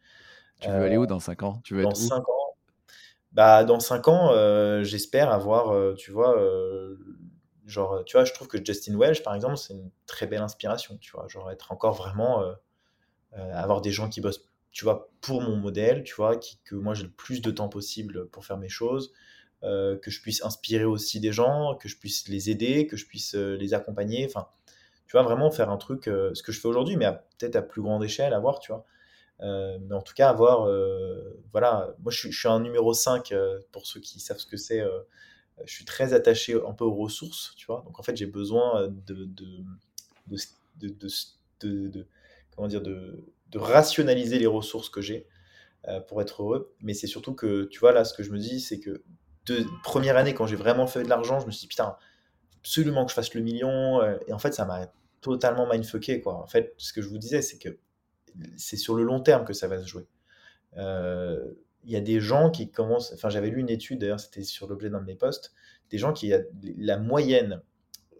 Tu 0.59 0.71
veux 0.71 0.83
Euh, 0.83 0.85
aller 0.85 0.95
où 0.97 1.05
dans 1.05 1.19
5 1.19 1.43
ans? 1.43 1.59
Tu 1.65 1.73
veux 1.75 1.81
dans 1.81 1.93
être 1.93 1.97
où? 1.97 2.13
5 2.13 2.27
ans, 2.29 2.57
bah, 3.31 3.63
dans 3.63 3.79
5 3.79 4.07
ans, 4.07 4.31
euh, 4.33 4.83
j'espère 4.83 5.31
avoir, 5.31 5.71
euh, 5.73 5.95
tu 5.95 6.11
vois, 6.11 6.37
euh, 6.39 6.97
genre, 7.69 8.03
tu 8.05 8.17
vois, 8.17 8.25
je 8.25 8.33
trouve 8.33 8.47
que 8.47 8.63
Justin 8.63 8.97
Welch, 8.97 9.23
par 9.23 9.35
exemple, 9.35 9.57
c'est 9.57 9.73
une 9.73 9.91
très 10.07 10.27
belle 10.27 10.41
inspiration, 10.41 10.97
tu 10.97 11.11
vois, 11.11 11.27
genre 11.27 11.51
être 11.51 11.71
encore 11.71 11.93
vraiment, 11.93 12.43
euh, 12.43 12.53
euh, 13.37 13.53
avoir 13.53 13.81
des 13.81 13.91
gens 13.91 14.09
qui 14.09 14.21
bossent, 14.21 14.45
tu 14.71 14.85
vois, 14.85 15.09
pour 15.21 15.41
mon 15.41 15.57
modèle, 15.57 16.03
tu 16.03 16.15
vois, 16.15 16.37
qui, 16.37 16.59
que 16.65 16.75
moi 16.75 16.93
j'ai 16.93 17.03
le 17.03 17.11
plus 17.11 17.41
de 17.41 17.51
temps 17.51 17.69
possible 17.69 18.27
pour 18.29 18.45
faire 18.45 18.57
mes 18.57 18.69
choses, 18.69 19.13
euh, 19.63 19.97
que 19.97 20.11
je 20.11 20.21
puisse 20.21 20.43
inspirer 20.43 20.85
aussi 20.85 21.19
des 21.19 21.31
gens, 21.33 21.75
que 21.75 21.89
je 21.89 21.97
puisse 21.97 22.27
les 22.29 22.49
aider, 22.49 22.87
que 22.87 22.97
je 22.97 23.05
puisse 23.05 23.35
euh, 23.35 23.55
les 23.57 23.73
accompagner, 23.73 24.25
enfin, 24.25 24.47
tu 25.07 25.13
vois, 25.13 25.23
vraiment 25.23 25.51
faire 25.51 25.69
un 25.69 25.77
truc, 25.77 26.07
euh, 26.07 26.31
ce 26.35 26.43
que 26.43 26.51
je 26.51 26.59
fais 26.61 26.67
aujourd'hui, 26.67 26.97
mais 26.97 27.07
peut-être 27.39 27.55
à 27.55 27.61
plus 27.61 27.81
grande 27.81 28.03
échelle, 28.03 28.33
à 28.33 28.39
voir, 28.39 28.59
tu 28.59 28.71
vois. 28.71 28.85
Euh, 29.41 29.77
mais 29.81 29.95
en 29.95 30.01
tout 30.01 30.13
cas, 30.13 30.29
avoir, 30.29 30.67
euh, 30.67 31.41
voilà, 31.51 31.93
moi 31.99 32.11
je 32.11 32.29
je 32.29 32.37
suis 32.37 32.47
un 32.47 32.59
numéro 32.59 32.93
5 32.93 33.31
euh, 33.31 33.59
pour 33.71 33.85
ceux 33.87 33.99
qui 34.01 34.19
savent 34.19 34.37
ce 34.37 34.45
que 34.45 34.57
c'est. 34.57 34.83
Euh, 35.59 35.63
je 35.65 35.73
suis 35.73 35.85
très 35.85 36.13
attaché 36.13 36.53
un 36.53 36.73
peu 36.73 36.85
aux 36.85 36.95
ressources, 36.95 37.53
tu 37.57 37.65
vois. 37.65 37.83
Donc 37.85 37.99
en 37.99 38.03
fait, 38.03 38.15
j'ai 38.15 38.25
besoin 38.25 38.83
euh, 38.83 38.89
de, 39.07 39.29
de, 41.65 42.07
comment 42.55 42.67
dire, 42.67 42.81
de, 42.81 43.25
rationaliser 43.55 44.39
les 44.39 44.47
ressources 44.47 44.89
que 44.89 45.01
j'ai 45.01 45.27
euh, 45.87 45.99
pour 45.99 46.21
être 46.21 46.43
heureux. 46.43 46.75
Mais 46.81 46.93
c'est 46.93 47.07
surtout 47.07 47.33
que, 47.33 47.65
tu 47.65 47.79
vois, 47.79 47.91
là, 47.91 48.05
ce 48.05 48.13
que 48.13 48.23
je 48.23 48.31
me 48.31 48.37
dis, 48.37 48.59
c'est 48.59 48.79
que 48.79 49.01
de, 49.45 49.65
première 49.83 50.17
année, 50.17 50.33
quand 50.33 50.47
j'ai 50.47 50.55
vraiment 50.55 50.87
fait 50.87 51.03
de 51.03 51.09
l'argent, 51.09 51.39
je 51.39 51.45
me 51.45 51.51
suis 51.51 51.61
dit, 51.61 51.67
putain, 51.67 51.95
absolument 52.59 53.05
que 53.05 53.11
je 53.11 53.15
fasse 53.15 53.33
le 53.33 53.41
million. 53.41 54.01
et 54.27 54.33
en 54.33 54.39
fait, 54.39 54.53
ça 54.53 54.65
m'a 54.65 54.91
totalement 55.21 55.67
mindfucké, 55.67 56.21
quoi. 56.21 56.35
En 56.35 56.47
fait, 56.47 56.73
ce 56.77 56.93
que 56.93 57.01
je 57.01 57.09
vous 57.09 57.17
disais, 57.17 57.41
c'est 57.41 57.57
que 57.57 57.77
c'est 58.57 58.77
sur 58.77 58.95
le 58.95 59.03
long 59.03 59.19
terme 59.19 59.45
que 59.45 59.53
ça 59.53 59.67
va 59.67 59.79
se 59.79 59.87
jouer. 59.87 60.07
Euh, 60.77 61.53
Il 61.85 61.91
y 61.91 61.95
a 61.95 62.01
des 62.01 62.19
gens 62.19 62.49
qui 62.51 62.69
commencent, 62.69 63.13
enfin 63.13 63.29
j'avais 63.29 63.49
lu 63.49 63.59
une 63.59 63.69
étude, 63.69 63.99
d'ailleurs 63.99 64.19
c'était 64.19 64.43
sur 64.43 64.67
l'objet 64.67 64.89
d'un 64.89 64.99
de 64.99 65.05
mes 65.05 65.15
posts, 65.15 65.53
des 65.89 65.97
gens 65.97 66.13
qui, 66.13 66.33
la 66.77 66.97
moyenne 66.97 67.61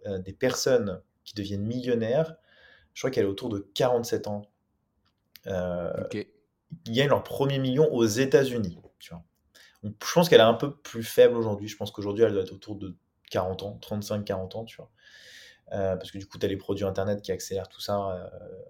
euh, 0.06 0.18
des 0.18 0.32
personnes 0.32 1.02
qui 1.24 1.34
deviennent 1.34 1.64
millionnaires, 1.64 2.36
je 2.94 3.02
crois 3.02 3.10
qu'elle 3.10 3.24
est 3.24 3.28
autour 3.28 3.50
de 3.50 3.58
47 3.74 4.26
ans, 4.26 4.42
euh, 5.46 5.90
qui 6.10 6.26
gagnent 6.92 7.08
leur 7.08 7.22
premier 7.22 7.58
million 7.58 7.92
aux 7.92 8.06
États-Unis. 8.06 8.78
Tu 8.98 9.10
vois. 9.14 9.22
Donc, 9.82 9.94
je 10.04 10.12
pense 10.12 10.28
qu'elle 10.28 10.40
est 10.40 10.44
un 10.44 10.54
peu 10.54 10.74
plus 10.74 11.02
faible 11.02 11.36
aujourd'hui. 11.36 11.68
Je 11.68 11.76
pense 11.76 11.90
qu'aujourd'hui 11.90 12.24
elle 12.24 12.32
doit 12.32 12.42
être 12.42 12.52
autour 12.52 12.76
de 12.76 12.96
40 13.30 13.62
ans, 13.62 13.78
35-40 13.82 14.56
ans, 14.56 14.64
tu 14.64 14.76
vois. 14.76 14.90
Euh, 15.72 15.96
parce 15.96 16.10
que 16.10 16.18
du 16.18 16.26
coup, 16.26 16.38
tu 16.38 16.46
as 16.46 16.48
les 16.48 16.56
produits 16.56 16.84
internet 16.84 17.22
qui 17.22 17.32
accélèrent 17.32 17.68
tout 17.68 17.80
ça, 17.80 18.10
euh, 18.10 18.28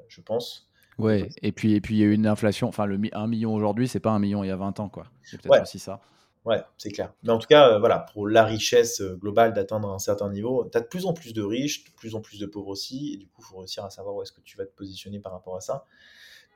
je 0.08 0.20
pense. 0.20 0.69
Ouais, 1.00 1.30
et 1.42 1.52
puis 1.52 1.74
et 1.74 1.80
puis 1.80 1.96
il 1.96 1.98
y 2.00 2.02
a 2.02 2.06
eu 2.06 2.12
une 2.14 2.26
inflation. 2.26 2.68
Enfin, 2.68 2.86
le 2.86 2.98
1 3.12 3.26
million 3.26 3.54
aujourd'hui, 3.54 3.88
c'est 3.88 4.00
pas 4.00 4.10
un 4.10 4.18
million 4.18 4.44
il 4.44 4.48
y 4.48 4.50
a 4.50 4.56
20 4.56 4.78
ans, 4.80 4.88
quoi. 4.88 5.06
C'est 5.22 5.40
peut-être 5.40 5.58
Ouais, 5.58 5.60
aussi 5.60 5.78
ça. 5.78 6.00
Ouais, 6.44 6.62
c'est 6.78 6.90
clair. 6.90 7.14
Mais 7.22 7.30
en 7.32 7.38
tout 7.38 7.48
cas, 7.48 7.70
euh, 7.74 7.78
voilà, 7.80 8.00
pour 8.00 8.28
la 8.28 8.44
richesse 8.44 9.00
euh, 9.02 9.16
globale 9.16 9.52
d'atteindre 9.52 9.90
un 9.90 9.98
certain 9.98 10.30
niveau, 10.30 10.68
tu 10.72 10.78
as 10.78 10.80
de 10.82 10.86
plus 10.86 11.06
en 11.06 11.12
plus 11.14 11.34
de 11.34 11.42
riches, 11.42 11.84
de 11.84 11.90
plus 11.92 12.14
en 12.14 12.22
plus 12.22 12.38
de 12.40 12.46
pauvres 12.46 12.68
aussi, 12.68 13.14
et 13.14 13.16
du 13.18 13.26
coup, 13.28 13.42
il 13.42 13.44
faut 13.44 13.58
réussir 13.58 13.84
à 13.84 13.90
savoir 13.90 14.14
où 14.16 14.22
est-ce 14.22 14.32
que 14.32 14.40
tu 14.42 14.56
vas 14.56 14.66
te 14.66 14.74
positionner 14.74 15.20
par 15.20 15.32
rapport 15.32 15.56
à 15.56 15.60
ça. 15.60 15.84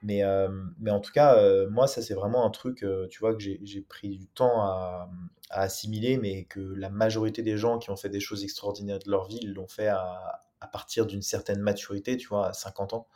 Mais, 0.03 0.25
euh, 0.25 0.49
mais 0.79 0.91
en 0.91 1.01
tout 1.01 1.13
cas, 1.13 1.37
euh, 1.39 1.69
moi, 1.71 1.87
ça, 1.89 2.03
c'est 2.03 2.15
vraiment 2.15 2.47
un 2.47 2.51
truc, 2.51 2.85
tu 3.11 3.21
vois, 3.21 3.35
que 3.35 3.41
j'ai 3.43 3.81
pris 3.83 4.11
du 4.19 4.29
temps 4.29 4.63
à, 4.63 5.11
à 5.51 5.63
assimiler, 5.63 6.19
mais 6.19 6.45
que 6.45 6.61
la 6.61 6.91
majorité 6.91 7.43
des 7.43 7.57
gens 7.59 7.79
qui 7.79 7.91
ont 7.91 7.97
fait 7.97 8.11
des 8.11 8.21
choses 8.21 8.45
extraordinaires 8.45 8.99
de 9.01 9.11
leur 9.11 9.27
vie, 9.27 9.41
l'ont 9.47 9.69
fait 9.69 9.89
à, 9.89 10.43
à 10.61 10.67
partir 10.69 11.07
d'une 11.07 11.23
certaine 11.23 11.61
maturité, 11.61 12.17
tu 12.17 12.29
vois, 12.29 12.49
à 12.49 12.53
50 12.55 12.95
ans, 12.95 13.09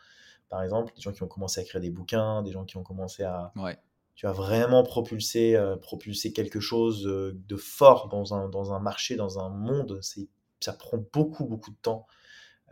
par 0.48 0.62
exemple. 0.62 0.92
Des 0.94 1.00
gens 1.02 1.12
qui 1.12 1.22
ont 1.22 1.28
commencé 1.28 1.60
à 1.60 1.62
écrire 1.64 1.80
des 1.80 1.90
bouquins, 1.90 2.42
des 2.42 2.52
gens 2.52 2.64
qui 2.64 2.76
ont 2.76 2.82
commencé 2.82 3.22
à, 3.22 3.52
Ouais. 3.56 3.78
tu 4.14 4.26
as 4.26 4.32
vraiment 4.32 4.82
propulsé, 4.82 5.56
euh, 5.56 5.76
propulsé 5.76 6.32
quelque 6.32 6.60
chose 6.60 7.06
euh, 7.06 7.38
de 7.48 7.56
fort 7.56 8.08
dans 8.08 8.34
un, 8.34 8.48
dans 8.48 8.72
un 8.72 8.80
marché, 8.80 9.16
dans 9.16 9.38
un 9.38 9.48
monde. 9.50 9.98
C'est, 10.02 10.28
ça 10.60 10.72
prend 10.72 10.98
beaucoup, 11.12 11.44
beaucoup 11.46 11.70
de 11.70 11.76
temps. 11.80 12.06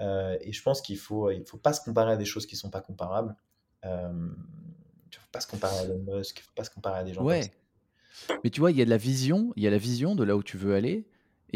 Euh, 0.00 0.36
et 0.40 0.52
je 0.52 0.62
pense 0.62 0.82
qu'il 0.82 0.98
faut, 0.98 1.30
il 1.30 1.44
faut 1.46 1.56
pas 1.58 1.72
se 1.72 1.80
comparer 1.80 2.12
à 2.12 2.16
des 2.16 2.24
choses 2.24 2.46
qui 2.46 2.56
sont 2.56 2.70
pas 2.70 2.80
comparables. 2.80 3.34
Euh, 3.84 4.28
il 5.10 5.16
faut 5.16 5.28
pas 5.32 5.40
se 5.40 5.46
comparer 5.46 5.76
à 5.78 5.82
Elon 5.84 6.04
Musk, 6.06 6.38
il 6.38 6.42
faut 6.42 6.52
pas 6.54 6.64
se 6.64 6.70
comparer 6.70 6.98
à 6.98 7.04
des 7.04 7.14
gens 7.14 7.22
comme 7.22 7.30
ça. 7.30 7.38
Ouais. 7.38 8.38
Mais 8.44 8.50
tu 8.50 8.60
vois, 8.60 8.70
il 8.70 8.76
y 8.76 8.82
a 8.82 8.84
de 8.84 8.90
la 8.90 8.96
vision, 8.96 9.52
il 9.56 9.62
y 9.62 9.66
a 9.66 9.70
la 9.70 9.78
vision 9.78 10.14
de 10.14 10.24
là 10.24 10.36
où 10.36 10.42
tu 10.42 10.56
veux 10.56 10.74
aller. 10.74 11.06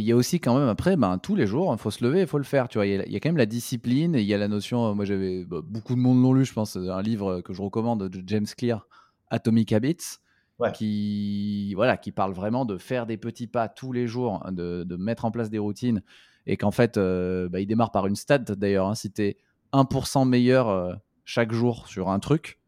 Et 0.00 0.02
il 0.02 0.06
y 0.06 0.12
a 0.12 0.16
aussi 0.16 0.40
quand 0.40 0.58
même 0.58 0.66
après, 0.68 0.96
ben, 0.96 1.18
tous 1.18 1.34
les 1.36 1.46
jours, 1.46 1.70
il 1.74 1.78
faut 1.78 1.90
se 1.90 2.02
lever, 2.02 2.22
il 2.22 2.26
faut 2.26 2.38
le 2.38 2.44
faire. 2.44 2.68
Tu 2.68 2.78
vois, 2.78 2.86
il 2.86 2.94
y, 2.94 2.98
a, 2.98 3.04
il 3.04 3.12
y 3.12 3.16
a 3.16 3.20
quand 3.20 3.28
même 3.28 3.36
la 3.36 3.44
discipline 3.44 4.14
et 4.14 4.22
il 4.22 4.26
y 4.26 4.32
a 4.32 4.38
la 4.38 4.48
notion. 4.48 4.86
euh, 4.88 4.94
Moi, 4.94 5.04
j'avais 5.04 5.44
bah, 5.44 5.60
beaucoup 5.62 5.94
de 5.94 6.00
monde 6.00 6.22
l'ont 6.22 6.32
lu, 6.32 6.46
je 6.46 6.54
pense. 6.54 6.76
Un 6.76 7.02
livre 7.02 7.42
que 7.42 7.52
je 7.52 7.60
recommande 7.60 8.08
de 8.08 8.22
James 8.26 8.46
Clear, 8.56 8.88
Atomic 9.28 9.72
Habits, 9.74 10.16
Ouais. 10.58 10.72
qui 10.72 11.74
voilà, 11.74 11.98
qui 11.98 12.12
parle 12.12 12.32
vraiment 12.32 12.64
de 12.64 12.78
faire 12.78 13.04
des 13.06 13.16
petits 13.18 13.46
pas 13.46 13.68
tous 13.68 13.92
les 13.92 14.06
jours, 14.06 14.42
hein, 14.44 14.52
de, 14.52 14.84
de 14.84 14.96
mettre 14.96 15.26
en 15.26 15.30
place 15.30 15.50
des 15.50 15.58
routines 15.58 16.02
et 16.46 16.56
qu'en 16.56 16.70
fait, 16.70 16.96
euh, 16.96 17.48
bah, 17.50 17.60
il 17.60 17.66
démarre 17.66 17.90
par 17.92 18.06
une 18.06 18.16
stat 18.16 18.38
d'ailleurs. 18.38 18.86
hein, 18.88 18.94
si 18.94 19.12
tu 19.12 19.22
es 19.22 19.36
1% 19.72 20.24
meilleur 20.26 20.68
euh, 20.68 20.94
chaque 21.26 21.52
jour 21.52 21.88
sur 21.88 22.08
un 22.08 22.20
truc, 22.20 22.59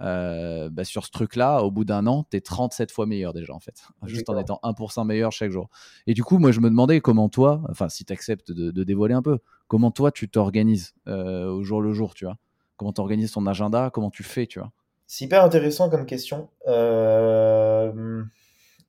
euh, 0.00 0.68
bah, 0.70 0.84
sur 0.84 1.04
ce 1.04 1.10
truc-là, 1.10 1.62
au 1.62 1.70
bout 1.70 1.84
d'un 1.84 2.06
an, 2.06 2.24
tu 2.30 2.36
es 2.36 2.40
37 2.40 2.90
fois 2.92 3.06
meilleur 3.06 3.32
déjà, 3.32 3.52
en 3.52 3.60
fait. 3.60 3.82
Juste 4.04 4.28
en 4.30 4.38
étant 4.38 4.60
1% 4.62 5.04
meilleur 5.04 5.32
chaque 5.32 5.50
jour. 5.50 5.68
Et 6.06 6.14
du 6.14 6.22
coup, 6.22 6.38
moi, 6.38 6.52
je 6.52 6.60
me 6.60 6.68
demandais 6.70 7.00
comment 7.00 7.28
toi, 7.28 7.62
enfin, 7.68 7.88
si 7.88 8.04
tu 8.04 8.12
acceptes 8.12 8.52
de, 8.52 8.70
de 8.70 8.84
dévoiler 8.84 9.14
un 9.14 9.22
peu, 9.22 9.38
comment 9.66 9.90
toi, 9.90 10.12
tu 10.12 10.28
t'organises 10.28 10.94
euh, 11.08 11.46
au 11.48 11.64
jour 11.64 11.82
le 11.82 11.92
jour, 11.92 12.14
tu 12.14 12.24
vois? 12.24 12.36
Comment 12.76 12.92
tu 12.92 13.00
organises 13.00 13.32
ton 13.32 13.46
agenda? 13.46 13.90
Comment 13.92 14.10
tu 14.10 14.22
fais, 14.22 14.46
tu 14.46 14.60
vois? 14.60 14.70
C'est 15.06 15.24
hyper 15.24 15.42
intéressant 15.42 15.90
comme 15.90 16.06
question. 16.06 16.48
euh, 16.68 18.22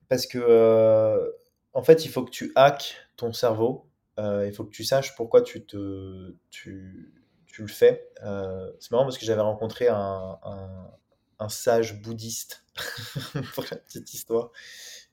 parce 0.10 0.26
que, 0.28 1.34
en 1.74 1.82
fait, 1.84 2.05
il 2.05 2.10
faut 2.10 2.24
que 2.24 2.32
tu 2.32 2.51
hackes 2.55 2.95
ton 3.18 3.34
cerveau. 3.34 3.86
il 4.18 4.51
faut 4.53 4.64
que 4.66 4.72
tu 4.72 4.84
saches 4.84 5.16
pourquoi 5.16 5.41
tu, 5.41 5.66
te, 5.66 6.36
tu, 6.49 7.14
tu 7.60 7.64
le 7.64 7.68
fais. 7.68 8.10
Euh, 8.24 8.72
c'est 8.80 8.91
marrant 8.91 9.03
parce 9.03 9.18
que 9.18 9.26
j'avais 9.26 9.41
rencontré 9.41 9.89
un, 9.89 10.39
un, 10.43 10.91
un 11.39 11.49
sage 11.49 12.01
bouddhiste 12.01 12.64
pour 13.53 13.66
la 13.70 13.76
petite 13.76 14.14
histoire. 14.14 14.51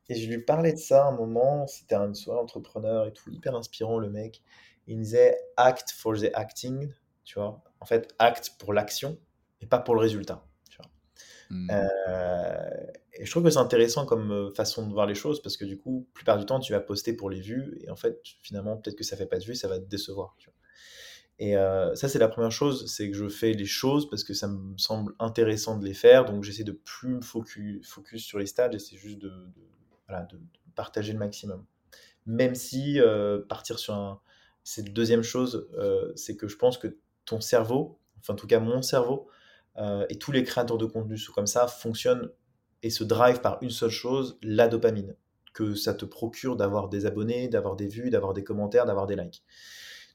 Et 0.09 0.15
je 0.15 0.29
lui 0.31 0.39
parlais 0.39 0.73
de 0.73 0.79
ça 0.79 1.07
à 1.07 1.09
un 1.09 1.17
moment. 1.17 1.67
C'était 1.67 1.97
une 1.97 2.15
soirée 2.15 2.39
entrepreneur 2.39 3.05
et 3.09 3.13
tout, 3.13 3.31
hyper 3.33 3.57
inspirant 3.57 3.99
le 3.99 4.11
mec. 4.11 4.45
Il 4.87 4.97
me 4.97 5.03
disait 5.03 5.37
act 5.57 5.91
for 5.91 6.15
the 6.15 6.31
acting, 6.35 6.93
tu 7.25 7.41
vois. 7.41 7.65
En 7.81 7.85
fait, 7.85 8.15
act 8.21 8.53
pour 8.61 8.73
l'action 8.73 9.19
et 9.61 9.67
pas 9.67 9.81
pour 9.81 9.97
le 9.97 10.01
résultat. 10.01 10.47
Tu 10.71 10.77
vois. 10.77 10.91
Hmm. 11.51 11.69
Euh, 11.73 12.87
et 13.15 13.25
je 13.25 13.31
trouve 13.33 13.43
que 13.43 13.51
c'est 13.51 13.59
intéressant 13.59 14.07
comme 14.07 14.31
euh, 14.31 14.55
façon 14.55 14.87
de 14.87 14.93
voir 14.93 15.07
les 15.07 15.17
choses 15.17 15.43
parce 15.43 15.57
que 15.57 15.65
du 15.65 15.79
coup, 15.81 16.07
la 16.07 16.15
plupart 16.15 16.39
du 16.39 16.47
temps, 16.47 16.61
tu 16.61 16.73
vas 16.73 16.81
poster 16.81 17.13
pour 17.13 17.29
les 17.29 17.41
vues 17.41 17.77
et 17.81 17.91
en 17.91 17.97
fait, 17.97 18.21
finalement, 18.41 18.77
peut-être 18.77 18.97
que 18.97 19.05
ça 19.05 19.17
fait 19.17 19.27
pas 19.27 19.41
de 19.41 19.45
vues, 19.45 19.57
ça 19.57 19.67
va 19.67 19.81
te 19.81 19.87
décevoir. 19.87 20.37
tu 20.39 20.49
vois. 20.49 20.56
Et 21.39 21.57
euh, 21.57 21.95
ça, 21.95 22.09
c'est 22.09 22.19
la 22.19 22.29
première 22.29 22.51
chose, 22.51 22.91
c'est 22.91 23.11
que 23.11 23.17
je 23.17 23.29
fais 23.29 23.53
les 23.53 23.67
choses 23.67 24.09
parce 24.09 24.25
que 24.25 24.33
ça 24.33 24.49
me 24.49 24.77
semble 24.79 25.13
intéressant 25.19 25.77
de 25.79 25.85
les 25.85 25.93
faire, 25.93 26.25
donc 26.25 26.43
j'essaie 26.45 26.65
de 26.65 26.73
plus 26.73 27.17
me 27.17 27.21
focus, 27.21 27.83
sur 28.17 28.39
les 28.39 28.47
stats, 28.47 28.71
j'essaie 28.71 28.97
juste 28.97 29.19
de, 29.19 29.33
partager 30.75 31.13
le 31.13 31.19
maximum. 31.19 31.65
Même 32.25 32.55
si 32.55 33.01
euh, 33.01 33.41
partir 33.49 33.79
sur 33.79 33.95
un... 33.95 34.21
C'est 34.65 34.87
la 34.87 34.93
deuxième 34.93 35.23
chose, 35.23 35.69
euh, 35.75 36.11
c'est 36.17 36.37
que 36.37 36.49
je 36.49 36.57
pense 36.57 36.77
que 36.77 36.97
ton 37.25 37.41
cerveau, 37.41 38.01
enfin 38.19 38.33
en 38.33 38.37
tout 38.37 38.49
cas 38.49 38.59
mon 38.59 38.83
cerveau, 38.83 39.29
et 40.09 40.17
tous 40.17 40.33
les 40.33 40.43
créateurs 40.43 40.79
de 40.79 40.87
contenu 40.87 41.19
sont 41.19 41.35
comme 41.35 41.47
ça, 41.47 41.67
fonctionnent 41.67 42.31
et 42.83 42.89
se 42.89 43.05
drive 43.05 43.43
par 43.43 43.59
une 43.61 43.69
seule 43.69 43.91
chose, 43.91 44.39
la 44.43 44.69
dopamine, 44.69 45.15
que 45.53 45.75
ça 45.75 45.93
te 45.93 46.07
procure 46.07 46.57
d'avoir 46.57 46.89
des 46.89 47.05
abonnés, 47.05 47.49
d'avoir 47.49 47.77
des 47.77 47.87
vues, 47.87 48.09
d'avoir 48.09 48.33
des 48.33 48.43
commentaires, 48.43 48.87
d'avoir 48.87 49.07
des 49.07 49.17
likes. 49.17 49.45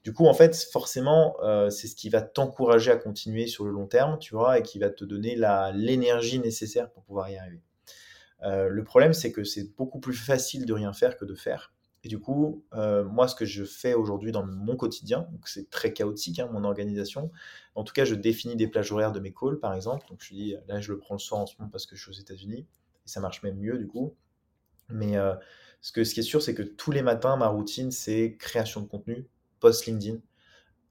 Du 0.04 0.14
coup, 0.14 0.26
en 0.26 0.34
fait, 0.34 0.56
forcément, 0.72 1.36
euh, 1.44 1.70
c'est 1.70 1.88
ce 1.88 1.96
qui 1.96 2.10
va 2.10 2.22
t'encourager 2.22 2.90
à 2.92 2.98
continuer 2.98 3.46
sur 3.46 3.66
le 3.66 3.72
long 3.72 3.86
terme, 3.86 4.18
tu 4.18 4.34
vois, 4.34 4.58
et 4.58 4.64
qui 4.64 4.80
va 4.80 4.90
te 4.90 5.06
donner 5.06 5.36
l'énergie 5.74 6.40
nécessaire 6.40 6.90
pour 6.92 7.04
pouvoir 7.04 7.30
y 7.30 7.38
arriver. 7.38 7.62
Euh, 8.44 8.68
le 8.68 8.84
problème, 8.84 9.14
c'est 9.14 9.32
que 9.32 9.44
c'est 9.44 9.76
beaucoup 9.76 10.00
plus 10.00 10.16
facile 10.16 10.66
de 10.66 10.74
rien 10.74 10.92
faire 10.94 11.18
que 11.18 11.26
de 11.26 11.36
faire. 11.36 11.72
Et 12.04 12.08
du 12.08 12.20
coup, 12.20 12.66
euh, 12.74 13.04
moi, 13.04 13.28
ce 13.28 13.36
que 13.36 13.46
je 13.46 13.64
fais 13.64 13.94
aujourd'hui 13.94 14.32
dans 14.32 14.44
mon 14.44 14.76
quotidien, 14.76 15.28
c'est 15.46 15.70
très 15.70 15.94
chaotique, 15.94 16.40
hein, 16.40 16.50
mon 16.52 16.64
organisation. 16.64 17.32
En 17.76 17.84
tout 17.84 17.94
cas, 17.94 18.04
je 18.04 18.16
définis 18.16 18.56
des 18.56 18.68
plages 18.68 18.92
horaires 18.92 19.12
de 19.12 19.20
mes 19.20 19.32
calls, 19.32 19.60
par 19.60 19.76
exemple. 19.76 20.08
Donc, 20.10 20.24
je 20.24 20.34
dis, 20.34 20.56
là, 20.68 20.82
je 20.82 20.92
le 20.92 20.98
prends 20.98 21.14
le 21.14 21.20
soir 21.20 21.42
en 21.42 21.46
ce 21.46 21.54
moment 21.60 21.70
parce 21.70 21.86
que 21.86 21.96
je 21.96 22.02
suis 22.02 22.10
aux 22.10 22.20
États-Unis. 22.20 22.66
Et 23.06 23.08
ça 23.08 23.20
marche 23.20 23.44
même 23.44 23.60
mieux, 23.60 23.78
du 23.78 23.86
coup. 23.86 24.16
Mais 24.90 25.14
ce, 25.82 25.92
que, 25.92 26.04
ce 26.04 26.16
qui 26.16 26.22
est 26.22 26.24
sûr, 26.24 26.42
c'est 26.42 26.56
que 26.56 26.64
tous 26.64 26.92
les 26.92 27.04
matins, 27.04 27.38
ma 27.38 27.48
routine, 27.48 27.92
c'est 27.92 28.36
création 28.40 28.82
de 28.82 28.88
contenu, 28.88 29.28
post 29.62 29.86
LinkedIn. 29.86 30.20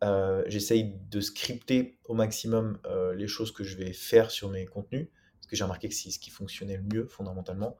Euh, 0.02 0.42
j'essaye 0.46 0.94
de 1.10 1.20
scripter 1.20 1.98
au 2.06 2.14
maximum 2.14 2.78
euh, 2.86 3.14
les 3.14 3.28
choses 3.28 3.52
que 3.52 3.64
je 3.64 3.76
vais 3.76 3.92
faire 3.92 4.30
sur 4.30 4.48
mes 4.48 4.64
contenus, 4.64 5.08
parce 5.38 5.46
que 5.46 5.56
j'ai 5.56 5.64
remarqué 5.64 5.90
que 5.90 5.94
c'est 5.94 6.10
ce 6.10 6.18
qui 6.18 6.30
fonctionnait 6.30 6.78
le 6.78 6.82
mieux 6.82 7.06
fondamentalement, 7.06 7.76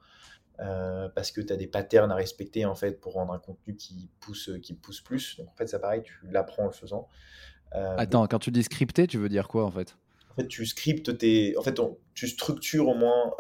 euh, 0.59 1.09
parce 1.09 1.31
que 1.31 1.41
tu 1.41 1.51
as 1.51 1.57
des 1.57 1.67
patterns 1.67 2.13
à 2.13 2.15
respecter 2.15 2.67
en 2.67 2.75
fait 2.75 3.01
pour 3.01 3.15
rendre 3.15 3.33
un 3.33 3.39
contenu 3.39 3.75
qui 3.75 4.11
pousse, 4.21 4.51
qui 4.63 4.75
pousse 4.75 5.01
plus. 5.01 5.39
Donc 5.39 5.49
en 5.49 5.55
fait, 5.55 5.67
ça 5.67 5.79
pareil, 5.79 6.03
tu 6.03 6.15
l'apprends 6.31 6.65
en 6.65 6.67
le 6.67 6.73
faisant. 6.73 7.09
Attends, 7.73 8.27
quand 8.27 8.41
tu 8.41 8.51
dis 8.51 8.65
scripter, 8.65 9.07
tu 9.07 9.17
veux 9.17 9.29
dire 9.29 9.49
quoi 9.49 9.65
en 9.65 9.71
fait? 9.71 9.97
En 10.33 10.35
fait, 10.35 10.49
tu 10.49 10.67
scriptes 10.67 11.17
tes. 11.17 11.57
En 11.57 11.63
fait, 11.63 11.81
tu 12.15 12.29
structures 12.29 12.89
au 12.89 12.95
moins. 12.95 13.33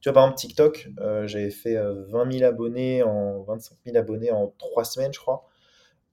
Tu 0.00 0.08
vois, 0.08 0.12
par 0.12 0.24
exemple, 0.24 0.38
TikTok, 0.38 0.90
j'avais 1.24 1.50
fait 1.50 1.76
20 1.76 2.30
000 2.30 2.44
abonnés 2.44 3.02
en 3.02 3.42
25 3.42 3.78
000 3.86 3.96
abonnés 3.96 4.30
en 4.30 4.54
3 4.58 4.84
semaines, 4.84 5.12
je 5.12 5.18
crois. 5.18 5.47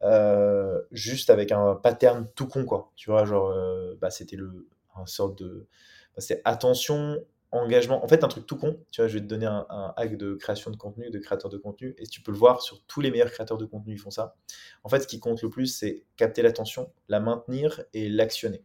Euh, 0.05 0.81
juste 0.91 1.31
avec 1.31 1.51
un 1.51 1.75
pattern 1.75 2.27
tout 2.35 2.47
con, 2.47 2.63
quoi. 2.63 2.91
Tu 2.95 3.09
vois, 3.09 3.25
genre, 3.25 3.49
euh, 3.49 3.95
bah, 3.99 4.11
c'était 4.11 4.35
le, 4.35 4.67
sorte 5.05 5.37
de. 5.39 5.67
Bah, 6.15 6.21
c'est 6.21 6.41
attention, 6.45 7.19
engagement. 7.51 8.03
En 8.03 8.07
fait, 8.07 8.23
un 8.23 8.27
truc 8.27 8.45
tout 8.45 8.57
con. 8.57 8.79
Tu 8.91 9.01
vois, 9.01 9.07
je 9.07 9.15
vais 9.15 9.21
te 9.21 9.25
donner 9.25 9.47
un, 9.47 9.93
hack 9.97 10.17
de 10.17 10.35
création 10.35 10.69
de 10.69 10.77
contenu, 10.77 11.09
de 11.09 11.19
créateur 11.19 11.49
de 11.49 11.57
contenu, 11.57 11.95
et 11.97 12.05
tu 12.05 12.21
peux 12.21 12.31
le 12.31 12.37
voir 12.37 12.61
sur 12.61 12.83
tous 12.85 13.01
les 13.01 13.09
meilleurs 13.09 13.31
créateurs 13.31 13.57
de 13.57 13.65
contenu, 13.65 13.93
ils 13.93 13.99
font 13.99 14.11
ça. 14.11 14.35
En 14.83 14.89
fait, 14.89 15.01
ce 15.01 15.07
qui 15.07 15.19
compte 15.19 15.41
le 15.41 15.49
plus, 15.49 15.67
c'est 15.67 16.03
capter 16.17 16.43
l'attention, 16.43 16.91
la 17.09 17.19
maintenir 17.19 17.83
et 17.93 18.07
l'actionner. 18.07 18.63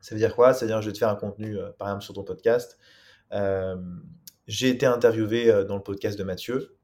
Ça 0.00 0.14
veut 0.14 0.20
dire 0.20 0.34
quoi? 0.34 0.54
Ça 0.54 0.64
veut 0.64 0.72
dire, 0.72 0.80
je 0.80 0.86
vais 0.86 0.94
te 0.94 0.98
faire 0.98 1.10
un 1.10 1.16
contenu, 1.16 1.58
euh, 1.58 1.70
par 1.72 1.88
exemple, 1.88 2.04
sur 2.04 2.14
ton 2.14 2.24
podcast. 2.24 2.78
j'ai 4.46 4.70
été 4.70 4.86
interviewé 4.86 5.64
dans 5.66 5.76
le 5.76 5.82
podcast 5.82 6.18
de 6.18 6.24
Mathieu. 6.24 6.79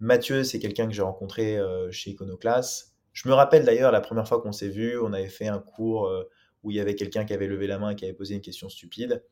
Mathieu, 0.00 0.44
c'est 0.44 0.58
quelqu'un 0.58 0.86
que 0.86 0.94
j'ai 0.94 1.02
rencontré 1.02 1.58
euh, 1.58 1.90
chez 1.92 2.10
Iconoclast. 2.10 2.94
Je 3.12 3.28
me 3.28 3.34
rappelle 3.34 3.66
d'ailleurs 3.66 3.92
la 3.92 4.00
première 4.00 4.26
fois 4.26 4.40
qu'on 4.40 4.52
s'est 4.52 4.68
vu, 4.68 4.98
on 4.98 5.12
avait 5.12 5.28
fait 5.28 5.48
un 5.48 5.58
cours 5.58 6.06
euh, 6.06 6.28
où 6.62 6.70
il 6.70 6.76
y 6.78 6.80
avait 6.80 6.94
quelqu'un 6.94 7.26
qui 7.26 7.34
avait 7.34 7.46
levé 7.46 7.66
la 7.66 7.78
main 7.78 7.90
et 7.90 7.96
qui 7.96 8.06
avait 8.06 8.14
posé 8.14 8.34
une 8.34 8.40
question 8.40 8.70
stupide. 8.70 9.22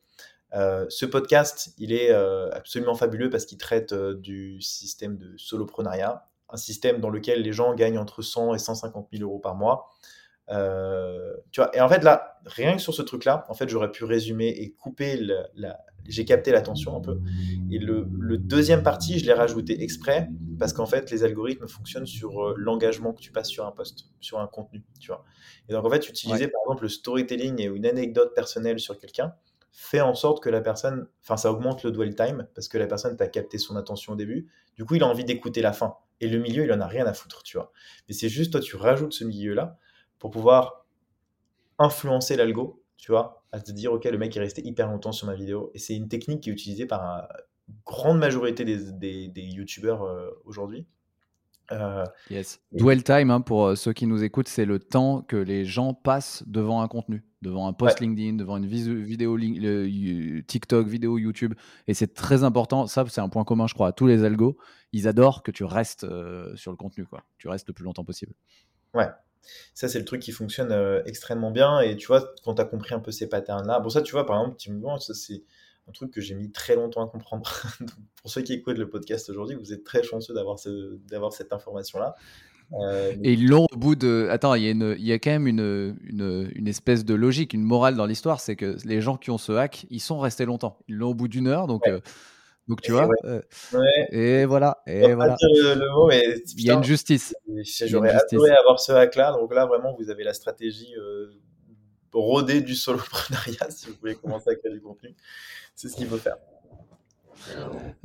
Euh, 0.53 0.85
ce 0.89 1.07
podcast, 1.07 1.73
il 1.79 1.91
est 1.91 2.11
absolument 2.11 2.95
fabuleux 2.95 3.29
parce 3.29 3.45
qu'il 3.45 3.57
traite 3.57 3.93
du 3.93 4.61
système 4.61 5.17
de 5.17 5.35
soloprenariat, 5.37 6.23
un 6.49 6.57
système 6.57 6.99
dans 6.99 7.09
lequel 7.09 7.41
les 7.41 7.53
gens 7.53 7.73
gagnent 7.73 7.97
entre 7.97 8.21
100 8.21 8.53
et 8.53 8.59
150 8.59 9.09
000 9.11 9.23
euros 9.23 9.39
par 9.39 9.55
mois. 9.55 9.89
tu 10.49 11.61
vois, 11.61 11.75
et 11.75 11.81
en 11.81 11.89
fait, 11.89 12.03
là, 12.03 12.39
rien 12.45 12.75
que 12.75 12.81
sur 12.81 12.93
ce 12.93 13.01
truc-là, 13.01 13.45
en 13.49 13.53
fait, 13.55 13.69
j'aurais 13.69 13.91
pu 13.91 14.03
résumer 14.03 14.49
et 14.49 14.71
couper 14.71 15.17
la, 15.55 15.79
j'ai 16.07 16.25
capté 16.25 16.51
l'attention 16.51 16.95
un 16.95 17.01
peu. 17.01 17.19
Et 17.71 17.79
le, 17.79 18.05
deuxième 18.37 18.83
partie, 18.83 19.19
je 19.19 19.25
l'ai 19.25 19.33
rajouté 19.33 19.83
exprès 19.83 20.29
parce 20.57 20.73
qu'en 20.73 20.85
fait, 20.85 21.11
les 21.11 21.23
algorithmes 21.23 21.67
fonctionnent 21.67 22.05
sur 22.05 22.41
euh, 22.41 22.53
l'engagement 22.57 23.13
que 23.13 23.21
tu 23.21 23.31
passes 23.31 23.49
sur 23.49 23.65
un 23.65 23.71
post, 23.71 24.09
sur 24.19 24.39
un 24.39 24.47
contenu, 24.47 24.83
tu 24.99 25.07
vois. 25.07 25.23
Et 25.67 25.73
donc, 25.73 25.85
en 25.85 25.89
fait, 25.89 26.09
utiliser 26.09 26.47
par 26.47 26.61
exemple 26.65 26.83
le 26.83 26.89
storytelling 26.89 27.61
et 27.61 27.65
une 27.65 27.85
anecdote 27.85 28.33
personnelle 28.35 28.79
sur 28.79 28.97
quelqu'un 28.97 29.33
fait 29.71 30.01
en 30.01 30.15
sorte 30.15 30.43
que 30.43 30.49
la 30.49 30.61
personne, 30.61 31.07
enfin, 31.21 31.37
ça 31.37 31.51
augmente 31.51 31.83
le 31.83 31.91
dwell 31.91 32.15
time 32.15 32.47
parce 32.55 32.67
que 32.67 32.77
la 32.77 32.87
personne 32.87 33.15
t'a 33.15 33.27
capté 33.27 33.57
son 33.57 33.75
attention 33.75 34.13
au 34.13 34.15
début. 34.15 34.49
Du 34.75 34.85
coup, 34.85 34.95
il 34.95 35.03
a 35.03 35.07
envie 35.07 35.23
d'écouter 35.23 35.61
la 35.61 35.73
fin. 35.73 35.95
Et 36.21 36.27
le 36.27 36.39
milieu, 36.39 36.63
il 36.63 36.73
en 36.73 36.81
a 36.81 36.87
rien 36.87 37.05
à 37.05 37.13
foutre, 37.13 37.43
tu 37.43 37.57
vois. 37.57 37.71
Mais 38.07 38.13
c'est 38.13 38.29
juste, 38.29 38.51
toi, 38.51 38.61
tu 38.61 38.75
rajoutes 38.75 39.13
ce 39.13 39.23
milieu-là 39.23 39.77
pour 40.17 40.31
pouvoir 40.31 40.85
influencer 41.77 42.35
l'algo, 42.35 42.83
tu 42.97 43.11
vois, 43.11 43.38
à 43.51 43.59
te 43.59 43.71
dire, 43.71 43.91
OK, 43.93 44.05
le 44.05 44.17
mec 44.17 44.35
est 44.35 44.39
resté 44.39 44.65
hyper 44.65 44.87
longtemps 44.87 45.11
sur 45.11 45.27
ma 45.27 45.35
vidéo. 45.35 45.71
Et 45.73 45.79
c'est 45.79 45.95
une 45.95 46.07
technique 46.07 46.41
qui 46.41 46.49
est 46.49 46.53
utilisée 46.53 46.85
par 46.85 47.27
une 47.67 47.75
grande 47.85 48.19
majorité 48.19 48.65
des, 48.65 48.91
des, 48.91 49.27
des 49.27 49.41
YouTubeurs 49.41 50.03
euh, 50.03 50.29
aujourd'hui. 50.45 50.85
Euh, 51.71 52.03
yes. 52.31 52.59
Dwell 52.71 53.03
time, 53.03 53.29
hein, 53.29 53.41
pour 53.41 53.67
euh, 53.67 53.75
ceux 53.75 53.93
qui 53.93 54.07
nous 54.07 54.23
écoutent, 54.23 54.47
c'est 54.47 54.65
le 54.65 54.79
temps 54.79 55.21
que 55.21 55.35
les 55.35 55.65
gens 55.65 55.93
passent 55.93 56.43
devant 56.47 56.81
un 56.81 56.87
contenu, 56.87 57.23
devant 57.43 57.67
un 57.67 57.73
post 57.73 57.99
LinkedIn, 57.99 58.37
devant 58.37 58.57
une 58.57 58.65
vidéo 58.65 59.37
TikTok, 60.47 60.87
vidéo 60.87 61.19
YouTube. 61.19 61.53
Et 61.87 61.93
c'est 61.93 62.13
très 62.13 62.43
important. 62.43 62.87
Ça, 62.87 63.05
c'est 63.07 63.21
un 63.21 63.29
point 63.29 63.43
commun, 63.43 63.67
je 63.67 63.75
crois, 63.75 63.89
à 63.89 63.91
tous 63.91 64.07
les 64.07 64.23
algos. 64.23 64.57
Ils 64.93 65.07
adorent 65.07 65.43
que 65.43 65.51
tu 65.51 65.63
restes 65.63 66.07
sur 66.55 66.71
le 66.71 66.77
contenu, 66.77 67.05
quoi. 67.05 67.23
Tu 67.37 67.47
restes 67.47 67.67
le 67.67 67.73
plus 67.73 67.85
longtemps 67.85 68.03
possible. 68.03 68.33
Ouais, 68.95 69.07
ça, 69.73 69.87
c'est 69.87 69.99
le 69.99 70.05
truc 70.05 70.21
qui 70.21 70.31
fonctionne 70.31 70.71
euh, 70.71 71.01
extrêmement 71.05 71.51
bien. 71.51 71.79
Et 71.79 71.95
tu 71.95 72.07
vois, 72.07 72.33
quand 72.43 72.55
tu 72.55 72.61
as 72.61 72.65
compris 72.65 72.93
un 72.93 72.99
peu 72.99 73.11
ces 73.11 73.27
patterns-là, 73.27 73.79
bon, 73.79 73.89
ça, 73.89 74.01
tu 74.01 74.11
vois, 74.11 74.25
par 74.25 74.39
exemple, 74.39 75.01
ça, 75.01 75.13
c'est 75.13 75.43
un 75.87 75.91
truc 75.91 76.11
que 76.11 76.21
j'ai 76.21 76.35
mis 76.35 76.51
très 76.51 76.75
longtemps 76.75 77.05
à 77.05 77.09
comprendre. 77.09 77.49
pour 78.21 78.29
ceux 78.29 78.41
qui 78.41 78.53
écoutent 78.53 78.77
le 78.77 78.89
podcast 78.89 79.29
aujourd'hui, 79.29 79.55
vous 79.55 79.73
êtes 79.73 79.83
très 79.83 80.03
chanceux 80.03 80.33
d'avoir 80.33 80.59
ce, 80.59 80.99
cette 81.31 81.53
information-là. 81.53 82.15
Euh, 82.73 83.15
et 83.23 83.33
ils 83.33 83.47
l'ont 83.47 83.65
au 83.71 83.77
bout 83.77 83.95
de. 83.95 84.27
Attends, 84.29 84.53
il 84.53 84.63
y, 84.63 84.67
a 84.67 84.71
une, 84.71 84.95
il 84.99 85.05
y 85.05 85.11
a 85.11 85.17
quand 85.17 85.31
même 85.31 85.47
une, 85.47 85.97
une, 86.03 86.51
une 86.53 86.67
espèce 86.67 87.03
de 87.03 87.15
logique, 87.15 87.53
une 87.53 87.63
morale 87.63 87.95
dans 87.95 88.05
l'histoire, 88.05 88.39
c'est 88.39 88.55
que 88.55 88.77
les 88.85 89.01
gens 89.01 89.17
qui 89.17 89.31
ont 89.31 89.39
ce 89.39 89.53
hack, 89.53 89.87
ils 89.89 89.99
sont 89.99 90.19
restés 90.19 90.45
longtemps. 90.45 90.77
Ils 90.87 90.95
l'ont 90.95 91.09
au 91.09 91.15
bout 91.15 91.27
d'une 91.27 91.47
heure, 91.47 91.65
donc. 91.67 91.87
Euh, 91.87 91.99
donc 92.69 92.81
tu 92.81 92.91
vois, 92.91 93.09
euh, 93.25 93.41
et 94.11 94.45
voilà, 94.45 94.77
et 94.85 95.15
voilà. 95.15 95.35
Le, 95.41 95.91
mot, 95.91 96.05
mais, 96.07 96.39
il 96.55 96.63
y 96.63 96.69
a 96.69 96.75
une 96.75 96.83
justice. 96.83 97.35
J'aurais 97.87 98.11
adoré 98.11 98.51
avoir 98.51 98.79
ce 98.79 98.91
hack-là. 98.91 99.31
Donc 99.31 99.55
là, 99.55 99.65
vraiment, 99.65 99.95
vous 99.97 100.11
avez 100.11 100.23
la 100.23 100.33
stratégie 100.35 100.93
euh, 100.95 101.31
rodée 102.13 102.61
du 102.61 102.75
soloprenariat 102.75 103.65
si 103.71 103.87
vous 103.87 103.95
voulez 103.99 104.13
commencer 104.13 104.51
à 104.51 104.55
créer 104.55 104.71
du 104.71 104.81
contenu. 104.81 105.15
C'est 105.73 105.89
ce 105.89 105.95
qu'il 105.95 106.05
faut 106.05 106.17
faire. 106.17 106.37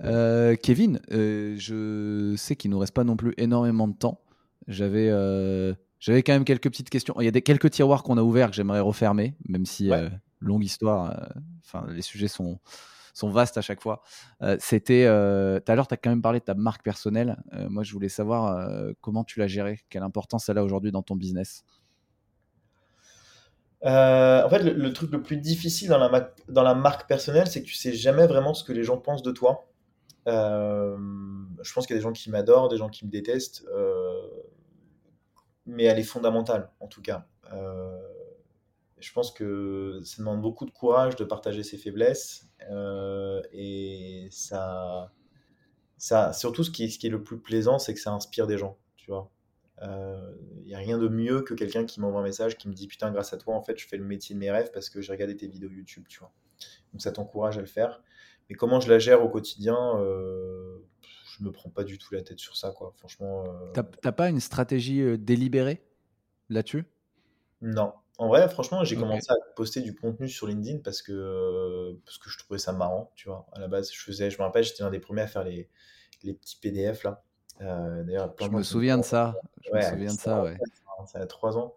Euh, 0.02 0.56
Kevin, 0.56 0.98
je 1.10 2.34
sais 2.38 2.56
qu'il 2.56 2.70
nous 2.70 2.78
reste 2.78 2.94
pas 2.94 3.04
non 3.04 3.16
plus 3.16 3.34
énormément 3.36 3.86
de 3.86 3.94
temps. 3.94 4.22
J'avais 4.66 5.10
j'avais 5.98 6.22
quand 6.22 6.32
même 6.32 6.46
quelques 6.46 6.70
petites 6.70 6.88
questions. 6.88 7.14
Il 7.20 7.26
y 7.26 7.28
a 7.28 7.32
des 7.32 7.42
quelques 7.42 7.70
tiroirs 7.70 8.02
qu'on 8.02 8.16
a 8.16 8.22
ouverts 8.22 8.48
que 8.48 8.56
j'aimerais 8.56 8.80
refermer, 8.80 9.34
même 9.46 9.66
si 9.66 9.90
longue 10.40 10.64
histoire. 10.64 11.28
Enfin, 11.62 11.86
les 11.90 12.00
sujets 12.00 12.28
sont 12.28 12.58
sont 13.14 13.30
vastes 13.30 13.56
à 13.56 13.62
chaque 13.62 13.80
fois. 13.80 14.02
Euh, 14.42 14.56
c'était 14.60 15.06
euh, 15.06 15.60
tout 15.60 15.72
à 15.72 15.74
l'heure, 15.74 15.86
tu 15.86 15.94
as 15.94 15.96
quand 15.96 16.10
même 16.10 16.20
parlé 16.20 16.40
de 16.40 16.44
ta 16.44 16.54
marque 16.54 16.82
personnelle. 16.82 17.42
Euh, 17.54 17.68
moi, 17.70 17.82
je 17.82 17.92
voulais 17.92 18.08
savoir 18.08 18.68
comment 19.00 19.24
tu 19.24 19.38
l'as 19.38 19.46
gérée, 19.46 19.80
quelle 19.88 20.02
importance 20.02 20.48
elle 20.48 20.58
a 20.58 20.64
aujourd'hui 20.64 20.92
dans 20.92 21.02
ton 21.02 21.16
business? 21.16 21.64
en 23.86 24.48
fait, 24.48 24.60
le, 24.60 24.92
truc 24.94 25.12
le 25.12 25.22
plus 25.22 25.36
difficile 25.36 25.88
dans 25.88 25.98
la, 25.98 26.32
dans 26.48 26.62
la 26.62 26.74
marque 26.74 27.06
personnelle, 27.06 27.46
c'est 27.46 27.60
que 27.60 27.66
tu 27.66 27.74
sais 27.74 27.92
jamais 27.92 28.26
vraiment 28.26 28.54
ce 28.54 28.64
que 28.64 28.72
les 28.72 28.82
gens 28.82 28.96
pensent 28.96 29.22
de 29.22 29.30
toi. 29.30 29.68
je 30.26 31.72
pense 31.74 31.86
qu'il 31.86 31.94
y 31.94 31.98
a 31.98 32.00
des 32.00 32.02
gens 32.02 32.12
qui 32.12 32.30
m'adorent, 32.30 32.68
des 32.68 32.78
gens 32.78 32.88
qui 32.88 33.04
me 33.04 33.10
détestent, 33.10 33.66
mais 35.66 35.84
elle 35.84 35.98
est 35.98 36.02
fondamentale 36.02 36.70
en 36.80 36.86
tout 36.88 37.02
cas 37.02 37.26
je 38.98 39.12
pense 39.12 39.32
que 39.32 40.00
ça 40.04 40.18
demande 40.18 40.40
beaucoup 40.40 40.64
de 40.64 40.70
courage 40.70 41.16
de 41.16 41.24
partager 41.24 41.62
ses 41.62 41.76
faiblesses. 41.76 42.48
Euh, 42.70 43.42
et 43.52 44.28
ça, 44.30 45.12
ça, 45.98 46.32
surtout, 46.32 46.64
ce 46.64 46.70
qui, 46.70 46.90
ce 46.90 46.98
qui 46.98 47.08
est 47.08 47.10
le 47.10 47.22
plus 47.22 47.38
plaisant, 47.38 47.78
c'est 47.78 47.94
que 47.94 48.00
ça 48.00 48.12
inspire 48.12 48.46
des 48.46 48.58
gens, 48.58 48.78
tu 48.96 49.10
vois. 49.10 49.30
Il 49.82 49.88
euh, 49.88 50.32
n'y 50.64 50.74
a 50.74 50.78
rien 50.78 50.98
de 50.98 51.08
mieux 51.08 51.42
que 51.42 51.52
quelqu'un 51.52 51.84
qui 51.84 52.00
m'envoie 52.00 52.20
un 52.20 52.24
message 52.24 52.56
qui 52.56 52.68
me 52.68 52.74
dit 52.74 52.86
Putain, 52.86 53.10
grâce 53.10 53.32
à 53.32 53.38
toi, 53.38 53.54
en 53.54 53.62
fait, 53.62 53.76
je 53.78 53.86
fais 53.88 53.96
le 53.96 54.04
métier 54.04 54.34
de 54.34 54.40
mes 54.40 54.50
rêves 54.50 54.70
parce 54.72 54.88
que 54.88 55.00
j'ai 55.00 55.12
regardé 55.12 55.36
tes 55.36 55.48
vidéos 55.48 55.70
YouTube, 55.70 56.04
tu 56.08 56.20
vois. 56.20 56.32
Donc 56.92 57.02
ça 57.02 57.10
t'encourage 57.10 57.58
à 57.58 57.60
le 57.60 57.66
faire. 57.66 58.00
Mais 58.48 58.54
comment 58.54 58.78
je 58.78 58.88
la 58.88 59.00
gère 59.00 59.24
au 59.24 59.28
quotidien 59.28 59.98
euh, 59.98 60.78
Je 61.26 61.42
me 61.42 61.50
prends 61.50 61.70
pas 61.70 61.82
du 61.82 61.98
tout 61.98 62.14
la 62.14 62.22
tête 62.22 62.38
sur 62.38 62.56
ça, 62.56 62.70
quoi. 62.70 62.94
Franchement. 62.98 63.44
Euh... 63.46 63.72
T'as 63.72 64.12
pas 64.12 64.28
une 64.28 64.40
stratégie 64.40 65.18
délibérée 65.18 65.82
là-dessus? 66.48 66.84
Non. 67.60 67.92
En 68.18 68.28
vrai, 68.28 68.48
franchement, 68.48 68.84
j'ai 68.84 68.96
commencé 68.96 69.30
à 69.30 69.34
poster 69.56 69.80
du 69.80 69.94
contenu 69.94 70.28
sur 70.28 70.46
LinkedIn 70.46 70.78
parce 70.78 71.02
que, 71.02 71.98
parce 72.04 72.18
que 72.18 72.30
je 72.30 72.38
trouvais 72.38 72.58
ça 72.60 72.72
marrant, 72.72 73.10
tu 73.16 73.28
vois. 73.28 73.46
À 73.52 73.60
la 73.60 73.66
base, 73.66 73.92
je 73.92 74.00
faisais, 74.00 74.30
je 74.30 74.38
me 74.38 74.44
rappelle, 74.44 74.62
j'étais 74.62 74.84
l'un 74.84 74.90
des 74.90 75.00
premiers 75.00 75.22
à 75.22 75.26
faire 75.26 75.42
les, 75.42 75.68
les 76.22 76.34
petits 76.34 76.56
PDF 76.56 77.02
là. 77.02 77.24
Euh, 77.60 78.02
d'ailleurs, 78.04 78.34
je 78.40 78.48
me 78.48 78.62
souviens 78.62 78.98
de 78.98 79.04
ça. 79.04 79.34
Je 79.64 79.76
me 79.76 79.80
souviens 79.82 80.14
de 80.14 80.18
ça, 80.18 80.42
ouais. 80.42 80.56
Ça 81.06 81.18
a 81.18 81.26
trois 81.26 81.58
ans. 81.58 81.74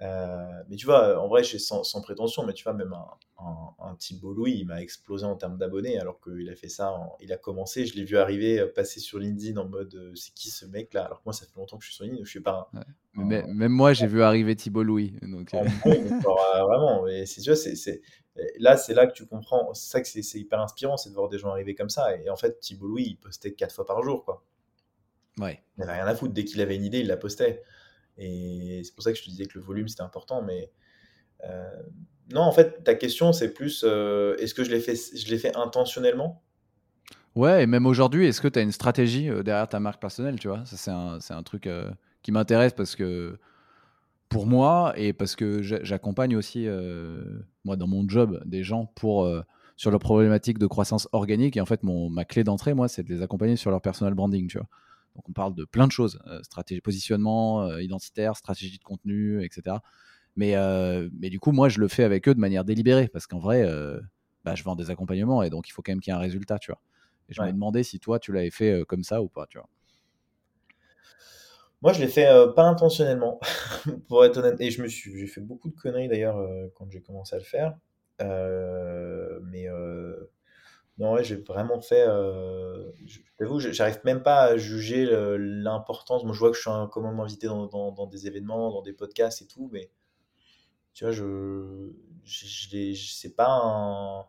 Euh, 0.00 0.62
mais 0.68 0.76
tu 0.76 0.86
vois, 0.86 1.18
en 1.18 1.28
vrai, 1.28 1.42
sans, 1.44 1.84
sans 1.84 2.00
prétention, 2.02 2.44
mais 2.44 2.52
tu 2.54 2.64
vois, 2.64 2.74
même 2.74 2.92
un, 2.92 3.06
un, 3.38 3.74
un 3.78 3.96
Louis, 4.22 4.52
il 4.58 4.66
m'a 4.66 4.82
explosé 4.82 5.24
en 5.24 5.36
termes 5.36 5.58
d'abonnés 5.58 5.98
alors 5.98 6.20
qu'il 6.20 6.48
a 6.50 6.56
fait 6.56 6.68
ça, 6.68 6.94
il 7.20 7.32
a 7.32 7.36
commencé, 7.36 7.86
je 7.86 7.94
l'ai 7.94 8.04
vu 8.04 8.16
arriver, 8.18 8.66
passer 8.66 9.00
sur 9.00 9.18
LinkedIn 9.18 9.60
en 9.60 9.68
mode 9.68 10.12
c'est 10.14 10.34
qui 10.34 10.50
ce 10.50 10.66
mec 10.66 10.92
là 10.94 11.04
Alors 11.04 11.18
que 11.18 11.24
moi, 11.26 11.32
ça 11.32 11.46
fait 11.46 11.56
longtemps 11.56 11.76
que 11.76 11.84
je 11.84 11.88
suis 11.88 11.96
sur 11.96 12.04
LinkedIn, 12.04 12.24
je 12.24 12.30
suis 12.30 12.40
pas 12.40 12.70
même 13.14 13.72
moi, 13.72 13.92
j'ai 13.92 14.06
vu 14.06 14.22
arriver 14.22 14.56
Thibault 14.56 14.82
Louis. 14.82 15.14
Donc, 15.22 15.54
euh. 15.54 15.62
vraiment, 16.64 17.04
c'est 17.26 17.40
sûr, 17.40 17.56
c'est 17.56 18.00
là, 18.58 18.76
c'est 18.76 18.94
là 18.94 19.06
que 19.06 19.12
tu 19.12 19.26
comprends. 19.26 19.74
C'est 19.74 19.90
ça 19.90 20.00
que 20.00 20.08
c'est 20.08 20.38
hyper 20.38 20.60
inspirant, 20.60 20.96
c'est 20.96 21.10
de 21.10 21.14
voir 21.14 21.28
des 21.28 21.38
gens 21.38 21.50
arriver 21.50 21.74
comme 21.74 21.90
ça. 21.90 22.16
Et 22.16 22.30
en 22.30 22.36
fait, 22.36 22.58
Thibault 22.60 22.88
Louis, 22.88 23.04
il 23.06 23.16
postait 23.16 23.52
quatre 23.52 23.74
fois 23.74 23.86
par 23.86 24.02
jour, 24.02 24.24
quoi. 24.24 24.44
Ouais. 25.38 25.62
Il 25.76 25.80
n'avait 25.80 25.92
rien 25.92 26.06
à 26.06 26.14
foutre. 26.14 26.34
Dès 26.34 26.44
qu'il 26.44 26.60
avait 26.60 26.76
une 26.76 26.84
idée, 26.84 27.00
il 27.00 27.06
la 27.06 27.16
postait. 27.16 27.62
Et 28.18 28.82
c'est 28.84 28.94
pour 28.94 29.02
ça 29.02 29.12
que 29.12 29.18
je 29.18 29.24
te 29.24 29.30
disais 29.30 29.46
que 29.46 29.58
le 29.58 29.64
volume, 29.64 29.88
c'était 29.88 30.02
important. 30.02 30.42
Mais 30.42 30.70
euh, 31.44 31.82
non, 32.32 32.42
en 32.42 32.52
fait, 32.52 32.84
ta 32.84 32.94
question, 32.94 33.32
c'est 33.32 33.52
plus 33.52 33.84
euh, 33.86 34.36
est-ce 34.38 34.54
que 34.54 34.64
je 34.64 34.70
l'ai 34.70 34.80
fait, 34.80 34.94
je 34.94 35.36
fait 35.36 35.56
intentionnellement? 35.56 36.42
Ouais, 37.34 37.62
et 37.62 37.66
même 37.66 37.86
aujourd'hui, 37.86 38.26
est-ce 38.26 38.42
que 38.42 38.48
tu 38.48 38.58
as 38.58 38.62
une 38.62 38.72
stratégie 38.72 39.30
euh, 39.30 39.42
derrière 39.42 39.68
ta 39.68 39.80
marque 39.80 40.00
personnelle, 40.00 40.38
tu 40.38 40.48
vois? 40.48 40.64
Ça, 40.66 40.76
c'est 40.76 40.90
un, 40.90 41.18
un, 41.30 41.42
truc 41.42 41.66
qui 42.22 42.32
m'intéresse 42.32 42.72
parce 42.72 42.96
que 42.96 43.38
pour 44.28 44.46
moi 44.46 44.94
et 44.96 45.12
parce 45.12 45.36
que 45.36 45.62
j'accompagne 45.62 46.36
aussi, 46.36 46.66
moi, 47.64 47.76
dans 47.76 47.86
mon 47.86 48.08
job, 48.08 48.42
des 48.44 48.64
gens 48.64 48.86
pour 48.86 49.28
sur 49.76 49.90
leur 49.90 50.00
problématique 50.00 50.58
de 50.58 50.66
croissance 50.66 51.08
organique. 51.12 51.56
Et 51.56 51.60
en 51.60 51.66
fait, 51.66 51.82
mon, 51.82 52.08
ma 52.08 52.24
clé 52.24 52.44
d'entrée, 52.44 52.72
moi, 52.74 52.88
c'est 52.88 53.02
de 53.02 53.12
les 53.12 53.22
accompagner 53.22 53.56
sur 53.56 53.70
leur 53.70 53.80
personal 53.80 54.14
branding, 54.14 54.46
tu 54.46 54.58
vois. 54.58 54.68
Donc 55.16 55.28
on 55.28 55.32
parle 55.32 55.54
de 55.54 55.64
plein 55.64 55.86
de 55.86 55.92
choses, 55.92 56.20
euh, 56.26 56.42
stratégie 56.42 56.80
positionnement, 56.80 57.62
euh, 57.62 57.82
identitaire, 57.82 58.36
stratégie 58.36 58.78
de 58.78 58.84
contenu, 58.84 59.44
etc. 59.44 59.76
Mais, 60.36 60.56
euh, 60.56 61.10
mais 61.18 61.28
du 61.28 61.38
coup, 61.38 61.52
moi, 61.52 61.68
je 61.68 61.80
le 61.80 61.88
fais 61.88 62.04
avec 62.04 62.28
eux 62.28 62.34
de 62.34 62.40
manière 62.40 62.64
délibérée, 62.64 63.08
parce 63.08 63.26
qu'en 63.26 63.38
vrai, 63.38 63.68
bah, 64.44 64.54
je 64.54 64.62
vends 64.62 64.76
des 64.76 64.90
accompagnements, 64.90 65.42
et 65.42 65.50
donc 65.50 65.68
il 65.68 65.72
faut 65.72 65.82
quand 65.82 65.92
même 65.92 66.00
qu'il 66.00 66.12
y 66.12 66.14
ait 66.14 66.18
un 66.18 66.20
résultat, 66.20 66.58
tu 66.58 66.70
vois. 66.70 66.80
Et 67.28 67.34
je 67.34 67.42
me 67.42 67.52
demandais 67.52 67.82
si 67.82 68.00
toi, 68.00 68.18
tu 68.18 68.32
l'avais 68.32 68.50
fait 68.50 68.84
comme 68.86 69.02
ça 69.02 69.20
ou 69.22 69.28
pas, 69.28 69.46
tu 69.46 69.58
vois. 69.58 69.68
Moi, 71.82 71.92
je 71.92 72.00
l'ai 72.00 72.08
fait 72.08 72.28
pas 72.54 72.62
intentionnellement, 72.64 73.40
pour 74.08 74.24
être 74.24 74.38
honnête. 74.38 74.60
Et 74.60 74.70
je 74.70 74.82
me 74.82 74.88
suis, 74.88 75.18
j'ai 75.18 75.26
fait 75.26 75.40
beaucoup 75.40 75.68
de 75.70 75.76
conneries 75.76 76.08
d'ailleurs 76.08 76.38
quand 76.74 76.90
j'ai 76.90 77.00
commencé 77.02 77.34
à 77.34 77.38
le 77.38 77.44
faire. 77.44 77.76
mais 78.20 79.68
non, 80.98 81.14
ouais, 81.14 81.24
j'ai 81.24 81.36
vraiment 81.36 81.80
fait. 81.80 82.04
Euh, 82.06 82.92
J'avoue, 83.40 83.60
j'arrive 83.60 84.00
même 84.04 84.22
pas 84.22 84.42
à 84.42 84.56
juger 84.56 85.06
l'importance. 85.38 86.24
Moi, 86.24 86.32
je 86.34 86.38
vois 86.38 86.50
que 86.50 86.56
je 86.56 86.60
suis 86.60 86.70
un 86.70 86.86
commun 86.86 87.18
invité 87.18 87.46
dans, 87.46 87.66
dans, 87.66 88.06
des 88.06 88.26
événements, 88.26 88.70
dans 88.70 88.82
des 88.82 88.92
podcasts 88.92 89.42
et 89.42 89.46
tout, 89.46 89.68
mais 89.72 89.90
tu 90.94 91.04
vois, 91.04 91.12
je, 91.12 91.90
je, 92.24 92.94
c'est 92.94 93.34
pas 93.34 93.48
un. 93.50 94.26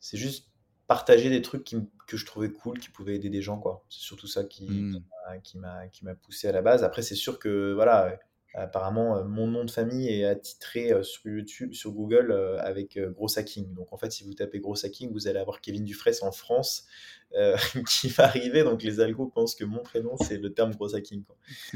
C'est 0.00 0.18
juste 0.18 0.48
partager 0.88 1.30
des 1.30 1.42
trucs 1.42 1.62
qui, 1.62 1.76
que 2.08 2.16
je 2.16 2.26
trouvais 2.26 2.50
cool, 2.50 2.80
qui 2.80 2.88
pouvaient 2.88 3.14
aider 3.14 3.30
des 3.30 3.42
gens, 3.42 3.58
quoi. 3.58 3.84
C'est 3.88 4.00
surtout 4.00 4.26
ça 4.26 4.42
qui, 4.42 4.68
mmh. 4.68 5.00
qui 5.44 5.58
m'a 5.58 6.14
poussé 6.16 6.48
à 6.48 6.52
la 6.52 6.62
base. 6.62 6.82
Après, 6.82 7.02
c'est 7.02 7.14
sûr 7.14 7.38
que, 7.38 7.72
voilà, 7.74 8.18
Apparemment, 8.54 9.18
euh, 9.18 9.24
mon 9.24 9.46
nom 9.46 9.64
de 9.64 9.70
famille 9.70 10.08
est 10.08 10.24
attitré 10.24 10.90
euh, 10.90 11.02
sur 11.02 11.30
YouTube, 11.30 11.74
sur 11.74 11.92
Google 11.92 12.32
euh, 12.32 12.58
avec 12.60 12.98
gros 12.98 13.38
hacking. 13.38 13.74
Donc 13.74 13.92
en 13.92 13.98
fait, 13.98 14.10
si 14.10 14.24
vous 14.24 14.32
tapez 14.32 14.58
gros 14.58 14.84
hacking, 14.84 15.12
vous 15.12 15.28
allez 15.28 15.38
avoir 15.38 15.60
Kevin 15.60 15.84
Dufresne 15.84 16.26
en 16.26 16.32
France 16.32 16.86
qui 17.88 18.08
va 18.08 18.24
arriver. 18.24 18.64
Donc 18.64 18.82
les 18.82 19.00
algos 19.00 19.26
pensent 19.26 19.54
que 19.54 19.64
mon 19.64 19.82
prénom 19.82 20.16
c'est 20.16 20.38
le 20.38 20.54
terme 20.54 20.74
gros 20.74 20.94
hacking. 20.94 21.24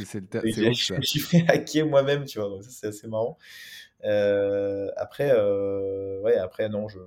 C'est 0.05 0.21
le 0.21 0.27
terme. 0.27 0.47
Je, 0.47 0.73
je, 0.73 1.01
suis 1.03 1.21
fait 1.21 1.45
hacker 1.47 1.87
moi-même, 1.87 2.25
tu 2.25 2.39
vois. 2.39 2.49
Donc 2.49 2.65
c'est 2.65 2.87
assez 2.87 3.07
marrant. 3.07 3.37
après, 4.97 5.31
ouais, 6.23 6.37
après 6.37 6.71
non, 6.71 6.89
je, 6.89 6.99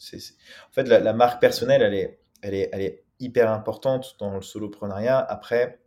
en 0.00 0.72
fait 0.72 0.84
la, 0.84 1.00
la, 1.00 1.12
marque 1.12 1.40
personnelle, 1.40 1.82
elle 1.82 1.94
est, 1.94 2.20
elle 2.42 2.54
est, 2.54 2.70
elle 2.72 2.80
est 2.80 3.04
hyper 3.20 3.50
importante 3.50 4.16
dans 4.18 4.34
le 4.34 4.42
soloprenariat. 4.42 5.18
Après 5.18 5.80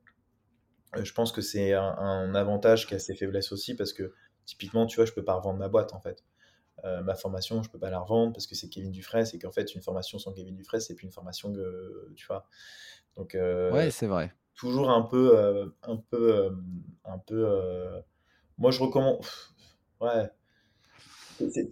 euh, 0.97 1.03
je 1.03 1.13
pense 1.13 1.31
que 1.31 1.41
c'est 1.41 1.73
un, 1.73 2.35
avantage 2.35 2.88
qui 2.88 2.95
a 2.95 2.99
ses 2.99 3.15
faiblesses 3.15 3.51
aussi 3.51 3.75
parce 3.75 3.93
que 3.93 4.13
typiquement, 4.45 4.85
tu 4.85 4.97
vois, 4.97 5.05
je 5.05 5.13
peux 5.13 5.23
pas 5.23 5.35
revendre 5.35 5.59
ma 5.59 5.69
boîte 5.69 5.93
en 5.93 5.99
fait. 5.99 6.23
Euh, 6.83 7.01
ma 7.03 7.15
formation, 7.15 7.61
je 7.63 7.69
peux 7.69 7.77
pas 7.77 7.91
la 7.91 7.99
revendre 7.99 8.33
parce 8.33 8.47
que 8.47 8.55
c'est 8.55 8.67
Kevin 8.67 8.91
Dufresne 8.91 9.27
et 9.33 9.39
qu'en 9.39 9.51
fait, 9.51 9.75
une 9.75 9.81
formation 9.81 10.17
sans 10.17 10.33
Kevin 10.33 10.55
Dufresne, 10.55 10.81
c'est 10.81 10.95
plus 10.95 11.05
une 11.05 11.11
formation 11.11 11.53
que 11.53 12.11
tu 12.15 12.25
vois. 12.25 12.47
Donc, 13.15 13.35
euh, 13.35 13.71
ouais, 13.71 13.91
c'est 13.91 14.07
vrai. 14.07 14.33
Toujours 14.55 14.89
un 14.89 15.03
peu, 15.03 15.73
un 15.83 15.97
peu, 15.97 16.51
un 17.05 17.17
peu. 17.19 18.01
Moi, 18.57 18.71
je 18.71 18.81
recommande. 18.81 19.19
Ouais, 19.99 20.29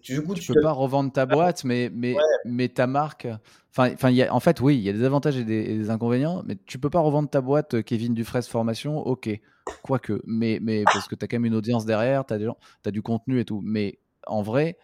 du 0.01 0.23
coup, 0.23 0.33
tu, 0.35 0.53
peux 0.53 0.61
pas 0.61 0.71
revendre 0.71 1.11
ta 1.11 1.25
boîte, 1.25 1.63
mais, 1.63 1.91
mais, 1.93 2.15
mais 2.45 2.69
ta 2.69 2.87
marque. 2.87 3.27
Enfin, 3.71 3.93
enfin, 3.93 4.09
y 4.09 4.23
a, 4.23 4.33
en 4.33 4.39
fait, 4.39 4.61
oui, 4.61 4.77
il 4.77 4.81
y 4.81 4.89
a 4.89 4.93
des 4.93 5.03
avantages 5.03 5.37
et 5.37 5.43
des, 5.43 5.89
inconvénients, 5.89 6.43
mais 6.45 6.57
tu 6.65 6.79
peux 6.79 6.89
pas 6.89 6.99
revendre 6.99 7.29
ta 7.29 7.41
boîte 7.41 7.75
euh, 7.75 7.81
Kevin 7.81 8.13
Dufresne 8.13 8.43
Formation, 8.43 8.97
ok, 8.99 9.29
quoique, 9.83 10.21
mais, 10.25 10.59
mais 10.61 10.83
parce 10.85 11.07
que 11.07 11.15
tu 11.15 11.23
as 11.23 11.27
quand 11.27 11.37
même 11.37 11.45
une 11.45 11.55
audience 11.55 11.85
derrière, 11.85 12.25
tu 12.25 12.33
as, 12.33 12.37
as, 12.85 12.91
du 12.91 13.01
contenu 13.01 13.39
et 13.39 13.45
tout. 13.45 13.61
Mais 13.63 13.99
en 14.25 14.41
vrai, 14.41 14.77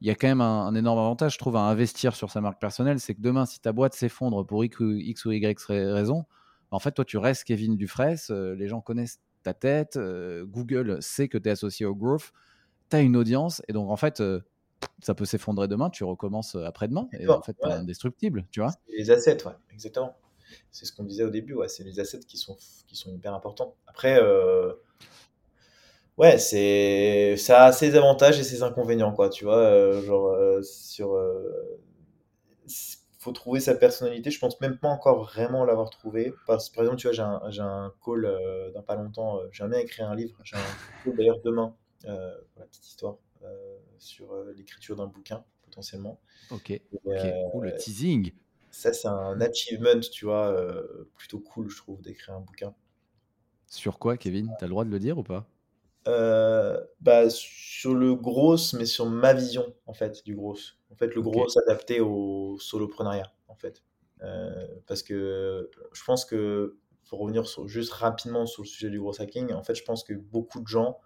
il 0.00 0.06
y 0.06 0.10
a 0.10 0.14
quand 0.14 0.28
même 0.28 0.40
un, 0.40 0.74
énorme 0.74 0.98
avantage, 0.98 1.34
je 1.34 1.38
trouve, 1.38 1.56
à 1.56 1.60
investir 1.60 2.14
sur 2.14 2.30
sa 2.30 2.40
marque 2.40 2.60
personnelle. 2.60 3.00
C'est 3.00 3.14
que 3.14 3.20
demain, 3.20 3.46
si 3.46 3.60
ta 3.60 3.72
boîte 3.72 3.94
s'effondre 3.94 4.46
pour 4.46 4.64
X 4.64 4.78
ou, 4.80 4.92
X 4.92 5.24
ou 5.24 5.32
Y 5.32 5.64
raison, 5.68 6.24
en 6.70 6.78
fait, 6.78 6.92
toi, 6.92 7.04
tu 7.04 7.16
restes 7.18 7.44
Kevin 7.44 7.76
Dufresne, 7.76 8.18
euh, 8.30 8.54
les 8.54 8.68
gens 8.68 8.80
connaissent 8.80 9.20
ta 9.42 9.54
tête, 9.54 9.96
euh, 9.96 10.44
Google 10.44 10.98
sait 11.00 11.28
que 11.28 11.38
tu 11.38 11.48
es 11.48 11.52
associé 11.52 11.86
au 11.86 11.94
growth 11.94 12.32
tu 12.90 12.96
as 12.96 13.00
une 13.00 13.16
audience, 13.16 13.62
et 13.68 13.72
donc 13.72 13.90
en 13.90 13.96
fait, 13.96 14.20
euh, 14.20 14.40
ça 15.02 15.14
peut 15.14 15.24
s'effondrer 15.24 15.68
demain, 15.68 15.90
tu 15.90 16.04
recommences 16.04 16.54
euh, 16.54 16.64
après-demain, 16.64 17.08
et 17.12 17.28
en 17.28 17.42
fait, 17.42 17.56
tu 17.60 17.68
indestructible, 17.68 18.46
tu 18.50 18.60
vois. 18.60 18.72
Les 18.88 19.10
assets, 19.10 19.44
ouais, 19.46 19.52
exactement. 19.72 20.16
C'est 20.70 20.86
ce 20.86 20.92
qu'on 20.92 21.04
disait 21.04 21.24
au 21.24 21.30
début, 21.30 21.54
ouais, 21.54 21.68
c'est 21.68 21.84
les 21.84 22.00
assets 22.00 22.20
qui 22.20 22.38
sont, 22.38 22.56
qui 22.86 22.96
sont 22.96 23.12
hyper 23.12 23.34
importants. 23.34 23.74
Après, 23.86 24.18
euh, 24.20 24.72
ouais, 26.16 26.38
c'est, 26.38 27.36
ça 27.36 27.64
a 27.64 27.72
ses 27.72 27.94
avantages 27.96 28.38
et 28.38 28.44
ses 28.44 28.62
inconvénients, 28.62 29.12
quoi, 29.12 29.28
tu 29.28 29.44
vois, 29.44 30.00
genre, 30.00 30.34
sur 30.62 31.18
faut 33.18 33.32
trouver 33.32 33.58
sa 33.58 33.74
personnalité. 33.74 34.30
Je 34.30 34.38
pense 34.38 34.60
même 34.60 34.78
pas 34.78 34.88
encore 34.88 35.24
vraiment 35.24 35.64
l'avoir 35.64 35.90
trouvé. 35.90 36.32
Parce, 36.46 36.70
par 36.70 36.84
exemple, 36.84 37.00
tu 37.00 37.08
vois, 37.08 37.12
j'ai 37.50 37.60
un, 37.60 37.66
un 37.66 37.92
call 38.02 38.72
dans 38.74 38.82
pas 38.82 38.94
longtemps. 38.94 39.40
j'ai 39.50 39.58
jamais 39.58 39.82
écrit 39.82 40.02
un 40.02 40.14
livre. 40.14 40.38
J'ai 40.44 40.56
un 40.56 40.60
call 41.04 41.16
d'ailleurs 41.16 41.40
demain 41.44 41.74
euh, 42.04 42.36
la 42.56 42.64
petite 42.66 42.86
histoire 42.86 43.18
euh, 43.42 43.78
sur 43.98 44.32
euh, 44.32 44.52
l'écriture 44.56 44.94
d'un 44.96 45.06
bouquin 45.06 45.44
potentiellement. 45.62 46.20
Ok, 46.50 46.80
le 47.04 47.76
teasing. 47.76 48.32
Ça, 48.70 48.92
c'est 48.92 49.08
un 49.08 49.40
achievement, 49.40 50.00
tu 50.00 50.26
vois, 50.26 50.54
plutôt 51.16 51.40
cool, 51.40 51.68
je 51.68 51.78
trouve, 51.78 52.00
d'écrire 52.00 52.34
un 52.34 52.40
bouquin. 52.40 52.74
Sur 53.66 53.98
quoi, 53.98 54.16
Kevin? 54.16 54.54
Tu 54.58 54.64
as 54.64 54.68
le 54.68 54.70
droit 54.70 54.84
de 54.84 54.90
le 54.90 54.98
dire 54.98 55.18
ou 55.18 55.22
pas? 55.22 55.48
Bah, 57.00 57.28
Sur 57.28 57.94
le 57.94 58.14
gros, 58.14 58.56
mais 58.74 58.86
sur 58.86 59.06
ma 59.06 59.34
vision, 59.34 59.74
en 59.86 59.94
fait, 59.94 60.24
du 60.24 60.34
gros. 60.34 60.56
En 60.90 60.96
fait, 60.96 61.14
le 61.14 61.22
gros 61.22 61.46
adapté 61.58 62.00
au 62.00 62.58
soloprenariat, 62.60 63.32
en 63.48 63.56
fait. 63.56 63.82
parce 64.86 65.02
que 65.02 65.70
je 65.92 66.04
pense 66.04 66.24
que, 66.24 66.78
pour 67.08 67.20
revenir 67.20 67.44
juste 67.66 67.92
rapidement 67.92 68.46
sur 68.46 68.62
le 68.62 68.68
sujet 68.68 68.90
du 68.90 69.00
gros 69.00 69.20
hacking, 69.20 69.52
en 69.52 69.62
fait, 69.62 69.74
je 69.74 69.82
pense 69.82 70.04
que 70.04 70.12
beaucoup 70.14 70.60
de 70.60 70.68
gens 70.68 70.98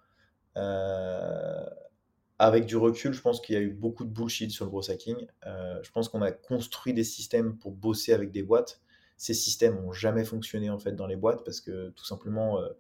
avec 2.43 2.67
du 2.67 2.77
recul, 2.77 3.13
je 3.13 3.21
pense 3.21 3.41
qu'il 3.41 3.55
y 3.55 3.59
a 3.59 3.61
eu 3.61 3.71
beaucoup 3.71 4.05
de 4.05 4.11
bullshit 4.11 4.51
sur 4.51 4.65
le 4.65 4.71
gros 4.73 4.91
hacking. 4.91 5.29
Euh, 5.47 5.79
je 5.85 5.93
pense 5.93 6.09
qu'on 6.09 6.23
a 6.23 6.33
construit 6.33 6.93
des 6.93 7.05
systèmes 7.05 7.57
pour 7.57 7.71
bosser 7.71 8.13
avec 8.13 8.33
des 8.33 8.43
boîtes. 8.43 8.81
Ces 9.17 9.33
systèmes 9.33 9.77
n'ont 9.77 9.93
jamais 9.93 10.25
fonctionné 10.25 10.69
en 10.69 10.79
fait 10.79 10.97
dans 10.97 11.07
les 11.07 11.15
boîtes 11.15 11.45
parce 11.45 11.61
que 11.61 11.91
tout 11.91 12.05
simplement 12.05 12.59
euh, 12.61 12.71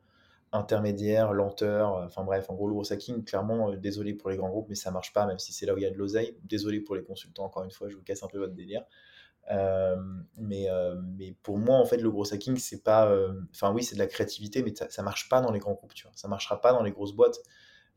intermédiaire, 0.50 1.32
lenteur, 1.32 1.94
enfin 2.04 2.24
bref, 2.24 2.50
en 2.50 2.54
gros 2.54 2.66
le 2.66 2.74
gros 2.74 2.92
hacking, 2.92 3.22
clairement, 3.22 3.70
désolé 3.76 4.14
pour 4.14 4.30
les 4.30 4.36
grands 4.36 4.50
groupes, 4.50 4.66
mais 4.68 4.74
ça 4.74 4.90
marche 4.90 5.12
pas, 5.12 5.26
même 5.26 5.38
si 5.38 5.52
c'est 5.52 5.64
là 5.64 5.74
où 5.74 5.78
il 5.78 5.82
y 5.82 5.86
a 5.86 5.90
de 5.90 5.96
l'oseille. 5.96 6.36
Désolé 6.42 6.80
pour 6.80 6.96
les 6.96 7.04
consultants, 7.04 7.44
encore 7.44 7.62
une 7.62 7.70
fois, 7.70 7.88
je 7.88 7.94
vous 7.94 8.02
casse 8.02 8.24
un 8.24 8.28
peu 8.28 8.38
votre 8.38 8.54
délire. 8.54 8.82
mais, 10.38 10.66
mais 11.16 11.36
pour 11.44 11.58
moi, 11.58 11.76
en 11.76 11.84
fait, 11.84 11.98
le 11.98 12.10
gros 12.10 12.34
hacking, 12.34 12.56
c'est 12.56 12.82
pas. 12.82 13.16
Enfin, 13.52 13.72
oui, 13.72 13.84
c'est 13.84 13.94
de 13.94 14.00
la 14.00 14.08
créativité, 14.08 14.64
mais 14.64 14.74
ça, 14.74 14.90
ça 14.90 15.04
marche 15.04 15.28
pas 15.28 15.40
dans 15.40 15.52
les 15.52 15.60
grands 15.60 15.74
groupes, 15.74 15.94
tu 15.94 16.02
vois. 16.02 16.12
Ça 16.16 16.26
marchera 16.26 16.60
pas 16.60 16.72
dans 16.72 16.82
les 16.82 16.90
grosses 16.90 17.14
boîtes. 17.14 17.38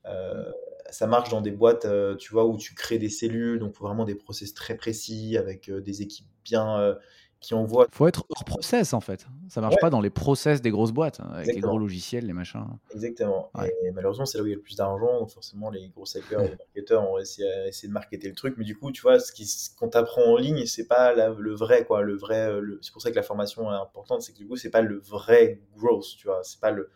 Euh, 0.07 0.51
ça 0.91 1.07
marche 1.07 1.29
dans 1.29 1.41
des 1.41 1.51
boîtes, 1.51 1.85
euh, 1.85 2.15
tu 2.15 2.31
vois, 2.31 2.45
où 2.45 2.57
tu 2.57 2.73
crées 2.75 2.99
des 2.99 3.09
cellules, 3.09 3.59
donc 3.59 3.75
vraiment 3.75 4.05
des 4.05 4.15
process 4.15 4.53
très 4.53 4.75
précis 4.75 5.37
avec 5.37 5.69
euh, 5.69 5.81
des 5.81 6.01
équipes 6.01 6.27
bien 6.43 6.95
qui 7.41 7.53
envoient. 7.53 7.87
Faut 7.91 8.07
être 8.07 8.25
hors 8.29 8.45
process 8.45 8.93
en 8.93 9.01
fait. 9.01 9.25
Ça 9.49 9.61
marche 9.61 9.75
pas 9.81 9.89
dans 9.89 9.99
les 9.99 10.09
process 10.09 10.61
des 10.61 10.69
grosses 10.69 10.91
boîtes 10.91 11.19
hein, 11.19 11.29
avec 11.33 11.53
les 11.53 11.59
gros 11.59 11.77
logiciels, 11.77 12.25
les 12.25 12.33
machins. 12.33 12.65
Exactement. 12.93 13.51
Et 13.83 13.91
malheureusement, 13.91 14.25
c'est 14.25 14.37
là 14.37 14.43
où 14.43 14.47
il 14.47 14.51
y 14.51 14.53
a 14.53 14.55
le 14.55 14.61
plus 14.61 14.77
d'argent. 14.77 15.19
Donc 15.19 15.31
forcément, 15.31 15.69
les 15.69 15.89
gros 15.89 16.05
hackers, 16.15 16.41
les 16.41 16.55
marketeurs 16.55 17.09
ont 17.09 17.17
essayé, 17.17 17.47
de 17.83 17.91
marketer 17.91 18.27
le 18.27 18.35
truc. 18.35 18.55
Mais 18.57 18.63
du 18.63 18.77
coup, 18.77 18.91
tu 18.91 19.01
vois, 19.01 19.19
ce 19.19 19.75
qu'on 19.75 19.89
t'apprend 19.89 20.23
en 20.23 20.37
ligne, 20.37 20.65
c'est 20.65 20.87
pas 20.87 21.13
le 21.15 21.53
vrai 21.53 21.83
quoi. 21.85 22.03
Le 22.03 22.15
vrai. 22.15 22.49
C'est 22.81 22.93
pour 22.93 23.01
ça 23.01 23.09
que 23.09 23.15
la 23.15 23.23
formation 23.23 23.71
est 23.71 23.75
importante, 23.75 24.21
c'est 24.21 24.33
que 24.33 24.37
du 24.37 24.47
coup, 24.47 24.55
c'est 24.55 24.71
pas 24.71 24.81
le 24.81 24.99
vrai 24.99 25.61
growth. 25.75 26.05
Tu 26.17 26.27
vois, 26.27 26.41
c'est 26.43 26.59
pas 26.59 26.71
le 26.71 26.89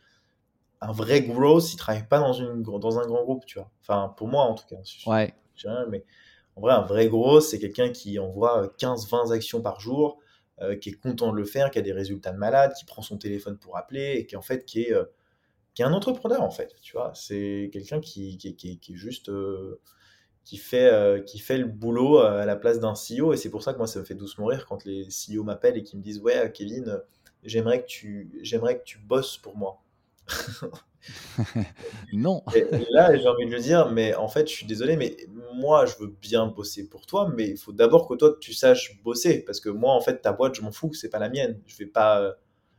un 0.81 0.91
vrai 0.91 1.21
growth, 1.21 1.73
il 1.73 1.77
travaille 1.77 2.07
pas 2.07 2.19
dans, 2.19 2.33
une, 2.33 2.61
dans 2.61 2.99
un 2.99 3.05
grand 3.05 3.23
groupe, 3.23 3.45
tu 3.45 3.59
vois. 3.59 3.69
Enfin, 3.81 4.13
pour 4.17 4.27
moi, 4.27 4.43
en 4.43 4.55
tout 4.55 4.65
cas. 4.67 4.77
Ouais. 5.07 5.33
mais 5.89 6.05
en 6.55 6.61
vrai, 6.61 6.73
un 6.73 6.81
vrai 6.81 7.07
growth, 7.07 7.43
c'est 7.43 7.59
quelqu'un 7.59 7.89
qui 7.91 8.17
envoie 8.19 8.73
15-20 8.79 9.33
actions 9.33 9.61
par 9.61 9.79
jour, 9.79 10.19
euh, 10.61 10.75
qui 10.75 10.89
est 10.89 10.93
content 10.93 11.31
de 11.31 11.37
le 11.37 11.45
faire, 11.45 11.69
qui 11.71 11.79
a 11.79 11.81
des 11.81 11.91
résultats 11.91 12.31
de 12.31 12.37
malade, 12.37 12.73
qui 12.77 12.85
prend 12.85 13.01
son 13.01 13.17
téléphone 13.17 13.57
pour 13.57 13.77
appeler 13.77 14.15
et 14.17 14.25
qui, 14.25 14.35
en 14.35 14.41
fait, 14.41 14.65
qui 14.65 14.83
est, 14.83 14.93
euh, 14.93 15.05
qui 15.73 15.81
est 15.81 15.85
un 15.85 15.93
entrepreneur 15.93 16.41
en 16.41 16.49
fait, 16.49 16.75
tu 16.81 16.93
vois. 16.93 17.11
C'est 17.13 17.69
quelqu'un 17.73 17.99
qui, 17.99 18.37
qui, 18.37 18.55
qui, 18.55 18.79
qui, 18.79 18.93
est 18.93 18.95
juste 18.95 19.31
qui 20.43 20.57
fait, 20.57 21.23
qui 21.25 21.39
fait 21.39 21.57
le 21.57 21.65
boulot 21.65 22.19
à 22.19 22.45
la 22.45 22.55
place 22.55 22.79
d'un 22.79 22.93
CEO. 22.93 23.33
Et 23.33 23.37
c'est 23.37 23.49
pour 23.49 23.63
ça 23.63 23.73
que 23.73 23.77
moi, 23.77 23.87
ça 23.87 23.99
me 23.99 24.05
fait 24.05 24.15
doucement 24.15 24.47
rire 24.47 24.65
quand 24.65 24.83
les 24.83 25.07
CEO 25.07 25.43
m'appellent 25.43 25.77
et 25.77 25.83
qui 25.83 25.95
me 25.95 26.01
disent 26.01 26.19
Ouais, 26.19 26.51
Kevin, 26.51 27.01
j'aimerais 27.43 27.81
que, 27.81 27.87
tu, 27.87 28.31
j'aimerais 28.41 28.79
que 28.79 28.83
tu 28.83 28.97
bosses 28.97 29.37
pour 29.37 29.55
moi. 29.55 29.81
non. 32.13 32.43
Et, 32.55 32.65
là, 32.91 33.15
j'ai 33.15 33.27
envie 33.27 33.45
de 33.45 33.51
lui 33.51 33.61
dire, 33.61 33.91
mais 33.91 34.15
en 34.15 34.27
fait, 34.27 34.47
je 34.47 34.53
suis 34.53 34.65
désolé, 34.65 34.95
mais 34.95 35.17
moi, 35.55 35.85
je 35.85 35.95
veux 35.97 36.15
bien 36.21 36.47
bosser 36.47 36.87
pour 36.87 37.05
toi, 37.05 37.31
mais 37.35 37.49
il 37.49 37.57
faut 37.57 37.71
d'abord 37.71 38.07
que 38.07 38.15
toi, 38.15 38.35
tu 38.39 38.53
saches 38.53 39.01
bosser, 39.03 39.43
parce 39.43 39.59
que 39.59 39.69
moi, 39.69 39.93
en 39.93 40.01
fait, 40.01 40.21
ta 40.21 40.33
boîte, 40.33 40.55
je 40.55 40.61
m'en 40.61 40.71
fous, 40.71 40.93
c'est 40.93 41.09
pas 41.09 41.19
la 41.19 41.29
mienne. 41.29 41.59
Je 41.67 41.77
vais 41.77 41.85
pas, 41.85 42.35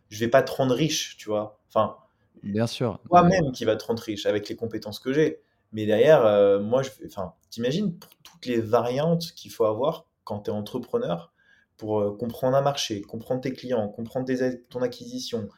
je 0.09 0.21
vais 0.21 0.29
pas 0.29 0.43
te 0.43 0.53
rendre 0.53 0.75
riche, 0.75 1.17
tu 1.17 1.29
vois. 1.29 1.61
Enfin, 1.69 1.97
bien 2.43 2.67
sûr. 2.67 2.99
Toi-même 3.09 3.53
qui 3.53 3.65
va 3.65 3.77
te 3.77 3.85
rendre 3.85 4.03
riche 4.03 4.27
avec 4.27 4.49
les 4.49 4.57
compétences 4.57 4.99
que 4.99 5.13
j'ai. 5.13 5.41
Mais 5.73 5.87
derrière, 5.87 6.25
euh, 6.27 6.61
moi, 6.61 6.83
je, 6.83 6.91
enfin, 7.07 7.35
t'imagines 7.49 7.97
pour 7.97 8.11
toutes 8.23 8.47
les 8.47 8.61
variantes 8.61 9.33
qu'il 9.33 9.51
faut 9.51 9.65
avoir 9.65 10.07
quand 10.25 10.41
tu 10.41 10.51
es 10.51 10.53
entrepreneur 10.53 11.33
pour 11.77 12.01
euh, 12.01 12.17
comprendre 12.17 12.57
un 12.57 12.61
marché, 12.61 13.03
comprendre 13.03 13.41
tes 13.41 13.53
clients, 13.53 13.89
comprendre 13.89 14.27
ton 14.69 14.83
acquisition, 14.83 15.49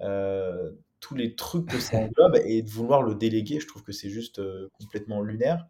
euh, 0.00 0.70
tous 1.02 1.14
les 1.14 1.34
trucs 1.34 1.68
que 1.68 1.78
ça 1.78 1.98
englobe 1.98 2.36
et 2.46 2.62
de 2.62 2.70
vouloir 2.70 3.02
le 3.02 3.14
déléguer, 3.14 3.60
je 3.60 3.66
trouve 3.66 3.82
que 3.82 3.92
c'est 3.92 4.08
juste 4.08 4.40
complètement 4.78 5.20
lunaire. 5.20 5.66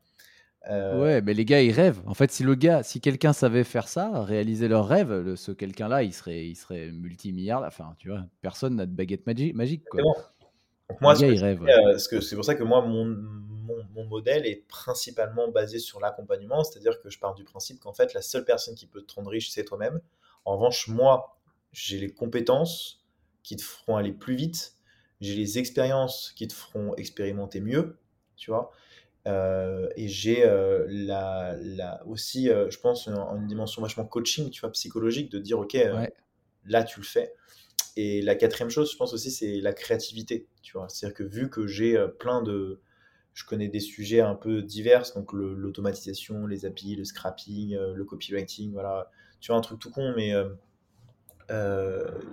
Ouais, 0.70 1.20
mais 1.22 1.34
les 1.34 1.44
gars, 1.44 1.60
ils 1.60 1.72
rêvent. 1.72 2.02
En 2.06 2.14
fait, 2.14 2.30
si 2.30 2.44
le 2.44 2.54
gars, 2.54 2.84
si 2.84 3.00
quelqu'un 3.00 3.32
savait 3.32 3.64
faire 3.64 3.88
ça, 3.88 4.22
réaliser 4.22 4.68
leur 4.68 4.86
rêve, 4.86 5.34
ce 5.34 5.50
quelqu'un-là, 5.50 6.04
il 6.04 6.12
serait, 6.12 6.46
il 6.46 6.54
serait 6.54 6.92
multimilliard. 6.92 7.64
Enfin, 7.64 7.96
tu 7.98 8.10
vois, 8.10 8.24
personne 8.42 8.76
n'a 8.76 8.86
de 8.86 8.92
baguette 8.92 9.26
magique. 9.26 9.84
Quoi. 9.90 10.02
moi, 11.00 11.16
c'est 11.16 12.36
pour 12.36 12.44
ça 12.44 12.54
que 12.54 12.62
moi, 12.62 12.82
mon, 12.82 13.16
mon, 13.94 14.04
modèle 14.04 14.46
est 14.46 14.66
principalement 14.68 15.48
basé 15.48 15.78
sur 15.78 16.00
l'accompagnement, 16.00 16.64
c'est-à-dire 16.64 17.00
que 17.00 17.10
je 17.10 17.18
pars 17.18 17.34
du 17.34 17.44
principe 17.44 17.80
qu'en 17.80 17.92
fait, 17.92 18.14
la 18.14 18.22
seule 18.22 18.44
personne 18.44 18.74
qui 18.74 18.86
peut 18.86 19.02
te 19.02 19.14
rendre 19.14 19.30
riche, 19.30 19.50
c'est 19.50 19.64
toi-même. 19.64 20.00
En 20.44 20.56
revanche, 20.56 20.88
moi, 20.88 21.38
j'ai 21.72 21.98
les 21.98 22.10
compétences 22.10 23.02
qui 23.42 23.56
te 23.56 23.62
feront 23.62 23.96
aller 23.96 24.12
plus 24.12 24.34
vite, 24.34 24.76
j'ai 25.22 25.36
les 25.36 25.58
expériences 25.58 26.32
qui 26.36 26.48
te 26.48 26.52
feront 26.52 26.94
expérimenter 26.96 27.60
mieux, 27.60 27.96
tu 28.36 28.50
vois. 28.50 28.72
Euh, 29.28 29.88
et 29.94 30.08
j'ai 30.08 30.44
euh, 30.44 30.84
la, 30.88 31.56
la, 31.60 32.04
aussi, 32.06 32.50
euh, 32.50 32.68
je 32.70 32.78
pense, 32.80 33.06
une, 33.06 33.46
dimension 33.46 33.80
vachement 33.80 34.04
coaching, 34.04 34.50
tu 34.50 34.60
vois, 34.60 34.72
psychologique, 34.72 35.30
de 35.30 35.38
dire, 35.38 35.60
OK, 35.60 35.76
là, 36.66 36.84
tu 36.84 37.00
le 37.00 37.06
fais. 37.06 37.34
Et 37.96 38.20
la 38.22 38.34
quatrième 38.34 38.70
chose, 38.70 38.90
je 38.90 38.96
pense 38.96 39.12
aussi, 39.12 39.30
c'est 39.30 39.60
la 39.60 39.72
créativité, 39.72 40.48
tu 40.62 40.72
vois. 40.76 40.88
C'est-à-dire 40.88 41.14
que 41.16 41.22
vu 41.22 41.48
que 41.50 41.68
j'ai 41.68 41.96
plein 42.18 42.42
de, 42.42 42.80
je 43.32 43.44
connais 43.44 43.68
des 43.68 43.80
sujets 43.80 44.22
un 44.22 44.34
peu 44.34 44.62
divers, 44.62 45.04
donc 45.14 45.32
l'automatisation, 45.32 46.46
les 46.46 46.66
API, 46.66 46.96
le 46.96 47.04
scrapping, 47.04 47.76
le 47.76 48.04
copywriting, 48.04 48.72
voilà. 48.72 49.10
Tu 49.40 49.52
vois, 49.52 49.56
un 49.58 49.60
truc 49.60 49.78
tout 49.78 49.90
con, 49.90 50.14
mais 50.16 50.32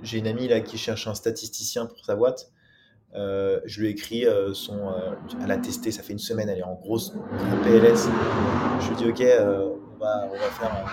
j'ai 0.01 0.17
une 0.17 0.27
amie 0.27 0.47
là 0.47 0.61
qui 0.61 0.77
cherche 0.77 1.07
un 1.07 1.13
statisticien 1.13 1.85
pour 1.85 2.03
sa 2.05 2.15
boîte. 2.15 2.51
Je 3.13 3.79
lui 3.79 3.87
ai 3.87 3.91
écrit 3.91 4.25
son. 4.53 4.93
elle 5.41 5.51
a 5.51 5.57
testé, 5.57 5.91
ça 5.91 6.03
fait 6.03 6.13
une 6.13 6.19
semaine, 6.19 6.49
elle 6.49 6.59
est 6.59 6.63
en 6.63 6.75
grosse 6.75 7.13
gros 7.13 7.63
PLS. 7.63 8.07
Je 8.81 8.87
lui 8.87 8.93
ai 8.93 8.97
dit, 8.97 9.09
ok, 9.09 9.23
on, 9.95 9.97
va, 9.97 10.27
on 10.27 10.33
va 10.33 10.49
faire. 10.51 10.85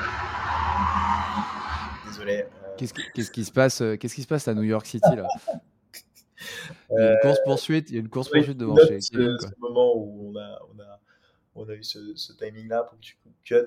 Désolé. 2.06 2.46
Qu'est-ce 2.76 3.30
qui, 3.30 3.44
se 3.44 3.52
passe 3.52 3.82
Qu'est-ce 3.98 4.14
qui 4.14 4.22
se 4.22 4.28
passe 4.28 4.48
à 4.48 4.54
New 4.54 4.62
York 4.62 4.86
City 4.86 5.16
là? 5.16 5.26
Il 6.90 6.98
y 6.98 7.02
a 7.02 7.12
une 7.12 7.18
course 7.20 7.38
poursuite, 7.44 7.90
il 7.90 7.94
y 7.94 7.98
a 7.98 8.00
une 8.00 8.08
course 8.08 8.28
poursuite 8.28 8.58
devant 8.58 8.76
chez 8.76 9.00
C'est 9.00 9.14
le 9.14 9.36
moment 9.58 9.96
où 9.96 10.30
on 10.30 10.36
a, 10.36 10.60
on 10.72 10.80
a, 10.80 11.00
on 11.54 11.68
a 11.68 11.74
eu 11.74 11.82
ce, 11.82 12.14
ce 12.14 12.32
timing-là 12.34 12.82
pour 12.82 12.98
que 12.98 13.02
tu 13.02 13.16
cut. 13.44 13.64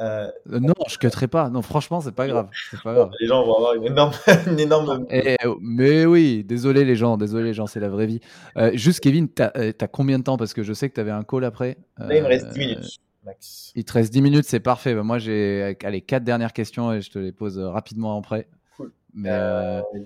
Euh, 0.00 0.30
euh, 0.50 0.60
non, 0.60 0.74
je 0.88 0.98
cutterai 0.98 1.28
pas. 1.28 1.50
Non, 1.50 1.62
franchement, 1.62 2.00
c'est 2.00 2.14
pas 2.14 2.26
grave. 2.26 2.48
Pas 2.82 2.94
grave. 2.94 3.10
Les 3.20 3.26
gens 3.26 3.44
vont 3.44 3.56
avoir 3.56 3.74
une 3.74 3.84
énorme, 3.84 4.12
une 4.46 4.58
énorme... 4.58 5.06
Eh, 5.10 5.36
mais 5.60 6.06
oui, 6.06 6.44
désolé 6.44 6.84
les 6.84 6.96
gens, 6.96 7.16
désolé 7.16 7.44
les 7.44 7.54
gens, 7.54 7.66
c'est 7.66 7.80
la 7.80 7.88
vraie 7.88 8.06
vie. 8.06 8.20
Euh, 8.56 8.70
juste 8.74 9.00
Kevin, 9.00 9.28
t'as 9.28 9.50
as 9.54 9.88
combien 9.88 10.18
de 10.18 10.24
temps? 10.24 10.36
Parce 10.36 10.54
que 10.54 10.62
je 10.62 10.72
sais 10.72 10.88
que 10.88 10.94
tu 10.94 11.00
avais 11.00 11.10
un 11.10 11.22
call 11.22 11.44
après. 11.44 11.76
Là, 11.98 12.16
il 12.16 12.22
me 12.22 12.28
reste 12.28 12.48
10 12.48 12.58
minutes. 12.58 12.98
Max. 13.24 13.72
Il 13.76 13.84
te 13.84 13.92
reste 13.92 14.12
10 14.12 14.22
minutes, 14.22 14.44
c'est 14.46 14.60
parfait. 14.60 14.94
Bah, 14.94 15.04
moi, 15.04 15.18
j'ai 15.18 15.76
les 15.88 16.00
quatre 16.00 16.24
dernières 16.24 16.52
questions 16.52 16.92
et 16.92 17.00
je 17.00 17.10
te 17.10 17.18
les 17.18 17.32
pose 17.32 17.58
rapidement 17.58 18.18
après. 18.18 18.48
Cool. 18.76 18.92
Mais 19.14 19.30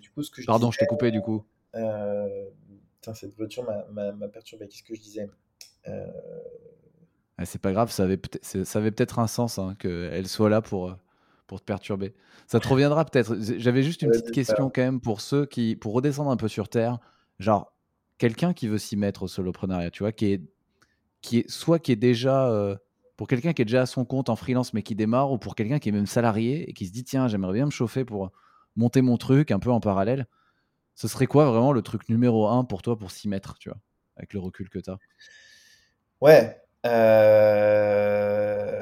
du 0.01 0.11
coup, 0.11 0.23
ce 0.23 0.31
que 0.31 0.43
je 0.43 0.47
Pardon, 0.47 0.71
je 0.71 0.79
t'ai 0.79 0.87
coupé 0.87 1.11
du 1.11 1.23
coup. 1.23 1.45
Euh, 1.75 2.27
cette 3.15 3.37
voiture 3.37 3.65
m'a 3.93 4.29
perturbé. 4.29 4.69
Qu'est-ce 4.69 4.83
que 4.83 4.95
je 4.95 5.01
disais? 5.01 5.29
Euh, 5.89 6.07
C'est 7.45 7.61
pas 7.61 7.73
grave, 7.73 7.91
ça 7.91 8.05
avait 8.05 8.17
peut-être 8.17 9.19
un 9.19 9.27
sens 9.27 9.59
hein, 9.59 9.75
qu'elle 9.79 10.27
soit 10.27 10.49
là 10.49 10.63
pour, 10.63 10.97
pour 11.47 11.61
te 11.61 11.65
perturber. 11.65 12.15
Ça 12.47 12.61
te 12.61 12.69
reviendra 12.69 13.05
peut-être. 13.05 13.37
J'avais 13.59 13.83
juste 13.83 14.03
une 14.03 14.11
petite 14.11 14.31
question 14.31 14.71
quand 14.71 14.83
même 14.83 15.01
pour 15.01 15.21
ceux 15.21 15.45
qui, 15.45 15.77
pour 15.77 15.93
redescendre 15.93 16.31
un 16.31 16.37
peu 16.37 16.49
sur 16.49 16.69
terre, 16.69 16.99
genre 17.39 17.73
quelqu'un 18.19 18.55
qui 18.55 18.69
veut 18.69 18.79
s'y 18.79 18.97
mettre 18.97 19.25
au 19.25 19.29
soloprenariat, 19.29 19.91
tu 19.91 20.03
vois, 20.03 20.13
qui 20.13 20.33
est, 20.33 20.43
qui 21.21 21.41
est 21.41 21.51
soit 21.51 21.79
qui 21.79 21.93
est 21.93 21.97
déjà, 21.97 22.49
euh, 22.49 22.75
pour 23.17 23.29
quelqu'un 23.29 23.53
qui 23.53 23.63
est 23.63 23.67
déjà 23.67 23.83
à 23.83 23.87
son 23.87 24.07
compte 24.07 24.31
en 24.31 24.37
freelance 24.37 24.73
mais 24.73 24.83
qui 24.83 24.95
démarre, 24.95 25.31
ou 25.33 25.39
pour 25.39 25.55
quelqu'un 25.55 25.79
qui 25.79 25.91
est 25.91 25.93
même 25.93 26.07
salarié 26.07 26.69
et 26.71 26.73
qui 26.73 26.87
se 26.87 26.93
dit 26.93 27.05
tiens 27.05 27.29
j'aimerais 27.29 27.53
bien 27.53 27.67
me 27.67 27.71
chauffer 27.71 28.05
pour 28.07 28.31
monter 28.77 29.03
mon 29.03 29.19
truc 29.19 29.51
un 29.51 29.59
peu 29.59 29.71
en 29.71 29.81
parallèle 29.81 30.27
ce 30.97 31.09
serait 31.09 31.27
quoi 31.27 31.45
vraiment 31.45 31.73
le 31.73 31.83
truc 31.83 32.09
numéro 32.09 32.49
un 32.49 32.65
pour 32.65 32.83
toi 32.83 32.99
pour 32.99 33.11
s'y 33.11 33.29
mettre, 33.29 33.59
tu 33.59 33.69
vois, 33.69 33.79
avec 34.17 34.33
le 34.33 34.41
recul 34.41 34.69
que 34.71 34.79
tu 34.79 34.91
as 34.91 34.99
Ouais. 36.23 36.59
Euh, 36.87 38.77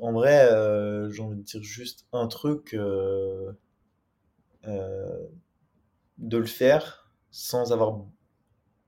en 0.00 0.12
vrai, 0.12 0.50
euh, 0.52 1.10
j'ai 1.10 1.22
envie 1.22 1.36
de 1.36 1.42
dire 1.42 1.62
juste 1.62 2.06
un 2.12 2.26
truc 2.26 2.74
euh, 2.74 3.52
de 6.18 6.36
le 6.36 6.46
faire 6.46 7.12
sans 7.30 7.72
avoir 7.72 8.04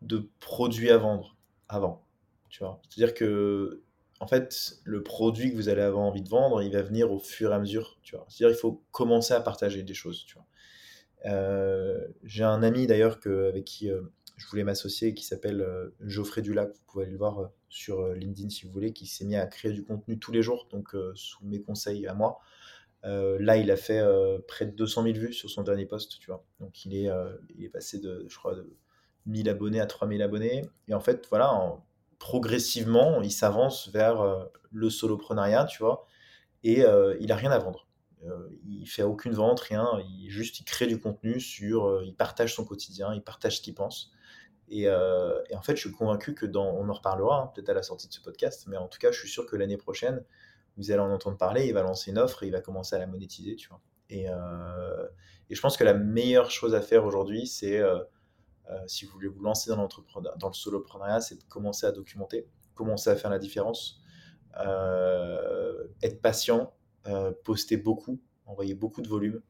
de 0.03 0.28
produit 0.40 0.90
à 0.90 0.98
vendre 0.98 1.36
avant. 1.69 2.05
Tu 2.48 2.61
vois, 2.61 2.81
c'est-à-dire 2.89 3.15
que 3.15 3.82
en 4.19 4.27
fait, 4.27 4.78
le 4.85 5.03
produit 5.03 5.51
que 5.51 5.57
vous 5.57 5.69
allez 5.69 5.82
avoir 5.82 6.03
envie 6.05 6.23
de 6.23 6.28
vendre, 6.28 6.62
il 6.62 6.73
va 6.73 6.81
venir 6.81 7.12
au 7.12 7.19
fur 7.19 7.53
et 7.53 7.55
à 7.55 7.59
mesure, 7.59 7.98
tu 8.03 8.16
vois. 8.16 8.24
C'est-à-dire, 8.28 8.57
il 8.57 8.59
faut 8.59 8.82
commencer 8.90 9.35
à 9.35 9.40
partager 9.40 9.82
des 9.82 9.93
choses, 9.93 10.24
tu 10.24 10.36
vois. 10.36 10.47
J'ai 12.24 12.44
un 12.44 12.62
ami 12.62 12.86
d'ailleurs 12.86 13.19
avec 13.27 13.65
qui 13.66 13.90
je 14.36 14.46
voulais 14.48 14.64
m'associer 14.64 15.14
qui 15.14 15.24
s'appelle 15.24 15.60
euh, 15.60 15.94
Geoffrey 16.00 16.42
Dulac, 16.42 16.72
vous 16.72 16.82
pouvez 16.86 17.04
aller 17.04 17.12
le 17.12 17.18
voir 17.18 17.50
sur 17.68 18.08
LinkedIn 18.08 18.50
si 18.50 18.66
vous 18.66 18.72
voulez, 18.72 18.92
qui 18.92 19.06
s'est 19.06 19.24
mis 19.24 19.36
à 19.36 19.46
créer 19.46 19.72
du 19.72 19.84
contenu 19.84 20.18
tous 20.18 20.32
les 20.32 20.42
jours, 20.42 20.68
donc 20.70 20.94
sous 21.14 21.44
mes 21.44 21.60
conseils 21.60 22.06
à 22.06 22.14
moi. 22.14 22.38
là, 23.02 23.56
il 23.56 23.70
a 23.70 23.76
fait 23.76 24.02
près 24.46 24.66
de 24.66 24.72
200 24.72 25.02
000 25.02 25.14
vues 25.16 25.32
sur 25.32 25.50
son 25.50 25.62
dernier 25.62 25.86
post, 25.86 26.18
tu 26.20 26.26
vois. 26.26 26.44
Donc, 26.60 26.84
il 26.84 26.94
est, 26.94 27.68
passé 27.68 27.98
de, 27.98 28.24
je 28.28 28.36
crois, 28.36 28.54
de 28.54 28.72
1000 29.26 29.48
abonnés 29.48 29.80
à 29.80 29.86
3000 29.86 30.22
abonnés. 30.22 30.62
Et 30.88 30.94
en 30.94 31.00
fait, 31.00 31.26
voilà, 31.28 31.52
en, 31.52 31.84
progressivement, 32.18 33.22
il 33.22 33.30
s'avance 33.30 33.88
vers 33.88 34.20
euh, 34.20 34.44
le 34.72 34.90
soloprenariat, 34.90 35.64
tu 35.64 35.82
vois, 35.82 36.06
et 36.64 36.84
euh, 36.84 37.16
il 37.20 37.32
a 37.32 37.36
rien 37.36 37.50
à 37.50 37.58
vendre. 37.58 37.86
Euh, 38.24 38.48
il 38.66 38.86
fait 38.86 39.02
aucune 39.02 39.32
vente, 39.32 39.60
rien, 39.60 39.88
il 40.08 40.30
juste 40.30 40.60
il 40.60 40.64
crée 40.64 40.86
du 40.86 40.98
contenu 40.98 41.38
sur, 41.38 42.02
il 42.02 42.14
partage 42.14 42.54
son 42.54 42.64
quotidien, 42.64 43.14
il 43.14 43.22
partage 43.22 43.58
ce 43.58 43.62
qu'il 43.62 43.74
pense. 43.74 44.10
Et, 44.68 44.90
en 44.90 45.62
fait, 45.62 45.76
je 45.76 45.80
suis 45.80 45.93
convaincu 45.93 46.34
que 46.34 46.47
dans, 46.47 46.66
on 46.66 46.88
en 46.88 46.93
reparlera 46.93 47.43
hein, 47.43 47.52
peut-être 47.55 47.68
à 47.68 47.74
la 47.74 47.82
sortie 47.82 48.09
de 48.09 48.12
ce 48.12 48.20
podcast, 48.20 48.66
mais 48.68 48.76
en 48.76 48.88
tout 48.88 48.98
cas, 48.98 49.12
je 49.12 49.18
suis 49.18 49.28
sûr 49.28 49.47
que 49.47 49.56
l'année 49.56 49.76
prochaine, 49.76 50.24
vous 50.76 50.90
allez 50.90 51.01
en 51.01 51.10
entendre 51.10 51.36
parler, 51.38 51.66
il 51.66 51.72
va 51.72 51.82
lancer 51.82 52.10
une 52.10 52.18
offre 52.18 52.43
et 52.43 52.47
il 52.47 52.52
va 52.52 52.60
commencer 52.60 52.97
à 52.97 52.98
la 52.98 53.06
monétiser, 53.06 53.56
tu 53.56 53.68
vois. 53.68 53.80
Et, 54.10 54.26
et 54.26 55.55
je 55.55 55.60
pense 55.60 55.76
que 55.76 55.84
la 55.84 55.94
meilleure 55.94 56.51
chose 56.51 56.74
à 56.74 56.80
faire 56.80 57.05
aujourd'hui, 57.05 57.47
c'est 57.47 57.80
euh, 58.70 58.76
si 58.86 59.05
vous 59.05 59.12
voulez 59.12 59.28
vous 59.28 59.43
lancer 59.43 59.70
dans, 59.70 59.88
dans 60.36 60.48
le 60.48 60.55
soloprenariat, 60.55 61.20
c'est 61.20 61.36
de 61.36 61.44
commencer 61.44 61.86
à 61.86 61.93
documenter, 61.93 62.48
commencer 62.74 63.10
à 63.10 63.16
faire 63.16 63.30
la 63.30 63.38
différence, 63.38 64.01
euh, 64.59 65.86
être 66.02 66.20
patient, 66.20 66.74
euh, 67.06 67.32
poster 67.44 67.76
beaucoup, 67.76 68.20
envoyer 68.44 68.74
beaucoup 68.74 69.02
de 69.02 69.09
volume. 69.09 69.40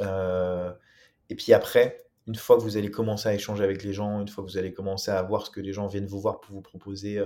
et 0.00 1.34
puis 1.34 1.52
après, 1.52 2.05
une 2.26 2.34
fois 2.34 2.56
que 2.56 2.62
vous 2.62 2.76
allez 2.76 2.90
commencer 2.90 3.28
à 3.28 3.34
échanger 3.34 3.64
avec 3.64 3.82
les 3.82 3.92
gens, 3.92 4.20
une 4.20 4.28
fois 4.28 4.44
que 4.44 4.50
vous 4.50 4.58
allez 4.58 4.72
commencer 4.72 5.10
à 5.10 5.22
voir 5.22 5.46
ce 5.46 5.50
que 5.50 5.60
les 5.60 5.72
gens 5.72 5.86
viennent 5.86 6.06
vous 6.06 6.20
voir 6.20 6.40
pour 6.40 6.54
vous 6.54 6.62
proposer 6.62 7.20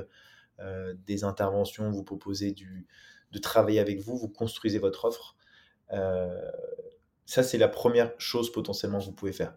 des 1.07 1.25
interventions, 1.25 1.91
vous 1.91 2.05
proposer 2.05 2.53
du, 2.53 2.87
de 3.33 3.39
travailler 3.39 3.81
avec 3.81 4.01
vous, 4.01 4.19
vous 4.19 4.29
construisez 4.29 4.79
votre 4.79 5.07
offre. 5.07 5.37
ça, 7.25 7.43
c'est 7.43 7.59
la 7.59 7.69
première 7.69 8.13
chose 8.19 8.53
potentiellement 8.53 8.99
que 8.99 9.05
vous 9.05 9.13
pouvez 9.13 9.33
faire 9.33 9.55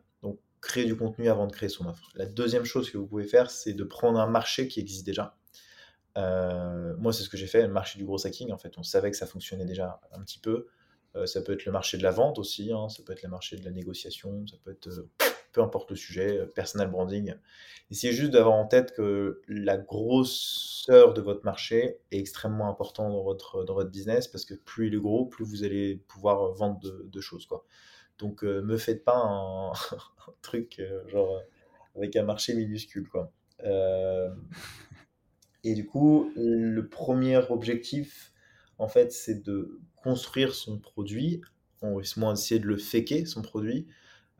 créer 0.64 0.86
du 0.86 0.95
contenu 0.95 1.30
avant 1.30 1.45
de 1.45 1.52
créer 1.52 1.70
son 1.70 1.86
offre. 1.86 2.10
La 2.15 2.26
deuxième 2.26 2.64
chose 2.64 2.90
que 2.90 2.98
vous 2.98 3.06
pouvez 3.06 3.26
faire, 3.26 3.52
c'est 3.52 3.74
de 3.74 3.84
prendre 3.84 4.20
un 4.20 4.28
marché 4.28 4.68
qui 4.68 4.80
existe 4.80 5.06
déjà. 5.06 5.36
Euh, 6.18 6.95
moi, 6.98 7.11
c'est 7.11 7.24
ce 7.24 7.30
que 7.30 7.38
j'ai 7.38 7.48
fait, 7.48 7.61
le 7.61 7.74
marché 7.74 7.99
du 7.99 8.06
gros 8.06 8.26
hacking. 8.26 8.52
En 8.52 8.57
fait, 8.57 8.78
on 8.78 8.84
savait 8.84 9.11
que 9.11 9.18
ça 9.18 9.28
fonctionnait 9.28 9.65
déjà 9.65 9.99
un 10.14 10.22
petit 10.22 10.40
peu. 10.40 10.68
Euh, 11.15 11.26
ça 11.26 11.41
peut 11.41 11.53
être 11.53 11.65
le 11.65 11.72
marché 11.72 11.98
de 11.98 12.03
la 12.03 12.11
vente 12.11 12.40
aussi, 12.40 12.72
hein. 12.72 12.90
ça 12.90 13.03
peut 13.03 13.11
être 13.14 13.24
le 13.24 13.30
marché 13.30 13.57
de 13.57 13.64
la 13.65 13.72
négociation, 13.72 14.48
ça 14.48 14.57
peut 14.64 14.72
être 14.72 14.88
euh, 14.88 15.10
peu 15.53 15.61
importe 15.61 15.91
le 15.91 15.95
sujet, 15.95 16.45
personal 16.53 16.89
branding. 16.89 17.35
Essayez 17.91 18.13
juste 18.13 18.31
d'avoir 18.31 18.55
en 18.55 18.65
tête 18.65 18.93
que 18.93 19.41
la 19.47 19.77
grosseur 19.77 21.13
de 21.13 21.21
votre 21.21 21.45
marché 21.45 21.99
est 22.11 22.17
extrêmement 22.17 22.67
important 22.67 23.09
dans 23.09 23.23
votre, 23.23 23.63
dans 23.63 23.75
votre 23.75 23.91
business 23.91 24.27
parce 24.27 24.45
que 24.45 24.55
plus 24.55 24.88
il 24.88 24.95
est 24.95 24.99
gros, 24.99 25.25
plus 25.25 25.45
vous 25.45 25.63
allez 25.63 25.97
pouvoir 26.07 26.53
vendre 26.53 26.80
de, 26.81 27.21
choses. 27.21 27.45
Quoi. 27.45 27.65
Donc, 28.17 28.43
ne 28.43 28.61
me 28.61 28.77
faites 28.77 29.03
pas 29.03 29.15
un, 29.15 29.73
truc 30.41 30.81
genre 31.07 31.39
avec 31.95 32.15
un 32.15 32.23
marché 32.23 32.55
minuscule. 32.55 33.07
Quoi. 33.07 33.31
et 35.63 35.73
du 35.75 35.85
coup, 35.85 36.31
le 36.35 36.81
premier 36.88 37.38
objectif, 37.51 38.34
en 38.80 38.88
fait, 38.88 39.11
c'est 39.11 39.43
de 39.43 39.80
construire 40.03 40.53
son 40.53 40.77
produit, 40.77 41.41
ou 41.81 42.01
moins 42.17 42.34
essayer 42.34 42.59
de 42.59 42.67
le 42.67 42.77
faker, 42.77 43.27
son 43.27 43.41
produit. 43.41 43.88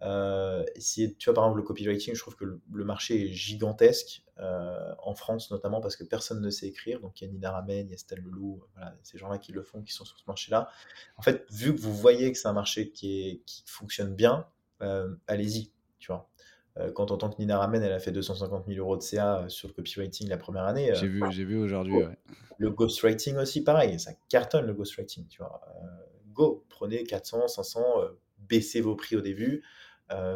Euh, 0.04 0.64
essayer, 0.76 1.14
tu 1.16 1.26
vois, 1.26 1.34
par 1.34 1.46
exemple, 1.46 1.60
le 1.60 1.66
copywriting, 1.66 2.14
je 2.14 2.20
trouve 2.20 2.36
que 2.36 2.46
le, 2.46 2.84
marché 2.84 3.26
est 3.26 3.34
gigantesque, 3.34 4.24
euh, 4.40 4.94
en 5.02 5.16
France 5.16 5.50
notamment, 5.52 5.82
parce 5.82 5.96
que 5.96 6.04
personne 6.04 6.42
ne 6.42 6.50
sait 6.50 6.68
écrire. 6.68 7.00
Donc, 7.00 7.22
il 7.22 7.26
y 7.26 7.30
a 7.30 7.32
Nina 7.32 7.52
Ramen, 7.52 7.88
il 7.88 7.90
y 7.90 7.92
a 7.92 7.96
Estelle 7.96 8.20
Leloup, 8.20 8.62
voilà, 8.76 8.96
ces 9.04 9.18
gens-là 9.18 9.38
qui 9.38 9.52
le 9.52 9.64
font, 9.64 9.82
qui 9.82 9.94
sont 9.94 10.06
sur 10.06 10.18
ce 10.18 10.24
marché-là. 10.28 10.70
En 11.18 11.22
fait, 11.22 11.46
vu 11.52 11.74
que 11.74 11.80
vous 11.80 11.94
voyez 11.94 12.32
que 12.32 12.38
c'est 12.38 12.48
un 12.48 12.54
marché 12.54 12.92
qui, 12.92 13.28
est, 13.28 13.42
qui 13.46 13.64
fonctionne 13.66 14.14
bien, 14.14 14.46
euh, 14.82 15.16
allez-y, 15.28 15.72
tu 16.00 16.12
vois. 16.12 16.30
Euh, 16.78 16.92
quand 16.92 17.12
on 17.12 17.16
entend 17.16 17.30
que 17.30 17.40
Nina 17.40 17.60
Ramen, 17.60 17.84
elle 17.84 17.92
a 17.92 18.00
fait 18.00 18.12
250 18.12 18.66
000 18.68 18.80
euros 18.80 18.98
de 18.98 19.04
CA 19.04 19.46
sur 19.48 19.68
le 19.68 19.74
copywriting 19.74 20.28
la 20.28 20.38
première 20.38 20.64
année. 20.64 20.92
J'ai 20.96 21.08
vu, 21.08 21.22
j'ai 21.30 21.46
vu 21.46 21.58
aujourd'hui. 21.58 21.96
Ouais. 21.96 22.18
Le 22.58 22.70
ghostwriting 22.72 23.38
aussi, 23.38 23.64
pareil, 23.64 24.00
ça 24.00 24.12
cartonne 24.30 24.66
le 24.66 24.74
ghostwriting, 24.74 25.28
tu 25.28 25.40
vois. 25.40 25.62
Euh, 25.84 25.88
go, 26.34 26.66
prenez 26.70 27.04
400, 27.04 27.48
500, 27.48 28.02
euh, 28.02 28.08
baissez 28.38 28.82
vos 28.82 28.96
prix 28.96 29.16
au 29.16 29.22
début, 29.22 29.58
euh, 29.58 29.64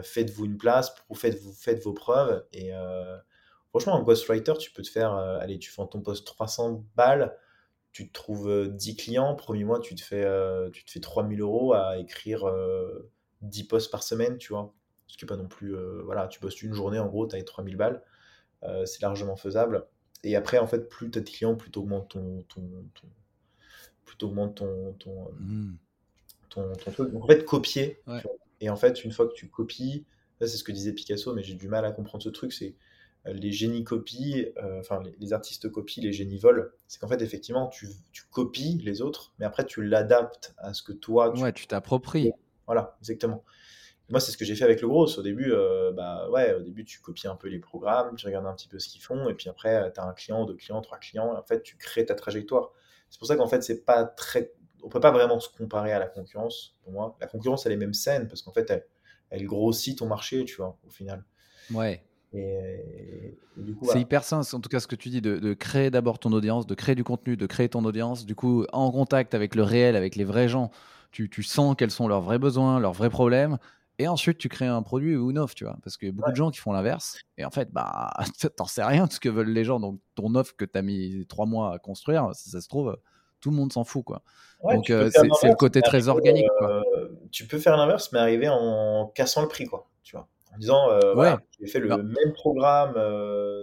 faites-vous 0.04 0.46
une 0.46 0.58
place, 0.58 0.94
faites, 1.14 1.40
vous 1.42 1.54
faites 1.54 1.84
vos 1.84 1.94
preuves. 1.94 2.46
Et 2.54 2.72
franchement, 3.70 3.94
en 3.94 4.04
ghostwriter, 4.04 4.54
tu 4.60 4.72
peux 4.72 4.82
te 4.82 4.90
faire, 4.90 5.14
allez, 5.14 5.60
tu 5.60 5.72
fais 5.72 5.82
ton 5.88 6.02
poste 6.02 6.26
300 6.26 6.86
balles, 6.96 7.38
tu 7.92 8.08
te 8.08 8.14
trouves 8.14 8.70
10 8.70 8.96
clients, 8.96 9.36
premier 9.36 9.64
mois, 9.64 9.80
tu 9.80 9.96
te 9.96 10.02
fais, 10.02 10.26
tu 10.72 10.84
te 10.86 10.92
fais 10.92 11.00
3000 11.00 11.42
euros 11.42 11.74
à 11.74 11.98
écrire 11.98 12.46
10 13.42 13.64
posts 13.66 13.92
par 13.92 14.04
semaine, 14.04 14.38
tu 14.38 14.54
vois. 14.54 14.74
Ce 15.08 15.18
qui 15.18 15.24
n'est 15.24 15.28
pas 15.30 15.38
non 15.38 15.48
plus, 15.48 15.76
voilà, 16.04 16.28
tu 16.28 16.40
postes 16.40 16.62
une 16.64 16.74
journée, 16.74 17.00
en 17.00 17.08
gros, 17.08 17.28
tu 17.28 17.36
as 17.36 17.40
les 17.40 17.46
3000 17.46 17.76
balles. 17.76 18.04
c'est 18.86 19.02
largement 19.02 19.36
faisable. 19.36 19.88
Et 20.24 20.36
après, 20.36 20.58
en 20.58 20.68
fait, 20.68 20.90
plus 20.90 21.12
tu 21.12 21.20
as 21.20 21.22
de 21.22 21.30
clients, 21.30 21.56
plus 21.56 21.72
tu 21.72 21.80
augmentes 21.80 22.10
ton, 22.10 22.44
ton, 22.50 22.62
ton, 22.94 23.08
plus 24.06 24.18
ton, 24.18 24.50
ton, 24.50 24.96
mmh. 25.40 25.78
ton, 26.50 26.74
ton, 26.74 26.92
truc. 26.92 27.12
Donc, 27.12 27.24
en 27.24 27.28
fait, 27.28 27.46
copier. 27.46 28.02
Et 28.62 28.70
en 28.70 28.76
fait, 28.76 29.04
une 29.04 29.12
fois 29.12 29.28
que 29.28 29.34
tu 29.34 29.50
copies, 29.50 30.06
c'est 30.40 30.48
ce 30.48 30.64
que 30.64 30.72
disait 30.72 30.94
Picasso, 30.94 31.34
mais 31.34 31.44
j'ai 31.44 31.56
du 31.56 31.68
mal 31.68 31.86
à 31.86 31.92
comprendre 31.92 32.24
ce 32.24 32.30
truc, 32.30 32.54
c'est 32.54 32.76
euh, 33.28 33.34
les 33.34 33.52
génies 33.52 33.84
copient, 33.84 34.46
euh, 34.58 34.80
enfin 34.80 35.02
les, 35.20 35.34
artistes 35.34 35.70
copient, 35.70 36.04
les 36.04 36.14
génies 36.14 36.38
volent. 36.38 36.66
C'est 36.88 37.00
qu'en 37.00 37.08
fait, 37.08 37.22
effectivement, 37.22 37.68
tu, 37.68 37.88
tu, 38.12 38.24
copies 38.32 38.80
les 38.84 39.02
autres, 39.02 39.34
mais 39.40 39.46
après, 39.46 39.66
tu 39.66 39.84
l'adaptes 39.84 40.54
à 40.58 40.74
ce 40.74 40.84
que 40.84 40.94
toi... 40.94 41.32
Tu... 41.36 41.42
Ouais, 41.42 41.54
tu 41.54 41.68
t'appropries. 41.68 42.32
Voilà, 42.66 42.98
exactement. 43.00 43.44
Moi, 44.10 44.22
c'est 44.22 44.32
ce 44.32 44.38
que 44.38 44.46
j'ai 44.46 44.56
fait 44.56 44.64
avec 44.64 44.82
le 44.82 44.88
gros. 44.88 45.06
Au 45.06 45.22
début, 45.22 45.52
euh, 45.52 45.92
bah 45.92 46.30
ouais, 46.30 46.54
au 46.54 46.62
début, 46.62 46.86
tu 46.86 47.02
copies 47.02 47.28
un 47.28 47.36
peu 47.36 47.50
les 47.50 47.60
programmes, 47.60 48.16
tu 48.16 48.26
regardes 48.26 48.46
un 48.46 48.54
petit 48.54 48.70
peu 48.70 48.80
ce 48.80 48.88
qu'ils 48.88 49.02
font, 49.02 49.28
et 49.28 49.34
puis 49.34 49.50
après, 49.50 49.92
tu 49.94 50.00
as 50.00 50.06
un 50.06 50.14
client, 50.14 50.46
deux 50.46 50.56
clients, 50.56 50.82
trois 50.82 50.98
clients, 50.98 51.34
et 51.34 51.38
en 51.38 51.44
fait, 51.44 51.62
tu 51.62 51.76
crées 51.76 52.06
ta 52.06 52.16
trajectoire. 52.16 52.72
C'est 53.10 53.20
pour 53.20 53.28
ça 53.28 53.36
qu'en 53.36 53.48
fait, 53.48 53.64
c'est 53.64 53.84
pas 53.84 54.06
très. 54.06 54.54
On 54.88 54.90
peut 54.90 55.02
pas 55.02 55.12
vraiment 55.12 55.38
se 55.42 55.50
comparer 55.50 55.92
à 55.92 56.00
la 56.00 56.08
concurrence, 56.08 56.78
pour 56.82 56.94
moi. 56.94 57.18
La 57.20 57.28
concurrence, 57.28 57.66
elle 57.66 57.74
est 57.74 57.78
même 57.78 57.94
saine, 57.94 58.30
parce 58.30 58.42
qu'en 58.42 58.54
fait, 58.54 58.72
elle, 58.72 58.86
elle, 59.32 59.46
grossit 59.46 59.98
ton 59.98 60.08
marché, 60.08 60.46
tu 60.46 60.56
vois, 60.56 60.78
au 60.88 60.90
final. 60.90 61.26
Ouais. 61.74 62.02
c'est 62.32 64.00
hyper 64.00 64.24
sain, 64.24 64.40
en 64.54 64.62
tout 64.62 64.70
cas, 64.70 64.80
ce 64.80 64.88
que 64.88 64.96
tu 64.96 65.10
dis, 65.10 65.20
de, 65.20 65.40
de 65.40 65.54
créer 65.54 65.92
d'abord 65.92 66.20
ton 66.20 66.32
audience, 66.32 66.66
de 66.66 66.74
créer 66.74 66.96
du 66.96 67.04
contenu, 67.04 67.36
de 67.36 67.46
créer 67.46 67.68
ton 67.68 67.84
audience, 67.84 68.26
du 68.26 68.34
coup, 68.34 68.66
en 68.72 68.90
contact 68.90 69.34
avec 69.34 69.56
le 69.56 69.64
réel, 69.64 69.98
avec 69.98 70.16
les 70.16 70.24
vrais 70.24 70.48
gens. 70.48 70.72
Tu, 71.12 71.30
tu 71.30 71.44
sens 71.44 71.76
quels 71.78 71.92
sont 71.92 72.08
leurs 72.08 72.22
vrais 72.22 72.40
besoins, 72.40 72.80
leurs 72.80 72.94
vrais 72.94 73.10
problèmes, 73.10 73.58
et 74.00 74.08
ensuite 74.08 74.38
tu 74.38 74.48
crées 74.48 74.68
un 74.68 74.84
produit 74.84 75.18
ou 75.18 75.32
une 75.32 75.40
offre, 75.40 75.56
tu 75.56 75.66
vois. 75.66 75.78
Parce 75.84 75.98
qu'il 75.98 76.08
y 76.08 76.12
a 76.12 76.14
beaucoup 76.14 76.32
de 76.32 76.36
gens 76.36 76.52
qui 76.52 76.60
font 76.60 76.72
l'inverse. 76.72 77.20
Et 77.38 77.44
en 77.44 77.52
fait, 77.52 77.72
bah, 77.72 78.14
t'en 78.56 78.66
sais 78.66 78.84
rien 78.84 79.08
de 79.08 79.12
ce 79.12 79.20
que 79.20 79.30
veulent 79.30 79.50
les 79.50 79.64
gens. 79.64 79.80
Donc 79.80 80.00
ton 80.16 80.36
offre 80.36 80.56
que 80.56 80.66
tu 80.66 80.78
as 80.78 80.82
mis 80.82 81.26
trois 81.28 81.46
mois 81.46 81.74
à 81.74 81.80
construire, 81.80 82.30
si 82.34 82.50
ça 82.50 82.62
se 82.62 82.68
trouve, 82.68 82.98
tout 83.40 83.50
le 83.50 83.56
monde 83.56 83.74
s'en 83.74 83.84
fout, 83.84 84.04
quoi. 84.04 84.22
Donc 84.64 84.90
euh, 84.90 85.10
c'est 85.12 85.48
le 85.48 85.56
côté 85.56 85.82
très 85.82 86.08
organique. 86.08 86.46
Euh, 86.62 86.82
tu 87.32 87.46
peux 87.46 87.60
faire 87.60 87.78
l'inverse, 87.78 88.12
mais 88.12 88.20
arriver 88.20 88.50
en 88.50 89.12
cassant 89.14 89.42
le 89.42 89.48
prix, 89.48 89.66
quoi. 89.66 89.88
Tu 90.04 90.16
vois. 90.16 90.28
En 90.54 90.58
disant, 90.58 90.90
euh, 90.90 91.36
j'ai 91.60 91.68
fait 91.68 91.80
le 91.80 91.90
bah 91.90 91.98
même 91.98 92.34
programme, 92.34 92.94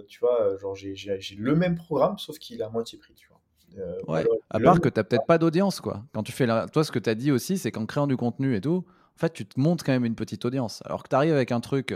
tu 0.07 0.19
vois, 0.19 0.57
genre 0.57 0.75
j'ai 0.75 1.19
le 1.37 1.55
même 1.55 1.75
programme, 1.75 2.17
sauf 2.17 2.37
qu'il 2.37 2.61
a 2.63 2.69
moitié 2.69 2.97
prix, 2.97 3.13
tu 3.13 3.27
vois. 3.27 4.13
ouais, 4.13 4.25
à 4.49 4.59
part 4.59 4.79
que 4.79 4.89
tu 4.89 4.99
n'as 4.99 5.03
peut-être 5.03 5.25
pas 5.25 5.37
d'audience, 5.37 5.81
quoi. 5.81 6.03
Quand 6.13 6.23
tu 6.23 6.31
fais 6.31 6.45
la... 6.45 6.67
Toi, 6.67 6.83
ce 6.83 6.91
que 6.91 6.99
tu 6.99 7.09
as 7.09 7.15
dit 7.15 7.31
aussi, 7.31 7.57
c'est 7.57 7.71
qu'en 7.71 7.85
créant 7.85 8.07
du 8.07 8.15
contenu 8.15 8.55
et 8.55 8.61
tout, 8.61 8.85
en 8.87 9.19
fait, 9.19 9.33
tu 9.33 9.45
te 9.45 9.59
montes 9.59 9.83
quand 9.83 9.91
même 9.91 10.05
une 10.05 10.15
petite 10.15 10.45
audience. 10.45 10.81
Alors 10.85 11.03
que 11.03 11.09
tu 11.09 11.15
arrives 11.15 11.33
avec 11.33 11.51
un 11.51 11.59
truc 11.59 11.93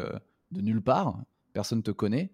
de 0.52 0.62
nulle 0.62 0.82
part, 0.82 1.18
personne 1.54 1.80
ne 1.80 1.84
te 1.84 1.92
connaît, 1.92 2.32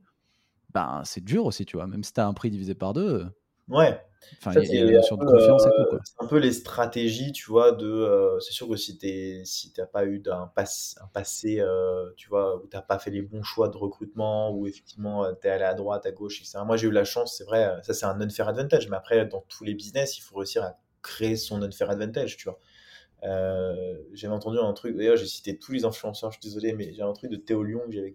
ben, 0.74 1.02
c'est 1.06 1.24
dur 1.24 1.46
aussi, 1.46 1.66
tu 1.66 1.78
vois. 1.78 1.88
Même 1.88 2.04
si 2.04 2.14
tu 2.14 2.20
as 2.20 2.28
un 2.28 2.34
prix 2.34 2.50
divisé 2.50 2.74
par 2.74 2.94
deux. 2.94 3.28
Ouais. 3.68 4.00
Enfin, 4.38 4.60
il 4.60 4.74
y 4.74 4.78
a 4.78 4.82
une 4.82 4.92
notion 4.92 5.18
de 5.18 5.26
confiance 5.26 5.66
et 5.66 5.70
tout. 5.70 5.96
Euh, 5.96 6.00
c'est 6.04 6.24
un 6.24 6.28
peu 6.28 6.38
les 6.38 6.52
stratégies, 6.52 7.32
tu 7.32 7.50
vois, 7.50 7.72
de. 7.72 7.88
Euh, 7.88 8.40
c'est 8.40 8.54
sûr 8.54 8.68
que 8.68 8.76
si 8.76 8.98
tu 8.98 9.46
si 9.46 9.74
n'as 9.78 9.86
pas 9.86 10.06
eu 10.06 10.22
un, 10.28 10.52
un 10.56 11.08
passé, 11.14 11.64
tu 12.18 12.30
vois, 12.30 12.58
où 12.58 12.68
tu 12.68 12.76
n'as 12.76 12.82
pas 12.82 13.00
fait 13.00 13.12
les 13.12 13.22
bons 13.22 13.44
choix 13.44 13.70
de 13.70 13.78
recrutement, 13.78 14.52
où 14.52 14.68
effectivement 14.68 15.26
tu 15.42 15.48
es 15.48 15.52
allé 15.52 15.64
à 15.64 15.74
droite, 15.74 16.06
à 16.06 16.12
gauche, 16.12 16.42
etc. 16.42 16.60
Moi, 16.66 16.78
j'ai 16.78 16.88
eu 16.88 16.92
la 16.92 17.06
chance, 17.06 17.36
c'est 17.38 17.46
vrai, 17.46 17.80
ça 17.84 17.94
c'est 17.94 18.06
un 18.06 18.20
unfair 18.22 18.48
advantage, 18.48 18.90
mais 18.90 18.98
après, 18.98 19.26
dans 19.26 19.44
tous 19.50 19.64
les 19.64 19.74
business, 19.74 20.18
il 20.18 20.22
faut 20.22 20.38
réussir 20.38 20.64
à 20.64 20.78
créer 21.02 21.36
son 21.36 21.62
unfair 21.62 21.90
advantage, 21.90 22.38
tu 22.38 22.46
vois. 22.46 22.60
Euh, 23.24 23.96
j'avais 24.14 24.34
entendu 24.34 24.60
un 24.60 24.74
truc, 24.74 24.96
d'ailleurs 24.96 25.18
j'ai 25.18 25.26
cité 25.26 25.58
tous 25.58 25.72
les 25.72 25.86
influenceurs, 25.86 26.32
je 26.32 26.40
suis 26.40 26.50
désolé, 26.50 26.74
mais 26.74 26.94
j'ai 26.94 27.02
un 27.02 27.14
truc 27.14 27.32
de 27.32 27.38
Théo 27.38 27.64
Lyon 27.64 27.82
que 27.88 27.92
j'avais. 27.92 28.12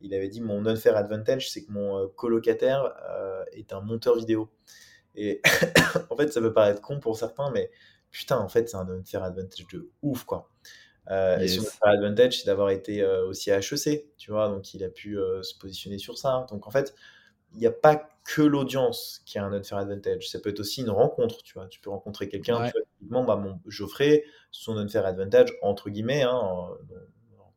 Il 0.00 0.12
avait 0.12 0.28
dit 0.28 0.42
mon 0.42 0.66
unfair 0.66 0.96
advantage, 0.96 1.50
c'est 1.50 1.64
que 1.64 1.72
mon 1.72 1.98
euh, 1.98 2.06
colocataire 2.08 2.94
euh, 3.08 3.44
est 3.52 3.72
un 3.72 3.80
monteur 3.80 4.16
vidéo. 4.16 4.50
Et 5.14 5.40
en 6.10 6.16
fait, 6.16 6.32
ça 6.32 6.40
peut 6.40 6.52
paraître 6.52 6.80
con 6.80 7.00
pour 7.00 7.16
certains, 7.16 7.50
mais 7.50 7.70
putain, 8.10 8.38
en 8.38 8.48
fait, 8.48 8.68
c'est 8.68 8.76
un 8.76 8.88
unfair 8.88 9.22
advantage 9.22 9.66
de 9.72 9.90
ouf, 10.02 10.24
quoi. 10.24 10.50
Et 11.10 11.48
son 11.48 11.60
unfair 11.60 11.88
advantage, 11.88 12.40
c'est 12.40 12.46
d'avoir 12.46 12.70
été 12.70 13.04
aussi 13.04 13.50
à 13.50 13.58
HEC, 13.58 14.06
tu 14.16 14.30
vois, 14.30 14.48
donc 14.48 14.72
il 14.72 14.82
a 14.84 14.88
pu 14.88 15.18
se 15.42 15.58
positionner 15.58 15.98
sur 15.98 16.16
ça. 16.16 16.46
Donc 16.50 16.66
en 16.66 16.70
fait, 16.70 16.94
il 17.52 17.58
n'y 17.58 17.66
a 17.66 17.72
pas 17.72 18.08
que 18.24 18.42
l'audience 18.42 19.22
qui 19.26 19.38
a 19.38 19.44
un 19.44 19.52
unfair 19.52 19.78
advantage. 19.78 20.28
Ça 20.28 20.40
peut 20.40 20.50
être 20.50 20.60
aussi 20.60 20.80
une 20.80 20.90
rencontre, 20.90 21.42
tu 21.42 21.54
vois. 21.54 21.66
Tu 21.66 21.80
peux 21.80 21.90
rencontrer 21.90 22.28
quelqu'un, 22.28 22.62
ouais. 22.62 22.72
bah, 23.10 23.36
mon 23.36 23.60
Geoffrey, 23.66 24.24
son 24.50 24.76
unfair 24.78 25.06
advantage, 25.06 25.52
entre 25.62 25.90
guillemets, 25.90 26.22
hein, 26.22 26.32
en, 26.32 26.70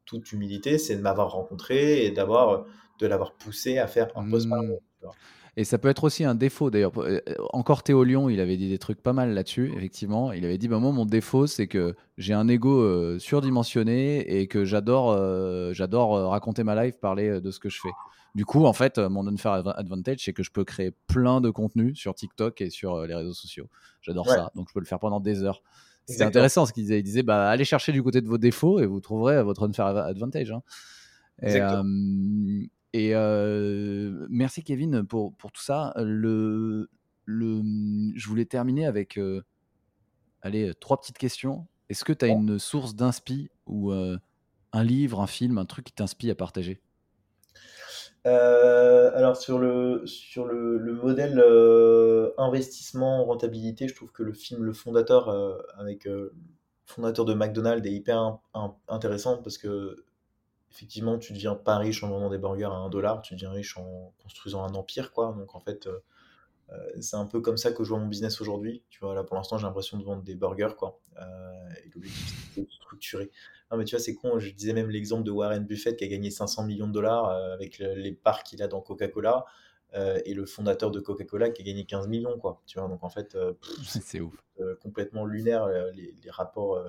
toute 0.05 0.31
humilité, 0.31 0.77
c'est 0.77 0.95
de 0.95 1.01
m'avoir 1.01 1.31
rencontré 1.31 2.05
et 2.05 2.11
d'avoir, 2.11 2.65
de 2.99 3.07
l'avoir 3.07 3.33
poussé 3.33 3.77
à 3.77 3.87
faire 3.87 4.07
un 4.15 4.29
post 4.29 4.47
mmh. 4.47 4.77
Et 5.59 5.63
ça 5.63 5.79
peut 5.79 5.87
être 5.87 6.03
aussi 6.03 6.23
un 6.23 6.35
défaut 6.35 6.69
d'ailleurs. 6.69 6.91
Euh, 6.99 7.19
encore 7.51 7.81
Théo 7.81 8.03
Lyon, 8.03 8.29
il 8.29 8.39
avait 8.39 8.57
dit 8.57 8.69
des 8.69 8.77
trucs 8.77 9.01
pas 9.01 9.11
mal 9.11 9.33
là-dessus, 9.33 9.73
effectivement. 9.75 10.31
Il 10.31 10.45
avait 10.45 10.59
dit 10.59 10.67
bah, 10.67 10.77
Moi, 10.77 10.91
mon 10.91 11.05
défaut, 11.05 11.47
c'est 11.47 11.65
que 11.65 11.95
j'ai 12.19 12.35
un 12.35 12.47
ego 12.47 12.79
euh, 12.79 13.17
surdimensionné 13.17 14.19
et 14.39 14.45
que 14.45 14.65
j'adore 14.65 15.11
euh, 15.11 15.73
j'adore 15.73 16.29
raconter 16.29 16.63
ma 16.63 16.85
life, 16.85 16.99
parler 16.99 17.41
de 17.41 17.49
ce 17.49 17.59
que 17.59 17.69
je 17.69 17.81
fais. 17.81 17.89
Du 18.35 18.45
coup, 18.45 18.65
en 18.65 18.73
fait, 18.73 18.99
mon 18.99 19.25
unfair 19.25 19.53
advantage, 19.53 20.19
c'est 20.19 20.33
que 20.33 20.43
je 20.43 20.51
peux 20.51 20.63
créer 20.63 20.91
plein 21.07 21.41
de 21.41 21.49
contenu 21.49 21.95
sur 21.95 22.13
TikTok 22.13 22.61
et 22.61 22.69
sur 22.69 23.07
les 23.07 23.15
réseaux 23.15 23.33
sociaux. 23.33 23.67
J'adore 24.03 24.29
ça. 24.29 24.51
Donc, 24.53 24.67
je 24.69 24.73
peux 24.75 24.79
le 24.79 24.85
faire 24.85 24.99
pendant 24.99 25.19
des 25.19 25.41
heures. 25.41 25.63
C'est 26.05 26.21
intéressant 26.21 26.67
ce 26.67 26.71
qu'il 26.71 26.83
disait. 26.83 26.99
Il 26.99 27.03
disait 27.03 27.23
bah, 27.23 27.49
Allez 27.49 27.65
chercher 27.65 27.91
du 27.91 28.03
côté 28.03 28.21
de 28.21 28.27
vos 28.27 28.37
défauts 28.37 28.79
et 28.79 28.85
vous 28.85 29.01
trouverez 29.01 29.41
votre 29.41 29.67
unfair 29.67 29.87
advantage. 29.87 30.51
Hein. 30.51 30.61
Et, 31.41 31.59
et 32.93 33.13
merci 34.29 34.63
Kevin 34.63 35.05
pour, 35.05 35.33
pour 35.33 35.51
tout 35.51 35.61
ça. 35.61 35.93
Le, 35.97 36.89
le, 37.25 37.61
je 38.15 38.27
voulais 38.27 38.45
terminer 38.45 38.85
avec 38.85 39.19
allez, 40.41 40.73
trois 40.79 40.99
petites 40.99 41.17
questions. 41.17 41.67
Est-ce 41.89 42.03
que 42.03 42.13
tu 42.13 42.25
as 42.25 42.29
une 42.29 42.59
source 42.59 42.95
d'inspi 42.95 43.49
ou 43.65 43.91
un 43.91 44.83
livre, 44.83 45.21
un 45.21 45.27
film, 45.27 45.57
un 45.57 45.65
truc 45.65 45.85
qui 45.85 45.93
t'inspire 45.93 46.31
à 46.33 46.35
partager? 46.35 46.81
Alors 48.25 49.37
sur 49.37 49.57
le, 49.57 50.05
sur 50.05 50.45
le, 50.45 50.77
le 50.77 50.93
modèle 50.93 51.41
investissement 52.37 53.23
rentabilité, 53.23 53.87
je 53.87 53.95
trouve 53.95 54.11
que 54.11 54.23
le 54.23 54.33
film 54.33 54.63
Le 54.63 54.73
Fondateur 54.73 55.29
avec 55.77 56.05
le 56.05 56.33
fondateur 56.85 57.25
de 57.25 57.33
McDonald's 57.33 57.85
est 57.87 57.91
hyper 57.91 58.39
intéressant 58.87 59.37
parce 59.41 59.57
que 59.57 60.05
effectivement, 60.71 61.17
tu 61.17 61.33
deviens 61.33 61.55
pas 61.55 61.77
riche 61.77 62.03
en 62.03 62.09
vendant 62.09 62.29
des 62.29 62.37
burgers 62.37 62.65
à 62.65 62.71
un 62.71 62.89
dollar, 62.89 63.21
tu 63.21 63.33
deviens 63.35 63.51
riche 63.51 63.77
en 63.77 64.13
construisant 64.21 64.63
un 64.63 64.73
empire, 64.75 65.11
quoi. 65.11 65.33
Donc, 65.37 65.55
en 65.55 65.59
fait, 65.59 65.87
euh, 65.87 65.99
c'est 66.99 67.15
un 67.15 67.25
peu 67.25 67.41
comme 67.41 67.57
ça 67.57 67.71
que 67.71 67.83
je 67.83 67.89
vois 67.89 67.99
mon 67.99 68.07
business 68.07 68.41
aujourd'hui. 68.41 68.83
Tu 68.89 68.99
vois, 68.99 69.15
là 69.15 69.23
pour 69.23 69.35
l'instant, 69.35 69.57
j'ai 69.57 69.65
l'impression 69.65 69.97
de 69.97 70.03
vendre 70.03 70.23
des 70.23 70.35
burgers, 70.35 70.75
quoi. 70.77 70.99
et 71.17 71.89
l'objectif, 71.93 72.51
c'est 72.53 72.61
de 72.61 72.71
structurer. 72.71 73.31
Non, 73.71 73.77
mais 73.77 73.85
tu 73.85 73.95
vois, 73.95 74.03
c'est 74.03 74.15
con. 74.15 74.39
Je 74.39 74.51
disais 74.51 74.73
même 74.73 74.89
l'exemple 74.89 75.23
de 75.23 75.31
Warren 75.31 75.65
Buffett 75.65 75.97
qui 75.97 76.03
a 76.03 76.07
gagné 76.07 76.29
500 76.29 76.65
millions 76.65 76.87
de 76.87 76.93
dollars 76.93 77.29
avec 77.29 77.79
les 77.79 78.11
parts 78.11 78.43
qu'il 78.43 78.61
a 78.61 78.67
dans 78.67 78.81
Coca-Cola. 78.81 79.45
et 79.93 80.33
le 80.33 80.45
fondateur 80.45 80.91
de 80.91 80.99
Coca-Cola 80.99 81.49
qui 81.49 81.61
a 81.61 81.65
gagné 81.65 81.85
15 81.85 82.07
millions, 82.07 82.37
quoi. 82.37 82.61
Tu 82.65 82.79
vois, 82.79 82.87
donc 82.87 83.03
en 83.03 83.09
fait, 83.09 83.37
c'est 83.83 84.19
ouf. 84.19 84.35
complètement 84.81 85.25
lunaire 85.25 85.67
les, 85.93 86.13
les 86.23 86.29
rapports 86.29 86.81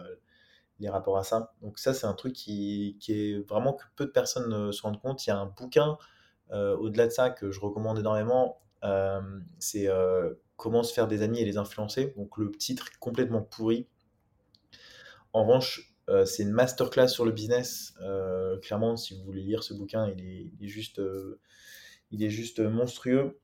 les 0.81 0.89
rapports 0.89 1.19
à 1.19 1.25
ça. 1.25 1.53
Donc 1.63 1.79
ça, 1.79 1.95
c'est 1.95 2.07
un 2.07 2.15
truc 2.15 2.33
qui, 2.33 2.97
qui, 3.01 3.13
est 3.13 3.49
vraiment 3.49 3.73
que 3.73 3.85
peu 3.97 4.07
de 4.07 4.11
personnes 4.11 4.53
euh, 4.53 4.73
se 4.73 4.83
rendent 4.83 5.01
compte. 5.01 5.27
Il 5.27 5.31
y 5.31 5.33
a 5.33 5.39
un 5.39 5.47
bouquin 5.47 5.99
euh, 6.53 6.77
au-delà 6.77 7.07
de 7.07 7.13
ça 7.13 7.31
que 7.31 7.51
je 7.51 7.61
recommande 7.61 7.99
énormément. 7.99 8.61
Euh, 8.85 9.21
c'est 9.59 9.89
Comment 10.57 10.83
se 10.83 10.93
faire 10.93 11.07
des 11.07 11.23
amis 11.23 11.41
et 11.41 11.45
les 11.45 11.57
influencer. 11.57 12.15
Donc 12.17 12.37
le 12.37 12.51
titre 12.51 12.89
est 12.93 12.99
complètement 12.99 13.43
pourri. 13.43 13.87
En 15.33 15.45
revanche, 15.45 15.95
c'est 16.27 16.43
une 16.43 16.51
masterclass 16.51 17.07
sur 17.07 17.25
le 17.25 17.31
business. 17.31 17.95
clairement, 18.63 18.97
si 18.97 19.17
vous 19.17 19.23
voulez 19.25 19.43
lire 19.43 19.63
ce 19.63 19.73
bouquin, 19.73 20.09
il 20.09 20.51
est, 20.61 20.67
juste, 20.67 21.01
il 22.11 22.25
est 22.25 22.31
juste 22.31 22.59
monstrueux. 22.59 23.39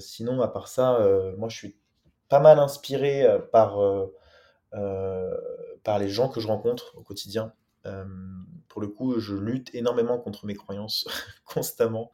sinon, 0.00 0.40
à 0.40 0.48
part 0.48 0.66
ça, 0.66 0.98
moi, 1.38 1.48
je 1.48 1.56
suis 1.56 1.76
pas 2.28 2.40
mal 2.40 2.58
inspiré 2.58 3.24
par 3.52 3.78
par 5.84 5.98
les 5.98 6.08
gens 6.08 6.28
que 6.28 6.40
je 6.40 6.46
rencontre 6.46 6.94
au 6.96 7.02
quotidien. 7.02 7.52
Euh, 7.86 8.04
pour 8.68 8.80
le 8.80 8.88
coup, 8.88 9.18
je 9.18 9.34
lutte 9.34 9.74
énormément 9.74 10.18
contre 10.18 10.46
mes 10.46 10.54
croyances 10.54 11.06
constamment. 11.44 12.12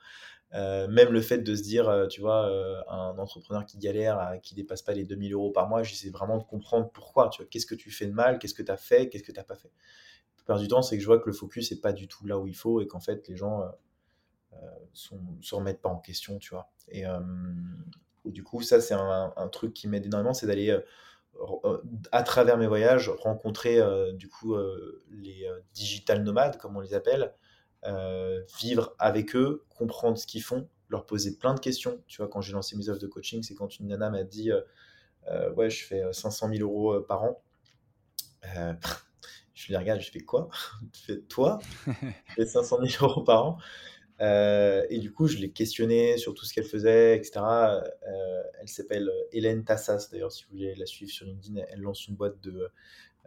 Euh, 0.55 0.89
même 0.89 1.11
le 1.13 1.21
fait 1.21 1.39
de 1.39 1.55
se 1.55 1.63
dire, 1.63 2.07
tu 2.09 2.23
vois, 2.23 2.51
un 2.89 3.19
entrepreneur 3.19 3.67
qui 3.67 3.79
galère, 3.79 4.39
qui 4.43 4.55
dépasse 4.55 4.83
pas 4.83 4.95
les 4.95 5.05
2000 5.05 5.35
euros 5.35 5.51
par 5.51 5.69
mois, 5.69 5.83
j'essaie 5.83 6.11
vraiment 6.11 6.39
de 6.39 6.45
comprendre 6.45 6.91
pourquoi. 6.91 7.29
Tu 7.29 7.43
vois, 7.43 7.49
qu'est-ce 7.51 7.67
que 7.67 7.75
tu 7.75 7.91
fais 7.91 8.07
de 8.07 8.13
mal, 8.13 8.39
qu'est-ce 8.39 8.55
que 8.55 8.63
tu 8.63 8.73
as 8.73 8.79
fait, 8.79 9.09
qu'est-ce 9.09 9.25
que 9.25 9.33
tu 9.33 9.39
n'as 9.39 9.45
pas 9.45 9.57
fait? 9.57 9.69
La 9.69 10.37
plupart 10.37 10.59
du 10.59 10.69
temps, 10.69 10.81
c'est 10.81 10.97
que 10.97 11.03
je 11.03 11.07
vois 11.07 11.19
que 11.19 11.27
le 11.27 11.35
focus 11.35 11.71
n'est 11.71 11.79
pas 11.79 11.93
du 11.93 12.09
tout 12.09 12.27
là 12.27 12.39
où 12.39 12.47
il 12.47 12.57
faut 12.57 12.81
et 12.81 12.87
qu'en 12.87 13.01
fait, 13.01 13.29
les 13.29 13.37
gens 13.37 13.63
ne 15.13 15.43
se 15.43 15.55
remettent 15.55 15.83
pas 15.83 15.91
en 15.91 15.99
question, 15.99 16.39
tu 16.39 16.55
vois. 16.55 16.71
Et, 16.91 17.05
du 18.25 18.43
coup, 18.43 18.63
ça, 18.63 18.81
c'est 18.81 18.95
un, 18.95 19.33
un, 19.37 19.49
truc 19.49 19.75
qui 19.75 19.89
m'aide 19.89 20.07
énormément, 20.07 20.35
c'est 20.35 20.47
d'aller 20.47 20.71
euh, 20.71 20.81
à 22.13 22.23
travers 22.23 22.59
mes 22.59 22.67
voyages, 22.67 23.09
rencontrer 23.09 23.81
euh, 23.81 24.13
du 24.13 24.29
coup 24.29 24.55
euh, 24.55 25.05
les 25.11 25.49
digital 25.73 26.23
nomades, 26.23 26.59
comme 26.59 26.77
on 26.77 26.81
les 26.81 26.95
appelle, 26.95 27.33
vivre 28.61 28.95
avec 28.99 29.37
eux, 29.37 29.65
comprendre 29.71 30.19
ce 30.19 30.27
qu'ils 30.27 30.43
font, 30.43 30.69
leur 30.89 31.07
poser 31.07 31.37
plein 31.37 31.55
de 31.55 31.61
questions. 31.61 32.03
Tu 32.07 32.19
vois, 32.19 32.29
quand 32.29 32.41
j'ai 32.41 32.53
lancé 32.53 32.77
mes 32.77 32.89
offres 32.89 33.01
de 33.01 33.07
coaching, 33.07 33.43
c'est 33.43 33.55
quand 33.55 33.79
une 33.79 33.87
nana 33.89 34.11
m'a 34.11 34.25
dit 34.25 34.51
Ouais, 35.57 35.71
je 35.71 35.85
fais 35.85 36.03
500 36.13 36.49
000 36.55 36.63
euros 36.63 37.01
par 37.03 37.23
an. 37.23 37.43
je 39.55 39.69
lui 39.69 39.77
regarde, 39.77 40.01
je 40.01 40.11
fais 40.11 40.21
quoi? 40.21 40.49
Tu 40.93 41.03
fais 41.03 41.21
toi? 41.21 41.61
Tu 41.87 42.35
fais 42.35 42.47
500 42.47 42.79
000 42.85 43.05
euros 43.05 43.23
par 43.23 43.47
an? 43.47 43.59
Euh, 44.21 44.85
et 44.91 44.99
du 44.99 45.13
coup, 45.13 45.29
je 45.29 45.39
l'ai 45.39 45.51
questionnée 45.51 46.17
sur 46.17 46.35
tout 46.35 46.45
ce 46.45 46.53
qu'elle 46.53 46.65
faisait, 46.65 47.17
etc. 47.17 47.41
Euh, 47.41 48.43
elle 48.61 48.69
s'appelle 48.69 49.11
Hélène 49.33 49.65
Tassas, 49.65 50.09
d'ailleurs, 50.11 50.33
si 50.33 50.45
vous 50.45 50.51
voulez 50.51 50.75
la 50.75 50.87
suivre 50.87 51.11
sur 51.11 51.27
LinkedIn. 51.27 51.63
Elle 51.69 51.81
lance 51.81 52.07
une 52.09 52.17
boîte 52.17 52.41
de, 52.41 52.69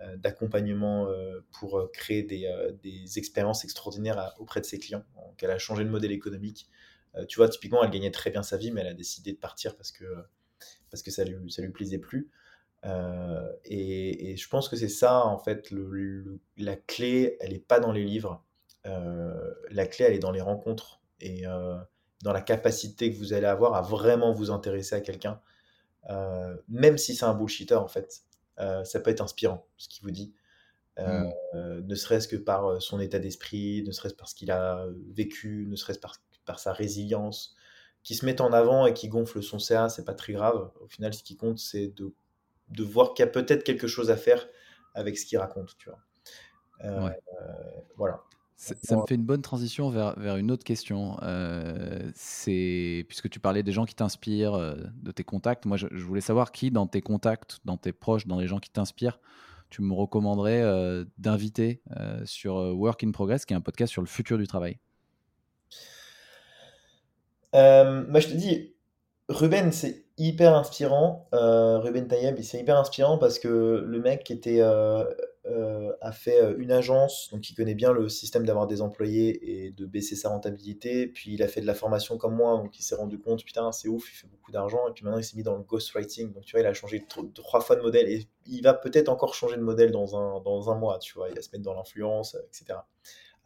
euh, 0.02 0.18
d'accompagnement 0.18 1.08
pour 1.52 1.90
créer 1.94 2.24
des, 2.24 2.50
des, 2.84 3.18
expériences 3.18 3.64
extraordinaires 3.64 4.36
auprès 4.40 4.62
de 4.62 4.66
ses 4.66 4.80
clients. 4.80 5.06
Donc, 5.16 5.42
elle 5.42 5.52
a 5.52 5.58
changé 5.58 5.84
de 5.84 5.90
modèle 5.90 6.12
économique. 6.12 6.68
tu 7.28 7.38
vois, 7.38 7.50
typiquement, 7.50 7.84
elle 7.84 7.92
gagnait 7.92 8.12
très 8.12 8.32
bien 8.32 8.44
sa 8.44 8.58
vie, 8.58 8.72
mais 8.72 8.82
elle 8.82 8.88
a 8.88 8.94
décidé 8.94 9.32
de 9.34 9.38
partir 9.38 9.76
parce 9.76 9.92
que, 9.92 10.06
parce 10.90 11.04
que 11.04 11.12
ça 11.12 11.24
lui, 11.24 11.52
ça 11.52 11.62
lui 11.62 11.72
plaisait 11.72 12.00
plus. 12.00 12.30
Et, 13.66 14.32
et, 14.32 14.38
je 14.38 14.50
pense 14.50 14.68
que 14.68 14.76
c'est 14.76 14.90
ça, 14.90 15.26
en 15.26 15.38
fait, 15.38 15.72
le, 15.72 16.40
la 16.58 16.76
clé, 16.76 17.38
elle 17.40 17.54
n'est 17.54 17.60
pas 17.60 17.80
dans 17.80 17.92
les 17.92 18.04
livres 18.04 18.44
la 18.86 19.86
clé, 19.88 20.06
elle 20.06 20.14
est 20.14 20.20
dans 20.20 20.32
les 20.32 20.42
rencontres 20.42 21.02
et 21.20 21.48
euh, 21.48 21.78
dans 22.24 22.34
la 22.34 22.42
capacité 22.42 23.12
que 23.12 23.18
vous 23.18 23.34
allez 23.34 23.46
avoir 23.46 23.76
à 23.76 23.82
vraiment 23.82 24.34
vous 24.34 24.52
intéresser 24.52 24.96
à 24.96 25.02
quelqu'un, 25.02 25.40
euh, 26.10 26.56
même 26.68 26.98
si 26.98 27.16
c'est 27.16 27.26
un 27.26 27.34
bullshitter 27.34 27.76
en 27.76 27.88
fait. 27.88 28.24
ça 28.58 29.00
peut 29.00 29.10
être 29.10 29.22
inspirant 29.22 29.66
ce 29.78 29.88
qu'il 29.88 30.04
vous 30.04 30.12
dit. 30.12 30.34
Mmh. 31.00 31.32
ne 31.54 31.96
serait-ce 31.96 32.28
que 32.28 32.36
par 32.36 32.82
son 32.82 33.00
état 33.00 33.18
d'esprit, 33.18 33.82
ne 33.88 33.92
serait-ce 33.92 34.14
parce 34.14 34.34
qu'il 34.34 34.52
a 34.52 34.86
vécu, 35.10 35.66
ne 35.68 35.76
serait-ce 35.76 36.00
par, 36.00 36.18
par, 36.46 36.60
sa 36.60 36.74
résilience, 36.74 37.56
qui 38.04 38.14
se 38.14 38.26
met 38.26 38.40
en 38.42 38.52
avant 38.54 38.86
et 38.86 38.94
qui 38.94 39.08
gonfle 39.08 39.42
son 39.42 39.58
CA, 39.58 39.90
c'est 39.90 40.06
pas 40.06 40.14
très 40.14 40.34
grave. 40.34 40.70
Au 40.80 40.88
final, 40.88 41.14
ce 41.14 41.24
qui 41.24 41.38
compte, 41.38 41.58
c'est 41.58 41.88
de, 41.88 42.14
de, 42.70 42.84
voir 42.84 43.14
qu'il 43.14 43.26
y 43.26 43.28
a 43.28 43.32
peut-être 43.32 43.64
quelque 43.64 43.88
chose 43.88 44.12
à 44.12 44.18
faire 44.18 44.48
avec 44.94 45.18
ce 45.18 45.26
qu'il 45.26 45.40
raconte, 45.40 45.76
tu 45.78 45.90
vois. 45.90 47.16
voilà. 47.96 48.22
Ça, 48.62 48.96
me 48.96 49.08
fait 49.08 49.16
une 49.16 49.26
bonne 49.26 49.42
transition 49.42 49.90
vers, 49.90 50.14
vers 50.20 50.38
une 50.38 50.52
autre 50.52 50.64
question. 50.64 51.18
Euh, 51.24 52.12
c'est 52.14 53.06
puisque 53.08 53.28
tu 53.28 53.40
parlais 53.40 53.64
des 53.64 53.72
gens 53.72 53.86
qui 53.86 53.96
t'inspirent, 53.96 54.54
euh, 54.54 54.76
de 55.02 55.12
tes 55.12 55.24
contacts. 55.24 55.66
Moi, 55.66 55.78
je, 55.78 55.88
voulais 55.88 56.22
savoir 56.22 56.52
qui, 56.52 56.70
dans 56.70 56.86
tes 56.86 57.02
contacts, 57.02 57.58
dans 57.66 57.78
tes 57.78 57.92
proches, 57.92 58.28
dans 58.28 58.40
les 58.40 58.46
gens 58.46 58.60
qui 58.60 58.70
t'inspirent, 58.70 59.20
tu 59.72 59.82
me 59.82 59.96
recommanderais 59.96 60.62
euh, 60.62 61.06
d'inviter 61.18 61.82
sur 62.26 62.54
Work 62.54 63.04
in 63.04 63.10
Progress, 63.10 63.46
qui 63.46 63.54
est 63.54 63.58
un 63.58 63.62
podcast 63.62 63.92
sur 63.92 64.04
le 64.04 64.08
futur 64.08 64.38
du 64.38 64.46
travail. 64.46 64.78
moi, 67.54 68.20
je 68.20 68.28
te 68.28 68.34
dis, 68.36 68.76
Ruben, 69.28 69.72
c'est 69.72 70.06
hyper 70.20 70.54
inspirant. 70.54 71.28
Ruben 71.32 72.08
Tayeb, 72.08 72.40
c'est 72.44 72.60
hyper 72.60 72.78
inspirant 72.78 73.18
parce 73.18 73.40
que 73.40 73.84
le 73.88 74.00
mec 74.02 74.24
qui 74.24 74.34
était 74.34 74.62
euh, 75.48 75.92
a 76.02 76.12
fait 76.12 76.40
euh, 76.40 76.56
une 76.60 76.72
agence, 76.72 77.30
donc 77.32 77.50
il 77.50 77.56
connaît 77.56 77.74
bien 77.74 77.94
le 77.94 78.10
système 78.10 78.46
d'avoir 78.46 78.68
des 78.68 78.84
employés 78.84 79.66
et 79.66 79.72
de 79.72 79.86
baisser 79.88 80.16
sa 80.16 80.30
rentabilité. 80.30 81.08
Puis 81.08 81.34
il 81.34 81.42
a 81.42 81.48
fait 81.48 81.62
de 81.62 81.66
la 81.66 81.74
formation 81.74 82.18
comme 82.18 82.36
moi, 82.36 82.58
donc 82.58 82.78
il 82.78 82.84
s'est 82.84 82.94
rendu 82.94 83.18
compte, 83.18 83.44
putain, 83.44 83.72
c'est 83.72 83.88
ouf, 83.88 84.08
il 84.12 84.16
fait 84.16 84.28
beaucoup 84.28 84.52
d'argent. 84.52 84.88
Et 84.88 84.92
puis 84.94 85.04
maintenant, 85.04 85.18
il 85.18 85.24
s'est 85.24 85.36
mis 85.36 85.44
dans 85.44 85.56
le 85.56 85.64
ghostwriting. 85.64 86.32
Donc 86.32 86.46
tu 86.46 86.52
vois, 86.52 86.62
il 86.62 86.68
a 86.68 86.74
changé 86.74 87.04
trois 87.34 87.60
fois 87.62 87.76
de 87.76 87.82
modèle 87.82 88.08
et 88.08 88.28
il 88.46 88.62
va 88.62 88.76
peut-être 88.76 89.10
encore 89.10 89.34
changer 89.34 89.58
de 89.58 89.64
modèle 89.64 89.92
dans 89.92 90.16
un, 90.16 90.42
dans 90.42 90.70
un 90.70 90.76
mois, 90.76 91.00
tu 91.00 91.16
vois. 91.16 91.30
Il 91.30 91.36
va 91.36 91.42
se 91.42 91.50
mettre 91.52 91.64
dans 91.64 91.74
l'influence, 91.74 92.38
etc. 92.48 92.80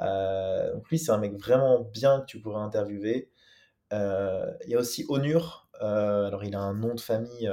Euh, 0.01 0.73
donc 0.73 0.89
lui, 0.89 0.99
c'est 0.99 1.11
un 1.11 1.17
mec 1.17 1.33
vraiment 1.37 1.79
bien 1.79 2.19
que 2.19 2.25
tu 2.25 2.41
pourrais 2.41 2.61
interviewer. 2.61 3.29
il 3.91 4.69
y 4.69 4.75
a 4.75 4.79
aussi 4.79 5.05
Onur. 5.07 5.64
Alors 5.81 6.43
il 6.43 6.55
a 6.55 6.59
un 6.59 6.73
nom 6.73 6.95
de 6.95 6.99
famille, 6.99 7.49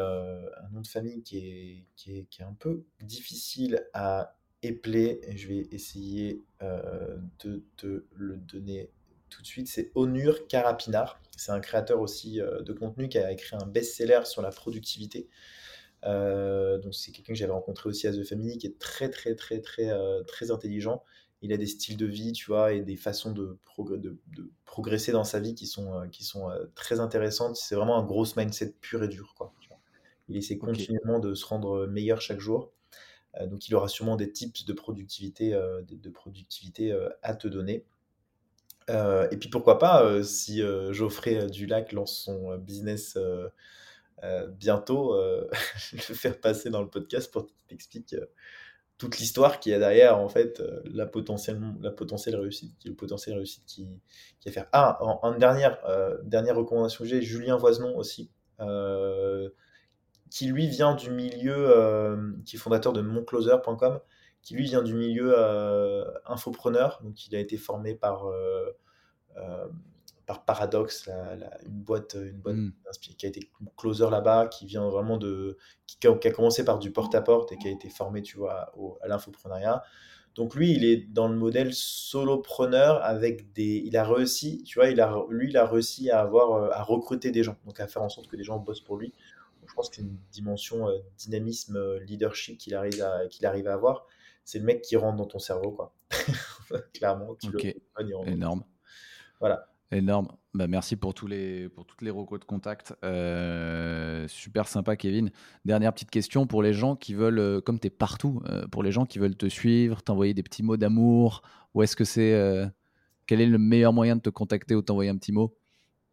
famille 0.86 1.22
qui 1.22 1.86
est, 2.08 2.42
un 2.42 2.54
peu 2.58 2.84
difficile 3.00 3.86
à 3.94 4.36
épeler. 4.62 5.20
Et 5.24 5.36
je 5.36 5.48
vais 5.48 5.68
essayer 5.70 6.42
de 6.60 7.64
te 7.76 8.04
le 8.14 8.36
donner 8.36 8.90
tout 9.30 9.42
de 9.42 9.46
suite. 9.46 9.68
C'est 9.68 9.90
Onur 9.94 10.46
Karapinar. 10.46 11.20
C'est 11.36 11.52
un 11.52 11.60
créateur 11.60 12.00
aussi 12.00 12.38
de 12.38 12.72
contenu 12.72 13.08
qui 13.08 13.18
a 13.18 13.32
écrit 13.32 13.56
un 13.56 13.66
best-seller 13.66 14.20
sur 14.24 14.42
la 14.42 14.50
productivité. 14.50 15.28
donc 16.04 16.94
c'est 16.94 17.12
quelqu'un 17.12 17.32
que 17.32 17.38
j'avais 17.38 17.52
rencontré 17.52 17.88
aussi 17.88 18.06
à 18.06 18.12
The 18.12 18.24
Family 18.24 18.58
qui 18.58 18.66
est 18.66 18.78
très 18.78 19.08
très 19.10 19.34
très 19.34 19.60
très 19.60 19.90
très 20.26 20.50
intelligent 20.50 21.02
il 21.42 21.52
a 21.52 21.56
des 21.56 21.66
styles 21.66 21.96
de 21.96 22.06
vie, 22.06 22.32
tu 22.32 22.46
vois, 22.46 22.72
et 22.72 22.82
des 22.82 22.96
façons 22.96 23.32
de, 23.32 23.58
de, 23.78 24.18
progresser 24.64 25.10
dans 25.10 25.24
sa 25.24 25.40
vie 25.40 25.54
qui 25.54 25.66
sont, 25.66 25.92
euh, 25.92 26.06
qui 26.06 26.24
sont 26.24 26.48
euh, 26.48 26.66
très 26.76 27.00
intéressantes. 27.00 27.56
C'est 27.56 27.74
vraiment 27.74 27.98
un 27.98 28.04
gros 28.04 28.24
mindset 28.36 28.74
pur 28.80 29.02
et 29.02 29.08
dur, 29.08 29.34
quoi. 29.36 29.52
Il 30.28 30.36
essaie 30.36 30.56
continuellement 30.56 31.18
de 31.18 31.34
se 31.34 31.44
rendre 31.44 31.86
meilleur 31.86 32.20
chaque 32.22 32.38
jour. 32.38 32.72
Euh, 33.40 33.46
donc, 33.48 33.68
il 33.68 33.74
aura 33.74 33.88
sûrement 33.88 34.14
des 34.16 34.30
tips 34.30 34.64
de 34.64 34.72
productivité, 34.72 35.50
de, 35.50 36.10
productivité 36.10 36.96
à 37.22 37.34
te 37.34 37.48
donner. 37.48 37.84
et 38.88 39.36
puis, 39.38 39.50
pourquoi 39.50 39.80
pas, 39.80 40.22
si 40.22 40.62
Geoffrey 40.90 41.48
Dulac 41.48 41.92
lance 41.92 42.16
son 42.16 42.56
business 42.56 43.18
bientôt, 44.52 45.16
le 45.92 45.98
faire 45.98 46.40
passer 46.40 46.70
dans 46.70 46.82
le 46.82 46.88
podcast 46.88 47.32
pour 47.32 47.46
qu'il 47.46 47.56
t'explique 47.66 48.14
toute 49.02 49.18
l'histoire 49.18 49.58
qui 49.58 49.74
a 49.74 49.80
derrière 49.80 50.18
en 50.18 50.28
fait 50.28 50.60
euh, 50.60 50.80
la 50.84 51.06
potentielle 51.06 51.60
la 51.80 51.90
potentielle 51.90 52.36
réussite 52.36 52.76
le 52.84 52.94
potentiel 52.94 53.34
réussite 53.34 53.64
qui, 53.66 53.88
qui 54.38 54.48
a 54.48 54.52
faire. 54.52 54.68
Ah 54.70 54.96
en, 55.02 55.36
dernière 55.36 55.76
euh, 55.88 56.18
dernière 56.22 56.54
recommandation 56.54 57.04
j'ai 57.04 57.20
Julien 57.20 57.56
Voisenon 57.56 57.96
aussi 57.96 58.30
euh, 58.60 59.48
qui 60.30 60.46
lui 60.46 60.68
vient 60.68 60.94
du 60.94 61.10
milieu 61.10 62.36
qui 62.46 62.54
est 62.54 62.58
fondateur 62.60 62.92
de 62.92 63.00
moncloser.com 63.00 63.98
qui 64.40 64.54
lui 64.54 64.64
vient 64.66 64.82
du 64.82 64.94
milieu 64.94 65.36
infopreneur. 66.26 67.00
Donc 67.02 67.26
il 67.26 67.34
a 67.34 67.40
été 67.40 67.56
formé 67.56 67.94
par 67.94 68.26
par 70.26 70.44
Paradox, 70.44 71.08
une 71.66 71.82
boîte, 71.82 72.14
une 72.14 72.38
boîte 72.38 72.56
hmm. 72.56 72.72
qui 73.00 73.26
a 73.26 73.28
été 73.28 73.50
closer 73.76 74.08
là-bas, 74.10 74.46
qui 74.46 74.66
vient 74.66 74.88
vraiment 74.88 75.16
de, 75.16 75.58
qui, 75.86 76.06
a 76.06 76.30
commencé 76.30 76.64
par 76.64 76.78
du 76.78 76.92
porte-à-porte 76.92 77.52
et 77.52 77.58
qui 77.58 77.68
a 77.68 77.70
été 77.70 77.88
formé, 77.90 78.22
tu 78.22 78.36
vois, 78.36 78.72
à 79.02 79.08
l'infoprenariat. 79.08 79.82
Donc 80.34 80.54
lui, 80.54 80.72
il 80.72 80.84
est 80.84 80.96
dans 80.96 81.28
le 81.28 81.36
modèle 81.36 81.74
solopreneur 81.74 83.02
avec 83.04 83.52
des. 83.52 83.82
Il 83.84 83.96
a 83.96 84.04
réussi, 84.04 84.62
tu 84.64 84.78
vois, 84.78 84.88
il 84.88 85.00
a, 85.00 85.14
lui, 85.28 85.50
il 85.50 85.56
a 85.56 85.66
réussi 85.66 86.10
à 86.10 86.20
avoir, 86.20 86.52
euh, 86.52 86.70
à 86.72 86.82
recruter 86.82 87.30
des 87.30 87.42
gens, 87.42 87.56
donc 87.66 87.80
à 87.80 87.86
faire 87.86 88.02
en 88.02 88.08
sorte 88.08 88.28
que 88.28 88.36
les 88.36 88.44
gens 88.44 88.58
bossent 88.58 88.80
pour 88.80 88.96
lui. 88.96 89.12
je 89.66 89.74
pense 89.74 89.90
que 89.90 89.96
c'est 89.96 90.02
une 90.02 90.16
dimension 90.30 90.88
euh, 90.88 90.98
dynamisme, 91.18 91.76
euh, 91.76 92.00
leadership 92.00 92.56
qu'il 92.56 92.74
arrive 92.74 93.02
à, 93.02 93.26
qu'il 93.28 93.44
arrive 93.44 93.68
à 93.68 93.74
avoir. 93.74 94.06
C'est 94.44 94.58
le 94.58 94.64
mec 94.64 94.80
qui 94.82 94.96
rentre 94.96 95.16
dans 95.18 95.26
ton 95.26 95.38
cerveau, 95.38 95.70
quoi. 95.70 95.94
Clairement. 96.94 97.34
Tu. 97.34 97.50
Énorme. 98.26 98.64
Voilà. 99.38 99.68
Énorme. 99.92 100.28
Bah, 100.54 100.66
merci 100.66 100.96
pour, 100.96 101.14
tous 101.14 101.26
les, 101.26 101.68
pour 101.68 101.86
toutes 101.86 102.02
les 102.02 102.10
recos 102.10 102.40
de 102.40 102.44
contact. 102.44 102.94
Euh, 103.04 104.26
super 104.26 104.66
sympa, 104.66 104.96
Kevin. 104.96 105.30
Dernière 105.64 105.92
petite 105.92 106.10
question 106.10 106.46
pour 106.46 106.62
les 106.62 106.72
gens 106.72 106.96
qui 106.96 107.14
veulent, 107.14 107.38
euh, 107.38 107.60
comme 107.60 107.78
tu 107.78 107.86
es 107.86 107.90
partout, 107.90 108.42
euh, 108.48 108.66
pour 108.68 108.82
les 108.82 108.90
gens 108.90 109.04
qui 109.04 109.18
veulent 109.18 109.36
te 109.36 109.48
suivre, 109.48 110.02
t'envoyer 110.02 110.34
des 110.34 110.42
petits 110.42 110.62
mots 110.62 110.76
d'amour, 110.78 111.42
où 111.74 111.82
est-ce 111.82 111.94
que 111.94 112.04
c'est. 112.04 112.32
quel 113.26 113.40
est 113.40 113.46
le 113.46 113.58
meilleur 113.58 113.92
moyen 113.92 114.16
de 114.16 114.22
te 114.22 114.30
contacter 114.30 114.74
ou 114.74 114.82
t'envoyer 114.82 115.10
un 115.10 115.16
petit 115.16 115.32
mot? 115.32 115.56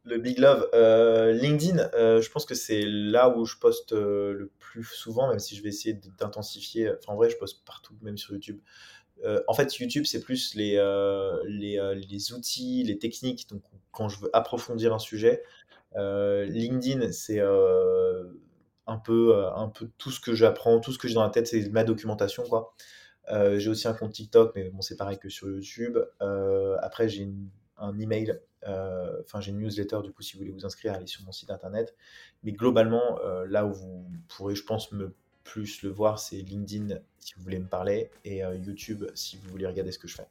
Le 0.04 0.18
Big 0.18 0.40
Love. 0.40 0.70
LinkedIn, 1.42 1.90
je 1.94 2.30
pense 2.30 2.46
que 2.46 2.56
c'est 2.56 2.84
là 2.86 3.36
où 3.38 3.46
je 3.46 3.58
poste 3.58 3.92
le 3.92 4.52
plus 4.58 4.86
souvent, 4.86 5.30
même 5.30 5.40
si 5.40 5.56
je 5.56 5.64
vais 5.64 5.70
essayer 5.70 6.00
d'intensifier. 6.18 6.92
En 7.08 7.16
vrai, 7.16 7.30
je 7.30 7.38
poste 7.38 7.66
partout, 7.66 7.94
même 8.02 8.18
sur 8.18 8.34
YouTube. 8.34 8.60
Euh, 9.26 9.42
en 9.48 9.54
fait, 9.54 9.78
YouTube, 9.78 10.06
c'est 10.06 10.22
plus 10.22 10.56
les, 10.56 10.78
euh, 10.78 11.44
euh, 11.44 11.94
les, 11.96 12.34
outils, 12.34 12.84
les 12.84 12.98
techniques. 12.98 13.50
Donc, 13.50 13.62
quand 13.92 14.10
je 14.10 14.20
veux 14.20 14.30
approfondir 14.34 14.94
un 14.94 15.00
sujet, 15.00 15.44
LinkedIn, 15.96 17.12
c'est 17.12 17.40
un, 17.42 18.98
peu, 18.98 19.50
tout 19.98 20.12
ce 20.12 20.20
que 20.20 20.34
j'apprends, 20.34 20.80
tout 20.80 20.92
ce 20.92 21.00
que 21.00 21.08
j'ai 21.08 21.16
dans 21.16 21.24
la 21.24 21.30
tête, 21.30 21.48
c'est 21.48 21.70
ma 21.70 21.84
documentation. 21.84 22.44
j'ai 23.30 23.70
aussi 23.70 23.88
un 23.88 23.94
compte 23.94 24.14
TikTok, 24.14 24.54
mais 24.56 24.70
bon, 24.70 24.82
c'est 24.82 24.98
pareil 24.98 25.18
que 25.18 25.30
sur 25.30 25.50
YouTube. 25.50 25.98
après, 26.82 27.10
j'ai 27.10 27.30
un 27.78 27.98
email, 28.00 28.40
enfin, 28.64 29.42
j'ai 29.42 29.52
une 29.52 29.60
newsletter, 29.60 30.00
du 30.04 30.12
coup, 30.14 30.22
si 30.22 30.34
vous 30.34 30.40
voulez 30.40 30.52
vous 30.52 30.66
inscrire, 30.66 30.94
allez 30.94 31.08
sur 31.08 31.24
mon 31.24 31.32
site 31.32 31.50
internet. 31.50 31.96
Mais 32.44 32.52
globalement, 32.52 33.20
là 33.48 33.66
où 33.66 33.74
vous 33.74 34.06
pourrez, 34.28 34.56
je 34.56 34.64
pense, 34.64 34.92
me 34.92 35.14
plus 35.50 35.82
le 35.82 35.90
voir, 35.90 36.20
c'est 36.20 36.38
LinkedIn 36.38 36.96
si 37.18 37.34
vous 37.36 37.44
voulez 37.44 37.60
me 37.60 37.66
parler 37.66 38.12
et 38.24 38.44
euh, 38.44 38.56
YouTube 38.56 39.06
si 39.16 39.38
vous 39.38 39.50
voulez 39.50 39.66
regarder 39.66 39.92
ce 39.92 39.98
que 39.98 40.08
je 40.08 40.16
fais. 40.16 40.28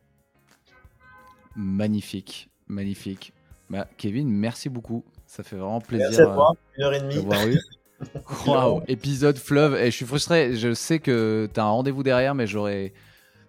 Magnifique, 1.56 2.48
magnifique. 2.68 3.32
Bah, 3.68 3.88
Kevin, 3.96 4.28
merci 4.30 4.68
beaucoup. 4.68 5.04
Ça 5.26 5.42
fait 5.42 5.56
vraiment 5.56 5.80
plaisir. 5.80 6.06
Merci 6.08 6.22
à 6.22 6.26
toi, 6.26 6.52
euh, 6.52 6.76
une 6.76 6.84
heure 6.84 6.94
et 6.94 7.00
demie. 7.00 7.26
Waouh, 8.46 8.82
épisode 8.86 9.38
fleuve. 9.38 9.74
Et 9.74 9.86
je 9.86 9.96
suis 9.96 10.06
frustré. 10.06 10.54
Je 10.54 10.72
sais 10.72 11.00
que 11.00 11.48
tu 11.52 11.58
as 11.58 11.64
un 11.64 11.70
rendez-vous 11.70 12.04
derrière, 12.04 12.36
mais 12.36 12.46
j'aurais, 12.46 12.92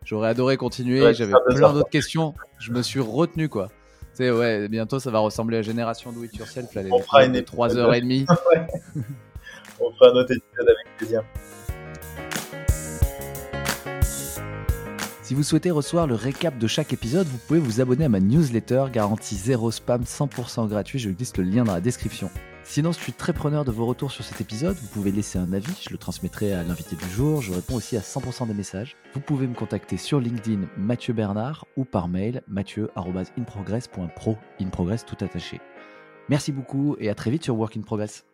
j'aurais 0.04 0.30
adoré 0.30 0.58
continuer. 0.58 1.14
J'avais 1.14 1.34
plein 1.50 1.72
d'autres 1.72 1.90
questions. 1.90 2.34
Je 2.58 2.72
me 2.72 2.82
suis 2.82 3.00
retenu, 3.00 3.48
quoi. 3.48 3.70
Tu 4.18 4.30
ouais, 4.30 4.68
bientôt 4.68 5.00
ça 5.00 5.12
va 5.12 5.20
ressembler 5.20 5.58
à 5.58 5.62
Génération 5.62 6.12
Do 6.12 6.24
It 6.24 6.36
Yourself. 6.36 6.74
Là, 6.74 6.82
On 6.92 7.00
fera 7.00 7.26
une 7.26 7.34
de 7.34 7.42
3h30. 7.42 8.26
On 9.80 9.92
fera 9.94 10.10
un 10.10 10.16
autre 10.16 10.32
épisode 10.32 10.68
avec 10.68 10.98
plaisir. 10.98 11.24
Si 15.30 15.36
vous 15.36 15.44
souhaitez 15.44 15.70
recevoir 15.70 16.08
le 16.08 16.16
récap 16.16 16.58
de 16.58 16.66
chaque 16.66 16.92
épisode, 16.92 17.28
vous 17.28 17.38
pouvez 17.38 17.60
vous 17.60 17.82
abonner 17.82 18.06
à 18.06 18.10
ma 18.10 18.20
newsletter 18.20 18.86
garantie 18.92 19.36
0 19.36 19.70
spam 19.70 20.02
100% 20.02 20.68
gratuit, 20.68 20.98
je 20.98 21.12
glisse 21.12 21.38
le 21.38 21.44
lien 21.44 21.64
dans 21.64 21.76
la 21.76 21.82
description. 21.82 22.32
Sinon, 22.64 22.92
je 22.92 22.98
suis 22.98 23.14
très 23.14 23.32
preneur 23.32 23.64
de 23.64 23.70
vos 23.70 23.86
retours 23.86 24.10
sur 24.10 24.24
cet 24.24 24.42
épisode. 24.42 24.76
Vous 24.78 24.88
pouvez 24.88 25.12
laisser 25.12 25.38
un 25.38 25.54
avis, 25.54 25.84
je 25.88 25.92
le 25.92 26.00
transmettrai 26.00 26.54
à 26.54 26.64
l'invité 26.64 26.96
du 26.96 27.08
jour. 27.12 27.44
Je 27.44 27.54
réponds 27.54 27.76
aussi 27.76 27.96
à 27.96 28.00
100% 28.00 28.48
des 28.48 28.56
messages. 28.56 28.96
Vous 29.14 29.20
pouvez 29.20 29.46
me 29.46 29.54
contacter 29.54 29.98
sur 29.98 30.20
LinkedIn 30.20 30.62
Mathieu 30.78 31.14
Bernard 31.14 31.68
ou 31.78 31.86
par 31.86 32.08
mail 32.08 32.42
mathieu.inprogress.pro, 32.48 34.36
in 34.60 34.70
progress 34.70 35.06
tout 35.06 35.24
attaché. 35.24 35.62
Merci 36.30 36.52
beaucoup 36.52 36.96
et 36.98 37.08
à 37.08 37.14
très 37.14 37.30
vite 37.30 37.44
sur 37.44 37.56
Work 37.56 37.78
in 37.78 37.82
Progress. 37.82 38.26